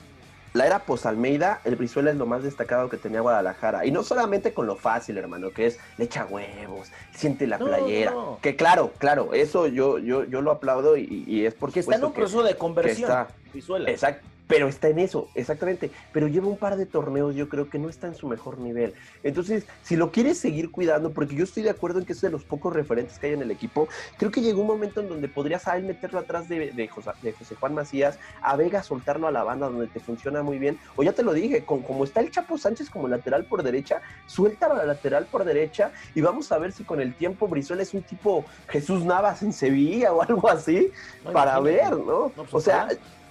La 0.54 0.66
era 0.66 0.78
post-Almeida, 0.78 1.60
el 1.64 1.76
Brizuela 1.76 2.10
es 2.10 2.16
lo 2.16 2.24
más 2.24 2.42
destacado 2.42 2.88
que 2.88 2.96
tenía 2.96 3.20
Guadalajara. 3.20 3.84
Y 3.84 3.90
no 3.90 4.02
solamente 4.02 4.54
con 4.54 4.66
lo 4.66 4.76
fácil, 4.76 5.18
hermano, 5.18 5.50
que 5.50 5.66
es 5.66 5.78
le 5.98 6.06
echa 6.06 6.24
huevos, 6.24 6.88
siente 7.12 7.46
la 7.46 7.58
no, 7.58 7.66
playera. 7.66 8.12
No. 8.12 8.38
Que 8.40 8.56
claro, 8.56 8.92
claro, 8.96 9.34
eso 9.34 9.66
yo, 9.66 9.98
yo, 9.98 10.24
yo 10.24 10.40
lo 10.40 10.52
aplaudo 10.52 10.96
y, 10.96 11.22
y 11.26 11.44
es 11.44 11.52
porque 11.52 11.74
que 11.74 11.80
está 11.80 11.96
en 11.96 12.04
un 12.04 12.14
proceso 12.14 12.42
de 12.42 12.56
conversión. 12.56 13.26
Brizuela. 13.52 13.90
Exacto. 13.90 14.26
Pero 14.50 14.66
está 14.66 14.88
en 14.88 14.98
eso, 14.98 15.28
exactamente. 15.36 15.92
Pero 16.12 16.26
lleva 16.26 16.48
un 16.48 16.56
par 16.56 16.76
de 16.76 16.84
torneos, 16.84 17.36
yo 17.36 17.48
creo 17.48 17.70
que 17.70 17.78
no 17.78 17.88
está 17.88 18.08
en 18.08 18.16
su 18.16 18.26
mejor 18.26 18.58
nivel. 18.58 18.94
Entonces, 19.22 19.64
si 19.84 19.94
lo 19.94 20.10
quieres 20.10 20.38
seguir 20.38 20.72
cuidando, 20.72 21.12
porque 21.12 21.36
yo 21.36 21.44
estoy 21.44 21.62
de 21.62 21.70
acuerdo 21.70 22.00
en 22.00 22.04
que 22.04 22.14
es 22.14 22.20
de 22.20 22.30
los 22.30 22.42
pocos 22.42 22.72
referentes 22.72 23.20
que 23.20 23.28
hay 23.28 23.34
en 23.34 23.42
el 23.42 23.52
equipo, 23.52 23.88
creo 24.18 24.32
que 24.32 24.40
llegó 24.40 24.62
un 24.62 24.66
momento 24.66 25.00
en 25.00 25.08
donde 25.08 25.28
podrías 25.28 25.68
a 25.68 25.76
él 25.76 25.84
meterlo 25.84 26.18
atrás 26.18 26.48
de, 26.48 26.72
de, 26.72 26.88
José, 26.88 27.12
Juan 27.60 27.74
Macías, 27.74 28.18
a 28.42 28.56
Vega 28.56 28.82
soltarlo 28.82 29.28
a 29.28 29.30
la 29.30 29.44
banda 29.44 29.68
donde 29.68 29.86
te 29.86 30.00
funciona 30.00 30.42
muy 30.42 30.58
bien. 30.58 30.80
O 30.96 31.04
ya 31.04 31.12
te 31.12 31.22
lo 31.22 31.32
dije, 31.32 31.64
con, 31.64 31.82
como 31.82 32.02
está 32.02 32.18
el 32.18 32.32
Chapo 32.32 32.58
Sánchez 32.58 32.90
como 32.90 33.06
lateral 33.06 33.44
por 33.44 33.62
derecha, 33.62 34.02
suéltalo 34.26 34.74
a 34.74 34.78
la 34.78 34.84
lateral 34.84 35.26
por 35.26 35.44
derecha 35.44 35.92
y 36.12 36.22
vamos 36.22 36.50
a 36.50 36.58
ver 36.58 36.72
si 36.72 36.82
con 36.82 37.00
el 37.00 37.14
tiempo 37.14 37.46
Brizuela 37.46 37.84
es 37.84 37.94
un 37.94 38.02
tipo 38.02 38.44
Jesús 38.68 39.04
Navas 39.04 39.44
en 39.44 39.52
Sevilla 39.52 40.12
o 40.12 40.22
algo 40.22 40.50
así, 40.50 40.90
para 41.32 41.60
ver, 41.60 41.92
¿no? 41.92 42.32
Pues 42.34 42.52
o 42.52 42.60
sea 42.60 42.88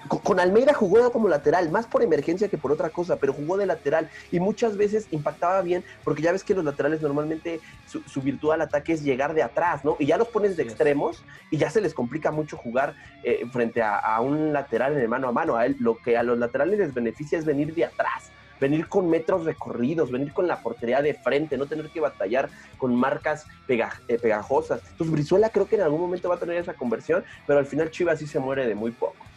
con 0.08 0.40
Almeida 0.40 0.74
jugó 0.74 1.12
como 1.12 1.28
lateral, 1.28 1.70
más 1.72 1.86
por 1.86 2.02
emergencia 2.02 2.48
que 2.48 2.58
por 2.58 2.72
otra 2.72 2.90
cosa, 2.90 3.18
pero 3.18 3.34
jugó 3.34 3.58
de 3.58 3.66
lateral 3.66 4.10
y 4.32 4.40
muchas 4.40 4.78
veces 4.78 5.08
impactaba 5.12 5.62
bien, 5.62 5.84
porque 6.04 6.22
ya 6.22 6.32
ves 6.32 6.44
que 6.44 6.56
los 6.56 6.64
laterales 6.64 7.02
normalmente 7.02 7.60
su, 7.86 8.22
virtud 8.22 8.52
al 8.52 8.62
ataque 8.62 8.94
es 8.94 9.04
llegar 9.04 9.34
de 9.34 9.44
atrás, 9.44 9.84
¿no? 9.84 9.98
Y 10.00 10.06
ya 10.06 10.18
los 10.18 10.30
pones 10.30 10.56
de 10.56 10.64
extremos 10.64 11.24
y 11.52 11.58
ya 11.58 11.70
se 11.70 11.82
les 11.82 11.94
complica 11.94 12.32
mucho 12.32 12.58
jugar 12.58 12.96
eh, 13.24 13.46
frente 13.52 13.82
a, 13.82 14.20
un 14.22 14.54
lateral 14.54 14.94
en 14.94 15.00
el 15.00 15.08
mano 15.10 15.28
a 15.28 15.32
mano. 15.32 15.56
A 15.56 15.66
él, 15.66 15.76
lo 15.80 15.98
que 15.98 16.18
a 16.18 16.24
los 16.24 16.38
laterales 16.38 16.80
les 16.80 16.94
beneficia 16.94 17.38
es 17.38 17.46
venir 17.46 17.74
de 17.74 17.86
atrás 17.86 18.32
venir 18.60 18.90
con 18.90 19.10
metros 19.10 19.46
recorridos, 19.46 20.12
venir 20.12 20.34
con 20.34 20.46
la 20.46 20.62
portería 20.62 21.02
de 21.02 21.14
frente, 21.14 21.58
no 21.58 21.66
tener 21.66 21.88
que 21.88 22.02
batallar 22.02 22.50
con 22.78 22.94
marcas 22.94 23.46
eh, 23.70 24.20
pegajosas. 24.22 24.82
Entonces 24.92 25.14
Brizuela 25.14 25.50
creo 25.50 25.66
que 25.66 25.78
en 25.78 25.84
algún 25.84 26.02
momento 26.02 26.28
va 26.28 26.36
a 26.36 26.40
tener 26.40 26.58
esa 26.58 26.74
conversión, 26.74 27.24
pero 27.48 27.60
al 27.60 27.66
final 27.66 27.90
Chivas 27.90 28.20
sí 28.20 28.28
se 28.28 28.38
muere 28.38 28.68
de 28.68 28.76
muy 28.76 28.92
poco 28.92 29.29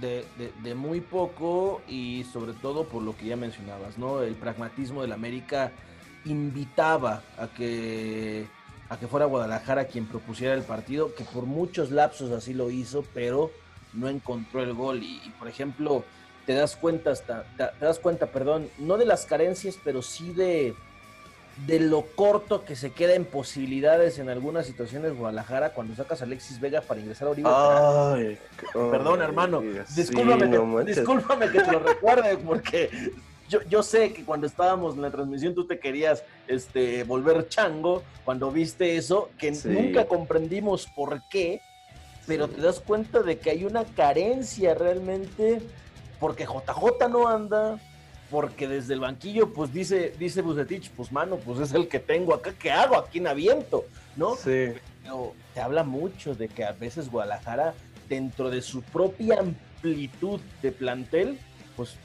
de, 0.00 0.74
muy 0.74 1.00
poco 1.00 1.82
y 1.88 2.24
sobre 2.32 2.52
todo 2.52 2.84
por 2.84 3.02
lo 3.02 3.16
que 3.16 3.26
ya 3.26 3.36
mencionabas, 3.36 3.98
¿no? 3.98 4.22
El 4.22 4.34
pragmatismo 4.34 5.02
del 5.02 5.12
América 5.12 5.72
invitaba 6.24 7.22
a 7.36 7.48
que, 7.48 8.46
a 8.88 8.98
que 8.98 9.06
fuera 9.06 9.26
Guadalajara 9.26 9.86
quien 9.86 10.06
propusiera 10.06 10.54
el 10.54 10.62
partido, 10.62 11.14
que 11.14 11.24
por 11.24 11.44
muchos 11.44 11.90
lapsos 11.90 12.30
así 12.30 12.54
lo 12.54 12.70
hizo, 12.70 13.04
pero 13.14 13.50
no 13.92 14.08
encontró 14.08 14.62
el 14.62 14.74
gol. 14.74 15.02
Y, 15.02 15.32
por 15.38 15.48
ejemplo, 15.48 16.04
te 16.46 16.54
das 16.54 16.76
cuenta 16.76 17.10
hasta, 17.10 17.44
te 17.56 17.84
das 17.84 17.98
cuenta, 17.98 18.26
perdón, 18.26 18.68
no 18.78 18.96
de 18.96 19.06
las 19.06 19.26
carencias, 19.26 19.78
pero 19.82 20.02
sí 20.02 20.32
de, 20.32 20.74
de 21.66 21.80
lo 21.80 22.02
corto 22.14 22.64
que 22.64 22.76
se 22.76 22.92
queda 22.92 23.14
en 23.14 23.24
posibilidades 23.24 24.18
en 24.18 24.28
algunas 24.28 24.66
situaciones 24.66 25.16
Guadalajara 25.16 25.72
cuando 25.72 25.94
sacas 25.94 26.20
a 26.20 26.24
Alexis 26.24 26.60
Vega 26.60 26.80
para 26.80 27.00
ingresar 27.00 27.28
a 27.28 27.30
Oribe. 27.32 28.38
Perdón, 28.72 29.22
hermano. 29.22 29.60
discúlpame, 29.60 31.50
que, 31.50 31.60
te 31.60 31.72
lo 31.72 31.80
recuerde 31.80 32.36
porque 32.38 32.90
yo, 33.48 33.60
yo, 33.68 33.82
sé 33.82 34.12
que 34.12 34.24
cuando 34.24 34.46
estábamos 34.46 34.94
en 34.94 35.02
la 35.02 35.10
transmisión 35.10 35.54
tú 35.54 35.66
te 35.66 35.78
querías 35.78 36.22
este, 36.46 37.04
volver 37.04 37.48
chango 37.48 38.02
cuando 38.24 38.50
viste 38.50 38.96
eso, 38.96 39.30
que 39.38 39.50
nunca 39.64 40.06
comprendimos 40.06 40.86
por 40.86 41.22
qué, 41.28 41.60
pero 42.26 42.46
te 42.48 42.60
das 42.60 42.80
cuenta 42.80 43.22
de 43.22 43.38
que 43.38 43.50
hay 43.50 43.64
una 43.64 43.84
carencia 43.84 44.74
realmente 44.74 45.60
porque 46.20 46.44
JJ 46.44 47.08
no 47.08 47.28
anda, 47.28 47.78
porque 48.30 48.68
desde 48.68 48.94
el 48.94 49.00
banquillo, 49.00 49.52
pues 49.52 49.72
dice, 49.72 50.12
dice 50.18 50.42
Bucetich, 50.42 50.90
pues 50.90 51.10
mano, 51.12 51.36
pues 51.36 51.60
es 51.60 51.72
el 51.72 51.88
que 51.88 51.98
tengo 51.98 52.34
acá, 52.34 52.52
¿qué 52.58 52.70
hago? 52.70 52.96
Aquí 52.96 53.18
en 53.18 53.26
aviento, 53.26 53.84
¿no? 54.16 54.36
Sí. 54.36 54.72
Pero 55.02 55.34
te 55.54 55.60
habla 55.60 55.84
mucho 55.84 56.34
de 56.34 56.48
que 56.48 56.64
a 56.64 56.72
veces 56.72 57.10
Guadalajara, 57.10 57.74
dentro 58.08 58.50
de 58.50 58.60
su 58.62 58.82
propia 58.82 59.40
amplitud 59.40 60.40
de 60.62 60.72
plantel, 60.72 61.38
pues 61.76 61.96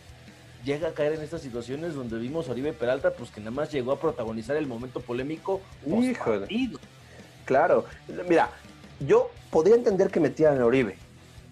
llega 0.63 0.89
a 0.89 0.93
caer 0.93 1.13
en 1.13 1.21
estas 1.21 1.41
situaciones 1.41 1.93
donde 1.93 2.17
vimos 2.17 2.47
a 2.47 2.51
Oribe 2.51 2.73
Peralta, 2.73 3.11
pues 3.11 3.29
que 3.29 3.41
nada 3.41 3.51
más 3.51 3.71
llegó 3.71 3.91
a 3.91 3.99
protagonizar 3.99 4.55
el 4.55 4.67
momento 4.67 5.01
polémico. 5.01 5.61
Híjole. 5.85 6.47
Claro, 7.45 7.85
mira, 8.29 8.49
yo 9.05 9.29
podría 9.49 9.75
entender 9.75 10.09
que 10.09 10.21
metieran 10.21 10.61
a 10.61 10.65
Oribe, 10.65 10.97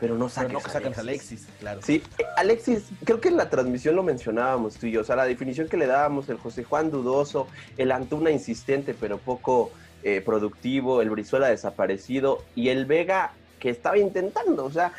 pero 0.02 0.18
no 0.18 0.30
saques, 0.30 0.52
no 0.52 0.60
a 0.60 1.00
Alexis, 1.00 1.48
claro. 1.60 1.80
Sí, 1.84 2.02
Alexis, 2.36 2.90
creo 3.06 3.22
que 3.22 3.30
en 3.30 3.38
la 3.38 3.52
transmisión 3.52 3.96
lo 3.96 4.02
mencionábamos 4.02 4.74
tú 4.74 4.88
y 4.88 4.92
yo, 4.92 5.02
o 5.02 5.04
sea, 5.04 5.16
la 5.16 5.26
definición 5.26 5.70
que 5.70 5.78
le 5.78 5.86
dábamos, 5.86 6.28
el 6.30 6.38
José 6.38 6.64
Juan 6.64 6.90
dudoso, 6.90 7.48
el 7.78 7.92
Antuna 7.92 8.32
insistente 8.32 8.96
pero 9.00 9.20
poco 9.20 9.72
eh, 10.02 10.20
productivo, 10.26 11.04
el 11.04 11.12
Brizuela 11.12 11.50
desaparecido 11.50 12.44
y 12.56 12.70
el 12.70 12.88
Vega 12.88 13.34
que 13.60 13.70
estaba 13.70 14.00
intentando, 14.00 14.66
o 14.66 14.72
sea, 14.72 14.92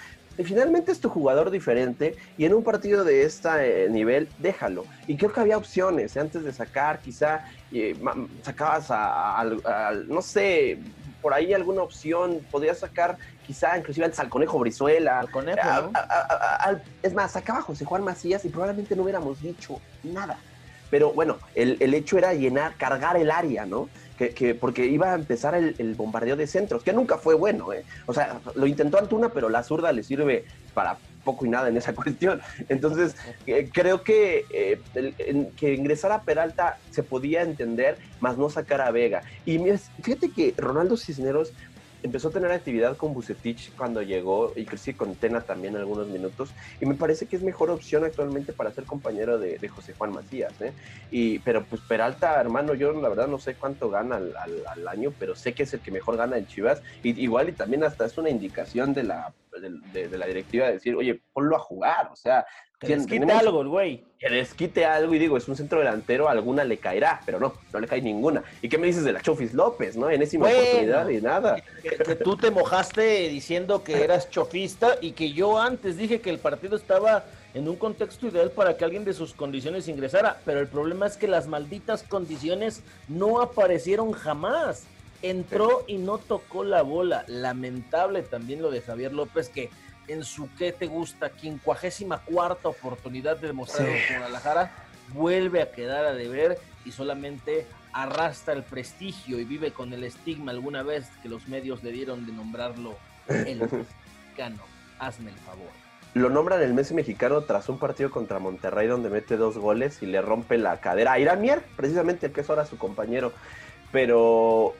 finalmente 0.44 0.92
es 0.92 1.00
tu 1.00 1.08
jugador 1.08 1.50
diferente 1.50 2.14
y 2.38 2.44
en 2.44 2.54
un 2.54 2.62
partido 2.62 3.02
de 3.02 3.24
este 3.24 3.88
nivel, 3.90 4.28
déjalo. 4.38 4.84
Y 5.08 5.16
creo 5.16 5.32
que 5.32 5.40
había 5.40 5.56
opciones, 5.56 6.14
¿eh? 6.14 6.20
antes 6.20 6.44
de 6.44 6.52
sacar, 6.52 7.00
quizá 7.00 7.44
sacabas 8.44 8.86
a, 8.90 9.44
no 10.06 10.22
sé, 10.22 10.78
por 11.22 11.32
ahí 11.32 11.54
alguna 11.54 11.82
opción, 11.82 12.40
podías 12.50 12.78
sacar 12.78 13.16
quizá 13.46 13.78
inclusive 13.78 14.10
al 14.16 14.28
Conejo 14.28 14.58
Brizuela. 14.58 15.24
es 17.02 17.14
más, 17.14 17.32
sacaba 17.32 17.60
a 17.60 17.62
José 17.62 17.84
Juan 17.84 18.02
Macías 18.02 18.44
y 18.44 18.48
probablemente 18.48 18.96
no 18.96 19.04
hubiéramos 19.04 19.40
dicho 19.40 19.80
nada. 20.02 20.36
Pero 20.90 21.12
bueno, 21.12 21.38
el, 21.54 21.78
el 21.80 21.94
hecho 21.94 22.18
era 22.18 22.34
llenar, 22.34 22.74
cargar 22.76 23.16
el 23.16 23.30
área, 23.30 23.64
¿no? 23.64 23.88
Que, 24.18 24.54
porque 24.54 24.86
iba 24.86 25.12
a 25.12 25.14
empezar 25.16 25.56
el, 25.56 25.94
bombardeo 25.96 26.36
de 26.36 26.46
centros, 26.46 26.84
que 26.84 26.92
nunca 26.92 27.18
fue 27.18 27.34
bueno, 27.34 27.72
¿eh? 27.72 27.84
O 28.06 28.14
sea, 28.14 28.40
lo 28.54 28.68
intentó 28.68 28.98
Antuna, 28.98 29.30
pero 29.30 29.48
la 29.48 29.64
zurda 29.64 29.90
le 29.90 30.04
sirve 30.04 30.44
para 30.74 30.96
poco 31.24 31.46
y 31.46 31.48
nada 31.48 31.68
en 31.68 31.76
esa 31.76 31.94
cuestión. 31.96 32.40
Entonces, 32.68 33.16
eh, 33.46 33.68
creo 33.72 34.02
que, 34.02 34.44
eh, 34.52 34.80
que 35.56 35.74
ingresar 35.74 36.12
a 36.12 36.22
Peralta 36.22 36.78
se 36.90 37.02
podía 37.02 37.42
entender, 37.42 37.98
más 38.20 38.38
no 38.38 38.50
sacar 38.50 38.80
a 38.80 38.90
Vega. 38.90 39.22
Y 39.46 39.58
fíjate 40.02 40.30
que 40.30 40.54
Ronaldo 40.56 40.96
Cisneros 40.96 41.52
empezó 42.02 42.28
a 42.28 42.30
tener 42.32 42.50
actividad 42.50 42.96
con 42.96 43.14
Bucetich 43.14 43.72
cuando 43.76 44.02
llegó 44.02 44.52
y 44.56 44.64
crecí 44.64 44.94
con 44.94 45.14
Tena 45.14 45.40
también 45.40 45.76
algunos 45.76 46.08
minutos 46.08 46.50
y 46.80 46.86
me 46.86 46.94
parece 46.94 47.26
que 47.26 47.36
es 47.36 47.42
mejor 47.42 47.70
opción 47.70 48.04
actualmente 48.04 48.52
para 48.52 48.72
ser 48.72 48.84
compañero 48.84 49.38
de, 49.38 49.62
José 49.68 49.94
Juan 49.96 50.12
Macías. 50.12 50.52
¿eh? 50.60 50.72
Y, 51.10 51.38
pero 51.40 51.64
pues 51.64 51.80
Peralta, 51.82 52.40
hermano, 52.40 52.74
yo 52.74 52.92
la 52.92 53.08
verdad 53.08 53.28
no 53.28 53.38
sé 53.38 53.54
cuánto 53.54 53.90
gana 53.90 54.16
al, 54.16 54.88
año, 54.88 55.12
pero 55.18 55.34
sé 55.34 55.54
que 55.54 55.62
es 55.62 55.72
el 55.72 55.80
que 55.80 55.90
mejor 55.90 56.16
gana 56.16 56.36
en 56.36 56.46
Chivas 56.46 56.82
y, 57.02 57.18
igual 57.20 57.48
y 57.48 57.52
también 57.52 57.84
hasta 57.84 58.04
es 58.04 58.18
una 58.18 58.28
indicación 58.28 58.92
de 58.92 59.04
la, 59.04 59.32
de 59.92 60.18
la 60.18 60.26
directiva 60.26 60.66
de 60.66 60.74
decir, 60.74 60.94
oye, 60.94 61.22
ponlo 61.32 61.56
a 61.56 61.60
jugar, 61.60 62.10
o 62.12 62.16
sea, 62.16 62.44
que 62.86 62.96
desquite 62.96 63.32
algo 63.32 63.62
el 63.62 63.68
güey. 63.68 64.04
Que 64.18 64.28
desquite 64.28 64.84
algo 64.84 65.14
y 65.14 65.18
digo, 65.18 65.36
es 65.36 65.48
un 65.48 65.56
centro 65.56 65.78
delantero, 65.78 66.28
alguna 66.28 66.64
le 66.64 66.78
caerá, 66.78 67.20
pero 67.24 67.40
no, 67.40 67.54
no 67.72 67.80
le 67.80 67.86
cae 67.86 68.00
ninguna. 68.00 68.42
¿Y 68.60 68.68
qué 68.68 68.78
me 68.78 68.86
dices 68.86 69.04
de 69.04 69.12
la 69.12 69.20
Chofis 69.20 69.54
López, 69.54 69.96
no? 69.96 70.10
Enésima 70.10 70.48
oportunidad 70.48 71.08
y 71.08 71.20
nada. 71.20 71.62
Que, 71.82 72.16
tú 72.16 72.36
te 72.36 72.50
mojaste 72.50 73.28
diciendo 73.28 73.82
que 73.82 74.02
eras 74.02 74.30
chofista 74.30 74.96
y 75.00 75.12
que 75.12 75.32
yo 75.32 75.58
antes 75.58 75.96
dije 75.96 76.20
que 76.20 76.30
el 76.30 76.38
partido 76.38 76.76
estaba 76.76 77.24
en 77.54 77.68
un 77.68 77.76
contexto 77.76 78.28
ideal 78.28 78.50
para 78.50 78.76
que 78.76 78.84
alguien 78.84 79.04
de 79.04 79.12
sus 79.12 79.34
condiciones 79.34 79.88
ingresara, 79.88 80.40
pero 80.44 80.60
el 80.60 80.68
problema 80.68 81.06
es 81.06 81.16
que 81.16 81.28
las 81.28 81.46
malditas 81.46 82.02
condiciones 82.02 82.82
no 83.08 83.40
aparecieron 83.40 84.12
jamás. 84.12 84.84
Entró 85.22 85.84
y 85.86 85.98
no 85.98 86.18
tocó 86.18 86.64
la 86.64 86.82
bola. 86.82 87.24
Lamentable 87.28 88.22
también 88.22 88.60
lo 88.60 88.72
de 88.72 88.80
Javier 88.80 89.12
López 89.12 89.48
que 89.48 89.70
en 90.08 90.24
su 90.24 90.52
que 90.54 90.72
te 90.72 90.86
gusta, 90.86 91.30
quincuagésima 91.30 92.18
cuarta 92.20 92.68
oportunidad 92.68 93.36
de 93.36 93.48
demostrar 93.48 93.86
con 93.86 94.18
Guadalajara, 94.18 94.72
vuelve 95.08 95.62
a 95.62 95.70
quedar 95.70 96.04
a 96.04 96.12
deber 96.12 96.58
y 96.84 96.92
solamente 96.92 97.66
arrastra 97.92 98.54
el 98.54 98.62
prestigio 98.62 99.38
y 99.38 99.44
vive 99.44 99.72
con 99.72 99.92
el 99.92 100.04
estigma 100.04 100.52
alguna 100.52 100.82
vez 100.82 101.08
que 101.22 101.28
los 101.28 101.48
medios 101.48 101.82
le 101.82 101.92
dieron 101.92 102.26
de 102.26 102.32
nombrarlo 102.32 102.96
el 103.28 103.58
mexicano. 103.60 104.62
Hazme 104.98 105.30
el 105.30 105.36
favor. 105.36 105.70
Lo 106.14 106.28
nombran 106.28 106.62
el 106.62 106.74
Messi 106.74 106.94
mexicano 106.94 107.40
tras 107.42 107.68
un 107.68 107.78
partido 107.78 108.10
contra 108.10 108.38
Monterrey 108.38 108.86
donde 108.86 109.08
mete 109.08 109.36
dos 109.36 109.56
goles 109.56 110.02
y 110.02 110.06
le 110.06 110.20
rompe 110.20 110.58
la 110.58 110.78
cadera 110.78 111.12
a 111.12 111.18
Irán 111.18 111.40
Mier, 111.40 111.62
precisamente 111.74 112.26
el 112.26 112.32
que 112.32 112.42
es 112.42 112.50
ahora 112.50 112.66
su 112.66 112.76
compañero. 112.76 113.32
Pero 113.90 114.74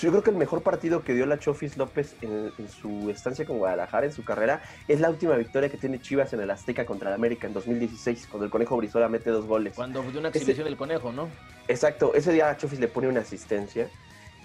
yo 0.00 0.10
creo 0.10 0.22
que 0.22 0.30
el 0.30 0.36
mejor 0.36 0.62
partido 0.62 1.02
que 1.02 1.14
dio 1.14 1.26
la 1.26 1.38
Chofis 1.38 1.76
López 1.76 2.14
en, 2.20 2.52
su 2.68 3.10
estancia 3.10 3.44
con 3.44 3.58
Guadalajara, 3.58 4.06
en 4.06 4.12
su 4.12 4.24
carrera, 4.24 4.62
es 4.88 5.00
la 5.00 5.10
última 5.10 5.34
victoria 5.36 5.68
que 5.68 5.76
tiene 5.76 6.00
Chivas 6.00 6.32
en 6.32 6.40
el 6.40 6.50
Azteca 6.50 6.86
contra 6.86 7.08
el 7.08 7.14
América 7.14 7.46
en 7.46 7.54
2016, 7.54 8.28
cuando 8.30 8.44
el 8.44 8.50
Conejo 8.50 8.76
Brizola 8.76 9.08
mete 9.08 9.30
dos 9.30 9.46
goles. 9.46 9.74
Cuando 9.74 10.02
dio 10.02 10.20
una 10.20 10.28
exhibición 10.28 10.64
del 10.64 10.76
Conejo, 10.76 11.12
¿no? 11.12 11.28
Exacto, 11.68 12.14
ese 12.14 12.32
día 12.32 12.46
la 12.46 12.56
Chofis 12.56 12.80
le 12.80 12.88
pone 12.88 13.08
una 13.08 13.20
asistencia 13.20 13.88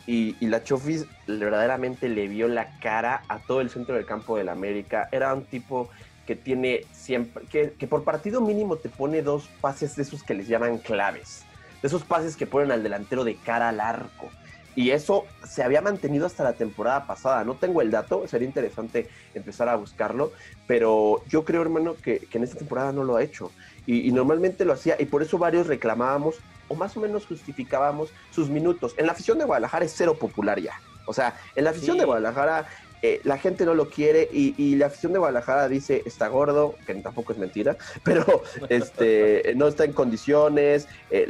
y, 0.06 0.36
la 0.46 0.64
Chofis 0.64 1.06
verdaderamente 1.28 2.10
le 2.10 2.28
vio 2.28 2.48
la 2.48 2.80
cara 2.80 3.24
a 3.28 3.40
todo 3.40 3.62
el 3.62 3.70
centro 3.70 3.96
del 3.96 4.06
campo 4.06 4.38
del 4.38 4.50
América. 4.50 5.10
Era 5.12 5.34
un 5.34 5.44
tipo 5.44 5.90
que 6.26 6.36
tiene 6.36 6.82
siempre, 6.92 7.46
que, 7.46 7.74
que 7.74 7.88
por 7.88 8.04
partido 8.04 8.42
mínimo 8.42 8.78
te 8.78 8.90
pone 8.90 9.22
dos 9.22 9.50
pases 9.62 9.96
de 9.96 10.04
esos 10.04 10.24
que 10.24 10.34
les 10.34 10.48
llaman 10.48 10.78
claves, 10.78 11.44
de 11.82 11.88
esos 11.88 12.04
pases 12.04 12.36
que 12.36 12.48
ponen 12.48 12.72
al 12.72 12.84
delantero 12.84 13.24
de 13.24 13.36
cara 13.36 13.70
al 13.70 13.80
arco 13.80 14.30
Y 14.78 14.92
eso 14.92 15.26
se 15.44 15.64
había 15.64 15.82
mantenido 15.82 16.28
hasta 16.28 16.44
la 16.44 16.54
temporada 16.54 17.08
pasada. 17.08 17.44
No 17.44 17.56
tengo 17.56 17.82
el 17.82 17.90
dato, 17.90 18.28
sería 18.28 18.48
interesante 18.48 19.10
empezar 19.34 19.68
a 19.70 19.76
buscarlo, 19.76 20.32
pero 20.68 21.24
yo 21.28 21.44
creo, 21.44 21.64
hermano, 21.64 21.96
que, 21.96 22.28
en 22.32 22.44
esta 22.44 22.60
temporada 22.60 22.92
no 22.92 23.04
lo 23.04 23.16
ha 23.16 23.24
hecho. 23.24 23.52
Y, 23.88 24.12
normalmente 24.12 24.66
lo 24.66 24.74
hacía, 24.74 24.96
y 25.00 25.06
por 25.06 25.24
eso 25.24 25.40
varios 25.40 25.66
reclamábamos 25.66 26.36
o 26.68 26.76
más 26.76 26.96
o 26.96 27.00
menos 27.00 27.26
justificábamos 27.26 28.10
sus 28.30 28.52
minutos. 28.52 28.94
En 28.98 29.08
la 29.08 29.14
afición 29.14 29.40
de 29.40 29.46
Guadalajara 29.46 29.84
es 29.84 29.96
cero 29.98 30.14
popular 30.14 30.60
ya. 30.60 30.80
O 31.08 31.14
sea, 31.14 31.36
en 31.56 31.64
la 31.64 31.72
afición 31.72 31.98
de 31.98 32.06
Guadalajara 32.06 32.68
eh, 33.04 33.22
la 33.24 33.38
gente 33.38 33.64
no 33.64 33.76
lo 33.76 33.90
quiere 33.90 34.28
y, 34.32 34.76
la 34.76 34.88
afición 34.88 35.14
de 35.14 35.20
Guadalajara 35.20 35.68
dice 35.68 36.02
está 36.06 36.28
gordo, 36.30 36.76
que 36.86 36.96
tampoco 36.96 37.32
es 37.32 37.38
mentira, 37.38 37.78
pero 38.04 38.44
este, 38.70 39.54
no 39.56 39.68
está 39.68 39.86
en 39.86 39.94
condiciones, 39.94 40.88
eh, 41.12 41.28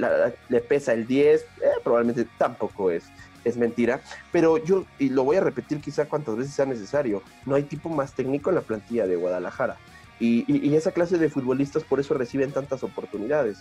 le 0.48 0.62
pesa 0.62 0.94
el 0.94 1.06
10, 1.06 1.42
eh, 1.42 1.46
probablemente 1.84 2.26
tampoco 2.38 2.90
es, 2.90 3.04
es 3.48 3.58
mentira, 3.58 4.02
pero 4.32 4.58
yo, 4.58 4.86
y 5.00 5.10
lo 5.10 5.24
voy 5.24 5.38
a 5.38 5.42
repetir 5.42 5.80
quizá 5.82 6.08
cuantas 6.08 6.36
veces 6.36 6.54
sea 6.54 6.66
necesario, 6.66 7.24
no 7.46 7.56
hay 7.56 7.64
tipo 7.64 7.90
más 7.90 8.14
técnico 8.14 8.50
en 8.50 8.56
la 8.56 8.62
plantilla 8.62 9.08
de 9.08 9.16
Guadalajara. 9.16 9.78
y 10.20 10.76
esa 10.76 10.92
clase 10.92 11.18
de 11.20 11.30
futbolistas 11.30 11.84
por 11.84 12.00
eso 12.00 12.16
reciben 12.16 12.52
tantas 12.52 12.84
oportunidades. 12.84 13.60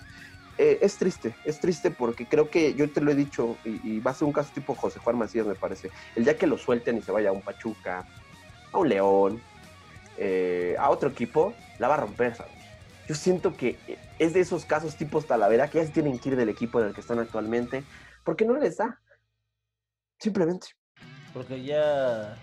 Eh, 0.58 0.78
es 0.80 0.96
triste, 0.96 1.34
es 1.44 1.60
triste 1.60 1.90
porque 1.90 2.26
creo 2.26 2.48
que 2.48 2.72
yo 2.74 2.90
te 2.90 3.02
lo 3.02 3.10
he 3.10 3.14
dicho 3.14 3.58
y, 3.64 4.00
va 4.00 4.12
a 4.12 4.14
ser 4.14 4.26
un 4.26 4.32
caso 4.32 4.50
tipo 4.54 4.74
José 4.74 4.98
Juan 5.00 5.18
Macías, 5.18 5.46
me 5.46 5.54
parece. 5.54 5.90
El 6.14 6.24
día 6.24 6.38
que 6.38 6.46
lo 6.46 6.56
suelten 6.56 6.96
y 6.96 7.02
se 7.02 7.12
vaya 7.12 7.28
a 7.28 7.32
un 7.32 7.42
Pachuca, 7.42 8.06
a 8.72 8.78
un 8.78 8.88
León, 8.88 9.42
eh, 10.16 10.74
a 10.78 10.88
otro 10.88 11.10
equipo, 11.10 11.52
la 11.78 11.88
va 11.88 11.94
a 11.94 11.98
romper, 11.98 12.34
Yo 13.06 13.14
siento 13.14 13.54
que 13.54 13.78
es 14.18 14.32
de 14.32 14.40
esos 14.40 14.64
casos 14.64 14.96
tipos 14.96 15.26
Talavera 15.26 15.68
que 15.68 15.78
ya 15.78 15.84
se 15.84 15.92
tienen 15.92 16.18
que 16.18 16.30
ir 16.30 16.36
del 16.36 16.48
equipo 16.48 16.80
en 16.80 16.88
el 16.88 16.94
que 16.94 17.02
están 17.02 17.18
actualmente 17.18 17.84
porque 18.24 18.46
no 18.46 18.56
les 18.56 18.78
da. 18.78 18.98
Simplemente. 20.18 20.68
Porque 21.32 21.62
ya 21.62 22.36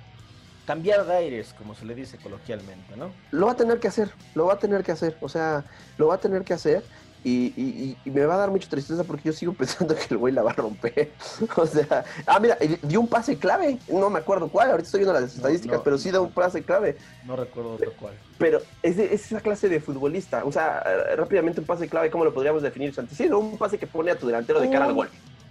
cambiar 0.65 1.05
de 1.05 1.13
aires, 1.15 1.53
como 1.57 1.75
se 1.75 1.85
le 1.85 1.95
dice 1.95 2.17
coloquialmente, 2.17 2.95
¿no? 2.95 3.11
Lo 3.31 3.47
va 3.47 3.53
a 3.53 3.55
tener 3.55 3.79
que 3.79 3.87
hacer, 3.87 4.11
lo 4.35 4.45
va 4.45 4.53
a 4.53 4.59
tener 4.59 4.83
que 4.83 4.91
hacer, 4.91 5.17
o 5.21 5.29
sea, 5.29 5.65
lo 5.97 6.07
va 6.07 6.15
a 6.15 6.19
tener 6.19 6.43
que 6.43 6.53
hacer 6.53 6.83
y, 7.25 7.95
me 8.05 8.25
va 8.25 8.35
a 8.35 8.37
dar 8.37 8.51
mucha 8.51 8.69
tristeza 8.69 9.03
porque 9.03 9.29
yo 9.29 9.33
sigo 9.33 9.53
pensando 9.57 9.95
que 9.95 10.07
el 10.09 10.17
güey 10.17 10.33
la 10.33 10.43
va 10.43 10.51
a 10.51 10.55
romper. 10.55 11.11
o 11.55 11.65
sea, 11.65 12.03
ah, 12.25 12.39
mira, 12.39 12.57
dio 12.81 12.99
un 12.99 13.07
pase 13.07 13.37
clave. 13.37 13.79
No 13.87 14.09
me 14.09 14.19
acuerdo 14.19 14.49
cuál, 14.49 14.71
ahorita 14.71 14.87
estoy 14.87 14.99
viendo 14.99 15.19
las 15.19 15.35
estadísticas, 15.35 15.81
pero 15.83 15.97
sí 15.97 16.11
da 16.11 16.21
un 16.21 16.31
pase 16.31 16.63
clave. 16.63 16.97
No 17.25 17.35
recuerdo 17.35 17.73
otro 17.73 17.93
cuál. 17.99 18.13
Pero 18.37 18.61
es, 18.81 18.97
esa 18.97 19.39
clase 19.39 19.69
de 19.69 19.79
futbolista. 19.79 20.43
O 20.45 20.51
sea, 20.51 20.83
rápidamente 21.15 21.61
un 21.61 21.65
pase 21.65 21.87
clave, 21.87 22.11
¿cómo 22.11 22.25
lo 22.25 22.33
podríamos 22.33 22.61
definir, 22.61 22.93
Santi? 22.93 23.15
Sí, 23.15 23.27
un 23.27 23.57
pase 23.57 23.77
que 23.77 23.87
pone 23.87 24.11
a 24.11 24.17
tu 24.17 24.27
delantero 24.27 24.59
de 24.59 24.69
cara 24.69 24.85
al 24.85 24.93
gol. 24.93 25.09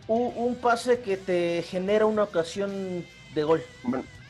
Un, 0.09 0.57
pase 0.57 1.01
que 1.01 1.17
te 1.17 1.63
genera 1.63 2.07
una 2.07 2.25
ocasión 2.25 3.05
de 3.35 3.43
gol. 3.45 3.63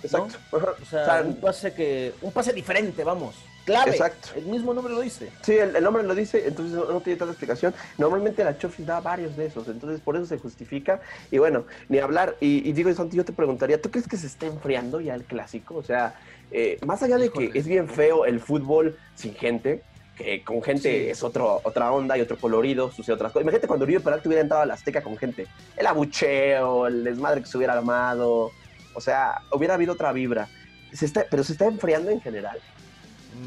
exacto. 0.03 0.37
O 0.51 0.85
sea, 0.85 1.23
un 1.25 1.37
pase 1.37 1.75
que. 1.75 2.15
Un 2.23 2.33
pase 2.33 2.53
diferente, 2.53 3.05
vamos 3.05 3.35
clave. 3.65 3.91
Exacto. 3.93 4.29
El 4.37 4.47
mismo 4.47 4.75
nombre 4.75 4.93
lo 4.93 5.01
dice. 5.01 5.31
Sí, 5.43 5.53
el, 5.53 5.83
nombre 5.83 6.03
lo 6.03 6.15
dice, 6.15 6.47
entonces 6.47 6.75
no, 6.75 7.01
tiene 7.01 7.19
tanta 7.19 7.33
explicación. 7.33 7.75
Normalmente 7.99 8.45
la 8.45 8.57
Chofis 8.59 8.87
da 8.87 9.01
varios 9.01 9.37
de 9.37 9.47
esos, 9.47 9.69
entonces 9.69 10.01
por 10.01 10.17
eso 10.17 10.27
se 10.27 10.39
justifica. 10.39 11.01
Y 11.31 11.39
bueno, 11.39 11.65
ni 11.89 11.99
hablar. 11.99 12.37
Y, 12.41 12.73
digo, 12.73 12.93
Santi, 12.95 13.17
yo 13.17 13.25
te 13.25 13.33
preguntaría, 13.33 13.81
¿tú 13.81 13.91
crees 13.91 14.09
que 14.09 14.17
se 14.17 14.27
está 14.27 14.47
enfriando 14.47 15.01
ya 15.01 15.15
el 15.15 15.25
clásico? 15.25 15.77
O 15.77 15.83
sea, 15.83 16.15
eh, 16.51 16.79
más 16.87 17.03
allá 17.03 17.19
de 17.19 17.31
que 17.31 17.51
es 17.55 17.67
bien 17.67 17.89
feo 17.89 18.25
el 18.25 18.41
fútbol 18.41 18.99
sin 19.15 19.35
gente, 19.35 19.83
que 20.17 20.43
con 20.43 20.63
gente 20.63 21.11
es 21.11 21.23
otro, 21.23 21.61
otra 21.65 21.91
onda 21.93 22.19
y 22.19 22.21
otro 22.21 22.37
colorido, 22.39 22.91
sucede 22.91 23.15
otras 23.15 23.33
cosas. 23.33 23.43
Imagínate 23.43 23.67
cuando 23.67 23.85
Uribe 23.85 24.01
Peralta 24.01 24.29
hubiera 24.29 24.43
entrado 24.43 24.63
a 24.63 24.67
la 24.67 24.75
Azteca 24.75 25.03
con 25.03 25.17
gente. 25.17 25.47
El 25.77 25.87
abucheo, 25.87 26.87
el 26.87 27.05
desmadre 27.05 27.41
que 27.41 27.47
se 27.47 27.57
hubiera 27.57 27.75
armado. 27.75 28.51
O 28.95 29.01
sea, 29.01 29.41
hubiera 29.53 29.75
habido 29.75 29.95
otra 29.95 30.13
vibra. 30.13 30.49
Se 30.93 31.07
está, 31.07 31.25
pero 31.31 31.43
se 31.43 31.53
está 31.53 31.67
enfriando 31.67 32.11
en 32.11 32.21
general 32.21 32.61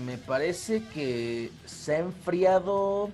me 0.06 0.18
parece 0.18 0.84
que 0.94 1.52
se 1.66 1.96
ha 1.96 2.00
enfriado 2.00 3.10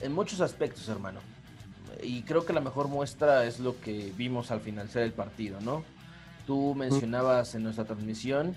en 0.00 0.12
muchos 0.12 0.40
aspectos, 0.40 0.88
hermano. 0.88 1.20
Y 2.02 2.22
creo 2.22 2.44
que 2.44 2.52
la 2.52 2.60
mejor 2.60 2.88
muestra 2.88 3.44
es 3.44 3.60
lo 3.60 3.80
que 3.80 4.12
vimos 4.16 4.50
al 4.50 4.60
finalizar 4.60 5.02
el 5.02 5.12
partido, 5.12 5.60
¿no? 5.60 5.84
Tú 6.46 6.74
mencionabas 6.74 7.54
en 7.54 7.62
nuestra 7.62 7.84
transmisión 7.84 8.54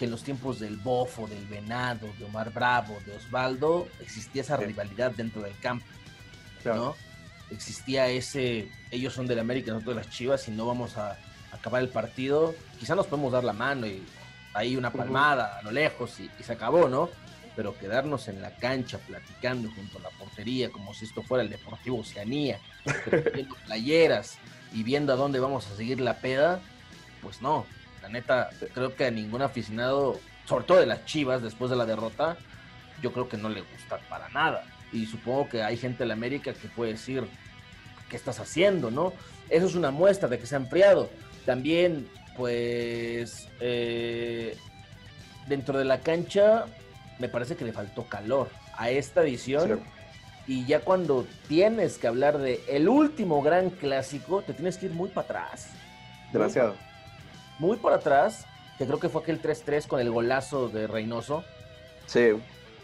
que 0.00 0.06
en 0.06 0.10
los 0.12 0.22
tiempos 0.22 0.58
del 0.58 0.78
Bofo, 0.78 1.28
del 1.28 1.44
Venado, 1.44 2.08
de 2.18 2.24
Omar 2.24 2.50
Bravo, 2.54 2.96
de 3.04 3.14
Osvaldo, 3.14 3.86
existía 4.00 4.40
esa 4.40 4.56
rivalidad 4.56 5.10
dentro 5.10 5.42
del 5.42 5.52
campo, 5.58 5.84
¿no? 6.64 6.96
Existía 7.50 8.08
ese, 8.08 8.70
ellos 8.90 9.12
son 9.12 9.26
del 9.26 9.40
América, 9.40 9.72
nosotros 9.72 9.96
de 9.96 10.02
las 10.02 10.10
Chivas, 10.10 10.48
y 10.48 10.52
no 10.52 10.64
vamos 10.64 10.96
a 10.96 11.18
acabar 11.52 11.82
el 11.82 11.90
partido, 11.90 12.54
quizá 12.78 12.94
nos 12.94 13.08
podemos 13.08 13.30
dar 13.30 13.44
la 13.44 13.52
mano 13.52 13.86
y 13.86 14.02
ahí 14.54 14.74
una 14.74 14.90
palmada 14.90 15.58
a 15.58 15.62
lo 15.62 15.70
lejos 15.70 16.18
y, 16.18 16.30
se 16.42 16.54
acabó, 16.54 16.88
¿no? 16.88 17.10
Pero 17.54 17.76
quedarnos 17.76 18.26
en 18.28 18.40
la 18.40 18.56
cancha 18.56 18.96
platicando 19.00 19.70
junto 19.70 19.98
a 19.98 20.00
la 20.00 20.10
portería 20.18 20.70
como 20.70 20.94
si 20.94 21.04
esto 21.04 21.22
fuera 21.22 21.44
el 21.44 21.50
Deportivo 21.50 21.98
Oceanía, 21.98 22.58
viendo 23.34 23.54
playeras 23.66 24.38
y 24.72 24.82
viendo 24.82 25.12
a 25.12 25.16
dónde 25.16 25.40
vamos 25.40 25.70
a 25.70 25.76
seguir 25.76 26.00
la 26.00 26.20
peda, 26.20 26.62
pues 27.20 27.42
no. 27.42 27.66
La 28.02 28.08
neta, 28.08 28.50
creo 28.74 28.94
que 28.94 29.06
a 29.06 29.10
ningún 29.10 29.42
aficionado, 29.42 30.18
sobre 30.46 30.64
todo 30.64 30.80
de 30.80 30.86
las 30.86 31.04
Chivas, 31.04 31.42
después 31.42 31.70
de 31.70 31.76
la 31.76 31.86
derrota, 31.86 32.36
yo 33.02 33.12
creo 33.12 33.28
que 33.28 33.36
no 33.36 33.48
le 33.48 33.60
gusta 33.60 33.98
para 34.08 34.28
nada. 34.30 34.64
Y 34.92 35.06
supongo 35.06 35.48
que 35.48 35.62
hay 35.62 35.76
gente 35.76 35.98
de 36.04 36.06
la 36.06 36.14
América 36.14 36.52
que 36.52 36.68
puede 36.68 36.92
decir, 36.92 37.24
¿qué 38.08 38.16
estás 38.16 38.40
haciendo, 38.40 38.90
no? 38.90 39.12
Eso 39.48 39.66
es 39.66 39.74
una 39.74 39.90
muestra 39.90 40.28
de 40.28 40.38
que 40.38 40.46
se 40.46 40.56
ha 40.56 40.58
enfriado. 40.58 41.10
También 41.44 42.08
pues 42.36 43.48
eh, 43.60 44.56
dentro 45.46 45.78
de 45.78 45.84
la 45.84 46.00
cancha 46.00 46.64
me 47.18 47.28
parece 47.28 47.56
que 47.56 47.64
le 47.64 47.72
faltó 47.72 48.04
calor 48.04 48.48
a 48.76 48.90
esta 48.90 49.22
edición. 49.22 49.80
Y 50.46 50.64
ya 50.64 50.80
cuando 50.80 51.26
tienes 51.48 51.98
que 51.98 52.06
hablar 52.08 52.38
de 52.38 52.60
el 52.66 52.88
último 52.88 53.42
gran 53.42 53.70
clásico, 53.70 54.42
te 54.42 54.54
tienes 54.54 54.78
que 54.78 54.86
ir 54.86 54.92
muy 54.92 55.10
para 55.10 55.44
atrás. 55.44 55.68
Demasiado. 56.32 56.74
Muy, 57.60 57.76
para 57.76 57.96
atrás, 57.96 58.46
que 58.78 58.86
creo 58.86 58.98
que 58.98 59.10
fue 59.10 59.20
aquel 59.20 59.40
3-3 59.40 59.86
con 59.86 60.00
el 60.00 60.10
golazo 60.10 60.70
de 60.70 60.86
Reynoso. 60.86 61.44
Sí. 62.06 62.30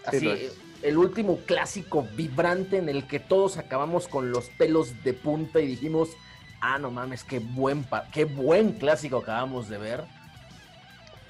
Así, 0.04 0.50
el 0.82 0.98
último 0.98 1.38
clásico 1.46 2.06
vibrante 2.14 2.76
en 2.76 2.90
el 2.90 3.06
que 3.06 3.18
todos 3.18 3.56
acabamos 3.56 4.06
con 4.06 4.30
los 4.30 4.50
pelos 4.50 5.02
de 5.02 5.14
punta 5.14 5.60
y 5.60 5.66
dijimos, 5.66 6.10
ah, 6.60 6.78
no 6.78 6.90
mames, 6.90 7.24
qué 7.24 7.38
buen, 7.38 7.86
qué 8.12 8.26
buen 8.26 8.72
clásico 8.72 9.16
acabamos 9.16 9.70
de 9.70 9.78
ver. 9.78 10.04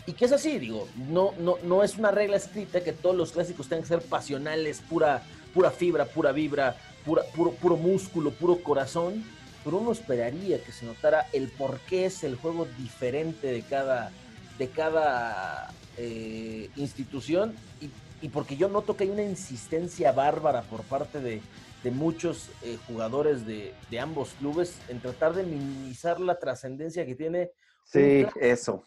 Y 0.06 0.14
que 0.14 0.24
es 0.24 0.32
así, 0.32 0.58
digo, 0.58 0.88
no, 0.96 1.32
no, 1.38 1.54
no 1.62 1.84
es 1.84 1.96
una 1.98 2.10
regla 2.10 2.36
escrita 2.36 2.82
que 2.82 2.92
todos 2.92 3.14
los 3.14 3.30
clásicos 3.30 3.68
tengan 3.68 3.84
que 3.84 3.88
ser 3.88 4.02
pasionales, 4.02 4.80
pura, 4.80 5.22
pura 5.54 5.70
fibra, 5.70 6.04
pura 6.04 6.32
vibra, 6.32 6.76
pura, 7.04 7.22
puro, 7.32 7.52
puro 7.52 7.76
músculo, 7.76 8.32
puro 8.32 8.60
corazón, 8.60 9.24
pero 9.66 9.78
uno 9.78 9.90
esperaría 9.90 10.62
que 10.62 10.70
se 10.70 10.86
notara 10.86 11.26
el 11.32 11.48
por 11.48 11.80
qué 11.80 12.06
es 12.06 12.22
el 12.22 12.36
juego 12.36 12.68
diferente 12.78 13.48
de 13.48 13.62
cada, 13.62 14.12
de 14.58 14.68
cada 14.68 15.74
eh, 15.96 16.70
institución 16.76 17.52
y, 17.80 17.90
y 18.24 18.28
porque 18.28 18.56
yo 18.56 18.68
noto 18.68 18.96
que 18.96 19.02
hay 19.02 19.10
una 19.10 19.24
insistencia 19.24 20.12
bárbara 20.12 20.62
por 20.62 20.84
parte 20.84 21.20
de, 21.20 21.42
de 21.82 21.90
muchos 21.90 22.48
eh, 22.62 22.78
jugadores 22.86 23.44
de, 23.44 23.74
ambos 24.00 24.34
clubes 24.38 24.76
en 24.88 25.00
tratar 25.00 25.34
de 25.34 25.42
minimizar 25.42 26.20
la 26.20 26.38
trascendencia 26.38 27.04
que 27.04 27.16
tiene. 27.16 27.50
Sí, 27.84 28.24
eso. 28.40 28.84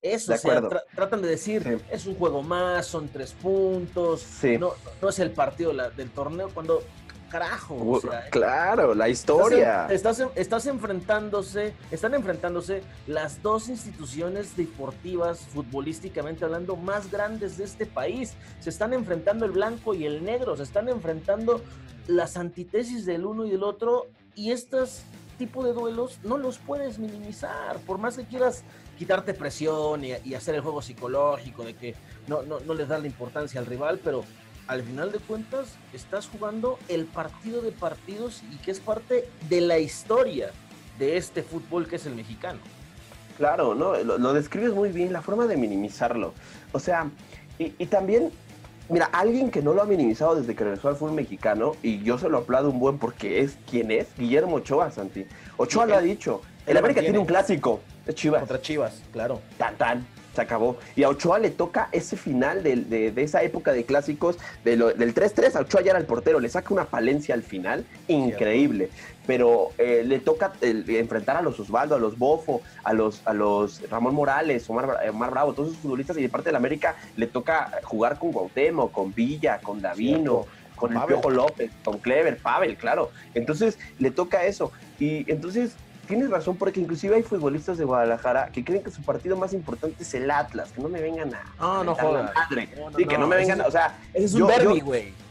Eso, 0.00 0.32
o 0.34 0.36
sea, 0.38 0.62
tratan 0.94 1.20
de 1.20 1.28
decir, 1.28 1.82
es 1.90 2.06
un 2.06 2.14
juego 2.14 2.42
más, 2.42 2.86
son 2.86 3.08
tres 3.08 3.32
puntos, 3.32 4.26
no, 4.60 4.72
no 5.00 5.08
es 5.08 5.18
el 5.18 5.30
partido 5.30 5.72
del 5.72 6.10
torneo, 6.10 6.50
cuando 6.52 6.82
carajo. 7.34 8.00
¿eh? 8.12 8.30
claro, 8.30 8.94
la 8.94 9.08
historia. 9.08 9.88
Estás, 9.90 10.22
estás, 10.36 10.66
enfrentándose, 10.66 11.74
están 11.90 12.14
enfrentándose 12.14 12.84
las 13.08 13.42
dos 13.42 13.68
instituciones 13.68 14.56
deportivas, 14.56 15.40
futbolísticamente 15.40 16.44
hablando, 16.44 16.76
más 16.76 17.10
grandes 17.10 17.58
de 17.58 17.64
este 17.64 17.86
país. 17.86 18.34
Se 18.60 18.70
están 18.70 18.92
enfrentando 18.92 19.46
el 19.46 19.50
blanco 19.50 19.94
y 19.94 20.06
el 20.06 20.24
negro, 20.24 20.56
se 20.56 20.62
están 20.62 20.88
enfrentando 20.88 21.60
las 22.06 22.36
antítesis 22.36 23.04
del 23.04 23.26
uno 23.26 23.44
y 23.44 23.50
del 23.50 23.64
otro, 23.64 24.06
y 24.36 24.52
estos 24.52 25.02
tipo 25.36 25.64
de 25.64 25.72
duelos 25.72 26.20
no 26.22 26.38
los 26.38 26.58
puedes 26.58 27.00
minimizar, 27.00 27.78
por 27.78 27.98
más 27.98 28.16
que 28.16 28.24
quieras 28.24 28.62
quitarte 28.96 29.34
presión 29.34 30.04
y, 30.04 30.34
hacer 30.36 30.54
el 30.54 30.60
juego 30.60 30.80
psicológico 30.80 31.64
de 31.64 31.74
que 31.74 31.96
no, 32.28 32.42
no, 32.42 32.60
no 32.60 32.74
les 32.74 32.86
das 32.86 33.00
la 33.00 33.08
importancia 33.08 33.58
al 33.58 33.66
rival, 33.66 33.98
pero 34.04 34.22
al 34.66 34.82
final 34.82 35.12
de 35.12 35.18
cuentas 35.18 35.76
estás 35.92 36.26
jugando 36.26 36.78
el 36.88 37.04
partido 37.06 37.60
de 37.62 37.72
partidos 37.72 38.42
y 38.50 38.56
que 38.58 38.70
es 38.70 38.80
parte 38.80 39.28
de 39.48 39.60
la 39.60 39.78
historia 39.78 40.50
de 40.98 41.16
este 41.16 41.42
fútbol 41.42 41.86
que 41.86 41.96
es 41.96 42.06
el 42.06 42.14
mexicano. 42.14 42.60
Claro, 43.36 43.74
¿no? 43.74 43.96
Lo, 43.96 44.32
describes 44.32 44.72
muy 44.72 44.90
bien, 44.90 45.12
la 45.12 45.20
forma 45.20 45.46
de 45.46 45.56
minimizarlo. 45.56 46.32
O 46.72 46.78
sea, 46.78 47.10
y, 47.58 47.70
también, 47.86 48.30
mira, 48.88 49.06
alguien 49.06 49.50
que 49.50 49.60
no 49.60 49.74
lo 49.74 49.82
ha 49.82 49.86
minimizado 49.86 50.36
desde 50.36 50.54
que 50.54 50.64
regresó 50.64 50.88
al 50.88 50.96
fútbol 50.96 51.14
mexicano, 51.14 51.72
y 51.82 52.02
yo 52.02 52.16
se 52.16 52.28
lo 52.28 52.38
aplaudo 52.38 52.70
un 52.70 52.78
buen 52.78 52.98
porque 52.98 53.40
es 53.40 53.58
quien 53.68 53.90
es, 53.90 54.06
Guillermo 54.16 54.56
Ochoa, 54.56 54.92
Santi. 54.92 55.26
Ochoa 55.56 55.86
lo 55.86 55.96
ha 55.96 56.00
dicho, 56.00 56.42
El 56.66 56.76
América 56.76 57.00
tiene 57.00 57.18
un 57.18 57.26
clásico, 57.26 57.80
es 58.06 58.14
Chivas. 58.14 58.40
Contra 58.40 58.62
Chivas, 58.62 59.02
claro. 59.12 59.40
Tan, 59.58 59.76
tan 59.76 60.06
se 60.34 60.42
acabó. 60.42 60.76
Y 60.96 61.02
a 61.02 61.08
Ochoa 61.08 61.38
le 61.38 61.50
toca 61.50 61.88
ese 61.92 62.16
final 62.16 62.62
de, 62.62 62.76
de, 62.76 63.22
esa 63.22 63.42
época 63.42 63.72
de 63.72 63.84
clásicos, 63.84 64.38
de 64.64 64.76
lo, 64.76 64.92
del 64.92 65.14
3-3, 65.14 65.56
a 65.56 65.60
Ochoa 65.60 65.82
ya 65.82 65.90
era 65.90 66.00
el 66.00 66.06
portero, 66.06 66.40
le 66.40 66.48
saca 66.48 66.74
una 66.74 66.86
palencia 66.86 67.34
al 67.34 67.42
final, 67.42 67.84
increíble. 68.08 68.90
Pero 69.26 69.70
eh, 69.78 70.02
le 70.04 70.18
toca 70.18 70.52
enfrentar 70.60 71.36
a 71.36 71.42
los 71.42 71.58
Osvaldo, 71.58 71.94
a 71.94 71.98
los 71.98 72.18
Bofo, 72.18 72.60
a 72.82 72.92
los, 72.92 73.22
a 73.26 73.32
los 73.32 73.88
Ramón 73.88 74.14
Morales, 74.14 74.68
Omar, 74.68 74.98
Omar 75.08 75.30
Bravo, 75.30 75.54
todos 75.54 75.70
esos 75.70 75.80
futbolistas, 75.80 76.18
y 76.18 76.22
de 76.22 76.28
parte 76.28 76.50
de 76.50 76.52
la 76.52 76.58
América 76.58 76.96
le 77.16 77.26
toca 77.26 77.70
jugar 77.84 78.18
con 78.18 78.32
Guautemo, 78.32 78.90
con 78.90 79.14
Villa, 79.14 79.60
con 79.62 79.80
Davino. 79.80 80.46
Con 80.74 80.92
el 80.92 81.00
Piojo 81.04 81.30
López, 81.30 81.70
con 81.84 81.98
Clever, 81.98 82.36
Pavel, 82.36 82.76
claro. 82.76 83.12
Entonces 83.32 83.78
le 84.00 84.10
toca 84.10 84.44
eso. 84.44 84.72
Y 84.98 85.30
entonces 85.30 85.76
tienes 86.04 86.30
razón, 86.30 86.56
porque 86.56 86.80
inclusive 86.80 87.16
hay 87.16 87.22
futbolistas 87.22 87.78
de 87.78 87.84
Guadalajara 87.84 88.48
que 88.52 88.64
creen 88.64 88.82
que 88.82 88.90
su 88.90 89.02
partido 89.02 89.36
más 89.36 89.52
importante 89.52 90.02
es 90.02 90.14
el 90.14 90.30
Atlas, 90.30 90.72
que 90.72 90.80
no 90.80 90.88
me 90.88 91.00
vengan 91.00 91.34
a. 91.34 91.42
No, 91.58 91.84
no 91.84 91.94
jodas. 91.94 92.32
Madre. 92.34 92.68
sí, 92.96 93.04
que 93.06 93.18
no 93.18 93.26
me 93.26 93.36
vengan, 93.36 93.60
a, 93.60 93.66
o 93.66 93.70
sea. 93.70 93.98
es 94.12 94.34
un 94.34 94.46
derby, 94.46 94.80
güey. 94.80 95.24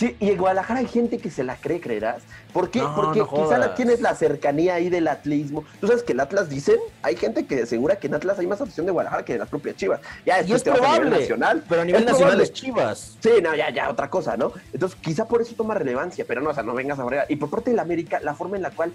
Sí, 0.00 0.16
y 0.18 0.30
en 0.30 0.38
Guadalajara 0.38 0.80
hay 0.80 0.86
gente 0.86 1.18
que 1.18 1.30
se 1.30 1.44
la 1.44 1.56
cree, 1.56 1.78
creerás. 1.78 2.22
¿Por 2.54 2.70
qué? 2.70 2.82
Porque 2.96 3.22
quizá 3.22 3.74
tienes 3.74 4.00
la 4.00 4.14
cercanía 4.14 4.76
ahí 4.76 4.88
del 4.88 5.06
atlismo. 5.08 5.62
Tú 5.78 5.88
sabes 5.88 6.02
que 6.02 6.12
el 6.12 6.20
Atlas 6.20 6.48
dicen, 6.48 6.76
hay 7.02 7.16
gente 7.16 7.44
que 7.44 7.64
asegura 7.64 7.96
que 7.96 8.06
en 8.06 8.14
Atlas 8.14 8.38
hay 8.38 8.46
más 8.46 8.62
afición 8.62 8.86
de 8.86 8.92
Guadalajara 8.92 9.26
que 9.26 9.34
de 9.34 9.40
las 9.40 9.50
propias 9.50 9.76
Chivas. 9.76 10.00
Ya 10.24 10.40
y 10.40 10.52
es 10.54 10.62
probable, 10.62 11.10
nacional, 11.10 11.62
pero 11.68 11.82
a 11.82 11.84
nivel 11.84 12.06
nacional 12.06 12.40
es 12.40 12.50
Chivas. 12.50 13.18
Sí, 13.20 13.30
no, 13.42 13.54
ya, 13.54 13.68
ya, 13.68 13.90
otra 13.90 14.08
cosa, 14.08 14.38
¿no? 14.38 14.54
Entonces 14.72 14.98
quizá 15.02 15.28
por 15.28 15.42
eso 15.42 15.54
toma 15.54 15.74
relevancia, 15.74 16.24
pero 16.26 16.40
no, 16.40 16.48
o 16.48 16.54
sea, 16.54 16.62
no 16.62 16.72
vengas 16.72 16.98
a 16.98 17.04
bregar. 17.04 17.26
Y 17.28 17.36
por 17.36 17.50
parte 17.50 17.68
de 17.68 17.76
la 17.76 17.82
América, 17.82 18.20
la 18.22 18.32
forma 18.32 18.56
en 18.56 18.62
la 18.62 18.70
cual 18.70 18.94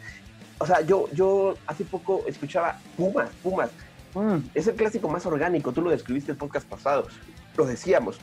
o 0.57 0.65
sea, 0.65 0.81
yo, 0.81 1.09
yo 1.13 1.55
hace 1.67 1.83
poco 1.83 2.23
escuchaba 2.27 2.79
Pumas, 2.97 3.29
Pumas. 3.43 3.69
Mm, 4.13 4.37
es 4.53 4.67
el 4.67 4.75
clásico 4.75 5.09
más 5.09 5.25
orgánico, 5.25 5.71
tú 5.71 5.81
lo 5.81 5.89
describiste 5.89 6.31
el 6.31 6.37
podcast 6.37 6.67
pasado, 6.67 7.07
lo 7.57 7.65
decíamos. 7.65 8.17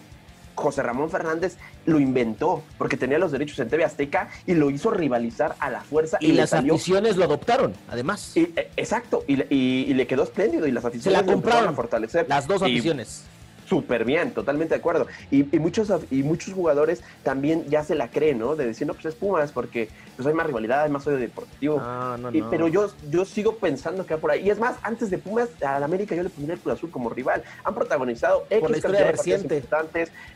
José 0.55 0.83
Ramón 0.83 1.11
Fernández 1.11 1.57
lo 1.87 1.99
inventó 1.99 2.63
porque 2.77 2.99
tenía 2.99 3.19
los 3.19 3.33
derechos 3.33 3.59
en 3.59 3.71
TV 3.71 3.85
Azteca 3.85 4.29
y 4.47 4.55
lo 4.55 4.71
hizo 4.71 4.91
rivalizar 4.91 5.57
a 5.59 5.71
la 5.71 5.81
fuerza. 5.81 6.19
Y, 6.21 6.33
las 6.33 6.53
aficiones 6.53 7.17
lo 7.17 7.25
adoptaron, 7.25 7.73
además. 7.89 8.33
E, 8.37 8.71
exacto, 8.77 9.25
y, 9.27 9.37
le 9.37 10.07
quedó 10.07 10.25
espléndido 10.25 10.67
y 10.67 10.73
las 10.73 10.85
aficiones 10.85 11.19
Se 11.19 11.27
la 11.27 11.33
compraron 11.33 11.71
a 11.71 11.73
fortalecer. 11.73 12.27
Las 12.29 12.47
dos 12.47 12.63
aficiones 12.63 13.25
súper 13.73 14.05
bien, 14.05 14.33
totalmente 14.33 14.75
de 14.75 14.81
acuerdo. 14.81 15.07
Y, 15.31 15.45
muchos, 15.59 15.91
y 16.11 16.23
muchos 16.23 16.53
jugadores 16.53 17.03
también 17.23 17.65
ya 17.71 17.83
se 17.83 17.95
la 17.95 18.11
creen, 18.11 18.39
¿no? 18.39 18.55
De 18.55 18.67
decir, 18.67 18.87
no, 18.87 18.93
pues 18.93 19.07
es 19.07 19.15
Pumas, 19.15 19.51
porque 19.51 19.89
pues 20.15 20.29
hay 20.29 20.35
más 20.35 20.47
rivalidad, 20.47 20.83
hay 20.83 20.91
más 20.91 21.07
odio 21.07 21.17
deportivo. 21.17 21.79
Ah, 21.81 22.19
no, 22.21 22.31
no. 22.31 22.51
pero 22.51 22.69
yo, 22.69 22.91
yo 23.11 23.25
sigo 23.25 23.57
pensando 23.57 24.05
que 24.05 24.15
va 24.15 24.21
por 24.21 24.31
ahí. 24.31 24.47
Y 24.47 24.51
es 24.51 24.59
más, 24.59 24.77
antes 24.83 25.09
de 25.09 25.17
Pumas, 25.17 25.49
a 25.65 25.79
la 25.79 25.87
América 25.87 26.15
yo 26.15 26.23
le 26.23 26.29
pondría 26.29 26.55
el 26.55 26.61
Cruz 26.61 26.75
Azul 26.75 26.91
como 26.91 27.09
rival. 27.09 27.43
Han 27.65 27.75
protagonizado 27.75 28.45
X 28.51 28.71
la 28.71 28.77
historia 28.77 29.11
reciente. 29.11 29.65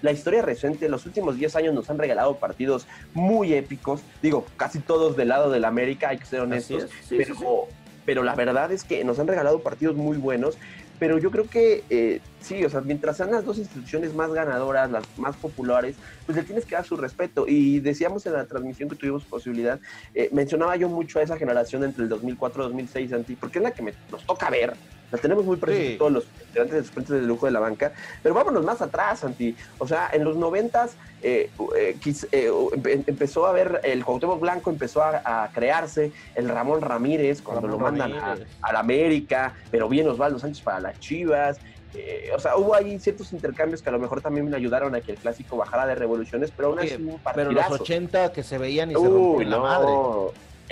La 0.00 0.12
historia 0.12 0.40
reciente, 0.40 0.88
los 0.88 1.04
últimos 1.04 1.36
10 1.36 1.56
años 1.56 1.74
nos 1.74 1.90
han 1.90 1.98
regalado 1.98 2.36
partidos 2.36 2.86
muy 3.12 3.52
épicos. 3.52 4.00
Digo, 4.22 4.46
casi 4.56 4.78
todos 4.78 5.14
del 5.14 5.28
lado 5.28 5.50
de 5.50 5.60
la 5.60 5.68
América, 5.68 6.08
hay 6.08 6.16
que 6.16 6.24
ser 6.24 6.40
honestos. 6.40 6.86
pero, 7.10 7.68
pero 8.06 8.22
la 8.22 8.34
verdad 8.34 8.72
es 8.72 8.82
que 8.82 9.04
nos 9.04 9.18
han 9.18 9.26
regalado 9.26 9.60
partidos 9.60 9.94
muy 9.94 10.16
buenos 10.16 10.56
pero 10.98 11.18
yo 11.18 11.30
creo 11.30 11.48
que 11.48 11.84
eh, 11.90 12.20
sí, 12.40 12.64
o 12.64 12.70
sea, 12.70 12.80
mientras 12.80 13.16
sean 13.16 13.30
las 13.30 13.44
dos 13.44 13.58
instituciones 13.58 14.14
más 14.14 14.32
ganadoras, 14.32 14.90
las 14.90 15.04
más 15.18 15.36
populares, 15.36 15.96
pues 16.24 16.36
le 16.36 16.44
tienes 16.44 16.64
que 16.64 16.74
dar 16.74 16.84
su 16.84 16.96
respeto. 16.96 17.46
Y 17.48 17.80
decíamos 17.80 18.26
en 18.26 18.34
la 18.34 18.46
transmisión 18.46 18.88
que 18.88 18.96
tuvimos 18.96 19.24
posibilidad, 19.24 19.80
eh, 20.14 20.28
mencionaba 20.32 20.76
yo 20.76 20.88
mucho 20.88 21.18
a 21.18 21.22
esa 21.22 21.36
generación 21.36 21.84
entre 21.84 22.04
el 22.04 22.08
2004 22.08 22.62
y 22.62 22.66
2006, 22.68 23.10
Santi, 23.10 23.36
porque 23.36 23.58
es 23.58 23.62
la 23.62 23.70
que 23.72 23.82
nos 23.82 24.24
toca 24.26 24.50
ver, 24.50 24.74
la 25.10 25.18
tenemos 25.18 25.44
muy 25.44 25.56
presente 25.56 25.96
todos 25.96 26.12
los 26.12 26.24
integrantes 26.46 26.76
de 26.76 26.84
suplentes 26.84 27.20
de 27.20 27.26
lujo 27.26 27.46
de 27.46 27.52
la 27.52 27.60
banca, 27.60 27.92
pero 28.22 28.34
vámonos 28.34 28.64
más 28.64 28.82
atrás, 28.82 29.20
Santi. 29.20 29.56
O 29.78 29.86
sea, 29.86 30.10
en 30.12 30.24
los 30.24 30.36
noventas 30.36 30.96
eh, 31.22 31.50
eh, 31.76 31.96
eh 32.32 32.50
em, 32.84 33.04
empezó 33.06 33.46
a 33.46 33.52
ver, 33.52 33.80
el 33.84 34.04
Cuauhtémoc 34.04 34.40
Blanco 34.40 34.70
empezó 34.70 35.02
a, 35.02 35.50
crearse, 35.52 36.12
el 36.34 36.48
Ramón 36.48 36.80
Ramírez 36.80 37.42
cuando 37.42 37.68
lo 37.68 37.78
mandan 37.78 38.12
a, 38.14 38.72
la 38.72 38.78
América, 38.80 39.54
pero 39.70 39.88
bien 39.88 40.08
Osvaldo 40.08 40.38
Sánchez 40.38 40.62
para 40.62 40.80
las 40.80 41.00
Chivas. 41.00 41.58
Eh, 41.94 42.30
o 42.36 42.38
sea, 42.38 42.56
hubo 42.56 42.74
ahí 42.74 42.98
ciertos 42.98 43.32
intercambios 43.32 43.80
que 43.80 43.88
a 43.88 43.92
lo 43.92 43.98
mejor 43.98 44.20
también 44.20 44.50
me 44.50 44.56
ayudaron 44.56 44.94
a 44.94 45.00
que 45.00 45.12
el 45.12 45.18
clásico 45.18 45.56
bajara 45.56 45.86
de 45.86 45.94
revoluciones, 45.94 46.52
pero 46.54 46.68
aún 46.68 46.80
así 46.80 46.94
un 46.94 47.18
Pero 47.34 47.52
los 47.52 47.70
80 47.70 48.32
que 48.32 48.42
se 48.42 48.58
veían 48.58 48.90
y 48.90 48.94
se 48.94 49.08
rompían 49.08 49.50
la 49.50 49.58
madre 49.58 49.92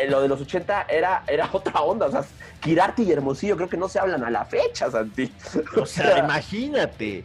lo 0.09 0.21
de 0.21 0.29
los 0.29 0.41
80 0.41 0.87
era, 0.89 1.23
era 1.27 1.49
otra 1.53 1.81
onda. 1.81 2.07
O 2.07 2.11
sea, 2.11 2.25
Kirati 2.61 3.03
y 3.03 3.13
Hermosillo 3.13 3.57
creo 3.57 3.69
que 3.69 3.77
no 3.77 3.89
se 3.89 3.99
hablan 3.99 4.25
a 4.25 4.31
la 4.31 4.45
fecha, 4.45 4.91
Santi. 4.91 5.33
O 5.77 5.87
sea, 5.87 6.19
imagínate. 6.25 7.25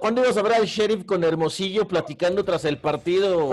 ¿Cuándo, 0.00 0.22
ibas 0.22 0.36
a, 0.36 0.42
ver 0.42 0.52
al 0.54 0.64
sheriff 0.66 1.04
con 1.04 1.22
Hermosillo 1.24 1.86
platicando 1.86 2.44
tras 2.44 2.64
el 2.64 2.78
partido, 2.78 3.50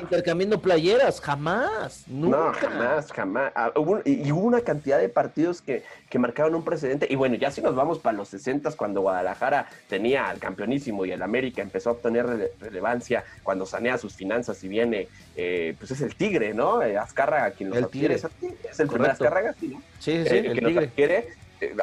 intercambiando 0.00 0.60
playeras? 0.60 1.20
Jamás, 1.20 2.04
nunca. 2.06 2.36
No, 2.36 2.52
jamás, 2.52 3.12
jamás. 3.12 3.52
Ah, 3.54 3.72
y 4.04 4.30
hubo 4.32 4.42
una 4.42 4.60
cantidad 4.60 4.98
de 4.98 5.08
partidos 5.08 5.60
que, 5.60 5.82
que 6.08 6.18
marcaron 6.18 6.54
un 6.54 6.64
precedente. 6.64 7.06
Y 7.10 7.16
bueno, 7.16 7.34
ya 7.36 7.50
si 7.50 7.60
nos 7.60 7.74
vamos 7.74 7.98
para 7.98 8.16
los 8.16 8.28
60 8.28 8.72
cuando 8.72 9.00
Guadalajara 9.00 9.68
tenía 9.88 10.28
al 10.28 10.38
campeonísimo 10.38 11.04
y 11.04 11.12
el 11.12 11.22
América 11.22 11.62
empezó 11.62 11.90
a 11.90 11.92
obtener 11.94 12.52
relevancia 12.60 13.24
cuando 13.42 13.66
sanea 13.66 13.98
sus 13.98 14.14
finanzas 14.14 14.62
y 14.64 14.68
viene, 14.68 15.08
eh, 15.36 15.74
pues 15.78 15.90
es 15.90 16.00
el 16.00 16.14
Tigre, 16.14 16.54
¿no? 16.54 16.82
Eh, 16.82 16.96
Azcárraga 16.96 17.50
quien 17.50 17.70
los 17.70 17.78
el 17.78 17.88
tigre. 17.88 18.14
Es, 18.14 18.80
el 18.80 18.88
primer 18.88 19.10
Azcárraga, 19.10 19.54
sí, 19.58 19.68
¿no? 19.68 19.82
Sí, 19.98 20.24
sí, 20.24 20.34
eh, 20.34 20.46
el 20.46 20.58
tigre. 20.58 20.90
quiere 20.94 21.18
eh, 21.18 21.34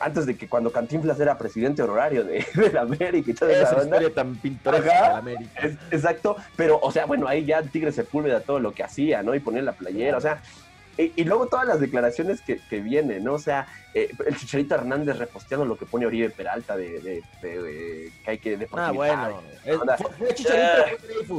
antes 0.01 0.25
de 0.25 0.37
que 0.37 0.47
cuando 0.47 0.71
Cantinflas 0.71 1.19
era 1.19 1.37
presidente 1.37 1.81
honorario 1.81 2.23
de, 2.23 2.45
la 2.73 2.81
América 2.81 3.31
y 3.31 3.33
toda 3.33 3.51
esa, 3.51 3.83
historia 3.83 4.13
tan 4.13 4.35
pintoresca 4.35 4.93
de 4.93 4.99
la 4.99 5.17
América. 5.17 5.61
exacto, 5.91 6.37
pero, 6.55 6.79
o 6.81 6.91
sea, 6.91 7.05
bueno, 7.05 7.27
ahí 7.27 7.45
ya 7.45 7.61
Tigre 7.63 7.91
Sepúlveda 7.91 8.41
todo 8.41 8.59
lo 8.59 8.73
que 8.73 8.83
hacía, 8.83 9.23
¿no? 9.23 9.33
Y 9.33 9.39
ponía 9.39 9.61
la 9.61 9.73
playera, 9.73 10.17
o 10.17 10.21
sea, 10.21 10.41
y, 10.95 11.23
luego 11.23 11.47
todas 11.47 11.67
las 11.67 11.79
declaraciones 11.79 12.41
que, 12.41 12.59
que 12.69 12.79
vienen, 12.79 13.23
¿no? 13.23 13.33
O 13.33 13.39
sea, 13.39 13.65
eh, 13.95 14.11
el 14.27 14.37
Chicharito 14.37 14.75
Hernández 14.75 15.17
reposteando 15.17 15.65
lo 15.65 15.75
que 15.75 15.87
pone 15.87 16.05
Oribe 16.05 16.29
Peralta 16.29 16.77
de, 16.77 16.99
de, 16.99 18.11
que 18.23 18.31
hay 18.31 18.37
que... 18.37 18.67
Ah, 18.73 18.91
bueno. 18.91 19.41
fue, 20.19 20.33
Chicharito, 20.35 20.83
fue 21.25 21.35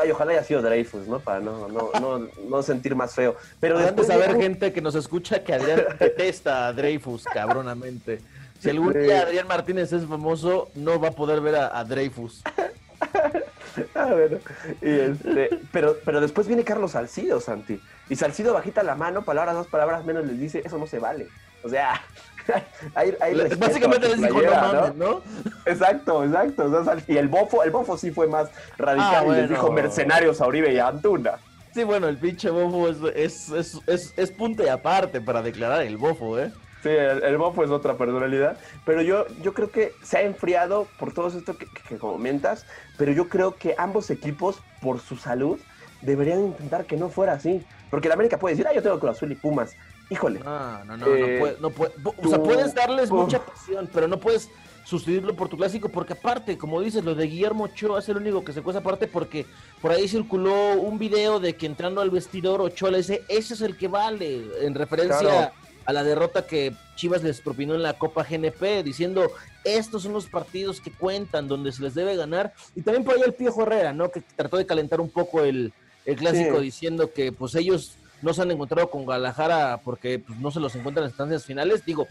Ay, 0.00 0.10
ojalá 0.10 0.32
haya 0.32 0.44
sido 0.44 0.62
Dreyfus, 0.62 1.06
¿no? 1.06 1.20
Para 1.20 1.40
no, 1.40 1.68
no, 1.68 1.90
no, 2.00 2.28
no 2.48 2.62
sentir 2.62 2.94
más 2.94 3.14
feo. 3.14 3.36
Pero 3.58 3.78
antes 3.78 4.06
de 4.06 4.12
saber 4.12 4.36
gente 4.36 4.72
que 4.72 4.80
nos 4.80 4.94
escucha 4.94 5.42
que 5.42 5.54
Adrián 5.54 5.84
detesta 5.98 6.66
a 6.66 6.72
Dreyfus 6.72 7.24
cabronamente. 7.24 8.20
Si 8.58 8.68
algún 8.68 8.92
día 8.92 9.22
Adrián 9.22 9.48
Martínez 9.48 9.92
es 9.92 10.04
famoso, 10.06 10.70
no 10.74 11.00
va 11.00 11.08
a 11.08 11.12
poder 11.12 11.40
ver 11.40 11.56
a, 11.56 11.82
Dreyfus. 11.84 12.42
ah, 13.94 14.08
bueno. 14.10 14.38
Este, 14.82 15.58
pero, 15.72 15.96
pero 16.04 16.20
después 16.20 16.46
viene 16.46 16.62
Carlos 16.62 16.92
Salcido, 16.92 17.40
Santi. 17.40 17.80
Y 18.10 18.16
Salcido 18.16 18.52
bajita 18.52 18.82
la 18.82 18.96
mano, 18.96 19.22
palabras 19.22 19.54
dos 19.54 19.66
palabras 19.66 20.04
menos, 20.04 20.26
les 20.26 20.38
dice, 20.38 20.62
eso 20.64 20.76
no 20.76 20.86
se 20.86 20.98
vale. 20.98 21.28
O 21.62 21.70
sea, 21.70 22.02
Básicamente 23.58 24.08
les 24.08 24.20
dijo 24.20 24.40
no 24.40 24.92
¿no? 24.94 25.22
Exacto, 25.66 26.24
exacto. 26.24 26.70
y 27.06 27.16
el 27.16 27.28
bofo, 27.28 27.62
el 27.62 27.70
bofo 27.70 27.96
sí 27.96 28.10
fue 28.10 28.26
más 28.26 28.48
radical 28.78 29.24
ah, 29.26 29.32
y 29.32 29.40
les 29.40 29.48
dijo 29.50 29.70
mercenarios 29.72 30.40
a 30.40 30.46
Uribe 30.46 30.72
y 30.72 30.78
a 30.78 30.88
Antuna. 30.88 31.38
Sí, 31.72 31.84
bueno, 31.84 32.08
el 32.08 32.18
pinche 32.18 32.50
bofo 32.50 32.88
es, 33.14 33.50
es, 33.50 33.82
es, 34.16 34.30
punto 34.32 34.64
y 34.64 34.68
aparte 34.68 35.20
para 35.20 35.40
declarar 35.40 35.82
el 35.82 35.96
bofo, 35.96 36.38
¿eh? 36.38 36.52
Sí, 36.82 36.88
el, 36.88 37.36
bofo 37.36 37.62
es 37.62 37.70
otra 37.70 37.96
personalidad, 37.96 38.56
pero 38.84 39.02
yo, 39.02 39.26
yo 39.42 39.52
creo 39.54 39.70
que 39.70 39.92
se 40.02 40.18
ha 40.18 40.22
enfriado 40.22 40.88
por 40.98 41.12
todo 41.12 41.28
esto 41.28 41.56
que, 41.56 41.66
que, 41.88 41.98
comentas, 41.98 42.66
pero 42.96 43.12
yo 43.12 43.28
creo 43.28 43.54
que 43.54 43.74
ambos 43.78 44.10
equipos, 44.10 44.60
por 44.80 44.98
su 44.98 45.16
salud, 45.16 45.60
deberían 46.00 46.40
intentar 46.40 46.86
que 46.86 46.96
no 46.96 47.08
fuera 47.08 47.34
así. 47.34 47.64
Porque 47.90 48.08
la 48.08 48.14
América 48.14 48.38
puede 48.38 48.54
decir, 48.54 48.66
ah, 48.68 48.74
yo 48.74 48.82
tengo 48.82 48.98
Cruz 48.98 49.16
Azul 49.16 49.32
y 49.32 49.34
Pumas, 49.34 49.76
híjole. 50.10 50.40
No, 50.40 50.84
no, 50.84 50.96
no, 50.96 51.06
no, 51.06 51.70
puede, 51.70 51.94
O 52.22 52.28
sea, 52.28 52.42
puedes 52.42 52.74
darles 52.74 53.10
mucha 53.10 53.44
pasión, 53.44 53.88
pero 53.92 54.08
no 54.08 54.18
puedes 54.18 54.50
sustituirlo 54.84 55.36
por 55.36 55.48
tu 55.48 55.56
clásico, 55.56 55.88
porque 55.88 56.14
aparte, 56.14 56.58
como 56.58 56.80
dices, 56.80 57.04
lo 57.04 57.14
de 57.14 57.26
Guillermo 57.26 57.64
Ochoa 57.64 58.00
es 58.00 58.08
el 58.08 58.16
único 58.16 58.44
que 58.44 58.52
se 58.52 58.62
cuesta 58.62 58.80
aparte, 58.80 59.06
porque 59.06 59.46
por 59.80 59.92
ahí 59.92 60.08
circuló 60.08 60.72
un 60.72 60.98
video 60.98 61.38
de 61.38 61.54
que 61.54 61.66
entrando 61.66 62.00
al 62.00 62.10
vestidor 62.10 62.60
Ochoa 62.60 62.90
le 62.90 62.98
dice, 62.98 63.22
ese 63.28 63.54
es 63.54 63.60
el 63.60 63.76
que 63.76 63.88
vale, 63.88 64.42
en 64.60 64.74
referencia 64.74 65.52
a 65.84 65.92
la 65.92 66.02
derrota 66.02 66.46
que 66.46 66.74
Chivas 66.96 67.22
les 67.22 67.40
propinó 67.40 67.74
en 67.74 67.82
la 67.82 67.94
Copa 67.94 68.26
GNP, 68.28 68.82
diciendo, 68.82 69.30
estos 69.64 70.02
son 70.02 70.12
los 70.12 70.26
partidos 70.26 70.80
que 70.80 70.90
cuentan, 70.90 71.46
donde 71.46 71.72
se 71.72 71.82
les 71.82 71.94
debe 71.94 72.16
ganar, 72.16 72.52
y 72.74 72.82
también 72.82 73.04
por 73.04 73.14
ahí 73.14 73.22
el 73.24 73.34
Pío 73.34 73.54
Herrera, 73.60 73.92
¿no? 73.92 74.10
Que 74.10 74.22
trató 74.36 74.56
de 74.56 74.66
calentar 74.66 75.00
un 75.00 75.10
poco 75.10 75.42
el, 75.42 75.72
clásico 76.16 76.58
diciendo 76.58 77.12
que 77.12 77.30
pues 77.30 77.54
ellos 77.54 77.94
no 78.22 78.34
se 78.34 78.42
han 78.42 78.50
encontrado 78.50 78.90
con 78.90 79.04
Guadalajara 79.04 79.80
porque 79.84 80.18
pues, 80.18 80.38
no 80.38 80.50
se 80.50 80.60
los 80.60 80.74
encuentran 80.74 81.04
en 81.04 81.10
instancias 81.10 81.44
finales, 81.44 81.84
digo, 81.84 82.06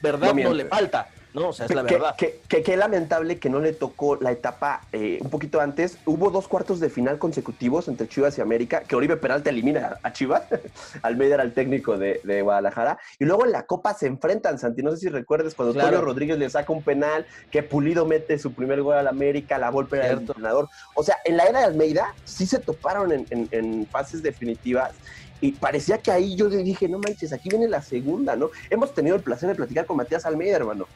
verdad 0.00 0.34
no, 0.34 0.54
le 0.54 0.66
falta, 0.66 1.08
¿no? 1.34 1.48
O 1.48 1.52
sea, 1.52 1.66
es 1.66 1.74
la 1.74 1.82
verdad. 1.82 2.16
Que, 2.16 2.40
que, 2.48 2.76
lamentable 2.76 3.38
que 3.38 3.50
no 3.50 3.60
le 3.60 3.72
tocó 3.72 4.16
la 4.16 4.30
etapa 4.30 4.82
eh, 4.92 5.18
un 5.20 5.30
poquito 5.30 5.60
antes. 5.60 5.98
Hubo 6.06 6.30
dos 6.30 6.48
cuartos 6.48 6.80
de 6.80 6.90
final 6.90 7.18
consecutivos 7.18 7.88
entre 7.88 8.08
Chivas 8.08 8.38
y 8.38 8.40
América, 8.40 8.82
que 8.82 8.96
Oribe 8.96 9.16
Peralta 9.16 9.50
elimina 9.50 9.98
a 10.02 10.12
Chivas. 10.12 10.42
Almeida 11.02 11.34
era 11.34 11.44
el 11.44 11.52
técnico 11.52 11.98
de, 11.98 12.42
Guadalajara. 12.42 12.98
Y 13.18 13.24
luego 13.24 13.44
en 13.44 13.52
la 13.52 13.64
Copa 13.64 13.94
se 13.94 14.06
enfrentan, 14.06 14.58
Santi. 14.58 14.82
No 14.82 14.90
sé 14.92 14.98
si 14.98 15.08
recuerdes 15.08 15.54
cuando 15.54 15.74
claro. 15.74 16.00
Rodríguez 16.00 16.38
le 16.38 16.48
saca 16.48 16.72
un 16.72 16.82
penal, 16.82 17.26
que 17.50 17.62
Pulido 17.62 18.06
mete 18.06 18.38
su 18.38 18.52
primer 18.52 18.82
gol 18.82 18.96
al 18.96 19.08
América, 19.08 19.58
la 19.58 19.70
Volpe 19.70 19.96
era 19.96 20.10
el 20.10 20.18
entrenador. 20.18 20.68
O 20.94 21.02
sea, 21.02 21.16
en 21.24 21.36
la 21.36 21.44
era 21.44 21.60
de 21.60 21.64
Almeida 21.66 22.14
sí 22.24 22.46
se 22.46 22.58
toparon 22.58 23.12
en, 23.12 23.48
en 23.50 23.86
fases 23.86 24.22
definitivas 24.22 24.92
y 25.40 25.52
parecía 25.52 25.98
que 25.98 26.10
ahí 26.10 26.34
yo 26.34 26.48
le 26.48 26.58
dije, 26.58 26.88
no 26.88 26.98
manches, 26.98 27.32
aquí 27.32 27.48
viene 27.48 27.68
la 27.68 27.82
segunda, 27.82 28.34
¿no? 28.34 28.50
Hemos 28.70 28.92
tenido 28.92 29.16
el 29.16 29.22
placer 29.22 29.48
de 29.48 29.54
platicar 29.54 29.86
con 29.86 29.96
Matías 29.96 30.26
Almeida, 30.26 30.56
hermano. 30.56 30.86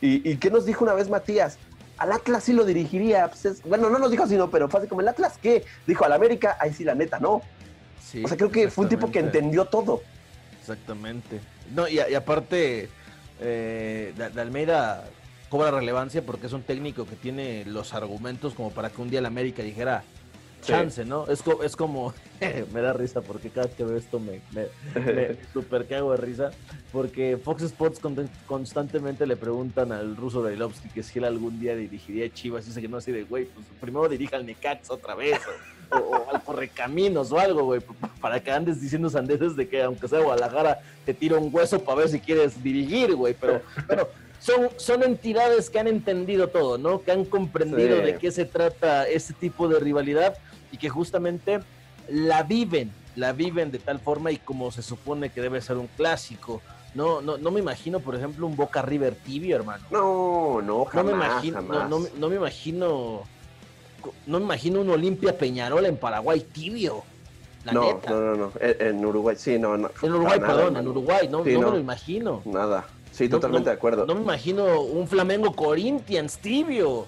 ¿Y, 0.00 0.36
qué 0.36 0.50
nos 0.50 0.64
dijo 0.64 0.84
una 0.84 0.94
vez 0.94 1.08
Matías? 1.08 1.58
Al 1.98 2.12
Atlas 2.12 2.44
sí 2.44 2.52
lo 2.52 2.64
dirigiría. 2.64 3.28
Pues 3.30 3.62
bueno, 3.64 3.90
no 3.90 3.98
nos 3.98 4.10
dijo 4.10 4.24
así, 4.24 4.36
no, 4.36 4.50
pero 4.50 4.68
fue 4.68 4.80
así 4.80 4.88
como, 4.88 5.02
¿el 5.02 5.08
Atlas 5.08 5.38
qué? 5.40 5.64
Dijo, 5.86 6.04
al 6.04 6.12
América, 6.12 6.56
ahí 6.58 6.72
sí, 6.72 6.84
la 6.84 6.94
neta, 6.94 7.18
no. 7.18 7.34
o 7.34 8.28
sea, 8.28 8.36
creo 8.36 8.50
que 8.50 8.70
fue 8.70 8.84
un 8.84 8.88
tipo 8.88 9.10
que 9.10 9.18
entendió 9.18 9.66
todo. 9.66 10.02
Exactamente. 10.58 11.40
No, 11.74 11.86
y, 11.86 12.00
aparte, 12.00 12.88
eh, 13.40 14.14
de, 14.16 14.40
Almeida 14.40 15.04
cobra 15.50 15.70
relevancia 15.70 16.22
porque 16.24 16.46
es 16.46 16.52
un 16.52 16.62
técnico 16.62 17.06
que 17.06 17.16
tiene 17.16 17.64
los 17.66 17.92
argumentos 17.92 18.54
como 18.54 18.70
para 18.70 18.88
que 18.88 19.02
un 19.02 19.10
día 19.10 19.18
el 19.18 19.26
América 19.26 19.62
dijera, 19.62 20.04
chance, 20.62 21.04
¿no? 21.04 21.26
Es, 21.26 21.42
es 21.62 21.76
como, 21.76 22.14
me 22.72 22.80
da 22.80 22.92
risa 22.92 23.20
porque 23.20 23.50
cada 23.50 23.66
vez 23.66 23.76
que 23.76 23.84
veo 23.84 23.96
esto 23.96 24.18
me, 24.18 24.40
me, 24.52 25.36
super 25.52 25.86
cago 25.86 26.12
de 26.12 26.16
risa, 26.18 26.50
porque 26.92 27.38
Fox 27.42 27.62
Sports 27.62 28.00
constantemente 28.46 29.26
le 29.26 29.36
preguntan 29.36 29.92
al 29.92 30.16
ruso 30.16 30.42
Brailovsky 30.42 30.88
que 30.88 31.02
si 31.02 31.18
él 31.18 31.24
algún 31.24 31.60
día 31.60 31.76
dirigiría 31.76 32.32
Chivas, 32.32 32.64
y 32.64 32.68
dice 32.68 32.80
que 32.80 32.88
no, 32.88 32.96
así 32.96 33.12
de, 33.12 33.24
güey, 33.24 33.46
pues 33.46 33.66
primero 33.80 34.08
dirija 34.08 34.36
al 34.36 34.46
Necax 34.46 34.90
otra 34.90 35.14
vez, 35.14 35.38
o, 35.90 36.26
al 36.32 36.42
Correcaminos 36.42 37.32
o 37.32 37.38
algo, 37.38 37.64
güey, 37.64 37.80
para 38.20 38.40
que 38.40 38.50
andes 38.50 38.80
diciendo 38.80 39.10
sandeces 39.10 39.56
de 39.56 39.68
que 39.68 39.82
aunque 39.82 40.08
sea 40.08 40.20
Guadalajara, 40.20 40.78
te 41.04 41.14
tira 41.14 41.38
un 41.38 41.54
hueso 41.54 41.80
para 41.80 41.98
ver 41.98 42.08
si 42.08 42.20
quieres 42.20 42.62
dirigir, 42.62 43.14
güey, 43.14 43.34
pero 43.38 43.60
bueno 43.86 44.06
son, 44.40 44.70
son 44.76 45.02
entidades 45.02 45.70
que 45.70 45.78
han 45.78 45.86
entendido 45.86 46.48
todo, 46.48 46.78
¿no? 46.78 47.02
Que 47.02 47.12
han 47.12 47.24
comprendido 47.24 47.98
de 47.98 48.16
qué 48.16 48.32
se 48.32 48.46
trata 48.46 49.06
ese 49.06 49.34
tipo 49.34 49.68
de 49.68 49.78
rivalidad 49.78 50.36
y 50.72 50.78
que 50.78 50.88
justamente 50.88 51.60
la 52.10 52.42
viven, 52.42 52.92
la 53.16 53.32
viven 53.32 53.70
de 53.70 53.78
tal 53.78 54.00
forma 54.00 54.30
y 54.30 54.36
como 54.36 54.70
se 54.70 54.82
supone 54.82 55.30
que 55.30 55.40
debe 55.40 55.60
ser 55.60 55.76
un 55.76 55.88
clásico. 55.88 56.60
No, 56.94 57.20
no, 57.20 57.38
no 57.38 57.50
me 57.50 57.60
imagino, 57.60 58.00
por 58.00 58.16
ejemplo, 58.16 58.46
un 58.46 58.56
Boca 58.56 58.82
River 58.82 59.14
tibio, 59.14 59.56
hermano. 59.56 59.84
No, 59.90 60.60
no, 60.60 60.84
jamás, 60.84 61.04
no 61.04 61.16
me 61.16 61.24
imagino, 61.24 61.62
No, 62.18 62.28
me 62.28 62.36
imagino, 62.36 63.22
no 64.26 64.38
me 64.38 64.44
imagino 64.44 64.80
un 64.80 64.90
Olimpia 64.90 65.38
Peñarol 65.38 65.86
en 65.86 65.96
Paraguay 65.96 66.40
tibio. 66.40 67.04
La 67.64 67.72
no, 67.72 67.82
neta. 67.82 68.10
no, 68.10 68.20
no, 68.20 68.36
no, 68.36 68.52
en 68.60 69.04
Uruguay, 69.04 69.36
sí, 69.38 69.58
no, 69.58 69.76
no. 69.76 69.90
En 70.02 70.12
Uruguay, 70.12 70.40
perdón, 70.40 70.76
en 70.78 70.88
Uruguay, 70.88 71.28
no, 71.30 71.38
no, 71.38 71.44
me 71.44 71.52
lo 71.52 71.78
imagino. 71.78 72.42
Nada, 72.44 72.86
sí, 73.12 73.28
totalmente 73.28 73.68
de 73.68 73.76
acuerdo. 73.76 74.06
No 74.06 74.14
me 74.14 74.22
imagino 74.22 74.80
un 74.80 75.06
Flamengo 75.06 75.54
Corinthians 75.54 76.38
tibio. 76.38 77.06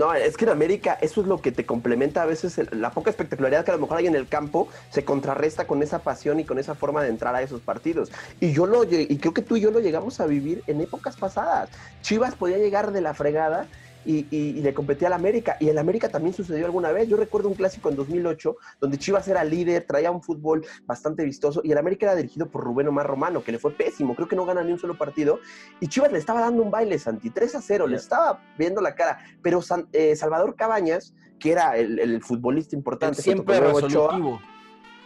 No, 0.00 0.14
es 0.14 0.38
que 0.38 0.46
en 0.46 0.50
América 0.52 0.96
eso 1.02 1.20
es 1.20 1.26
lo 1.26 1.42
que 1.42 1.52
te 1.52 1.66
complementa 1.66 2.22
a 2.22 2.24
veces 2.24 2.58
la 2.72 2.90
poca 2.90 3.10
espectacularidad 3.10 3.66
que 3.66 3.70
a 3.70 3.74
lo 3.74 3.82
mejor 3.82 3.98
hay 3.98 4.06
en 4.06 4.14
el 4.14 4.26
campo 4.28 4.66
se 4.88 5.04
contrarresta 5.04 5.66
con 5.66 5.82
esa 5.82 5.98
pasión 5.98 6.40
y 6.40 6.44
con 6.44 6.58
esa 6.58 6.74
forma 6.74 7.02
de 7.02 7.10
entrar 7.10 7.34
a 7.34 7.42
esos 7.42 7.60
partidos. 7.60 8.10
Y 8.40 8.54
yo 8.54 8.64
lo 8.64 8.84
y 8.84 9.18
creo 9.18 9.34
que 9.34 9.42
tú 9.42 9.56
y 9.56 9.60
yo 9.60 9.70
lo 9.70 9.78
llegamos 9.78 10.18
a 10.20 10.24
vivir 10.24 10.62
en 10.66 10.80
épocas 10.80 11.18
pasadas. 11.18 11.68
Chivas 12.00 12.34
podía 12.34 12.56
llegar 12.56 12.92
de 12.92 13.02
la 13.02 13.12
fregada 13.12 13.66
y, 14.04 14.60
le 14.60 14.74
competía 14.74 15.08
al 15.08 15.14
América. 15.14 15.56
Y 15.60 15.68
el 15.68 15.78
América 15.78 16.08
también 16.08 16.34
sucedió 16.34 16.66
alguna 16.66 16.92
vez. 16.92 17.08
Yo 17.08 17.16
recuerdo 17.16 17.48
un 17.48 17.54
clásico 17.54 17.88
en 17.88 17.96
2008 17.96 18.56
donde 18.80 18.98
Chivas 18.98 19.26
era 19.28 19.44
líder, 19.44 19.84
traía 19.84 20.10
un 20.10 20.22
fútbol 20.22 20.64
bastante 20.86 21.24
vistoso 21.24 21.60
y 21.64 21.72
el 21.72 21.78
América 21.78 22.06
era 22.06 22.14
dirigido 22.14 22.48
por 22.48 22.64
Rubén 22.64 22.88
Omar 22.88 23.06
Romano, 23.06 23.42
que 23.42 23.52
le 23.52 23.58
fue 23.58 23.72
pésimo. 23.72 24.14
Creo 24.14 24.28
que 24.28 24.36
no 24.36 24.44
gana 24.44 24.62
ni 24.62 24.72
un 24.72 24.78
solo 24.78 24.96
partido. 24.96 25.40
Y 25.80 25.88
Chivas 25.88 26.12
le 26.12 26.18
estaba 26.18 26.40
dando 26.40 26.62
un 26.62 26.70
baile, 26.70 26.98
Santi, 26.98 27.30
3 27.30 27.54
a 27.56 27.62
0, 27.62 27.86
le 27.86 27.96
estaba 27.96 28.42
viendo 28.58 28.80
la 28.80 28.94
cara. 28.94 29.18
Pero 29.42 29.60
eh, 29.92 30.16
Salvador 30.16 30.54
Cabañas, 30.56 31.14
que 31.38 31.52
era 31.52 31.76
el, 31.76 32.22
futbolista 32.22 32.76
importante, 32.76 33.22
siempre 33.22 33.60
resolutivo 33.60 34.40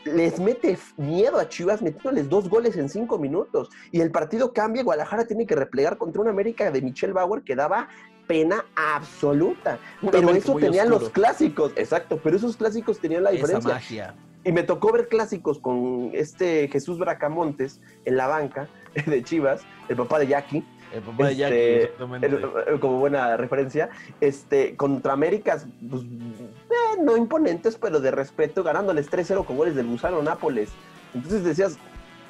les 0.04 0.38
mete 0.38 0.78
miedo 0.96 1.38
a 1.38 1.48
Chivas 1.48 1.82
metiéndoles 1.82 2.28
dos 2.28 2.48
goles 2.48 2.76
en 2.76 2.88
cinco 2.88 3.18
minutos. 3.18 3.70
Y 3.90 4.00
el 4.00 4.10
partido 4.10 4.52
cambia, 4.52 4.82
Guadalajara 4.82 5.26
tiene 5.26 5.46
que 5.46 5.54
replegar 5.54 5.98
contra 5.98 6.22
una 6.22 6.30
América 6.30 6.70
de 6.70 6.82
Michelle 6.82 7.12
Bauer 7.12 7.42
que 7.42 7.56
daba 7.56 7.88
pena 8.26 8.64
absoluta. 8.74 9.78
pero 10.10 10.30
eso 10.30 10.54
tenían 10.56 10.90
los 10.90 11.10
clásicos, 11.10 11.72
exacto, 11.76 12.20
pero 12.22 12.36
esos 12.36 12.56
clásicos 12.56 12.98
tenían 12.98 13.24
la 13.24 13.30
diferencia. 13.30 14.14
Y 14.46 14.52
me 14.52 14.62
tocó 14.62 14.92
ver 14.92 15.08
clásicos 15.08 15.58
con 15.58 16.10
este 16.12 16.68
Jesús 16.68 16.98
Bracamontes 16.98 17.80
en 18.04 18.16
la 18.18 18.26
banca 18.26 18.68
de 19.06 19.22
Chivas, 19.22 19.62
el 19.88 19.96
papá 19.96 20.18
de 20.18 20.26
Jackie. 20.26 20.64
El 20.92 21.02
papá 21.02 21.28
de 21.28 21.36
Jackie, 21.36 21.54
este, 21.54 21.82
exactamente. 21.84 22.80
como 22.80 22.98
buena 22.98 23.36
referencia. 23.36 23.88
Este, 24.20 24.76
contra 24.76 25.14
Américas, 25.14 25.66
pues, 25.88 26.02
eh, 26.02 27.00
no 27.02 27.16
imponentes, 27.16 27.76
pero 27.76 28.00
de 28.00 28.10
respeto, 28.10 28.62
ganándoles 28.62 29.10
3-0 29.10 29.44
con 29.44 29.56
goles 29.56 29.74
del 29.74 29.86
Gusano 29.86 30.22
Nápoles. 30.22 30.68
Entonces 31.14 31.42
decías, 31.42 31.78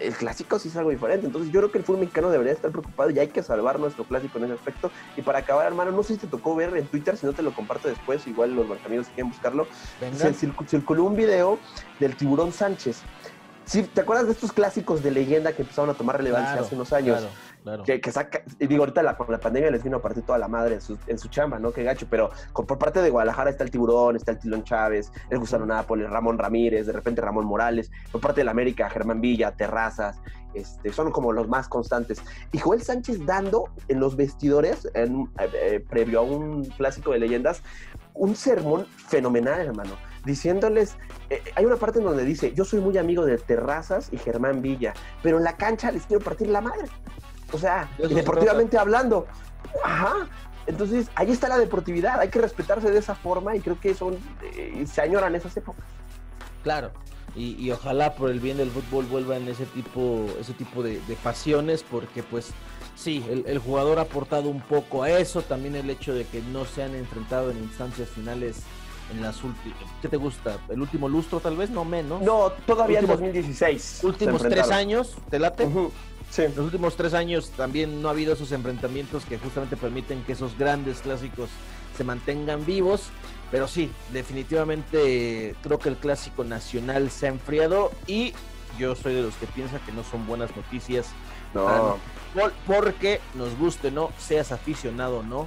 el 0.00 0.14
clásico 0.14 0.58
sí 0.58 0.68
es 0.68 0.76
algo 0.76 0.90
diferente. 0.90 1.26
Entonces 1.26 1.52
yo 1.52 1.60
creo 1.60 1.72
que 1.72 1.78
el 1.78 1.84
fútbol 1.84 2.00
mexicano 2.00 2.30
debería 2.30 2.52
estar 2.52 2.70
preocupado 2.70 3.10
y 3.10 3.18
hay 3.18 3.28
que 3.28 3.42
salvar 3.42 3.78
nuestro 3.78 4.04
clásico 4.04 4.38
en 4.38 4.44
ese 4.44 4.54
aspecto. 4.54 4.90
Y 5.16 5.22
para 5.22 5.40
acabar, 5.40 5.66
hermano, 5.66 5.92
no 5.92 6.02
sé 6.02 6.14
si 6.14 6.20
te 6.20 6.26
tocó 6.26 6.54
ver 6.54 6.76
en 6.76 6.86
Twitter, 6.86 7.16
si 7.16 7.26
no 7.26 7.32
te 7.32 7.42
lo 7.42 7.52
comparto 7.52 7.88
después, 7.88 8.26
igual 8.26 8.54
los 8.54 8.66
amigos 8.84 9.06
quieren 9.08 9.28
buscarlo. 9.30 9.66
Se 10.16 10.34
circuló 10.34 11.04
un 11.04 11.16
video 11.16 11.58
del 12.00 12.16
tiburón 12.16 12.52
Sánchez. 12.52 13.02
Sí, 13.66 13.82
¿Te 13.82 14.02
acuerdas 14.02 14.26
de 14.26 14.32
estos 14.32 14.52
clásicos 14.52 15.02
de 15.02 15.10
leyenda 15.10 15.52
que 15.54 15.62
empezaron 15.62 15.88
a 15.88 15.94
tomar 15.94 16.18
relevancia 16.18 16.60
hace 16.60 16.74
unos 16.74 16.92
años? 16.92 17.20
Claro. 17.20 17.34
Que, 17.84 18.12
saca, 18.12 18.42
y 18.58 18.66
digo, 18.66 18.82
ahorita 18.82 19.02
la, 19.02 19.16
con 19.16 19.30
la 19.30 19.40
pandemia 19.40 19.70
les 19.70 19.82
vino 19.82 19.96
a 19.96 20.02
partir 20.02 20.22
toda 20.22 20.38
la 20.38 20.48
madre 20.48 20.74
en 20.74 20.80
su, 20.82 20.98
en 21.06 21.18
su 21.18 21.28
chamba, 21.28 21.58
¿no? 21.58 21.72
Qué 21.72 21.82
gacho, 21.82 22.06
pero 22.10 22.30
por 22.52 22.78
parte 22.78 23.00
de 23.00 23.08
Guadalajara 23.08 23.50
está 23.50 23.64
el 23.64 23.70
Tiburón, 23.70 24.16
está 24.16 24.32
el 24.32 24.38
Tilón 24.38 24.64
Chávez, 24.64 25.10
el 25.30 25.38
Gusano 25.38 25.64
Nápoles, 25.64 26.10
Ramón 26.10 26.36
Ramírez, 26.36 26.86
de 26.86 26.92
repente 26.92 27.22
Ramón 27.22 27.46
Morales, 27.46 27.90
por 28.12 28.20
parte 28.20 28.42
de 28.42 28.44
la 28.44 28.50
América, 28.50 28.90
Germán 28.90 29.22
Villa, 29.22 29.52
Terrazas, 29.52 30.20
este, 30.52 30.92
son 30.92 31.10
como 31.10 31.32
los 31.32 31.48
más 31.48 31.66
constantes. 31.68 32.22
Y 32.52 32.58
Joel 32.58 32.82
Sánchez 32.82 33.24
dando 33.24 33.70
en 33.88 33.98
los 33.98 34.14
vestidores, 34.14 34.86
en, 34.92 35.22
eh, 35.38 35.48
eh, 35.54 35.84
previo 35.88 36.20
a 36.20 36.22
un 36.22 36.64
clásico 36.64 37.12
de 37.12 37.18
leyendas, 37.18 37.62
un 38.12 38.36
sermón 38.36 38.86
fenomenal, 39.08 39.60
hermano 39.60 39.96
diciéndoles, 40.24 40.96
eh, 41.30 41.42
hay 41.54 41.64
una 41.64 41.76
parte 41.76 41.98
en 41.98 42.06
donde 42.06 42.24
dice, 42.24 42.54
yo 42.54 42.64
soy 42.64 42.80
muy 42.80 42.96
amigo 42.96 43.26
de 43.26 43.36
Terrazas 43.38 44.08
y 44.10 44.16
Germán 44.16 44.62
Villa, 44.62 44.94
pero 45.22 45.38
en 45.38 45.44
la 45.44 45.56
cancha 45.56 45.90
les 45.90 46.06
quiero 46.06 46.24
partir 46.24 46.48
la 46.48 46.60
madre. 46.60 46.88
O 47.54 47.58
sea, 47.58 47.88
deportivamente 47.98 48.76
hablando. 48.76 49.26
Ajá. 49.82 50.28
Entonces, 50.66 51.08
ahí 51.14 51.30
está 51.30 51.48
la 51.48 51.58
deportividad, 51.58 52.20
hay 52.20 52.30
que 52.30 52.40
respetarse 52.40 52.90
de 52.90 52.98
esa 52.98 53.14
forma 53.14 53.54
y 53.54 53.60
creo 53.60 53.78
que 53.78 53.94
son, 53.94 54.18
eh, 54.42 54.84
se 54.90 55.02
añoran 55.02 55.34
esas 55.34 55.56
épocas. 55.56 55.84
Claro, 56.62 56.90
y, 57.36 57.70
ojalá 57.72 58.14
por 58.14 58.30
el 58.30 58.38
bien 58.38 58.56
del 58.56 58.70
fútbol 58.70 59.06
vuelvan 59.06 59.48
ese 59.48 59.66
tipo, 59.66 60.26
ese 60.40 60.52
tipo 60.52 60.82
de, 60.82 61.00
pasiones, 61.22 61.82
porque 61.82 62.22
pues 62.22 62.52
sí, 62.94 63.24
el, 63.28 63.58
jugador 63.58 63.98
ha 63.98 64.02
aportado 64.02 64.48
un 64.48 64.60
poco 64.60 65.02
a 65.02 65.10
eso, 65.10 65.42
también 65.42 65.74
el 65.74 65.90
hecho 65.90 66.14
de 66.14 66.24
que 66.24 66.40
no 66.40 66.64
se 66.64 66.84
han 66.84 66.94
enfrentado 66.94 67.50
en 67.50 67.58
instancias 67.58 68.08
finales 68.08 68.62
en 69.12 69.20
las 69.20 69.42
últimas, 69.42 69.78
¿qué 70.00 70.08
te 70.08 70.16
gusta? 70.16 70.58
¿El 70.68 70.80
último 70.80 71.08
lustro 71.08 71.40
tal 71.40 71.56
vez? 71.56 71.70
No 71.70 71.84
menos. 71.84 72.22
No, 72.22 72.52
todavía 72.66 73.00
en 73.00 73.06
2016. 73.06 74.00
Últimos 74.04 74.40
tres 74.42 74.70
años, 74.70 75.16
¿te 75.28 75.38
late? 75.38 75.68
Los 76.36 76.58
últimos 76.58 76.96
tres 76.96 77.14
años 77.14 77.50
también 77.50 78.02
no 78.02 78.08
ha 78.08 78.10
habido 78.10 78.32
esos 78.32 78.50
enfrentamientos 78.52 79.24
que 79.24 79.38
justamente 79.38 79.76
permiten 79.76 80.24
que 80.24 80.32
esos 80.32 80.58
grandes 80.58 81.00
clásicos 81.00 81.48
se 81.96 82.02
mantengan 82.02 82.66
vivos. 82.66 83.10
Pero 83.50 83.68
sí, 83.68 83.90
definitivamente 84.12 85.54
creo 85.62 85.78
que 85.78 85.88
el 85.88 85.96
clásico 85.96 86.42
nacional 86.42 87.10
se 87.10 87.26
ha 87.26 87.30
enfriado 87.30 87.92
y 88.06 88.32
yo 88.78 88.96
soy 88.96 89.14
de 89.14 89.22
los 89.22 89.36
que 89.36 89.46
piensa 89.46 89.78
que 89.86 89.92
no 89.92 90.02
son 90.02 90.26
buenas 90.26 90.56
noticias. 90.56 91.06
No. 91.54 91.98
porque 92.66 93.20
nos 93.34 93.56
guste, 93.56 93.92
no, 93.92 94.10
seas 94.18 94.50
aficionado 94.50 95.18
o 95.18 95.22
no, 95.22 95.46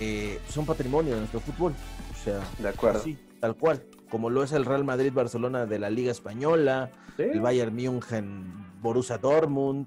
eh, 0.00 0.38
son 0.50 0.66
patrimonio 0.66 1.14
de 1.14 1.20
nuestro 1.20 1.40
fútbol. 1.40 1.72
O 2.12 2.24
sea, 2.24 2.40
de 2.58 2.68
acuerdo. 2.68 3.02
Sí, 3.02 3.16
tal 3.40 3.56
cual. 3.56 3.82
Como 4.10 4.28
lo 4.28 4.42
es 4.42 4.52
el 4.52 4.66
Real 4.66 4.84
Madrid-Barcelona 4.84 5.64
de 5.64 5.78
la 5.78 5.88
Liga 5.88 6.10
Española, 6.10 6.90
el 7.16 7.40
Bayern 7.40 7.74
München, 7.74 8.66
Borussia 8.82 9.16
Dortmund, 9.16 9.86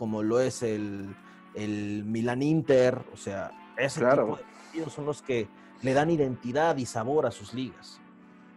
como 0.00 0.22
lo 0.22 0.40
es 0.40 0.62
el, 0.62 1.14
el 1.54 2.04
Milan 2.06 2.40
Inter, 2.40 3.02
o 3.12 3.18
sea, 3.18 3.50
ese 3.76 4.00
tipo 4.00 4.34
de 4.34 4.42
partidos 4.42 4.94
son 4.94 5.04
los 5.04 5.20
que 5.20 5.46
le 5.82 5.92
dan 5.92 6.08
identidad 6.08 6.78
y 6.78 6.86
sabor 6.86 7.26
a 7.26 7.30
sus 7.30 7.52
ligas. 7.52 8.00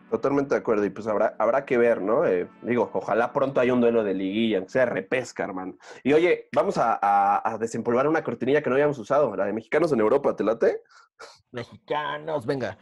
Totalmente 0.09 0.55
de 0.55 0.61
acuerdo, 0.61 0.85
y 0.85 0.89
pues 0.89 1.05
habrá, 1.05 1.35
habrá 1.37 1.65
que 1.65 1.77
ver, 1.77 2.01
¿no? 2.01 2.25
Eh, 2.25 2.47
digo, 2.61 2.89
ojalá 2.93 3.33
pronto 3.33 3.59
haya 3.59 3.73
un 3.73 3.81
duelo 3.81 4.05
de 4.05 4.13
liguilla, 4.13 4.59
aunque 4.59 4.71
sea 4.71 4.85
repesca, 4.85 5.43
hermano. 5.43 5.75
Y 6.01 6.13
oye, 6.13 6.47
vamos 6.53 6.77
a, 6.77 6.97
a, 7.01 7.57
desempolvar 7.57 8.07
una 8.07 8.23
cortinilla 8.23 8.61
que 8.61 8.69
no 8.69 8.77
habíamos 8.77 8.97
usado, 8.97 9.35
la 9.35 9.43
de 9.43 9.51
mexicanos 9.51 9.91
en 9.91 9.99
Europa, 9.99 10.37
¿te 10.37 10.45
late? 10.45 10.81
Mexicanos, 11.51 12.45
venga. 12.45 12.77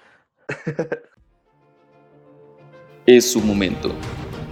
es 3.07 3.31
su 3.31 3.41
momento. 3.41 3.89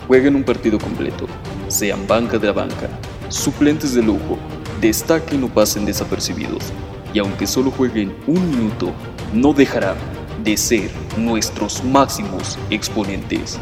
Jueguen 0.07 0.35
un 0.35 0.43
partido 0.43 0.79
completo, 0.79 1.27
sean 1.67 2.07
banca 2.07 2.39
de 2.39 2.47
la 2.47 2.53
banca, 2.53 2.89
suplentes 3.29 3.93
de 3.93 4.01
lujo, 4.01 4.37
destaquen 4.81 5.43
o 5.43 5.47
pasen 5.47 5.85
desapercibidos. 5.85 6.73
Y 7.13 7.19
aunque 7.19 7.47
solo 7.47 7.71
jueguen 7.71 8.15
un 8.27 8.49
minuto, 8.49 8.91
no 9.33 9.53
dejarán 9.53 9.97
de 10.43 10.57
ser 10.57 10.89
nuestros 11.17 11.83
máximos 11.83 12.57
exponentes. 12.69 13.59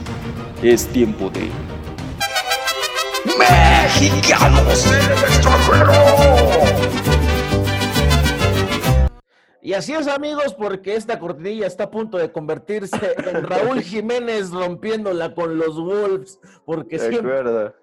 Es 0.62 0.88
tiempo 0.88 1.30
de... 1.30 1.50
¡Mexicanos 3.38 4.88
en 4.88 4.94
el 4.94 5.12
extranjero! 5.12 5.92
Y 9.62 9.74
así 9.74 9.94
es, 9.94 10.08
amigos, 10.08 10.54
porque 10.58 10.96
esta 10.96 11.20
cortinilla 11.20 11.68
está 11.68 11.86
a 11.86 11.92
punto 11.92 12.18
de 12.18 12.32
convertirse 12.32 13.16
en 13.18 13.44
Raúl 13.50 13.82
Jiménez 13.82 14.52
rompiéndola 14.52 15.36
con 15.36 15.58
los 15.58 15.76
Wolves, 15.76 16.40
porque 16.66 16.98
siempre 16.98 17.74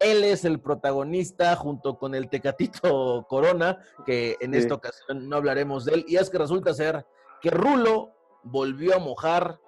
él 0.00 0.24
es 0.24 0.44
el 0.44 0.60
protagonista 0.60 1.56
junto 1.56 1.98
con 1.98 2.14
el 2.14 2.28
Tecatito 2.28 3.26
Corona, 3.28 3.78
que 4.04 4.36
en 4.40 4.54
esta 4.54 4.74
ocasión 4.74 5.28
no 5.28 5.36
hablaremos 5.36 5.84
de 5.84 5.94
él, 5.94 6.04
y 6.08 6.16
es 6.16 6.30
que 6.30 6.38
resulta 6.38 6.74
ser 6.74 7.06
que 7.40 7.50
Rulo 7.50 8.12
volvió 8.42 8.94
a 8.94 8.98
mojar 8.98 9.58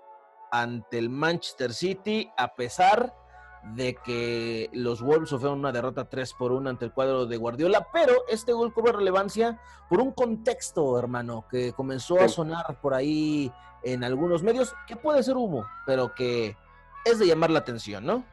ante 0.51 0.99
el 0.99 1.11
Manchester 1.11 1.75
City 1.75 2.31
a 2.37 2.55
pesar 2.55 3.15
de 3.75 3.97
que 3.97 4.71
los 4.73 5.03
Wolves 5.03 5.31
sufrieron 5.31 5.59
una 5.59 5.73
derrota 5.73 6.09
3 6.09 6.35
por 6.35 6.53
1 6.53 6.71
ante 6.71 6.85
el 6.87 6.93
cuadro 6.93 7.27
de 7.27 7.37
Guardiola, 7.37 7.87
pero 7.93 8.25
este 8.29 8.53
gol 8.53 8.73
cobra 8.73 8.93
relevancia 8.93 9.61
por 9.89 10.01
un 10.01 10.13
contexto, 10.13 10.99
hermano, 10.99 11.45
que 11.51 11.73
comenzó 11.73 12.21
a 12.21 12.29
sonar 12.29 12.81
por 12.81 12.95
ahí 12.95 13.53
en 13.83 14.05
algunos 14.05 14.43
medios, 14.43 14.75
que 14.87 14.97
puede 14.97 15.23
ser 15.23 15.37
humo, 15.37 15.67
pero 15.87 16.15
que 16.15 16.57
es 17.05 17.19
de 17.19 17.27
llamar 17.27 17.51
la 17.51 17.61
atención, 17.61 18.05
¿no? 18.05 18.25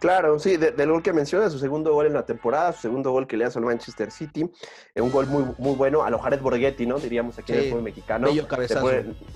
Claro, 0.00 0.38
sí, 0.38 0.56
del 0.56 0.90
gol 0.90 1.02
que 1.02 1.12
menciona, 1.12 1.50
su 1.50 1.58
segundo 1.58 1.92
gol 1.92 2.06
en 2.06 2.14
la 2.14 2.24
temporada, 2.24 2.72
su 2.72 2.80
segundo 2.80 3.10
gol 3.12 3.26
que 3.26 3.36
le 3.36 3.44
hace 3.44 3.58
al 3.58 3.66
Manchester 3.66 4.10
City, 4.10 4.50
eh, 4.94 5.00
un 5.02 5.12
gol 5.12 5.26
muy, 5.26 5.44
muy 5.58 5.74
bueno, 5.74 6.02
a 6.02 6.08
lo 6.08 6.18
Jared 6.18 6.40
Borghetti, 6.40 6.86
¿no? 6.86 6.98
Diríamos 6.98 7.38
aquí 7.38 7.52
en 7.52 7.58
el 7.58 7.68
fútbol 7.68 7.82
mexicano. 7.82 8.28
Bello 8.28 8.48
cabezazo. 8.48 8.88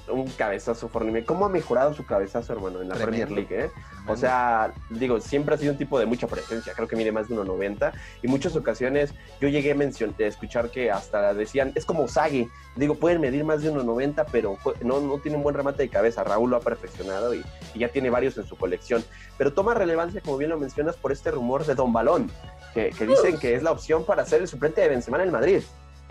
un 0.09 0.27
cabezazo 0.31 0.89
fornime. 0.89 1.23
¿Cómo 1.23 1.45
ha 1.45 1.51
mejorado 1.51 1.93
su 1.93 2.07
cabezazo, 2.07 2.55
hermano, 2.55 2.81
en 2.81 2.89
la 2.89 2.95
Premier 2.95 3.31
League, 3.31 3.65
eh? 3.65 3.71
O 4.07 4.17
sea, 4.17 4.73
digo, 4.89 5.21
siempre 5.21 5.55
ha 5.55 5.59
sido 5.59 5.73
un 5.73 5.79
tipo 5.79 5.99
de 5.99 6.07
mucha 6.07 6.27
presencia, 6.27 6.73
creo 6.75 6.89
que 6.89 6.97
mide 6.97 7.13
más 7.13 7.29
de 7.29 7.37
1.90, 7.37 7.93
y 8.23 8.29
muchas 8.29 8.57
ocasiones 8.57 9.15
yo 9.43 9.49
llegué 9.49 9.73
a, 9.73 10.27
escuchar 10.27 10.71
que 10.71 10.91
hasta 10.91 11.35
decían, 11.35 11.73
es 11.75 11.85
como 11.85 12.09
Sagi, 12.09 12.49
digo, 12.77 12.95
pueden 12.95 13.21
medir 13.21 13.45
más 13.45 13.63
de 13.63 13.71
1.90, 13.71 14.27
pero 14.33 14.59
no, 14.83 15.01
no 15.01 15.19
tiene 15.19 15.37
un 15.37 15.43
buen 15.43 15.55
remate 15.55 15.83
de 15.83 15.89
cabeza, 15.91 16.25
Raúl 16.25 16.51
lo 16.51 16.57
ha 16.57 16.61
perfeccionado 16.61 17.35
y, 17.35 17.45
y 17.75 17.81
ya 17.81 17.89
tiene 17.89 18.11
varios 18.11 18.37
en 18.39 18.47
su 18.47 18.57
colección, 18.57 19.05
pero 19.37 19.53
toma 19.53 19.75
relevancia, 19.75 20.21
como 20.21 20.37
bien 20.37 20.51
lo 20.51 20.54
mencionas 20.57 20.97
por 20.97 21.13
este 21.13 21.31
rumor 21.31 21.65
de 21.65 21.75
Don 21.75 21.93
Balón, 21.93 22.31
que, 22.73 22.91
dicen 23.07 23.39
que 23.39 23.55
es 23.55 23.63
la 23.63 23.71
opción 23.71 24.05
para 24.05 24.25
ser 24.27 24.43
el 24.43 24.49
suplente 24.49 24.81
de 24.81 24.89
Benzema 24.89 25.19
en 25.19 25.25
el 25.25 25.33
Madrid. 25.33 25.63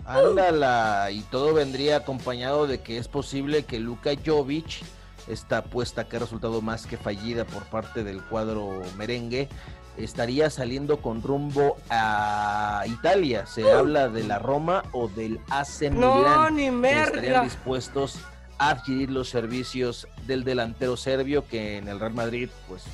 Ándala, 0.06 1.08
y 1.10 1.20
todo 1.22 1.54
vendría 1.54 1.96
acompañado 1.96 2.66
de 2.66 2.80
que 2.80 2.98
es 2.98 3.08
posible 3.08 3.64
que 3.64 3.78
Luka 3.78 4.10
Jovic, 4.24 4.82
esta 5.28 5.58
apuesta 5.58 6.04
que 6.04 6.16
ha 6.16 6.20
resultado 6.20 6.60
más 6.60 6.86
que 6.86 6.98
fallida 6.98 7.44
por 7.44 7.64
parte 7.64 8.04
del 8.04 8.22
cuadro 8.22 8.82
merengue, 8.98 9.48
estaría 9.96 10.50
saliendo 10.50 10.98
con 10.98 11.22
rumbo 11.22 11.76
a 11.88 12.84
Italia. 12.86 13.46
Se 13.46 13.70
habla 13.70 14.08
de 14.08 14.24
la 14.24 14.38
Roma 14.38 14.84
o 14.92 15.08
del 15.08 15.40
AC 15.48 15.90
Milan. 15.90 16.56
Ni 16.56 16.66
estarían 16.88 17.44
dispuestos 17.44 18.18
a 18.58 18.70
adquirir 18.70 19.10
los 19.10 19.28
servicios 19.28 20.06
del 20.26 20.44
delantero 20.44 20.96
serbio 20.96 21.46
que 21.46 21.78
en 21.78 21.88
el 21.88 21.98
Real 21.98 22.14
Madrid, 22.14 22.48
pues 22.68 22.84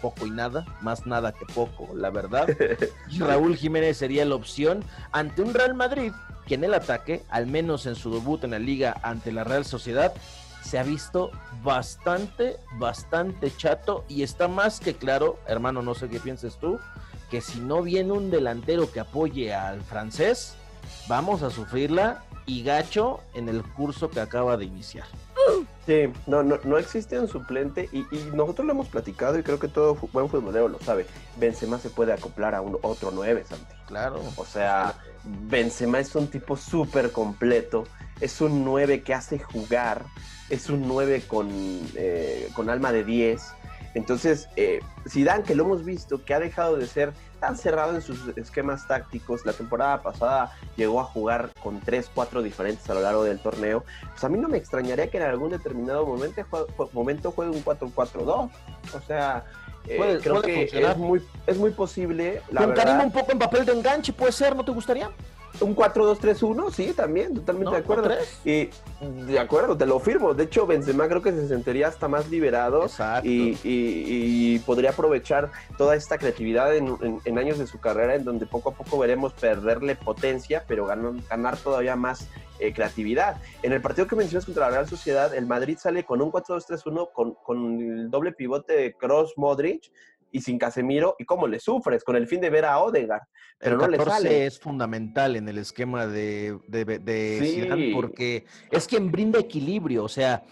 poco 0.00 0.26
y 0.26 0.30
nada, 0.30 0.64
más 0.80 1.06
nada 1.06 1.32
que 1.32 1.46
poco, 1.54 1.88
la 1.94 2.10
verdad. 2.10 2.48
Raúl 3.18 3.56
Jiménez 3.56 3.96
sería 3.96 4.24
la 4.24 4.34
opción 4.34 4.84
ante 5.12 5.42
un 5.42 5.54
Real 5.54 5.74
Madrid 5.74 6.12
que 6.46 6.54
en 6.54 6.64
el 6.64 6.74
ataque, 6.74 7.22
al 7.28 7.46
menos 7.46 7.86
en 7.86 7.94
su 7.94 8.12
debut 8.12 8.42
en 8.44 8.52
la 8.52 8.58
liga 8.58 8.98
ante 9.02 9.32
la 9.32 9.44
Real 9.44 9.64
Sociedad, 9.64 10.12
se 10.62 10.78
ha 10.78 10.82
visto 10.82 11.30
bastante, 11.62 12.56
bastante 12.78 13.54
chato 13.56 14.04
y 14.08 14.22
está 14.22 14.48
más 14.48 14.80
que 14.80 14.94
claro, 14.94 15.38
hermano, 15.46 15.82
no 15.82 15.94
sé 15.94 16.08
qué 16.08 16.20
pienses 16.20 16.56
tú, 16.56 16.78
que 17.30 17.40
si 17.40 17.60
no 17.60 17.82
viene 17.82 18.12
un 18.12 18.30
delantero 18.30 18.90
que 18.90 19.00
apoye 19.00 19.54
al 19.54 19.82
francés, 19.82 20.56
vamos 21.08 21.42
a 21.42 21.50
sufrirla 21.50 22.22
y 22.46 22.62
gacho 22.62 23.20
en 23.34 23.48
el 23.48 23.62
curso 23.62 24.10
que 24.10 24.20
acaba 24.20 24.56
de 24.56 24.64
iniciar. 24.64 25.06
Sí, 25.86 26.12
no, 26.26 26.42
no, 26.42 26.58
no 26.64 26.76
existe 26.76 27.18
un 27.18 27.28
suplente 27.28 27.88
y, 27.92 28.04
nosotros 28.34 28.66
lo 28.66 28.72
hemos 28.72 28.88
platicado 28.88 29.38
y 29.38 29.42
creo 29.42 29.58
que 29.58 29.68
todo 29.68 29.94
buen 30.12 30.28
futbolero 30.28 30.68
lo 30.68 30.78
sabe. 30.80 31.06
Benzema 31.36 31.78
se 31.78 31.88
puede 31.88 32.12
acoplar 32.12 32.54
a 32.54 32.60
un 32.60 32.78
otro 32.82 33.10
9, 33.10 33.44
Santi. 33.48 33.74
Claro. 33.86 34.20
O 34.36 34.44
sea, 34.44 34.94
Benzema 35.24 35.98
es 35.98 36.14
un 36.14 36.28
tipo 36.28 36.56
súper 36.56 37.10
completo, 37.12 37.84
es 38.20 38.40
un 38.40 38.64
9 38.64 39.02
que 39.02 39.14
hace 39.14 39.38
jugar, 39.38 40.04
es 40.50 40.68
un 40.68 40.86
9 40.86 41.22
con, 41.26 41.48
eh, 41.94 42.50
con 42.54 42.68
alma 42.68 42.92
de 42.92 43.04
10. 43.04 43.40
Entonces, 43.94 44.48
eh, 44.56 44.80
Zidane, 45.08 45.42
que 45.42 45.54
lo 45.54 45.64
hemos 45.64 45.84
visto, 45.84 46.24
que 46.24 46.34
ha 46.34 46.40
dejado 46.40 46.76
de 46.76 46.86
ser 46.86 47.12
tan 47.40 47.56
cerrado 47.56 47.94
en 47.94 48.02
sus 48.02 48.28
esquemas 48.36 48.86
tácticos. 48.86 49.46
La 49.46 49.52
temporada 49.52 50.02
pasada 50.02 50.52
llegó 50.76 51.00
a 51.00 51.04
jugar 51.04 51.50
con 51.62 51.80
3, 51.80 52.10
4 52.14 52.42
diferentes 52.42 52.88
a 52.90 52.94
lo 52.94 53.00
largo 53.00 53.24
del 53.24 53.38
torneo. 53.40 53.84
Pues 54.10 54.24
a 54.24 54.28
mí 54.28 54.38
no 54.38 54.48
me 54.48 54.58
extrañaría 54.58 55.08
que 55.10 55.18
en 55.18 55.24
algún 55.24 55.50
determinado 55.50 56.04
momento, 56.06 56.42
momento 56.92 57.32
juegue 57.32 57.52
un 57.52 57.64
4-4-2. 57.64 58.50
O 58.94 59.00
sea, 59.06 59.44
eh, 59.86 60.18
creo 60.22 60.42
que 60.42 60.64
es 60.64 60.96
muy, 60.96 61.22
es 61.46 61.56
muy 61.56 61.70
posible. 61.70 62.42
La 62.50 62.62
Con 62.62 63.00
un 63.00 63.12
poco 63.12 63.32
en 63.32 63.38
papel 63.38 63.64
de 63.64 63.72
enganche, 63.72 64.12
puede 64.12 64.32
ser, 64.32 64.54
¿no 64.54 64.64
te 64.64 64.72
gustaría? 64.72 65.10
Un 65.60 65.74
4-2-3-1, 65.74 66.70
sí, 66.70 66.92
también, 66.92 67.34
totalmente 67.34 67.72
de 67.72 67.78
acuerdo. 67.78 68.10
Y 68.44 68.70
de 69.26 69.38
acuerdo, 69.38 69.76
te 69.76 69.86
lo 69.86 69.98
firmo. 69.98 70.34
De 70.34 70.44
hecho, 70.44 70.66
Benzema 70.66 71.08
creo 71.08 71.22
que 71.22 71.32
se 71.32 71.48
sentiría 71.48 71.88
hasta 71.88 72.08
más 72.08 72.28
liberado 72.28 72.86
y, 73.22 74.58
podría 74.60 74.90
aprovechar 74.90 75.50
toda 75.76 75.96
esta 75.96 76.18
creatividad 76.18 76.74
en, 76.76 77.38
años 77.38 77.58
de 77.58 77.66
su 77.66 77.78
carrera, 77.80 78.14
en 78.14 78.24
donde 78.24 78.46
poco 78.46 78.70
a 78.70 78.74
poco 78.74 78.98
veremos 78.98 79.32
perderle 79.32 79.96
potencia, 79.96 80.64
pero 80.66 80.86
ganar, 80.86 81.14
ganar 81.28 81.56
todavía 81.56 81.96
más 81.96 82.28
eh, 82.60 82.72
creatividad. 82.72 83.40
En 83.62 83.72
el 83.72 83.80
partido 83.80 84.06
que 84.06 84.16
mencionas 84.16 84.44
contra 84.44 84.66
la 84.66 84.70
Real 84.70 84.88
Sociedad, 84.88 85.34
el 85.34 85.46
Madrid 85.46 85.78
sale 85.78 86.04
con 86.04 86.20
un 86.20 86.32
4-2-3-1 86.32 87.12
con, 87.12 87.34
con 87.34 87.80
el 87.80 88.10
doble 88.10 88.32
pivote 88.32 88.72
de 88.72 88.94
Cross 88.94 89.34
Modric 89.36 89.92
y 90.32 90.40
sin 90.40 90.58
Casemiro, 90.58 91.16
y 91.18 91.24
cómo 91.24 91.46
le 91.46 91.60
sufres 91.60 92.04
con 92.04 92.16
el 92.16 92.26
fin 92.26 92.40
de 92.40 92.50
ver 92.50 92.64
a 92.64 92.78
Odegaard. 92.78 93.22
Pero 93.60 93.76
no 93.76 93.88
le 93.88 93.98
sale. 93.98 94.46
es 94.46 94.60
fundamental 94.60 95.34
en 95.34 95.48
el 95.48 95.58
esquema 95.58 96.06
de, 96.06 96.58
de, 96.68 97.90
porque 97.92 98.44
es 98.70 98.86
quien 98.86 99.10
brinda 99.10 99.40
equilibrio. 99.40 100.04
O 100.04 100.08
sea, 100.08 100.44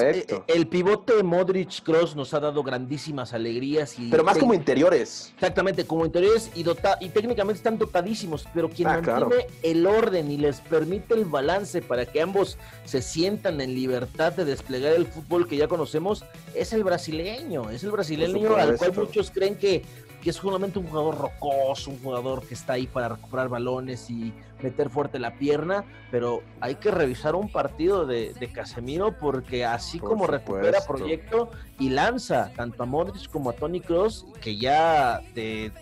eh, 0.00 0.24
el 0.46 0.68
pivote 0.68 1.24
Modric 1.24 1.82
Cross 1.82 2.14
nos 2.14 2.32
ha 2.34 2.40
dado 2.40 2.62
grandísimas 2.62 3.32
alegrías. 3.32 3.98
Y 3.98 4.10
pero 4.10 4.22
más 4.22 4.38
como 4.38 4.54
interiores. 4.54 5.32
Exactamente, 5.34 5.84
como 5.86 6.06
interiores 6.06 6.52
y, 6.54 6.64
y 7.00 7.08
técnicamente 7.08 7.58
están 7.58 7.78
dotadísimos, 7.78 8.46
pero 8.54 8.68
quien 8.68 8.88
ah, 8.88 9.00
mantiene 9.02 9.46
el 9.62 9.84
orden 9.86 10.30
y 10.30 10.36
les 10.36 10.60
permite 10.60 11.14
el 11.14 11.24
balance 11.24 11.82
para 11.82 12.06
que 12.06 12.20
ambos 12.20 12.58
se 12.84 13.02
sientan 13.02 13.60
en 13.60 13.74
libertad 13.74 14.32
de 14.32 14.44
desplegar 14.44 14.92
el 14.92 15.06
fútbol 15.06 15.48
que 15.48 15.56
ya 15.56 15.66
conocemos 15.66 16.24
es 16.54 16.72
el 16.72 16.84
brasileño. 16.84 17.70
Es 17.70 17.82
el 17.82 17.90
brasileño 17.90 18.56
al 18.56 18.76
cual 18.76 18.92
muchos 18.94 19.21
creen 19.30 19.56
que 19.56 19.82
que 20.22 20.30
es 20.30 20.36
solamente 20.36 20.78
un 20.78 20.86
jugador 20.86 21.18
rocoso, 21.18 21.90
un 21.90 21.98
jugador 21.98 22.46
que 22.46 22.54
está 22.54 22.74
ahí 22.74 22.86
para 22.86 23.08
recuperar 23.08 23.48
balones 23.48 24.08
y 24.08 24.32
meter 24.62 24.88
fuerte 24.88 25.18
la 25.18 25.36
pierna, 25.36 25.84
pero 26.12 26.42
hay 26.60 26.76
que 26.76 26.92
revisar 26.92 27.34
un 27.34 27.50
partido 27.50 28.06
de, 28.06 28.32
Casemiro 28.54 29.18
porque 29.18 29.64
así 29.64 29.98
como 29.98 30.26
recupera 30.26 30.80
proyecto 30.86 31.50
y 31.78 31.90
lanza 31.90 32.52
tanto 32.54 32.84
a 32.84 32.86
Modric 32.86 33.28
como 33.30 33.50
a 33.50 33.54
Tony 33.54 33.80
Cross, 33.80 34.26
que 34.40 34.56
ya 34.56 35.20
de, 35.34 35.72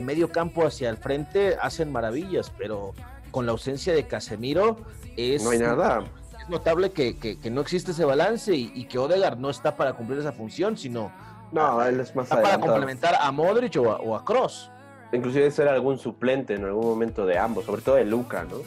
medio 0.00 0.30
campo 0.30 0.64
hacia 0.64 0.90
el 0.90 0.96
frente 0.96 1.56
hacen 1.60 1.90
maravillas, 1.90 2.52
pero 2.56 2.94
con 3.32 3.46
la 3.46 3.52
ausencia 3.52 3.92
de 3.92 4.06
Casemiro 4.06 4.76
es... 5.16 5.42
No 5.42 5.50
hay 5.50 5.58
nada. 5.58 6.04
Es 6.40 6.48
notable 6.48 6.92
que, 6.92 7.36
no 7.50 7.60
existe 7.60 7.90
ese 7.90 8.04
balance 8.04 8.54
y, 8.54 8.70
y 8.76 8.84
que 8.84 8.98
Odegaard 8.98 9.38
no 9.38 9.50
está 9.50 9.76
para 9.76 9.94
cumplir 9.94 10.20
esa 10.20 10.30
función, 10.30 10.76
sino 10.76 11.10
no, 11.52 11.82
él 11.84 12.00
es 12.00 12.14
más 12.14 12.28
Para 12.28 12.58
complementar 12.58 13.16
a 13.20 13.30
Modric 13.32 13.76
o 13.78 14.16
a, 14.16 14.24
Cross. 14.24 14.70
inclusive 15.12 15.50
ser 15.50 15.68
algún 15.68 15.98
suplente 15.98 16.54
en 16.54 16.64
algún 16.64 16.86
momento 16.86 17.26
de 17.26 17.38
ambos, 17.38 17.64
sobre 17.64 17.82
todo 17.82 17.94
de 17.96 18.04
Luca, 18.04 18.44
¿no? 18.44 18.58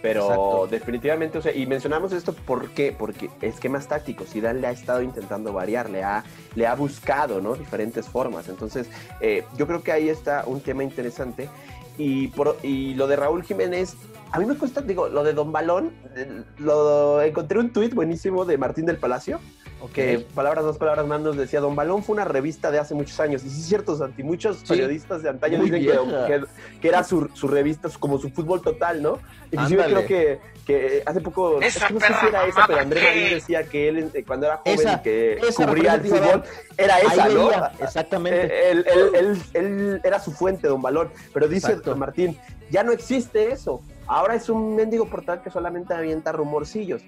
Pero 0.00 0.22
Exacto. 0.22 0.66
definitivamente, 0.70 1.38
o 1.38 1.42
sea, 1.42 1.52
y 1.52 1.66
mencionamos 1.66 2.12
esto 2.12 2.32
¿por 2.32 2.70
qué? 2.70 2.94
Porque 2.96 3.30
esquemas 3.42 3.88
tácticos, 3.88 4.28
Zidane 4.30 4.60
le 4.60 4.68
ha 4.68 4.70
estado 4.70 5.02
intentando 5.02 5.52
variar, 5.52 5.90
le 5.90 6.04
ha, 6.04 6.22
le 6.54 6.66
ha 6.68 6.74
buscado, 6.76 7.40
¿no? 7.40 7.54
Diferentes 7.54 8.06
formas. 8.06 8.48
Entonces, 8.48 8.88
eh, 9.20 9.44
yo 9.56 9.66
creo 9.66 9.82
que 9.82 9.90
ahí 9.90 10.08
está 10.08 10.44
un 10.46 10.60
tema 10.60 10.84
interesante. 10.84 11.48
Y, 11.96 12.28
por, 12.28 12.58
y 12.62 12.94
lo 12.94 13.08
de 13.08 13.16
Raúl 13.16 13.42
Jiménez, 13.42 13.96
a 14.30 14.38
mí 14.38 14.46
me 14.46 14.56
cuesta, 14.56 14.82
digo, 14.82 15.08
lo 15.08 15.24
de 15.24 15.32
Don 15.32 15.50
Balón, 15.50 15.92
eh, 16.14 16.44
lo 16.58 17.20
encontré 17.20 17.58
un 17.58 17.72
tuit 17.72 17.92
buenísimo 17.92 18.44
de 18.44 18.56
Martín 18.56 18.86
del 18.86 18.98
Palacio, 18.98 19.40
que 19.86 20.26
palabras 20.34 20.64
más, 20.64 20.76
palabras 20.76 21.06
más 21.06 21.20
nos 21.20 21.36
decía, 21.36 21.60
Don 21.60 21.76
Balón 21.76 22.02
fue 22.02 22.14
una 22.14 22.24
revista 22.24 22.70
de 22.72 22.78
hace 22.80 22.94
muchos 22.94 23.18
años, 23.20 23.44
y 23.44 23.50
sí 23.50 23.60
es 23.60 23.66
cierto, 23.68 23.96
Santi, 23.96 24.22
muchos 24.24 24.58
Sí. 24.58 24.64
periodistas 24.68 25.22
de 25.22 25.28
antaño 25.28 25.58
Muy 25.58 25.70
dicen 25.70 25.86
que, 25.86 26.02
vieja. 26.04 26.26
que, 26.26 26.80
que 26.80 26.88
era 26.88 27.04
su, 27.04 27.28
su 27.34 27.46
revista, 27.48 27.88
su- 27.88 28.00
como 28.00 28.18
su 28.18 28.30
fútbol 28.30 28.60
total, 28.60 29.00
¿no? 29.02 29.18
Inclusive 29.52 29.84
Ándale. 29.84 30.04
creo 30.06 30.08
que, 30.08 30.40
que 30.66 31.02
hace 31.06 31.20
poco, 31.20 31.60
es 31.62 31.76
Esa 31.76 31.86
que 31.86 31.94
no 31.94 32.00
sé 32.00 32.06
si 32.20 32.26
era 32.26 32.44
esa, 32.46 32.66
pero 32.66 32.80
Andrés. 32.80 33.04
Marín 33.04 33.30
decía 33.30 33.62
que 33.64 33.88
él 33.88 34.10
eh, 34.12 34.24
cuando 34.26 34.46
era 34.46 34.56
joven 34.58 34.74
Esa- 34.78 34.92
y 34.94 35.02
que 35.02 35.38
cubría 35.56 35.94
el 35.94 36.00
fútbol, 36.02 36.42
era 36.76 36.98
esa, 36.98 37.28
¿no? 37.28 37.46
veía, 37.46 37.72
exactamente. 37.80 38.46
Eh, 38.46 38.70
él, 38.72 38.84
él- 38.86 39.10
él- 39.14 39.42
él 39.54 40.00
era 40.04 40.18
su 40.20 40.32
fuente, 40.32 40.68
Don 40.68 40.82
Balón. 40.82 41.08
Pero 41.32 41.48
dice 41.48 41.68
Exacto. 41.68 41.90
Don 41.90 41.98
Martín, 42.00 42.36
ya 42.70 42.82
no 42.82 42.92
existe 42.92 43.50
eso. 43.52 43.80
Ahora 44.06 44.34
es 44.34 44.48
un 44.48 44.74
mendigo 44.76 45.06
portal 45.06 45.40
que 45.42 45.50
solamente 45.50 45.94
avienta 45.94 46.32
rumorcillos. 46.32 47.02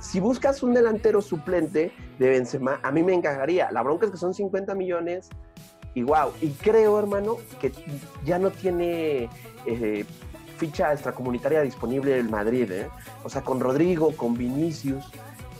Si 0.00 0.18
buscas 0.18 0.62
un 0.62 0.72
delantero 0.72 1.20
suplente 1.20 1.92
de 2.18 2.28
Benzema, 2.28 2.80
a 2.82 2.90
mí 2.90 3.02
me 3.02 3.12
encajaría. 3.12 3.70
La 3.70 3.82
bronca 3.82 4.06
es 4.06 4.12
que 4.12 4.18
son 4.18 4.32
50 4.32 4.74
millones 4.74 5.28
y 5.94 6.02
wow. 6.02 6.32
Y 6.40 6.50
creo, 6.50 6.98
hermano, 6.98 7.36
que 7.60 7.70
ya 8.24 8.38
no 8.38 8.50
tiene 8.50 9.28
eh, 9.66 10.04
ficha 10.56 10.92
extracomunitaria 10.92 11.60
disponible 11.60 12.18
el 12.18 12.30
Madrid. 12.30 12.70
¿eh? 12.72 12.88
O 13.24 13.28
sea, 13.28 13.42
con 13.42 13.60
Rodrigo, 13.60 14.16
con 14.16 14.34
Vinicius 14.34 15.04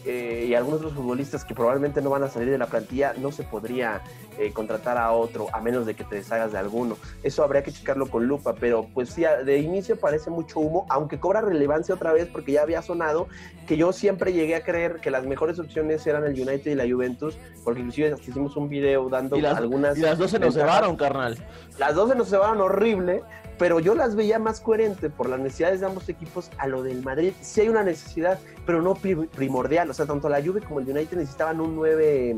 eh, 0.05 0.47
y 0.49 0.55
algunos 0.55 0.81
otros 0.81 0.95
futbolistas 0.95 1.45
que 1.45 1.55
probablemente 1.55 2.01
no 2.01 2.11
van 2.11 2.23
a 2.23 2.29
salir 2.29 2.51
de 2.51 2.59
la 2.59 2.67
plantilla, 2.67 3.13
no 3.19 3.33
se 3.33 3.43
podría 3.43 4.03
eh, 4.39 4.53
contratar 4.53 4.97
a 4.97 5.13
otro 5.13 5.49
a 5.53 5.61
menos 5.61 5.85
de 5.85 5.95
que 5.95 6.05
te 6.05 6.17
deshagas 6.17 6.53
de 6.53 6.59
alguno. 6.59 6.97
Eso 7.23 7.45
habría 7.45 7.63
que 7.63 7.73
checarlo 7.73 8.07
con 8.07 8.27
lupa, 8.27 8.55
pero 8.55 8.87
pues 8.95 9.11
sí, 9.11 9.25
de 9.45 9.59
inicio 9.59 9.99
parece 9.99 10.31
mucho 10.31 10.61
humo, 10.61 10.87
aunque 10.89 11.21
cobra 11.21 11.43
relevancia 11.43 11.95
otra 11.95 12.13
vez 12.13 12.29
porque 12.29 12.53
ya 12.53 12.63
había 12.63 12.81
sonado 12.81 13.29
que 13.67 13.77
yo 13.77 13.93
siempre 13.93 14.33
llegué 14.33 14.57
a 14.57 14.65
creer 14.65 14.97
que 14.97 15.11
las 15.11 15.27
mejores 15.27 15.59
opciones 15.59 16.07
eran 16.07 16.25
el 16.25 16.33
United 16.33 16.73
y 16.73 16.75
la 16.75 16.89
Juventus, 16.89 17.37
porque 17.63 17.81
inclusive 17.81 18.13
hasta 18.13 18.31
hicimos 18.31 18.57
un 18.57 18.69
video 18.69 19.09
dando 19.09 19.37
Y 19.37 19.43
las, 19.43 19.59
algunas... 19.59 19.99
y 19.99 20.01
las 20.01 20.19
dos 20.19 20.31
se 20.31 20.39
nos 20.39 20.57
carnal. 20.97 21.39
Las 21.79 21.95
dos 21.95 22.11
se 22.11 22.17
nos 22.17 22.31
llevaron 22.31 22.61
horrible, 22.61 23.23
pero 23.61 23.79
yo 23.79 23.95
las 23.95 24.17
veía 24.17 24.39
más 24.39 24.59
coherente 24.59 25.11
por 25.11 25.29
las 25.29 25.39
necesidades 25.39 25.81
de 25.81 25.87
ambos 25.87 26.09
equipos 26.09 26.51
a 26.57 26.67
lo 26.67 26.83
del 26.83 27.03
Madrid. 27.03 27.35
Sí 27.43 27.61
hay 27.61 27.69
una 27.69 27.83
necesidad, 27.83 28.39
pero 28.65 28.81
no 28.81 28.95
pri- 28.95 29.27
primordial. 29.37 29.91
O 29.91 29.93
sea, 29.95 30.07
tanto 30.07 30.31
la 30.31 30.43
Juve 30.43 30.63
como 30.63 30.81
el 30.81 30.89
United 30.89 31.19
necesitaban 31.19 31.61
un 31.61 31.77
9 31.77 32.37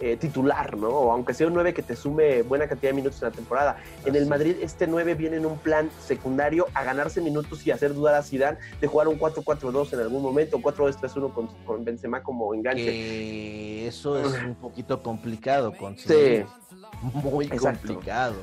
eh, 0.00 0.16
titular, 0.16 0.76
¿no? 0.76 0.88
O 0.88 1.12
aunque 1.12 1.32
sea 1.32 1.46
un 1.46 1.54
9 1.54 1.72
que 1.72 1.82
te 1.84 1.94
sume 1.94 2.42
buena 2.42 2.66
cantidad 2.66 2.90
de 2.90 2.96
minutos 2.96 3.22
en 3.22 3.28
la 3.28 3.34
temporada. 3.34 3.76
En 4.04 4.16
el. 4.16 4.26
Madrid 4.26 4.56
este 4.60 4.88
9 4.88 5.14
viene 5.14 5.36
en 5.36 5.46
un 5.46 5.58
plan 5.58 5.88
secundario 6.04 6.66
a 6.74 6.82
ganarse 6.82 7.20
minutos 7.20 7.64
y 7.64 7.70
hacer 7.70 7.94
dudar 7.94 8.16
a 8.16 8.24
Zidane 8.24 8.58
de 8.80 8.86
jugar 8.88 9.06
un 9.06 9.16
4-4-2 9.20 9.92
en 9.92 10.00
algún 10.00 10.22
momento, 10.22 10.56
o 10.56 10.60
4-2-3-1 10.60 11.32
con, 11.32 11.46
con 11.64 11.84
Benzema 11.84 12.20
como 12.20 12.52
enganche. 12.52 12.84
Que 12.84 13.86
eso 13.86 14.18
es 14.18 14.32
un 14.42 14.56
poquito 14.56 15.00
complicado 15.04 15.72
con 15.76 15.96
Sí. 15.96 16.42
Muy 17.00 17.46
Exacto. 17.46 17.86
complicado. 17.88 18.34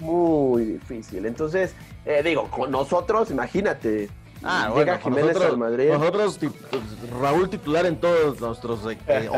Muy 0.00 0.64
difícil. 0.64 1.26
Entonces, 1.26 1.74
eh, 2.04 2.22
digo, 2.24 2.48
con 2.50 2.70
nosotros, 2.70 3.30
imagínate. 3.30 4.08
Ah, 4.42 4.62
llega 4.68 4.74
bueno, 4.74 4.92
con 4.92 5.12
Jiménez 5.12 5.26
nosotros, 5.34 5.52
al 5.52 5.58
Madrid. 5.58 5.90
nosotros 5.92 6.38
ti- 6.38 6.48
Raúl 7.20 7.50
titular 7.50 7.86
en 7.86 7.96
todos 8.00 8.40
nuestros 8.40 8.80
eh, 8.90 8.96
eh, 9.08 9.30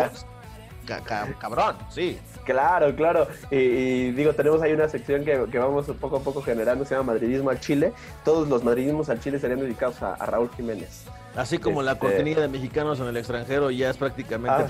cabrón, 1.39 1.77
sí. 1.91 2.19
Claro, 2.45 2.95
claro. 2.97 3.29
Y, 3.51 3.57
y 3.57 4.13
digo, 4.13 4.33
tenemos 4.35 4.61
ahí 4.63 4.73
una 4.73 4.89
sección 4.89 5.25
que, 5.25 5.47
que 5.51 5.59
vamos 5.59 5.87
poco 6.01 6.17
a 6.17 6.21
poco 6.21 6.43
generando, 6.43 6.85
se 6.85 6.95
llama 6.95 7.13
Madridismo 7.13 7.51
al 7.51 7.61
Chile. 7.61 7.93
Todos 8.25 8.49
los 8.49 8.65
madridismos 8.65 9.09
al 9.09 9.21
Chile 9.21 9.39
serían 9.39 9.61
dedicados 9.61 10.03
a, 10.03 10.15
a 10.15 10.27
Raúl 10.27 10.51
Jiménez. 10.57 11.05
Así 11.37 11.59
como 11.59 11.81
la 11.83 11.93
Este- 11.93 12.07
cortinilla 12.07 12.41
de 12.41 12.49
mexicanos 12.49 12.99
en 12.99 13.07
el 13.07 13.17
extranjero 13.17 13.71
ya 13.71 13.91
es 13.91 13.97
prácticamente 13.97 14.67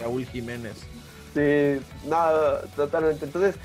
Raúl 0.00 0.24
Jiménez. 0.26 0.74
Sí, 1.34 1.84
no, 2.06 2.16
totalmente. 2.76 3.24
Entonces, 3.24 3.56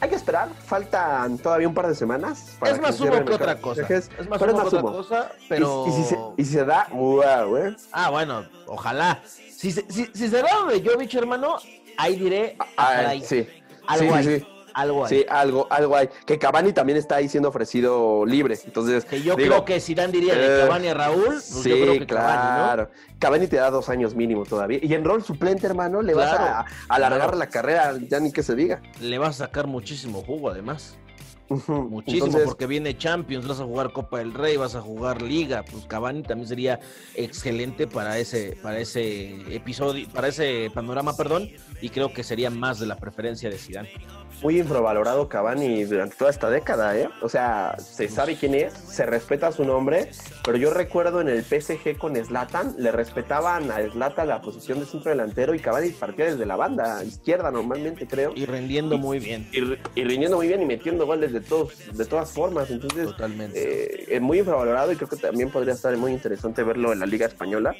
hay 0.00 0.08
que 0.08 0.14
esperar. 0.14 0.48
Faltan 0.64 1.38
todavía 1.38 1.66
un 1.68 1.74
par 1.74 1.88
de 1.88 1.94
semanas. 1.94 2.56
para 2.58 2.72
Es 2.72 2.80
más 2.80 2.96
cierre 2.96 3.16
humo 3.16 3.26
que 3.26 3.34
otra 3.34 3.56
cosa. 3.60 3.82
Es 3.88 4.28
más 4.28 4.38
pero 4.38 4.52
humo 4.52 4.62
es 4.62 4.64
que 4.64 4.64
más 4.64 4.66
otra 4.66 4.80
humo. 4.80 4.92
cosa, 4.92 5.32
Y- 5.40 5.46
pero... 5.48 5.84
Y, 5.88 5.92
si 5.92 6.04
se, 6.04 6.18
y 6.36 6.44
si 6.44 6.52
se 6.52 6.64
da, 6.64 6.86
wow, 6.92 7.56
¿eh? 7.56 7.76
Ah, 7.92 8.10
bueno, 8.10 8.44
ojalá. 8.66 9.20
Si 9.50 9.72
se, 9.72 9.84
si, 9.90 10.06
si 10.14 10.28
se 10.28 10.42
da 10.42 10.48
lo 10.60 10.66
de 10.66 10.82
Jovic, 10.88 11.14
hermano, 11.14 11.56
ahí 11.96 12.16
diré, 12.16 12.56
ah, 12.76 13.14
sí, 13.24 13.46
algo 13.86 14.16
sí, 14.18 14.38
sí. 14.40 14.46
Algo 14.76 15.06
hay. 15.06 15.08
Sí, 15.18 15.26
algo, 15.28 15.66
algo 15.70 15.96
hay. 15.96 16.08
Que 16.26 16.38
Cavani 16.38 16.72
también 16.72 16.98
está 16.98 17.16
ahí 17.16 17.28
siendo 17.28 17.48
ofrecido 17.48 18.24
libre. 18.26 18.58
Entonces, 18.64 19.04
Que 19.06 19.22
yo 19.22 19.34
digo, 19.34 19.48
creo 19.48 19.64
que 19.64 19.80
Zidane 19.80 20.12
diría 20.12 20.34
de 20.34 20.46
eh, 20.58 20.60
Cavani 20.60 20.88
a 20.88 20.94
Raúl, 20.94 21.24
pues 21.26 21.44
sí, 21.44 21.70
yo 21.70 21.76
creo 21.76 21.98
que 21.98 22.06
Cavani, 22.06 22.64
claro. 22.64 22.90
Cavani 23.18 23.46
te 23.46 23.56
da 23.56 23.70
dos 23.70 23.88
años 23.88 24.14
mínimo 24.14 24.44
todavía. 24.44 24.78
Y 24.82 24.92
en 24.92 25.02
rol 25.04 25.24
suplente, 25.24 25.66
hermano, 25.66 26.02
le 26.02 26.12
vas 26.14 26.32
a, 26.32 26.36
Claro, 26.36 26.54
a 26.88 26.94
alargar 26.94 27.20
claro. 27.22 27.38
la 27.38 27.48
carrera, 27.48 27.94
ya 28.08 28.20
ni 28.20 28.30
que 28.32 28.42
se 28.42 28.54
diga. 28.54 28.82
¿no? 29.00 29.06
Le 29.08 29.18
vas 29.18 29.40
a 29.40 29.46
sacar 29.46 29.66
muchísimo 29.66 30.22
jugo, 30.22 30.50
además. 30.50 30.98
Muchísimo, 31.48 32.26
Entonces, 32.26 32.42
porque 32.48 32.66
viene 32.66 32.98
Champions, 32.98 33.46
vas 33.46 33.60
a 33.60 33.64
jugar 33.64 33.92
Copa 33.92 34.18
del 34.18 34.34
Rey, 34.34 34.56
vas 34.56 34.74
a 34.74 34.80
jugar 34.80 35.22
Liga. 35.22 35.64
Pues 35.70 35.86
Cavani 35.86 36.22
también 36.22 36.48
sería 36.48 36.80
excelente 37.14 37.86
para 37.86 38.18
ese, 38.18 38.58
para 38.62 38.80
ese 38.80 39.54
episodio, 39.54 40.08
para 40.08 40.28
ese 40.28 40.70
panorama, 40.74 41.16
perdón. 41.16 41.48
Y 41.80 41.90
creo 41.90 42.12
que 42.12 42.24
sería 42.24 42.50
más 42.50 42.80
de 42.80 42.86
la 42.86 42.96
preferencia 42.96 43.48
de 43.48 43.58
Zidane. 43.58 43.90
Muy 44.42 44.58
infravalorado 44.58 45.28
Cavani 45.28 45.84
durante 45.84 46.16
toda 46.16 46.30
esta 46.30 46.50
década, 46.50 46.96
¿eh? 46.98 47.08
O 47.22 47.28
sea, 47.28 47.76
se 47.78 48.08
sabe 48.08 48.36
quién 48.36 48.54
es, 48.54 48.72
se 48.72 49.06
respeta 49.06 49.50
su 49.52 49.64
nombre, 49.64 50.10
pero 50.44 50.56
yo 50.56 50.72
recuerdo 50.72 51.20
en 51.20 51.28
el 51.28 51.42
PSG 51.42 51.96
con 51.98 52.16
Slatan, 52.16 52.74
le 52.78 52.92
respetaban 52.92 53.70
a 53.70 53.80
Slatan 53.90 54.28
la 54.28 54.40
posición 54.40 54.80
de 54.80 54.86
centro 54.86 55.10
delantero 55.10 55.54
y 55.54 55.58
Cavani 55.58 55.90
partía 55.90 56.26
desde 56.26 56.46
la 56.46 56.56
banda 56.56 57.02
izquierda 57.04 57.50
normalmente, 57.50 58.06
creo. 58.06 58.32
Y 58.34 58.46
rendiendo 58.46 58.98
muy 58.98 59.18
bien. 59.18 59.48
Y, 59.52 59.58
y 60.00 60.04
rindiendo 60.04 60.36
muy 60.36 60.48
bien 60.48 60.62
y 60.62 60.66
metiendo 60.66 61.06
goles 61.06 61.32
de 61.32 61.40
todos, 61.40 61.72
de 61.92 62.04
todas 62.04 62.30
formas. 62.32 62.70
Entonces, 62.70 63.06
Totalmente. 63.06 63.58
eh, 63.58 64.16
es 64.16 64.20
muy 64.20 64.38
infravalorado 64.38 64.92
y 64.92 64.96
creo 64.96 65.08
que 65.08 65.16
también 65.16 65.50
podría 65.50 65.74
estar 65.74 65.96
muy 65.96 66.12
interesante 66.12 66.62
verlo 66.62 66.92
en 66.92 67.00
la 67.00 67.06
Liga 67.06 67.26
Española. 67.26 67.74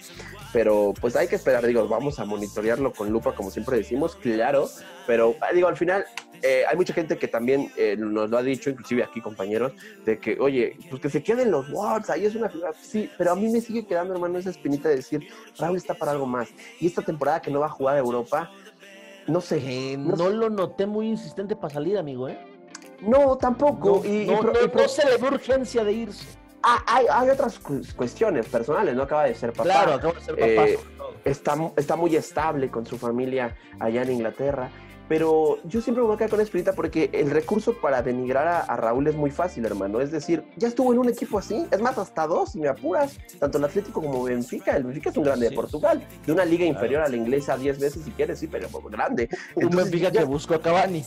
Pero 0.53 0.95
pues 1.01 1.17
hay 1.17 1.29
que 1.29 1.37
esperar, 1.37 1.67
digo, 1.67 1.87
vamos 1.89 2.19
a 2.19 2.25
monitorearlo 2.25 2.93
con 2.93 3.11
lupa, 3.11 3.35
como 3.35 3.51
siempre 3.51 3.77
decimos, 3.77 4.17
claro. 4.17 4.69
Pero 5.07 5.37
ah, 5.41 5.53
digo, 5.55 5.69
al 5.69 5.77
final, 5.77 6.05
eh, 6.47 6.65
hay 6.69 6.77
mucha 6.77 6.93
gente 6.95 7.19
que 7.19 7.29
también 7.29 7.71
eh, 7.77 7.97
nos 7.99 8.31
lo 8.31 8.39
ha 8.39 8.43
dicho, 8.43 8.71
inclusive 8.71 9.03
aquí 9.03 9.21
compañeros, 9.21 9.73
de 10.05 10.19
que, 10.19 10.39
oye, 10.41 10.77
pues 10.89 11.03
que 11.03 11.11
se 11.11 11.23
queden 11.23 11.51
los 11.51 11.71
Wolves, 11.71 12.09
ahí 12.11 12.25
es 12.27 12.35
una 12.35 12.49
figura. 12.49 12.71
Sí, 12.81 13.11
pero 13.19 13.33
a 13.33 13.35
mí 13.35 13.49
me 13.49 13.61
sigue 13.61 13.87
quedando, 13.87 14.15
hermano, 14.15 14.39
esa 14.39 14.51
espinita 14.51 14.89
de 14.89 14.97
decir, 14.97 15.27
Raúl 15.59 15.77
está 15.77 15.95
para 15.95 16.13
algo 16.13 16.27
más. 16.27 16.49
Y 16.81 16.87
esta 16.87 17.03
temporada 17.03 17.41
que 17.43 17.51
no 17.51 17.61
va 17.61 17.67
a 17.67 17.71
jugar 17.71 17.97
a 17.97 17.99
Europa, 17.99 18.51
no 19.27 19.41
sé. 19.41 19.59
Eh, 19.65 19.97
no 19.97 20.15
no 20.17 20.31
lo 20.31 20.49
noté 20.51 20.87
muy 20.87 21.09
insistente 21.09 21.57
para 21.57 21.75
salir, 21.75 21.99
amigo, 21.99 22.29
¿eh? 22.29 22.39
No, 23.01 23.37
tampoco. 23.37 24.03
No, 24.03 24.09
y, 24.11 24.23
y 24.23 24.27
no, 24.27 24.41
pro- 24.41 24.53
no- 24.53 24.63
y 24.65 24.69
pro- 24.69 24.83
no 24.83 24.89
se 24.89 25.05
le 25.05 25.17
ve 25.19 25.29
urgencia 25.29 25.85
de 25.85 25.93
irse. 25.93 26.27
Ah, 26.63 26.83
hay, 26.87 27.07
hay 27.11 27.29
otras 27.31 27.59
cu- 27.59 27.83
cuestiones 27.95 28.47
personales, 28.49 28.95
no 28.97 29.03
acaba 29.03 29.25
de 29.25 29.35
ser 29.35 29.53
papá. 29.53 29.65
Claro, 29.65 29.95
acaba 29.95 30.15
de 30.15 30.21
ser 30.21 30.35
papá. 30.35 30.69
Eh, 30.69 30.79
está, 31.25 31.55
está 31.77 31.97
muy 31.97 32.17
estable 32.17 32.71
con 32.71 32.87
su 32.87 32.97
familia 32.99 33.55
allá 33.79 34.03
en 34.03 34.13
Inglaterra. 34.13 34.71
Pero 35.09 35.59
yo 35.65 35.81
siempre 35.81 36.03
me 36.03 36.07
voy 36.09 36.15
a 36.15 36.19
quedar 36.19 36.31
con 36.31 36.41
espinita 36.41 36.73
porque 36.73 37.11
el 37.13 37.31
recurso 37.31 37.75
para 37.75 38.03
denigrar 38.03 38.49
a, 38.49 38.61
a 38.61 38.77
Raúl 38.77 39.07
es 39.07 39.15
muy 39.15 39.31
fácil, 39.31 39.65
hermano. 39.65 40.01
Es 40.01 40.11
decir, 40.11 40.43
ya 40.57 40.67
estuvo 40.67 40.93
en 40.93 40.99
un 40.99 41.09
equipo 41.09 41.39
así. 41.39 41.65
Es 41.71 41.81
más, 41.81 41.97
hasta 41.97 42.27
dos, 42.27 42.53
si 42.53 42.59
me 42.59 42.69
apuras. 42.69 43.17
Tanto 43.39 43.59
el 43.59 43.65
Atlético 43.65 44.03
como 44.03 44.25
Benfica. 44.25 44.77
El 44.77 44.83
Benfica 44.85 45.11
es 45.11 45.17
un 45.17 45.25
grande 45.25 45.47
Sí. 45.47 45.51
de 45.51 45.57
Portugal. 45.57 46.03
De 46.27 46.33
una 46.33 46.45
liga 46.45 46.65
inferior 46.65 47.03
a 47.03 47.09
la 47.09 47.17
inglesa 47.17 47.57
10 47.57 47.79
veces 47.79 48.03
si 48.05 48.11
quieres, 48.11 48.39
sí, 48.41 48.49
pero 48.49 48.69
grande. 48.91 49.29
Un 49.55 49.71
Benfica 49.71 50.09
ya- 50.11 50.21
que 50.21 50.25
buscó 50.27 50.55
a 50.55 50.61
Cavani. 50.61 51.05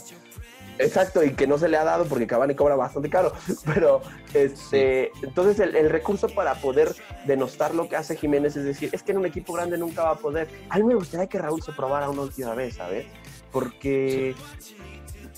Exacto, 0.81 1.21
y 1.25 1.31
que 1.33 1.45
no 1.45 1.57
se 1.57 1.67
le 1.67 1.75
ha 1.75 1.83
dado 1.83 2.05
porque 2.05 2.25
Cavani 2.25 2.55
cobra 2.55 2.77
bastante 2.77 3.09
caro. 3.09 3.33
Pero, 3.65 3.99
este, 4.33 5.11
entonces 5.23 5.59
el, 5.59 5.75
el 5.75 5.89
recurso 5.89 6.29
para 6.29 6.55
poder 6.55 6.95
denostar 7.27 7.75
lo 7.75 7.89
que 7.89 7.97
hace 7.97 8.15
Jiménez 8.15 8.55
es 8.55 8.63
decir, 8.63 8.89
es 8.93 9.03
que 9.03 9.11
en 9.11 9.17
un 9.17 9.25
equipo 9.25 9.51
grande 9.51 9.77
nunca 9.77 10.03
va 10.03 10.11
a 10.11 10.15
poder. 10.15 10.47
A 10.69 10.77
mí 10.77 10.83
me 10.85 10.95
gustaría 10.95 11.27
que 11.27 11.37
Raúl 11.37 11.61
se 11.61 11.73
probara 11.73 12.09
una 12.09 12.21
última 12.21 12.55
vez, 12.55 12.75
¿sabes? 12.75 13.07
Porque 13.51 14.35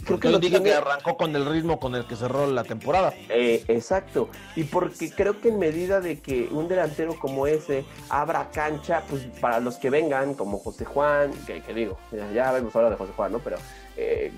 creo 0.04 0.06
Porque 0.08 0.28
él 0.28 0.34
lo 0.34 0.40
dijo 0.40 0.62
que 0.64 0.74
arrancó 0.74 1.16
con 1.16 1.36
el 1.36 1.46
ritmo 1.46 1.80
con 1.80 1.96
el 1.96 2.06
que 2.06 2.16
cerró 2.16 2.50
la 2.50 2.64
temporada. 2.64 3.14
eh, 3.30 3.64
exacto, 3.68 4.30
y 4.56 4.64
porque 4.64 5.12
creo 5.12 5.40
que 5.40 5.50
en 5.50 5.60
medida 5.60 6.02
de 6.02 6.20
que 6.20 6.48
un 6.52 6.68
delantero 6.68 7.18
como 7.20 7.48
ese 7.48 7.86
abra 8.10 8.50
cancha, 8.52 9.04
pues 9.10 9.24
para 9.40 9.60
los 9.60 9.78
que 9.78 9.90
vengan, 9.90 10.34
como 10.34 10.58
José 10.58 10.86
Juan, 10.86 11.32
que, 11.46 11.62
que 11.62 11.74
digo, 11.74 11.98
ya, 12.34 12.58
hemos 12.58 12.76
hablado 12.76 12.92
de 12.92 12.98
José 12.98 13.14
Juan, 13.16 13.32
¿no? 13.32 13.40
Pero 13.40 13.58
eh, 13.96 14.32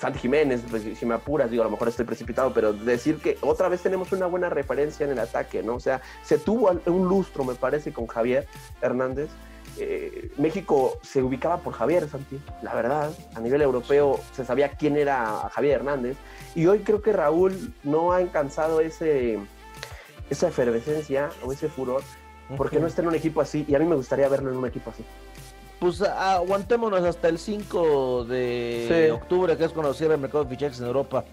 Santi 0.00 0.20
Jiménez, 0.20 0.62
pues, 0.70 0.84
si 0.98 1.06
me 1.06 1.14
apuras, 1.14 1.50
digo, 1.50 1.62
a 1.62 1.66
lo 1.66 1.70
mejor 1.70 1.88
estoy 1.88 2.04
precipitado, 2.04 2.52
pero 2.52 2.72
decir 2.72 3.18
que 3.18 3.36
otra 3.40 3.68
vez 3.68 3.82
tenemos 3.82 4.12
una 4.12 4.26
buena 4.26 4.48
referencia 4.48 5.04
en 5.04 5.12
el 5.12 5.18
ataque, 5.18 5.62
¿no? 5.62 5.74
O 5.74 5.80
sea, 5.80 6.00
se 6.22 6.38
tuvo 6.38 6.70
un 6.86 7.08
lustro, 7.08 7.44
me 7.44 7.54
parece, 7.54 7.92
con 7.92 8.06
Javier 8.06 8.46
Hernández. 8.80 9.28
Eh, 9.78 10.30
México 10.36 10.98
se 11.02 11.22
ubicaba 11.22 11.58
por 11.58 11.72
Javier 11.72 12.08
Santi, 12.08 12.38
la 12.62 12.74
verdad. 12.74 13.10
A 13.34 13.40
nivel 13.40 13.62
europeo 13.62 14.20
se 14.32 14.44
sabía 14.44 14.70
quién 14.70 14.96
era 14.96 15.48
Javier 15.52 15.76
Hernández. 15.76 16.16
Y 16.54 16.66
hoy 16.66 16.80
creo 16.80 17.02
que 17.02 17.12
Raúl 17.12 17.72
no 17.84 18.12
ha 18.12 18.16
alcanzado 18.16 18.80
ese, 18.80 19.38
esa 20.30 20.48
efervescencia 20.48 21.30
o 21.44 21.52
ese 21.52 21.68
furor 21.68 22.02
porque 22.56 22.80
no 22.80 22.86
está 22.86 23.02
en 23.02 23.08
un 23.08 23.14
equipo 23.14 23.40
así. 23.40 23.64
Y 23.68 23.74
a 23.74 23.78
mí 23.78 23.84
me 23.84 23.94
gustaría 23.94 24.28
verlo 24.28 24.50
en 24.50 24.56
un 24.56 24.66
equipo 24.66 24.90
así 24.90 25.04
pues 25.78 26.02
aguantémonos 26.02 27.02
hasta 27.04 27.28
el 27.28 27.38
5 27.38 28.24
de 28.24 29.10
octubre, 29.12 29.56
que 29.56 29.64
es 29.64 29.72
cuando 29.72 29.94
cierra 29.94 30.14
el 30.14 30.20
mercado 30.20 30.44
de 30.44 30.50
fichajes 30.50 30.80
en 30.80 30.86
Europa. 30.86 31.24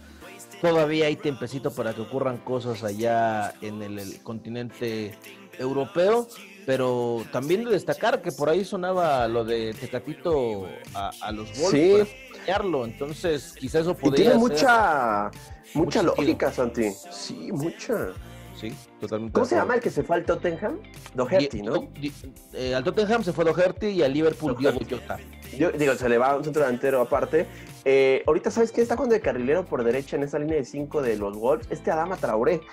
Todavía 0.62 1.08
hay 1.08 1.16
tiempecito 1.16 1.72
para 1.72 1.94
que 1.94 2.02
ocurran 2.02 2.38
cosas 2.38 2.84
allá 2.84 3.54
en 3.62 3.82
el, 3.82 4.22
continente 4.24 5.18
europeo, 5.58 6.28
pero 6.66 7.24
también 7.32 7.64
destacar 7.66 8.22
que 8.22 8.32
por 8.32 8.50
ahí 8.50 8.66
sonaba 8.66 9.28
lo 9.28 9.46
de 9.46 9.74
Tecatito 9.74 10.68
a, 10.94 11.32
los 11.32 11.48
Wolves 11.60 12.08
sí. 12.08 12.52
entonces 12.86 13.56
quizás 13.58 13.82
eso 13.82 13.96
podría 13.96 14.32
tiene 14.32 14.40
mucha, 14.40 15.30
mucha 15.74 16.04
lógica, 16.04 16.52
Santi. 16.52 16.92
Sí, 17.12 17.52
mucha. 17.52 18.14
Sí, 18.60 18.74
totalmente. 19.02 19.34
¿Cómo 19.34 19.46
se 19.46 19.56
llama 19.56 19.76
el 19.76 19.82
que 19.82 19.90
se 19.90 20.02
fue 20.02 20.16
al 20.16 20.26
Tottenham? 20.26 20.80
Doherty, 21.14 21.62
¿no? 21.62 21.90
Eh, 22.54 22.74
al 22.74 22.84
Tottenham 22.86 23.22
se 23.22 23.34
fue 23.34 23.44
Doherty 23.44 23.88
y 23.88 24.02
al 24.02 24.14
Liverpool 24.14 24.56
Diogo 24.58 24.80
Jota. 24.90 25.20
Yo 25.58 25.72
digo, 25.72 25.94
se 25.96 26.08
le 26.08 26.18
va 26.18 26.38
un 26.38 26.44
centro 26.44 26.64
delantero 26.64 27.02
aparte. 27.02 27.48
Eh, 27.84 28.24
ahorita, 28.26 28.52
¿sabes 28.52 28.72
quién 28.72 28.84
está 28.84 28.96
con 28.96 29.10
de 29.10 29.20
carrilero 29.20 29.66
por 29.66 29.84
derecha 29.84 30.16
en 30.16 30.24
esa 30.24 30.40
línea 30.40 30.56
de 30.56 30.66
5 30.66 31.02
de 31.02 31.18
los 31.18 31.38
Wolves? 31.38 31.68
Este 31.70 31.92
Adama 31.92 32.16
Traoré. 32.16 32.62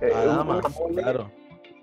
Eh, 0.00 0.12
Adama, 0.14 0.60
claro 0.94 1.30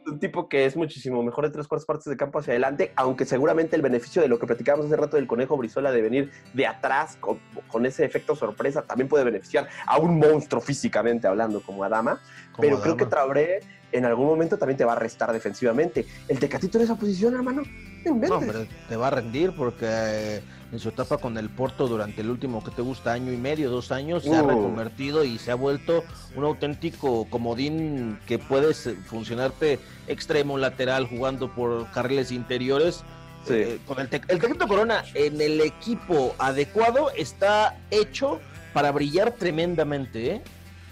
un 0.08 0.20
tipo 0.20 0.48
que 0.48 0.66
es 0.66 0.76
muchísimo 0.76 1.24
mejor 1.24 1.46
de 1.46 1.52
tres 1.52 1.68
cuartas 1.68 1.86
partes 1.86 2.06
de 2.06 2.18
campo 2.18 2.40
hacia 2.40 2.52
adelante, 2.52 2.92
aunque 2.96 3.26
seguramente 3.26 3.76
el 3.76 3.82
beneficio 3.82 4.22
de 4.22 4.28
lo 4.28 4.40
que 4.40 4.46
platicábamos 4.46 4.88
hace 4.88 4.96
rato 4.96 5.18
del 5.18 5.28
conejo 5.28 5.58
Brizola 5.58 5.92
de 5.92 6.02
venir 6.02 6.32
de 6.54 6.68
atrás 6.68 7.18
con, 7.20 7.86
ese 7.86 8.06
efecto 8.06 8.36
sorpresa 8.36 8.82
también 8.84 9.08
puede 9.08 9.24
beneficiar 9.24 9.68
a 9.86 9.98
un 9.98 10.18
monstruo 10.18 10.62
físicamente 10.62 11.28
hablando 11.28 11.62
como 11.62 11.84
Adama, 11.84 12.20
pero 12.60 12.82
creo 12.82 12.98
que 12.98 13.06
Traoré 13.06 13.60
en 13.92 14.06
algún 14.06 14.26
momento 14.26 14.58
también 14.58 14.78
te 14.78 14.86
va 14.86 14.94
a 14.94 14.96
restar 14.96 15.32
defensivamente. 15.32 16.06
El 16.28 16.40
Tecatito 16.40 16.78
en 16.78 16.86
esa 16.86 16.96
posición, 16.96 17.34
hermano, 17.34 17.64
no, 18.06 18.40
pero 18.40 18.66
te 18.88 18.96
va 18.96 19.08
a 19.08 19.12
rendir 19.12 19.54
porque 19.56 20.42
en 20.76 20.80
su 20.80 20.90
etapa 20.90 21.18
con 21.18 21.38
el 21.38 21.50
Porto 21.50 21.88
durante 21.88 22.20
el 22.20 22.30
último 22.30 22.62
que 22.62 22.70
te 22.70 22.82
gusta 22.82 23.14
año 23.14 23.32
y 23.32 23.38
medio, 23.38 23.70
dos 23.70 23.94
años, 23.94 24.24
se 24.24 24.36
ha 24.36 24.44
uh. 24.44 24.48
reconvertido 24.48 25.24
y 25.24 25.38
se 25.38 25.52
ha 25.52 25.56
vuelto 25.56 26.04
un 26.36 26.44
auténtico 26.44 27.26
comodín 27.30 28.20
que 28.28 28.40
puedes 28.40 28.90
funcionarte 29.06 29.80
extremo, 30.08 30.58
lateral, 30.58 31.08
jugando 31.08 31.50
por 31.56 31.90
carriles 31.92 32.32
interiores. 32.32 33.04
Eh, 33.50 33.80
con 33.86 34.00
el, 34.00 34.10
el 34.28 34.58
Corona 34.58 35.06
en 35.14 35.40
el 35.40 35.62
equipo 35.62 36.36
adecuado 36.40 37.12
está 37.12 37.78
hecho 37.90 38.42
para 38.74 38.92
brillar 38.92 39.32
tremendamente, 39.32 40.32
¿eh? 40.32 40.42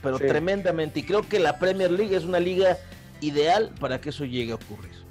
pero 0.01 0.17
tremendamente. 0.17 1.01
Y 1.01 1.03
creo 1.03 1.27
que 1.27 1.39
la 1.39 1.59
Premier 1.59 1.91
League 1.91 2.15
es 2.15 2.23
una 2.23 2.39
liga 2.39 2.77
ideal 3.19 3.71
para 3.81 3.99
que 3.99 4.09
eso 4.09 4.23
llegue 4.23 4.53
a 4.53 4.55
ocurrir. 4.55 5.02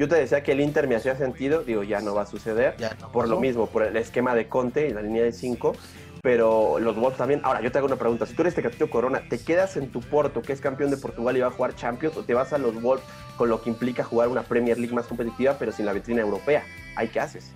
Yo 0.00 0.08
te 0.08 0.14
decía 0.14 0.42
que 0.42 0.52
el 0.52 0.62
Inter 0.62 0.88
me 0.88 0.96
hacía 0.96 1.14
sentido, 1.14 1.62
digo, 1.62 1.82
ya 1.82 2.00
no 2.00 2.14
va 2.14 2.22
a 2.22 2.26
suceder, 2.26 2.74
por 3.12 3.28
lo 3.28 3.38
mismo, 3.38 3.66
por 3.66 3.82
el 3.82 3.94
esquema 3.98 4.34
de 4.34 4.48
Conte 4.48 4.88
y 4.88 4.94
la 4.94 5.02
línea 5.02 5.22
de 5.22 5.30
5, 5.30 5.76
pero 6.22 6.78
los 6.78 6.96
Wolves 6.96 7.18
también. 7.18 7.42
Ahora, 7.44 7.60
yo 7.60 7.70
te 7.70 7.76
hago 7.76 7.86
una 7.86 7.96
pregunta, 7.96 8.24
si 8.24 8.32
tú 8.32 8.40
eres 8.40 8.54
Tecatito 8.54 8.88
Corona, 8.88 9.20
¿te 9.28 9.38
quedas 9.38 9.76
en 9.76 9.90
tu 9.92 10.00
Porto, 10.00 10.40
que 10.40 10.54
es 10.54 10.62
campeón 10.62 10.90
de 10.90 10.96
Portugal 10.96 11.36
y 11.36 11.40
va 11.40 11.48
a 11.48 11.50
jugar 11.50 11.76
Champions, 11.76 12.16
o 12.16 12.22
te 12.22 12.32
vas 12.32 12.54
a 12.54 12.56
los 12.56 12.80
Wolves 12.80 13.04
con 13.36 13.50
lo 13.50 13.60
que 13.60 13.68
implica 13.68 14.02
jugar 14.02 14.28
una 14.28 14.42
Premier 14.42 14.78
League 14.78 14.94
más 14.94 15.06
competitiva, 15.06 15.56
pero 15.58 15.70
sin 15.70 15.84
la 15.84 15.92
vitrina 15.92 16.22
europea? 16.22 16.64
¿Ahí 16.96 17.08
qué 17.08 17.20
haces? 17.20 17.52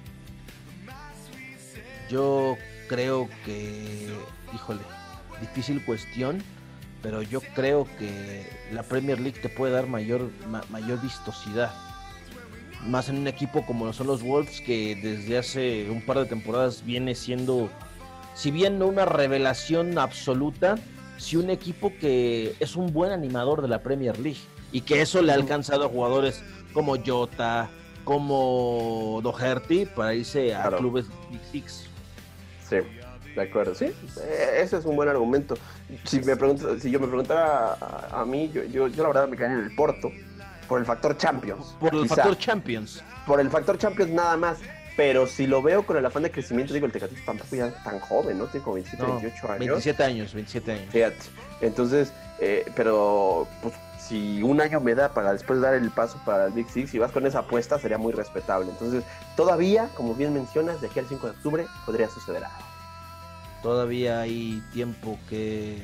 Yo 2.10 2.58
creo 2.90 3.30
que, 3.46 4.10
híjole, 4.54 4.80
difícil 5.40 5.82
cuestión, 5.82 6.42
pero 7.00 7.22
yo 7.22 7.40
creo 7.54 7.88
que 7.98 8.46
la 8.70 8.82
Premier 8.82 9.18
League 9.18 9.40
te 9.40 9.48
puede 9.48 9.72
dar 9.72 9.86
mayor, 9.86 10.28
mayor 10.68 11.00
vistosidad 11.00 11.72
más 12.86 13.08
en 13.08 13.18
un 13.18 13.26
equipo 13.26 13.64
como 13.64 13.92
son 13.92 14.06
los 14.06 14.22
Wolves, 14.22 14.60
que 14.60 14.96
desde 14.96 15.38
hace 15.38 15.90
un 15.90 16.02
par 16.02 16.18
de 16.18 16.26
temporadas 16.26 16.84
viene 16.84 17.14
siendo, 17.14 17.68
si 18.34 18.50
bien 18.50 18.78
no 18.78 18.86
una 18.86 19.04
revelación 19.04 19.98
absoluta, 19.98 20.76
sí 21.16 21.36
un 21.36 21.50
equipo 21.50 21.92
que 22.00 22.54
es 22.60 22.76
un 22.76 22.92
buen 22.92 23.12
animador 23.12 23.62
de 23.62 23.68
la 23.68 23.82
Premier 23.82 24.18
League 24.18 24.40
y 24.72 24.82
que 24.82 25.00
eso 25.00 25.22
le 25.22 25.32
ha 25.32 25.34
alcanzado 25.34 25.86
a 25.86 25.88
jugadores 25.88 26.42
como 26.72 26.96
Jota, 27.04 27.70
como 28.04 29.20
Doherty 29.22 29.86
para 29.86 30.14
irse 30.14 30.54
a 30.54 30.70
clubes 30.70 31.06
Big 31.30 31.40
Six. 31.52 31.86
Sí, 32.68 32.76
de 33.34 33.42
acuerdo, 33.42 33.74
sí, 33.74 33.86
eh, 33.86 34.60
ese 34.60 34.78
es 34.78 34.84
un 34.84 34.96
buen 34.96 35.08
argumento. 35.08 35.56
Si 36.04 36.20
me 36.20 36.34
si 36.80 36.90
yo 36.90 37.00
me 37.00 37.06
preguntara 37.06 37.76
a, 38.10 38.24
mí, 38.24 38.50
yo, 38.52 38.64
yo, 38.64 38.88
yo, 38.88 39.02
la 39.02 39.08
verdad 39.08 39.28
me 39.28 39.36
quedaría 39.36 39.58
en 39.58 39.64
el 39.64 39.74
Porto 39.74 40.10
por 40.64 40.80
el 40.80 40.86
factor 40.86 41.16
Champions. 41.16 41.76
Por 41.80 41.94
el 41.94 42.08
factor 42.08 42.38
Champions. 42.38 43.02
Por 43.26 43.40
el 43.40 43.50
factor 43.50 43.78
Champions 43.78 44.10
nada 44.10 44.36
más. 44.36 44.58
Pero 44.96 45.26
si 45.26 45.46
lo 45.46 45.60
veo 45.60 45.84
con 45.84 45.96
el 45.96 46.06
afán 46.06 46.22
de 46.22 46.30
crecimiento, 46.30 46.72
digo, 46.72 46.86
el 46.86 46.92
Tecatito 46.92 47.20
tampoco 47.26 47.56
ya 47.56 47.82
tan 47.82 47.98
joven, 47.98 48.38
¿no? 48.38 48.46
Tiene 48.46 48.62
como 48.62 48.74
27, 48.74 49.04
28 49.04 49.52
años. 49.52 49.58
27 49.58 50.04
años, 50.04 50.34
27 50.34 50.72
años. 50.72 50.92
Fíjate. 50.92 51.16
Entonces, 51.60 52.12
eh, 52.38 52.64
pero 52.76 53.48
pues 53.60 53.74
si 53.98 54.42
un 54.42 54.60
año 54.60 54.80
me 54.80 54.94
da 54.94 55.12
para 55.12 55.32
después 55.32 55.60
dar 55.60 55.74
el 55.74 55.90
paso 55.90 56.20
para 56.24 56.46
el 56.46 56.52
Big 56.52 56.68
Six 56.68 56.94
y 56.94 56.98
vas 56.98 57.10
con 57.10 57.26
esa 57.26 57.40
apuesta, 57.40 57.78
sería 57.78 57.98
muy 57.98 58.12
respetable. 58.12 58.70
Entonces, 58.70 59.02
todavía, 59.36 59.88
como 59.96 60.14
bien 60.14 60.32
mencionas, 60.34 60.80
de 60.80 60.88
aquí 60.88 61.00
al 61.00 61.06
5 61.06 61.26
de 61.26 61.32
octubre 61.32 61.66
podría 61.86 62.08
suceder 62.08 62.44
algo. 62.44 62.58
Todavía 63.62 64.20
hay 64.20 64.62
tiempo 64.72 65.18
que 65.28 65.82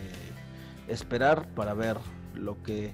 esperar 0.87 1.49
para 1.55 1.73
ver 1.73 1.97
lo 2.35 2.63
que 2.63 2.93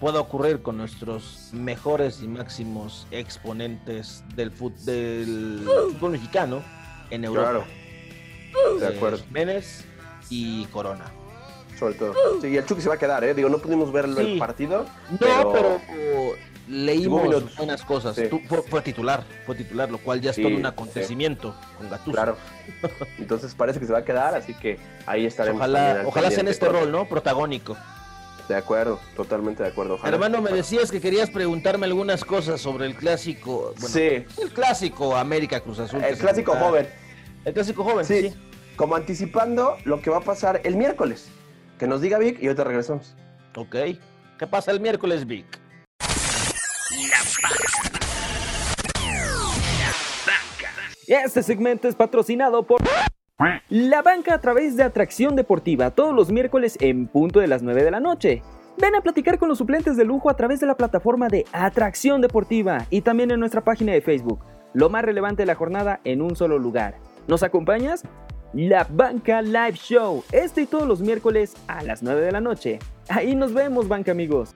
pueda 0.00 0.20
ocurrir 0.20 0.62
con 0.62 0.76
nuestros 0.76 1.50
mejores 1.52 2.22
y 2.22 2.28
máximos 2.28 3.06
exponentes 3.10 4.24
del, 4.34 4.50
fútbol 4.50 6.12
mexicano 6.12 6.62
en 7.10 7.24
Europa. 7.24 7.50
Claro. 7.50 8.80
De 8.80 8.86
acuerdo. 8.86 9.18
Jiménez 9.18 9.84
y 10.30 10.64
Corona. 10.66 11.04
Sobre 11.78 11.94
todo. 11.94 12.14
Sí, 12.40 12.48
y 12.48 12.56
el 12.56 12.64
Chucky 12.64 12.80
se 12.80 12.88
va 12.88 12.94
a 12.94 12.98
quedar, 12.98 13.22
¿eh? 13.24 13.34
Digo, 13.34 13.48
no 13.48 13.58
pudimos 13.58 13.92
ver 13.92 14.06
el 14.06 14.38
partido. 14.38 14.86
No, 15.10 15.52
pero, 15.52 15.80
leímos 16.68 17.54
buenas 17.56 17.82
cosas. 17.82 18.16
fue, 18.68 18.82
titular, 18.82 19.24
fue 19.44 19.54
titular, 19.54 19.90
lo 19.90 19.98
cual 19.98 20.20
ya 20.20 20.30
es 20.30 20.36
todo 20.36 20.48
un 20.48 20.66
acontecimiento 20.66 21.54
con 21.78 21.90
Gattuso. 21.90 22.12
Claro. 22.12 22.36
Entonces 23.18 23.54
parece 23.54 23.78
que 23.78 23.86
se 23.86 23.92
va 23.92 24.00
a 24.00 24.04
quedar, 24.04 24.34
así 24.34 24.54
que 24.54 24.78
ahí 25.06 25.26
estaremos. 25.26 25.60
Ojalá, 25.60 26.02
ojalá 26.06 26.30
sea 26.30 26.40
en 26.40 26.48
este 26.48 26.68
rol, 26.68 26.90
¿no? 26.90 27.08
Protagónico. 27.08 27.76
De 28.48 28.54
acuerdo, 28.54 29.00
totalmente 29.16 29.62
de 29.62 29.70
acuerdo. 29.70 29.98
Hermano, 30.04 30.40
me 30.40 30.50
decías 30.52 30.90
que 30.92 31.00
querías 31.00 31.30
preguntarme 31.30 31.86
algunas 31.86 32.24
cosas 32.24 32.60
sobre 32.60 32.86
el 32.86 32.94
clásico. 32.94 33.74
sí. 33.78 34.24
El 34.40 34.52
clásico 34.54 35.16
América 35.16 35.60
Cruz 35.60 35.80
Azul. 35.80 36.02
El 36.02 36.16
clásico 36.16 36.54
joven. 36.54 36.88
El 37.44 37.52
clásico 37.52 37.82
joven, 37.82 38.04
sí. 38.04 38.32
Como 38.76 38.94
anticipando 38.94 39.76
lo 39.84 40.00
que 40.00 40.10
va 40.10 40.18
a 40.18 40.20
pasar 40.20 40.60
el 40.64 40.76
miércoles. 40.76 41.28
Que 41.78 41.86
nos 41.86 42.00
diga 42.00 42.18
Vic 42.18 42.38
y 42.40 42.46
ahorita 42.46 42.64
regresamos. 42.64 43.14
Ok. 43.56 43.74
¿Qué 44.38 44.46
pasa 44.46 44.70
el 44.70 44.80
miércoles, 44.80 45.26
Vic? 45.26 45.46
Este 51.08 51.42
segmento 51.42 51.88
es 51.88 51.94
patrocinado 51.94 52.62
por... 52.64 52.80
La 53.68 54.00
banca 54.00 54.32
a 54.32 54.40
través 54.40 54.76
de 54.76 54.82
Atracción 54.82 55.36
Deportiva 55.36 55.90
todos 55.90 56.14
los 56.14 56.30
miércoles 56.30 56.78
en 56.80 57.06
punto 57.06 57.38
de 57.38 57.46
las 57.46 57.62
9 57.62 57.84
de 57.84 57.90
la 57.90 58.00
noche. 58.00 58.42
Ven 58.78 58.94
a 58.94 59.02
platicar 59.02 59.38
con 59.38 59.50
los 59.50 59.58
suplentes 59.58 59.98
de 59.98 60.06
lujo 60.06 60.30
a 60.30 60.36
través 60.36 60.60
de 60.60 60.66
la 60.66 60.74
plataforma 60.74 61.28
de 61.28 61.44
Atracción 61.52 62.22
Deportiva 62.22 62.86
y 62.88 63.02
también 63.02 63.30
en 63.30 63.40
nuestra 63.40 63.62
página 63.62 63.92
de 63.92 64.00
Facebook. 64.00 64.42
Lo 64.72 64.88
más 64.88 65.04
relevante 65.04 65.42
de 65.42 65.46
la 65.46 65.54
jornada 65.54 66.00
en 66.04 66.22
un 66.22 66.34
solo 66.34 66.58
lugar. 66.58 66.96
¿Nos 67.28 67.42
acompañas? 67.42 68.04
La 68.54 68.86
Banca 68.88 69.42
Live 69.42 69.74
Show, 69.74 70.24
este 70.32 70.62
y 70.62 70.66
todos 70.66 70.88
los 70.88 71.02
miércoles 71.02 71.56
a 71.66 71.82
las 71.82 72.02
9 72.02 72.22
de 72.22 72.32
la 72.32 72.40
noche. 72.40 72.78
Ahí 73.10 73.34
nos 73.34 73.52
vemos, 73.52 73.86
banca 73.86 74.12
amigos. 74.12 74.54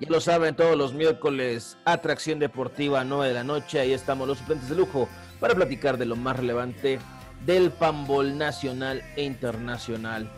Ya 0.00 0.08
lo 0.08 0.20
saben, 0.20 0.56
todos 0.56 0.78
los 0.78 0.94
miércoles, 0.94 1.76
Atracción 1.84 2.38
Deportiva, 2.38 3.04
9 3.04 3.28
de 3.28 3.34
la 3.34 3.44
noche. 3.44 3.78
Ahí 3.80 3.92
estamos 3.92 4.26
los 4.26 4.38
suplentes 4.38 4.70
de 4.70 4.76
lujo 4.76 5.06
para 5.38 5.54
platicar 5.54 5.98
de 5.98 6.06
lo 6.06 6.16
más 6.16 6.38
relevante 6.38 6.98
del 7.46 7.70
pambol 7.70 8.36
nacional 8.36 9.02
e 9.16 9.24
internacional. 9.24 10.30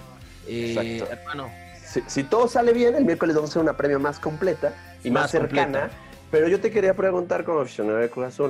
Eh, 0.47 1.05
hermano. 1.10 1.51
Si, 2.09 2.24
todo 2.24 2.48
sale 2.48 2.72
bien, 2.72 2.94
el 2.97 3.05
miércoles 3.05 3.36
vamos 3.36 3.51
a 3.51 3.52
hacer 3.52 3.62
una 3.62 3.76
premia 3.76 3.98
más 3.98 4.18
completa 4.18 4.74
y 5.05 5.10
más, 5.10 5.31
cercana. 5.31 5.90
Pero 6.31 6.48
yo 6.48 6.60
te 6.60 6.70
quería 6.70 6.94
preguntar 6.94 7.44
como 7.44 7.60
aficionado 7.60 7.98
de 7.98 8.10
Cruz 8.10 8.40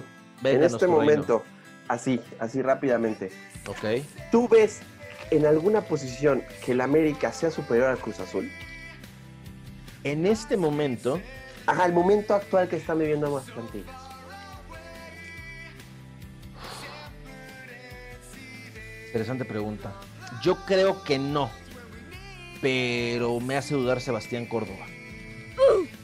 en 0.42 0.62
este 0.62 0.86
momento, 0.86 1.42
así, 1.88 2.20
así 2.38 2.62
rápidamente. 2.62 3.30
Ok. 3.66 4.02
¿Tú 4.32 4.48
ves 4.48 4.80
en 5.30 5.44
alguna 5.44 5.82
posición 5.82 6.42
que 6.64 6.72
el 6.72 6.80
América 6.80 7.32
sea 7.32 7.50
superior 7.50 7.88
al 7.88 7.98
Cruz 7.98 8.20
Azul? 8.20 8.50
En 10.04 10.24
este 10.26 10.56
momento, 10.56 11.20
Ajá, 11.66 11.86
el 11.86 11.92
momento 11.92 12.34
actual 12.34 12.68
que 12.68 12.76
están 12.76 12.98
viviendo 12.98 13.26
ambas 13.26 13.44
plantillas. 13.44 14.03
Interesante 19.14 19.44
pregunta. 19.44 19.92
Yo 20.42 20.56
creo 20.66 21.04
que 21.04 21.20
no, 21.20 21.48
pero 22.60 23.38
me 23.38 23.56
hace 23.56 23.74
dudar 23.76 24.00
Sebastián 24.00 24.44
Córdoba. 24.46 24.86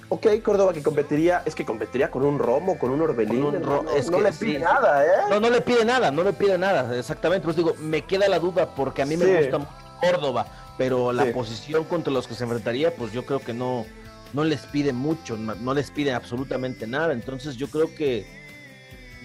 Ok, 0.09 0.27
Córdoba 0.45 0.73
que 0.73 0.81
competiría, 0.81 1.43
es 1.45 1.57
que 1.57 1.65
competiría 1.65 2.09
con 2.09 2.24
un 2.24 2.39
Romo, 2.39 2.78
con 2.78 2.91
un 2.91 3.01
Orbelín. 3.03 3.43
Con 3.43 3.57
un 3.57 3.62
Ro- 3.65 3.82
no, 3.82 3.91
es 3.97 4.09
no 4.11 4.19
que 4.19 4.23
le 4.23 4.32
pide 4.32 4.59
sí. 4.59 4.59
nada, 4.62 5.05
¿eh? 5.05 5.09
No, 5.28 5.41
no 5.41 5.51
le 5.51 5.61
pide 5.61 5.85
nada, 5.85 6.12
no 6.12 6.23
le 6.23 6.32
pide 6.32 6.57
nada, 6.57 6.97
exactamente. 6.97 7.45
Pues 7.45 7.57
digo, 7.57 7.74
me 7.81 8.03
queda 8.03 8.28
la 8.28 8.39
duda 8.39 8.74
porque 8.77 9.03
a 9.03 9.07
mí 9.07 9.16
Sí. 9.16 9.24
me 9.24 9.39
gusta 9.41 9.59
mucho 9.59 9.70
Córdoba, 10.01 10.47
pero 10.78 11.12
la 11.12 11.24
Sí. 11.27 11.32
posición 11.32 11.82
contra 11.85 12.12
los 12.12 12.28
que 12.28 12.35
se 12.35 12.45
enfrentaría, 12.45 12.95
pues 12.95 13.11
yo 13.12 13.27
creo 13.27 13.41
que 13.41 13.53
no, 13.53 13.87
no 14.32 14.45
les 14.45 14.61
pide 14.66 14.93
mucho, 14.93 15.37
no 15.37 15.57
no 15.57 15.74
les 15.74 15.91
pide 15.91 16.12
absolutamente 16.12 16.87
nada. 16.87 17.12
Entonces 17.12 17.57
yo 17.57 17.66
creo 17.69 17.93
que, 17.95 18.24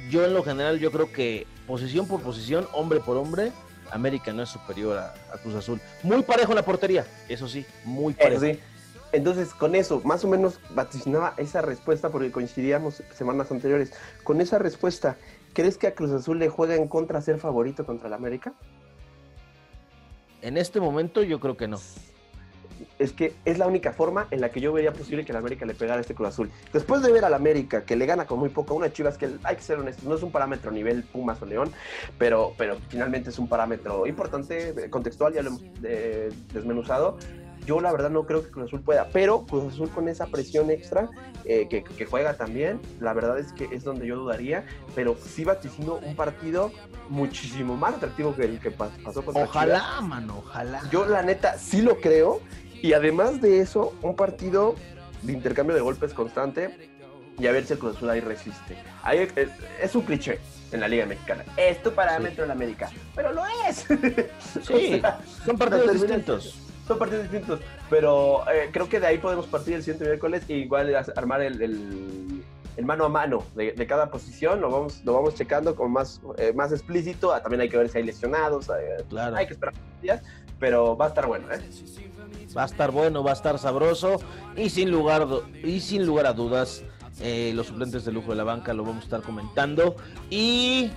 yo 0.10 0.26
en 0.26 0.34
lo 0.34 0.44
general, 0.44 0.80
yo 0.80 0.92
creo 0.92 1.12
que 1.12 1.46
posición 1.68 2.08
por 2.08 2.22
posición, 2.22 2.68
hombre 2.74 3.00
por 3.00 3.18
hombre, 3.18 3.52
América 3.92 4.34
no 4.34 4.44
es 4.44 4.50
superior 4.50 4.98
a, 4.98 5.14
a 5.34 5.38
Cruz 5.42 5.56
Azul. 5.56 5.80
Muy 6.04 6.24
parejo 6.24 6.52
en 6.52 6.56
la 6.58 6.64
portería, 6.64 7.06
eso 7.30 7.48
sí, 7.48 7.66
muy 7.84 8.14
Eso 8.14 8.22
parejo. 8.24 8.42
sí. 8.42 8.60
Entonces, 9.12 9.54
con 9.54 9.76
eso, 9.76 10.02
más 10.04 10.26
o 10.26 10.28
menos 10.28 10.60
vaticinaba 10.72 11.36
esa 11.38 11.62
respuesta 11.62 12.10
porque 12.10 12.32
coincidíamos 12.32 13.02
semanas 13.14 13.50
anteriores. 13.50 13.94
Con 14.24 14.42
esa 14.42 14.58
respuesta, 14.60 15.16
¿crees 15.54 15.78
que 15.78 15.88
a 15.88 15.96
Cruz 15.96 16.12
Azul 16.12 16.38
le 16.38 16.50
juega 16.50 16.76
en 16.76 16.88
contra 16.90 17.22
ser 17.22 17.40
favorito 17.40 17.86
contra 17.86 18.08
el 18.08 18.14
América? 18.14 18.54
En 20.42 20.58
este 20.58 20.82
momento 20.82 21.24
yo 21.24 21.40
creo 21.40 21.56
que 21.56 21.68
no. 21.68 21.80
Es 23.00 23.12
que 23.14 23.34
es 23.46 23.58
la 23.58 23.68
única 23.68 23.92
forma 23.94 24.28
en 24.32 24.42
la 24.42 24.50
que 24.50 24.62
yo 24.62 24.72
vería 24.74 24.94
posible 24.94 25.26
que 25.26 25.32
el 25.32 25.38
América 25.38 25.66
le 25.66 25.74
pegara 25.74 25.98
a 25.98 26.02
este 26.02 26.16
Cruz 26.16 26.30
Azul. 26.30 26.52
Después 26.74 27.02
de 27.02 27.12
ver 27.12 27.26
al 27.26 27.34
América, 27.34 27.84
que 27.84 27.96
le 27.96 28.06
gana 28.06 28.26
con 28.26 28.40
muy 28.40 28.50
poco, 28.50 28.74
a 28.74 28.78
una 28.78 28.92
Chivas 28.92 29.18
que 29.18 29.30
hay 29.44 29.56
que 29.56 29.62
ser 29.62 29.80
honestos, 29.80 30.06
no 30.06 30.16
es 30.16 30.24
un 30.24 30.32
parámetro 30.32 30.72
a 30.72 30.74
nivel 30.74 31.04
Pumas 31.04 31.42
o 31.42 31.46
León, 31.46 31.72
pero, 32.18 32.54
pero 32.58 32.78
finalmente 32.90 33.30
es 33.30 33.40
un 33.40 33.48
parámetro 33.48 34.08
importante, 34.08 34.70
eh, 34.70 34.90
contextual, 34.90 35.34
ya 35.34 35.42
lo 35.42 35.50
hemos 35.50 35.62
eh, 35.84 36.32
desmenuzado. 36.54 37.18
Yo 37.66 37.82
la 37.82 37.92
verdad 37.92 38.12
no 38.12 38.26
creo 38.28 38.44
que 38.44 38.52
Cruz 38.52 38.68
Azul 38.68 38.82
pueda, 38.82 39.10
pero 39.12 39.46
Cruz 39.48 39.74
Azul 39.74 39.90
con 39.90 40.08
esa 40.08 40.28
presión 40.28 40.70
extra 40.70 41.10
eh, 41.46 41.68
que, 41.68 41.84
que 41.84 42.06
juega 42.06 42.36
también, 42.38 42.80
la 43.00 43.12
verdad 43.14 43.40
es 43.40 43.52
que 43.54 43.68
es 43.72 43.84
donde 43.84 44.06
yo 44.06 44.18
dudaría, 44.18 44.66
pero 44.94 45.16
sí 45.18 45.44
vaticino 45.46 45.96
un 45.96 46.16
partido 46.16 46.72
muchísimo 47.10 47.76
más 47.76 47.96
atractivo 47.96 48.36
que 48.36 48.44
el 48.44 48.60
que 48.60 48.70
pas- 48.76 48.92
pasó 49.04 49.24
contra 49.26 49.46
Chivas. 49.48 49.66
Ojalá, 49.66 50.02
mano, 50.02 50.38
ojalá. 50.46 50.82
Yo 50.92 51.06
la 51.08 51.24
neta 51.24 51.58
sí 51.58 51.82
lo 51.82 52.00
creo 52.00 52.40
y 52.86 52.94
además 52.94 53.42
de 53.42 53.62
eso, 53.62 53.94
un 54.04 54.16
partido 54.16 54.76
de 55.24 55.34
intercambio 55.34 55.76
de 55.76 55.82
golpes 55.82 56.14
constante 56.14 56.90
y 57.40 57.48
a 57.48 57.52
ver 57.52 57.66
si 57.66 57.74
el 57.74 57.80
Cruz 57.80 57.96
Azul 57.98 58.10
ahí 58.12 58.20
resiste. 58.20 58.78
Ahí 59.02 59.28
es, 59.36 59.50
es 59.82 59.96
un 59.96 60.04
cliché 60.04 60.40
en 60.72 60.80
la 60.82 60.88
Liga 60.88 61.08
Mexicana. 61.08 61.44
Es 61.58 61.82
tu 61.82 61.92
parámetro 61.92 62.46
en 62.46 62.52
América, 62.52 62.90
pero 63.16 63.32
lo 63.34 63.42
es. 63.68 63.78
Sí, 64.68 64.96
O 64.98 65.00
sea, 65.02 65.20
son 65.46 65.58
partidos 65.58 65.94
distintos. 65.94 66.60
Son 66.88 67.00
partidos 67.00 67.24
distintos, 67.24 67.60
pero 67.90 68.44
eh, 68.52 68.70
creo 68.72 68.88
que 68.88 69.00
de 69.00 69.08
ahí 69.08 69.18
podemos 69.18 69.48
partir 69.48 69.74
el 69.74 69.82
siguiente 69.82 70.06
miércoles 70.06 70.44
e 70.48 70.54
igual 70.54 70.96
armar 71.16 71.42
el, 71.42 71.60
el- 71.62 72.44
el 72.78 72.84
mano 72.86 73.06
a 73.06 73.10
mano 73.10 73.42
de, 73.56 73.72
de 73.72 73.88
cada 73.88 74.12
posición, 74.12 74.60
lo 74.60 74.70
vamos, 74.70 75.02
lo 75.06 75.14
vamos 75.14 75.34
checando 75.36 75.76
con 75.76 75.92
más, 75.94 76.20
eh, 76.38 76.52
más 76.54 76.74
explícito. 76.74 77.34
Ah, 77.34 77.42
También 77.42 77.62
hay 77.62 77.70
que 77.70 77.78
ver 77.78 77.88
si 77.90 77.98
hay 78.00 78.04
lesionados, 78.04 78.68
eh, 78.70 79.02
Claro. 79.10 79.34
hay 79.38 79.48
que 79.48 79.54
esperar 79.54 79.74
días, 80.02 80.22
pero 80.60 80.96
va 80.98 81.06
a 81.06 81.08
estar 81.08 81.26
bueno. 81.26 81.48
¿eh? 81.54 81.60
Va 82.58 82.64
a 82.64 82.66
estar 82.66 82.92
bueno, 82.92 83.24
va 83.24 83.32
a 83.32 83.34
estar 83.34 83.60
sabroso 83.60 84.18
y 84.56 84.70
sin 84.70 84.90
lugar, 84.92 85.28
y 85.64 85.80
sin 85.82 86.06
lugar 86.06 86.26
a 86.26 86.34
dudas, 86.34 86.84
eh, 87.20 87.52
los 87.56 87.68
suplentes 87.68 88.06
de 88.06 88.12
lujo 88.12 88.30
de 88.32 88.36
la 88.38 88.44
banca 88.44 88.74
lo 88.74 88.84
vamos 88.84 89.02
a 89.02 89.06
estar 89.06 89.22
comentando. 89.22 89.96
Y 90.30 90.90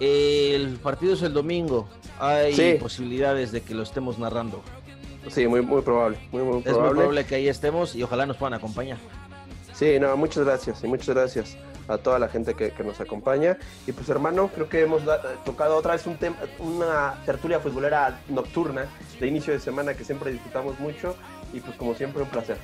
eh, 0.00 0.52
el 0.54 0.76
partido 0.76 1.14
es 1.14 1.22
el 1.22 1.32
domingo. 1.32 1.88
Hay 2.20 2.52
Sí. 2.54 2.76
posibilidades 2.80 3.52
de 3.52 3.62
que 3.62 3.74
lo 3.74 3.82
estemos 3.82 4.18
narrando. 4.18 4.60
Sí, 5.28 5.46
muy, 5.46 5.60
muy 5.62 5.82
probable, 5.82 6.18
muy, 6.32 6.42
muy 6.42 6.58
Es 6.58 6.64
muy 6.66 6.72
probable. 6.74 6.94
probable 6.96 7.24
que 7.26 7.34
ahí 7.36 7.48
estemos 7.48 7.94
y 7.94 8.02
ojalá 8.02 8.24
nos 8.26 8.36
puedan 8.36 8.54
acompañar. 8.54 8.98
Sí, 9.74 9.98
no, 10.00 10.16
muchas 10.16 10.44
gracias 10.44 10.82
y 10.82 10.88
muchas 10.88 11.08
gracias 11.14 11.56
a 11.88 11.98
toda 11.98 12.18
la 12.18 12.28
gente 12.28 12.54
que, 12.54 12.70
que 12.70 12.84
nos 12.84 13.00
acompaña. 13.00 13.58
Y 13.86 13.92
pues 13.92 14.08
hermano, 14.08 14.48
creo 14.54 14.68
que 14.68 14.82
hemos 14.82 15.04
da- 15.04 15.20
tocado 15.44 15.76
otra 15.76 15.92
vez 15.94 16.06
un 16.06 16.16
tema, 16.16 16.36
una 16.58 17.14
tertulia 17.26 17.58
futbolera 17.60 18.20
nocturna 18.28 18.86
de 19.18 19.26
inicio 19.26 19.52
de 19.52 19.60
semana 19.60 19.94
que 19.94 20.04
siempre 20.04 20.30
disfrutamos 20.30 20.78
mucho 20.78 21.16
y 21.52 21.60
pues 21.60 21.76
como 21.76 21.94
siempre 21.94 22.22
un 22.22 22.28
placer. 22.28 22.58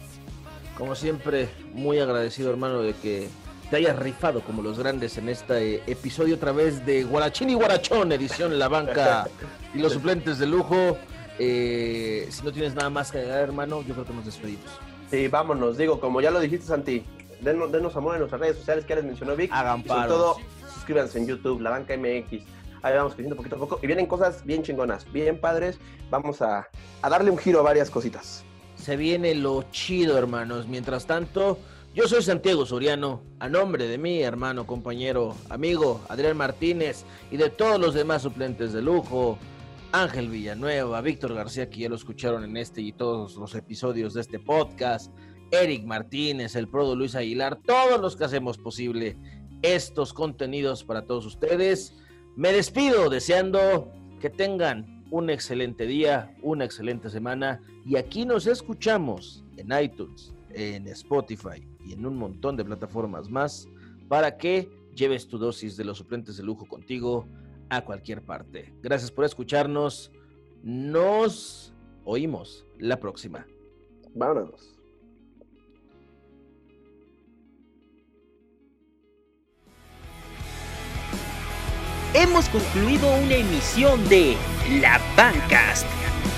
Como 0.76 0.94
siempre, 0.94 1.48
muy 1.72 1.98
agradecido, 2.00 2.50
hermano, 2.50 2.82
de 2.82 2.92
que 2.94 3.28
te 3.70 3.76
hayas 3.76 3.98
rifado 3.98 4.42
como 4.42 4.60
los 4.62 4.78
grandes 4.78 5.16
en 5.18 5.28
este 5.28 5.76
episodio 5.90 6.34
otra 6.36 6.52
vez 6.52 6.84
de 6.84 7.04
Guarachín 7.04 7.48
y 7.50 7.54
Guarachón, 7.54 8.12
edición 8.12 8.58
La 8.58 8.68
Banca 8.68 9.26
y 9.72 9.78
los 9.78 9.92
suplentes 9.92 10.38
de 10.38 10.46
lujo. 10.46 10.98
Eh, 11.38 12.28
si 12.30 12.44
no 12.44 12.52
tienes 12.52 12.74
nada 12.74 12.90
más 12.90 13.10
que 13.10 13.18
agregar, 13.18 13.40
hermano, 13.40 13.82
yo 13.82 13.94
creo 13.94 14.04
que 14.06 14.12
nos 14.12 14.24
despedimos. 14.24 14.66
Sí, 15.10 15.28
vámonos, 15.28 15.76
digo, 15.76 15.98
como 16.00 16.20
ya 16.20 16.30
lo 16.30 16.40
dijiste 16.40 16.66
Santi, 16.66 17.04
denos, 17.40 17.72
denos 17.72 17.96
amor 17.96 18.14
en 18.14 18.20
nuestras 18.20 18.40
redes 18.40 18.56
sociales 18.58 18.84
que 18.84 18.90
ya 18.90 18.96
les 18.96 19.04
mencionó 19.04 19.36
Vic. 19.36 19.50
Hagan 19.52 19.80
Y 19.80 19.88
sobre 19.88 20.08
todo, 20.08 20.36
suscríbanse 20.72 21.18
en 21.18 21.26
YouTube, 21.26 21.60
La 21.60 21.70
Banca 21.70 21.96
MX. 21.96 22.42
Ahí 22.82 22.94
vamos 22.94 23.14
creciendo 23.14 23.36
poquito 23.36 23.56
a 23.56 23.58
poco. 23.58 23.78
Y 23.82 23.86
vienen 23.86 24.06
cosas 24.06 24.44
bien 24.44 24.62
chingonas, 24.62 25.10
bien 25.12 25.40
padres. 25.40 25.78
Vamos 26.10 26.42
a, 26.42 26.68
a 27.02 27.08
darle 27.08 27.30
un 27.30 27.38
giro 27.38 27.60
a 27.60 27.62
varias 27.62 27.90
cositas. 27.90 28.44
Se 28.76 28.96
viene 28.96 29.34
lo 29.34 29.64
chido, 29.70 30.18
hermanos. 30.18 30.68
Mientras 30.68 31.06
tanto, 31.06 31.58
yo 31.94 32.08
soy 32.08 32.22
Santiago 32.22 32.66
Soriano, 32.66 33.22
a 33.38 33.48
nombre 33.48 33.86
de 33.86 33.98
mi 33.98 34.20
hermano, 34.20 34.66
compañero, 34.66 35.36
amigo 35.48 36.00
Adrián 36.08 36.36
Martínez 36.36 37.04
y 37.30 37.36
de 37.36 37.50
todos 37.50 37.80
los 37.80 37.94
demás 37.94 38.22
suplentes 38.22 38.72
de 38.72 38.82
lujo, 38.82 39.38
Ángel 39.92 40.28
Villanueva, 40.28 41.00
Víctor 41.02 41.34
García, 41.34 41.70
que 41.70 41.78
ya 41.78 41.88
lo 41.88 41.94
escucharon 41.94 42.42
en 42.42 42.56
este 42.56 42.80
y 42.80 42.90
todos 42.90 43.36
los 43.36 43.54
episodios 43.54 44.12
de 44.12 44.22
este 44.22 44.40
podcast, 44.40 45.12
Eric 45.50 45.84
Martínez, 45.84 46.56
el 46.56 46.68
Prodo 46.68 46.96
Luis 46.96 47.14
Aguilar, 47.14 47.60
todos 47.64 48.00
los 48.00 48.16
que 48.16 48.24
hacemos 48.24 48.58
posible 48.58 49.16
estos 49.62 50.12
contenidos 50.12 50.84
para 50.84 51.06
todos 51.06 51.26
ustedes. 51.26 51.94
Me 52.36 52.52
despido 52.52 53.08
deseando 53.08 53.90
que 54.20 54.30
tengan 54.30 55.04
un 55.10 55.30
excelente 55.30 55.86
día, 55.86 56.34
una 56.42 56.64
excelente 56.64 57.08
semana 57.08 57.60
y 57.84 57.96
aquí 57.96 58.26
nos 58.26 58.46
escuchamos 58.46 59.44
en 59.56 59.70
iTunes, 59.80 60.34
en 60.50 60.88
Spotify 60.88 61.66
y 61.84 61.92
en 61.92 62.04
un 62.04 62.16
montón 62.16 62.56
de 62.56 62.64
plataformas 62.64 63.30
más 63.30 63.68
para 64.08 64.36
que 64.36 64.70
lleves 64.94 65.28
tu 65.28 65.38
dosis 65.38 65.76
de 65.76 65.84
los 65.84 65.98
suplentes 65.98 66.36
de 66.36 66.42
lujo 66.42 66.66
contigo 66.66 67.26
a 67.70 67.84
cualquier 67.84 68.22
parte. 68.22 68.74
Gracias 68.82 69.10
por 69.10 69.24
escucharnos. 69.24 70.10
Nos 70.62 71.72
oímos 72.04 72.66
la 72.78 72.98
próxima. 72.98 73.46
Vámonos. 74.14 74.73
Hemos 82.14 82.48
concluido 82.48 83.12
una 83.16 83.34
emisión 83.34 84.08
de 84.08 84.36
La 84.80 85.00
Bancast. 85.16 85.84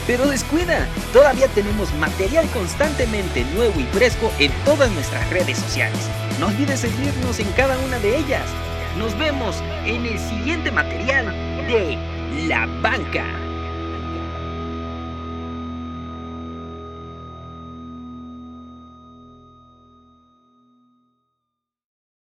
Pero 0.06 0.26
descuida, 0.26 0.88
todavía 1.12 1.48
tenemos 1.48 1.92
material 1.96 2.48
constantemente 2.54 3.44
nuevo 3.54 3.78
y 3.78 3.84
fresco 3.84 4.32
en 4.38 4.50
todas 4.64 4.90
nuestras 4.92 5.28
redes 5.28 5.58
sociales. 5.58 5.98
No 6.40 6.46
olvides 6.46 6.80
seguirnos 6.80 7.38
en 7.40 7.52
cada 7.52 7.78
una 7.80 7.98
de 7.98 8.16
ellas. 8.16 8.46
Nos 8.96 9.18
vemos 9.18 9.62
en 9.84 10.06
el 10.06 10.18
siguiente 10.18 10.70
material 10.70 11.26
de 11.66 11.98
La 12.48 12.64
Banca. 12.80 13.45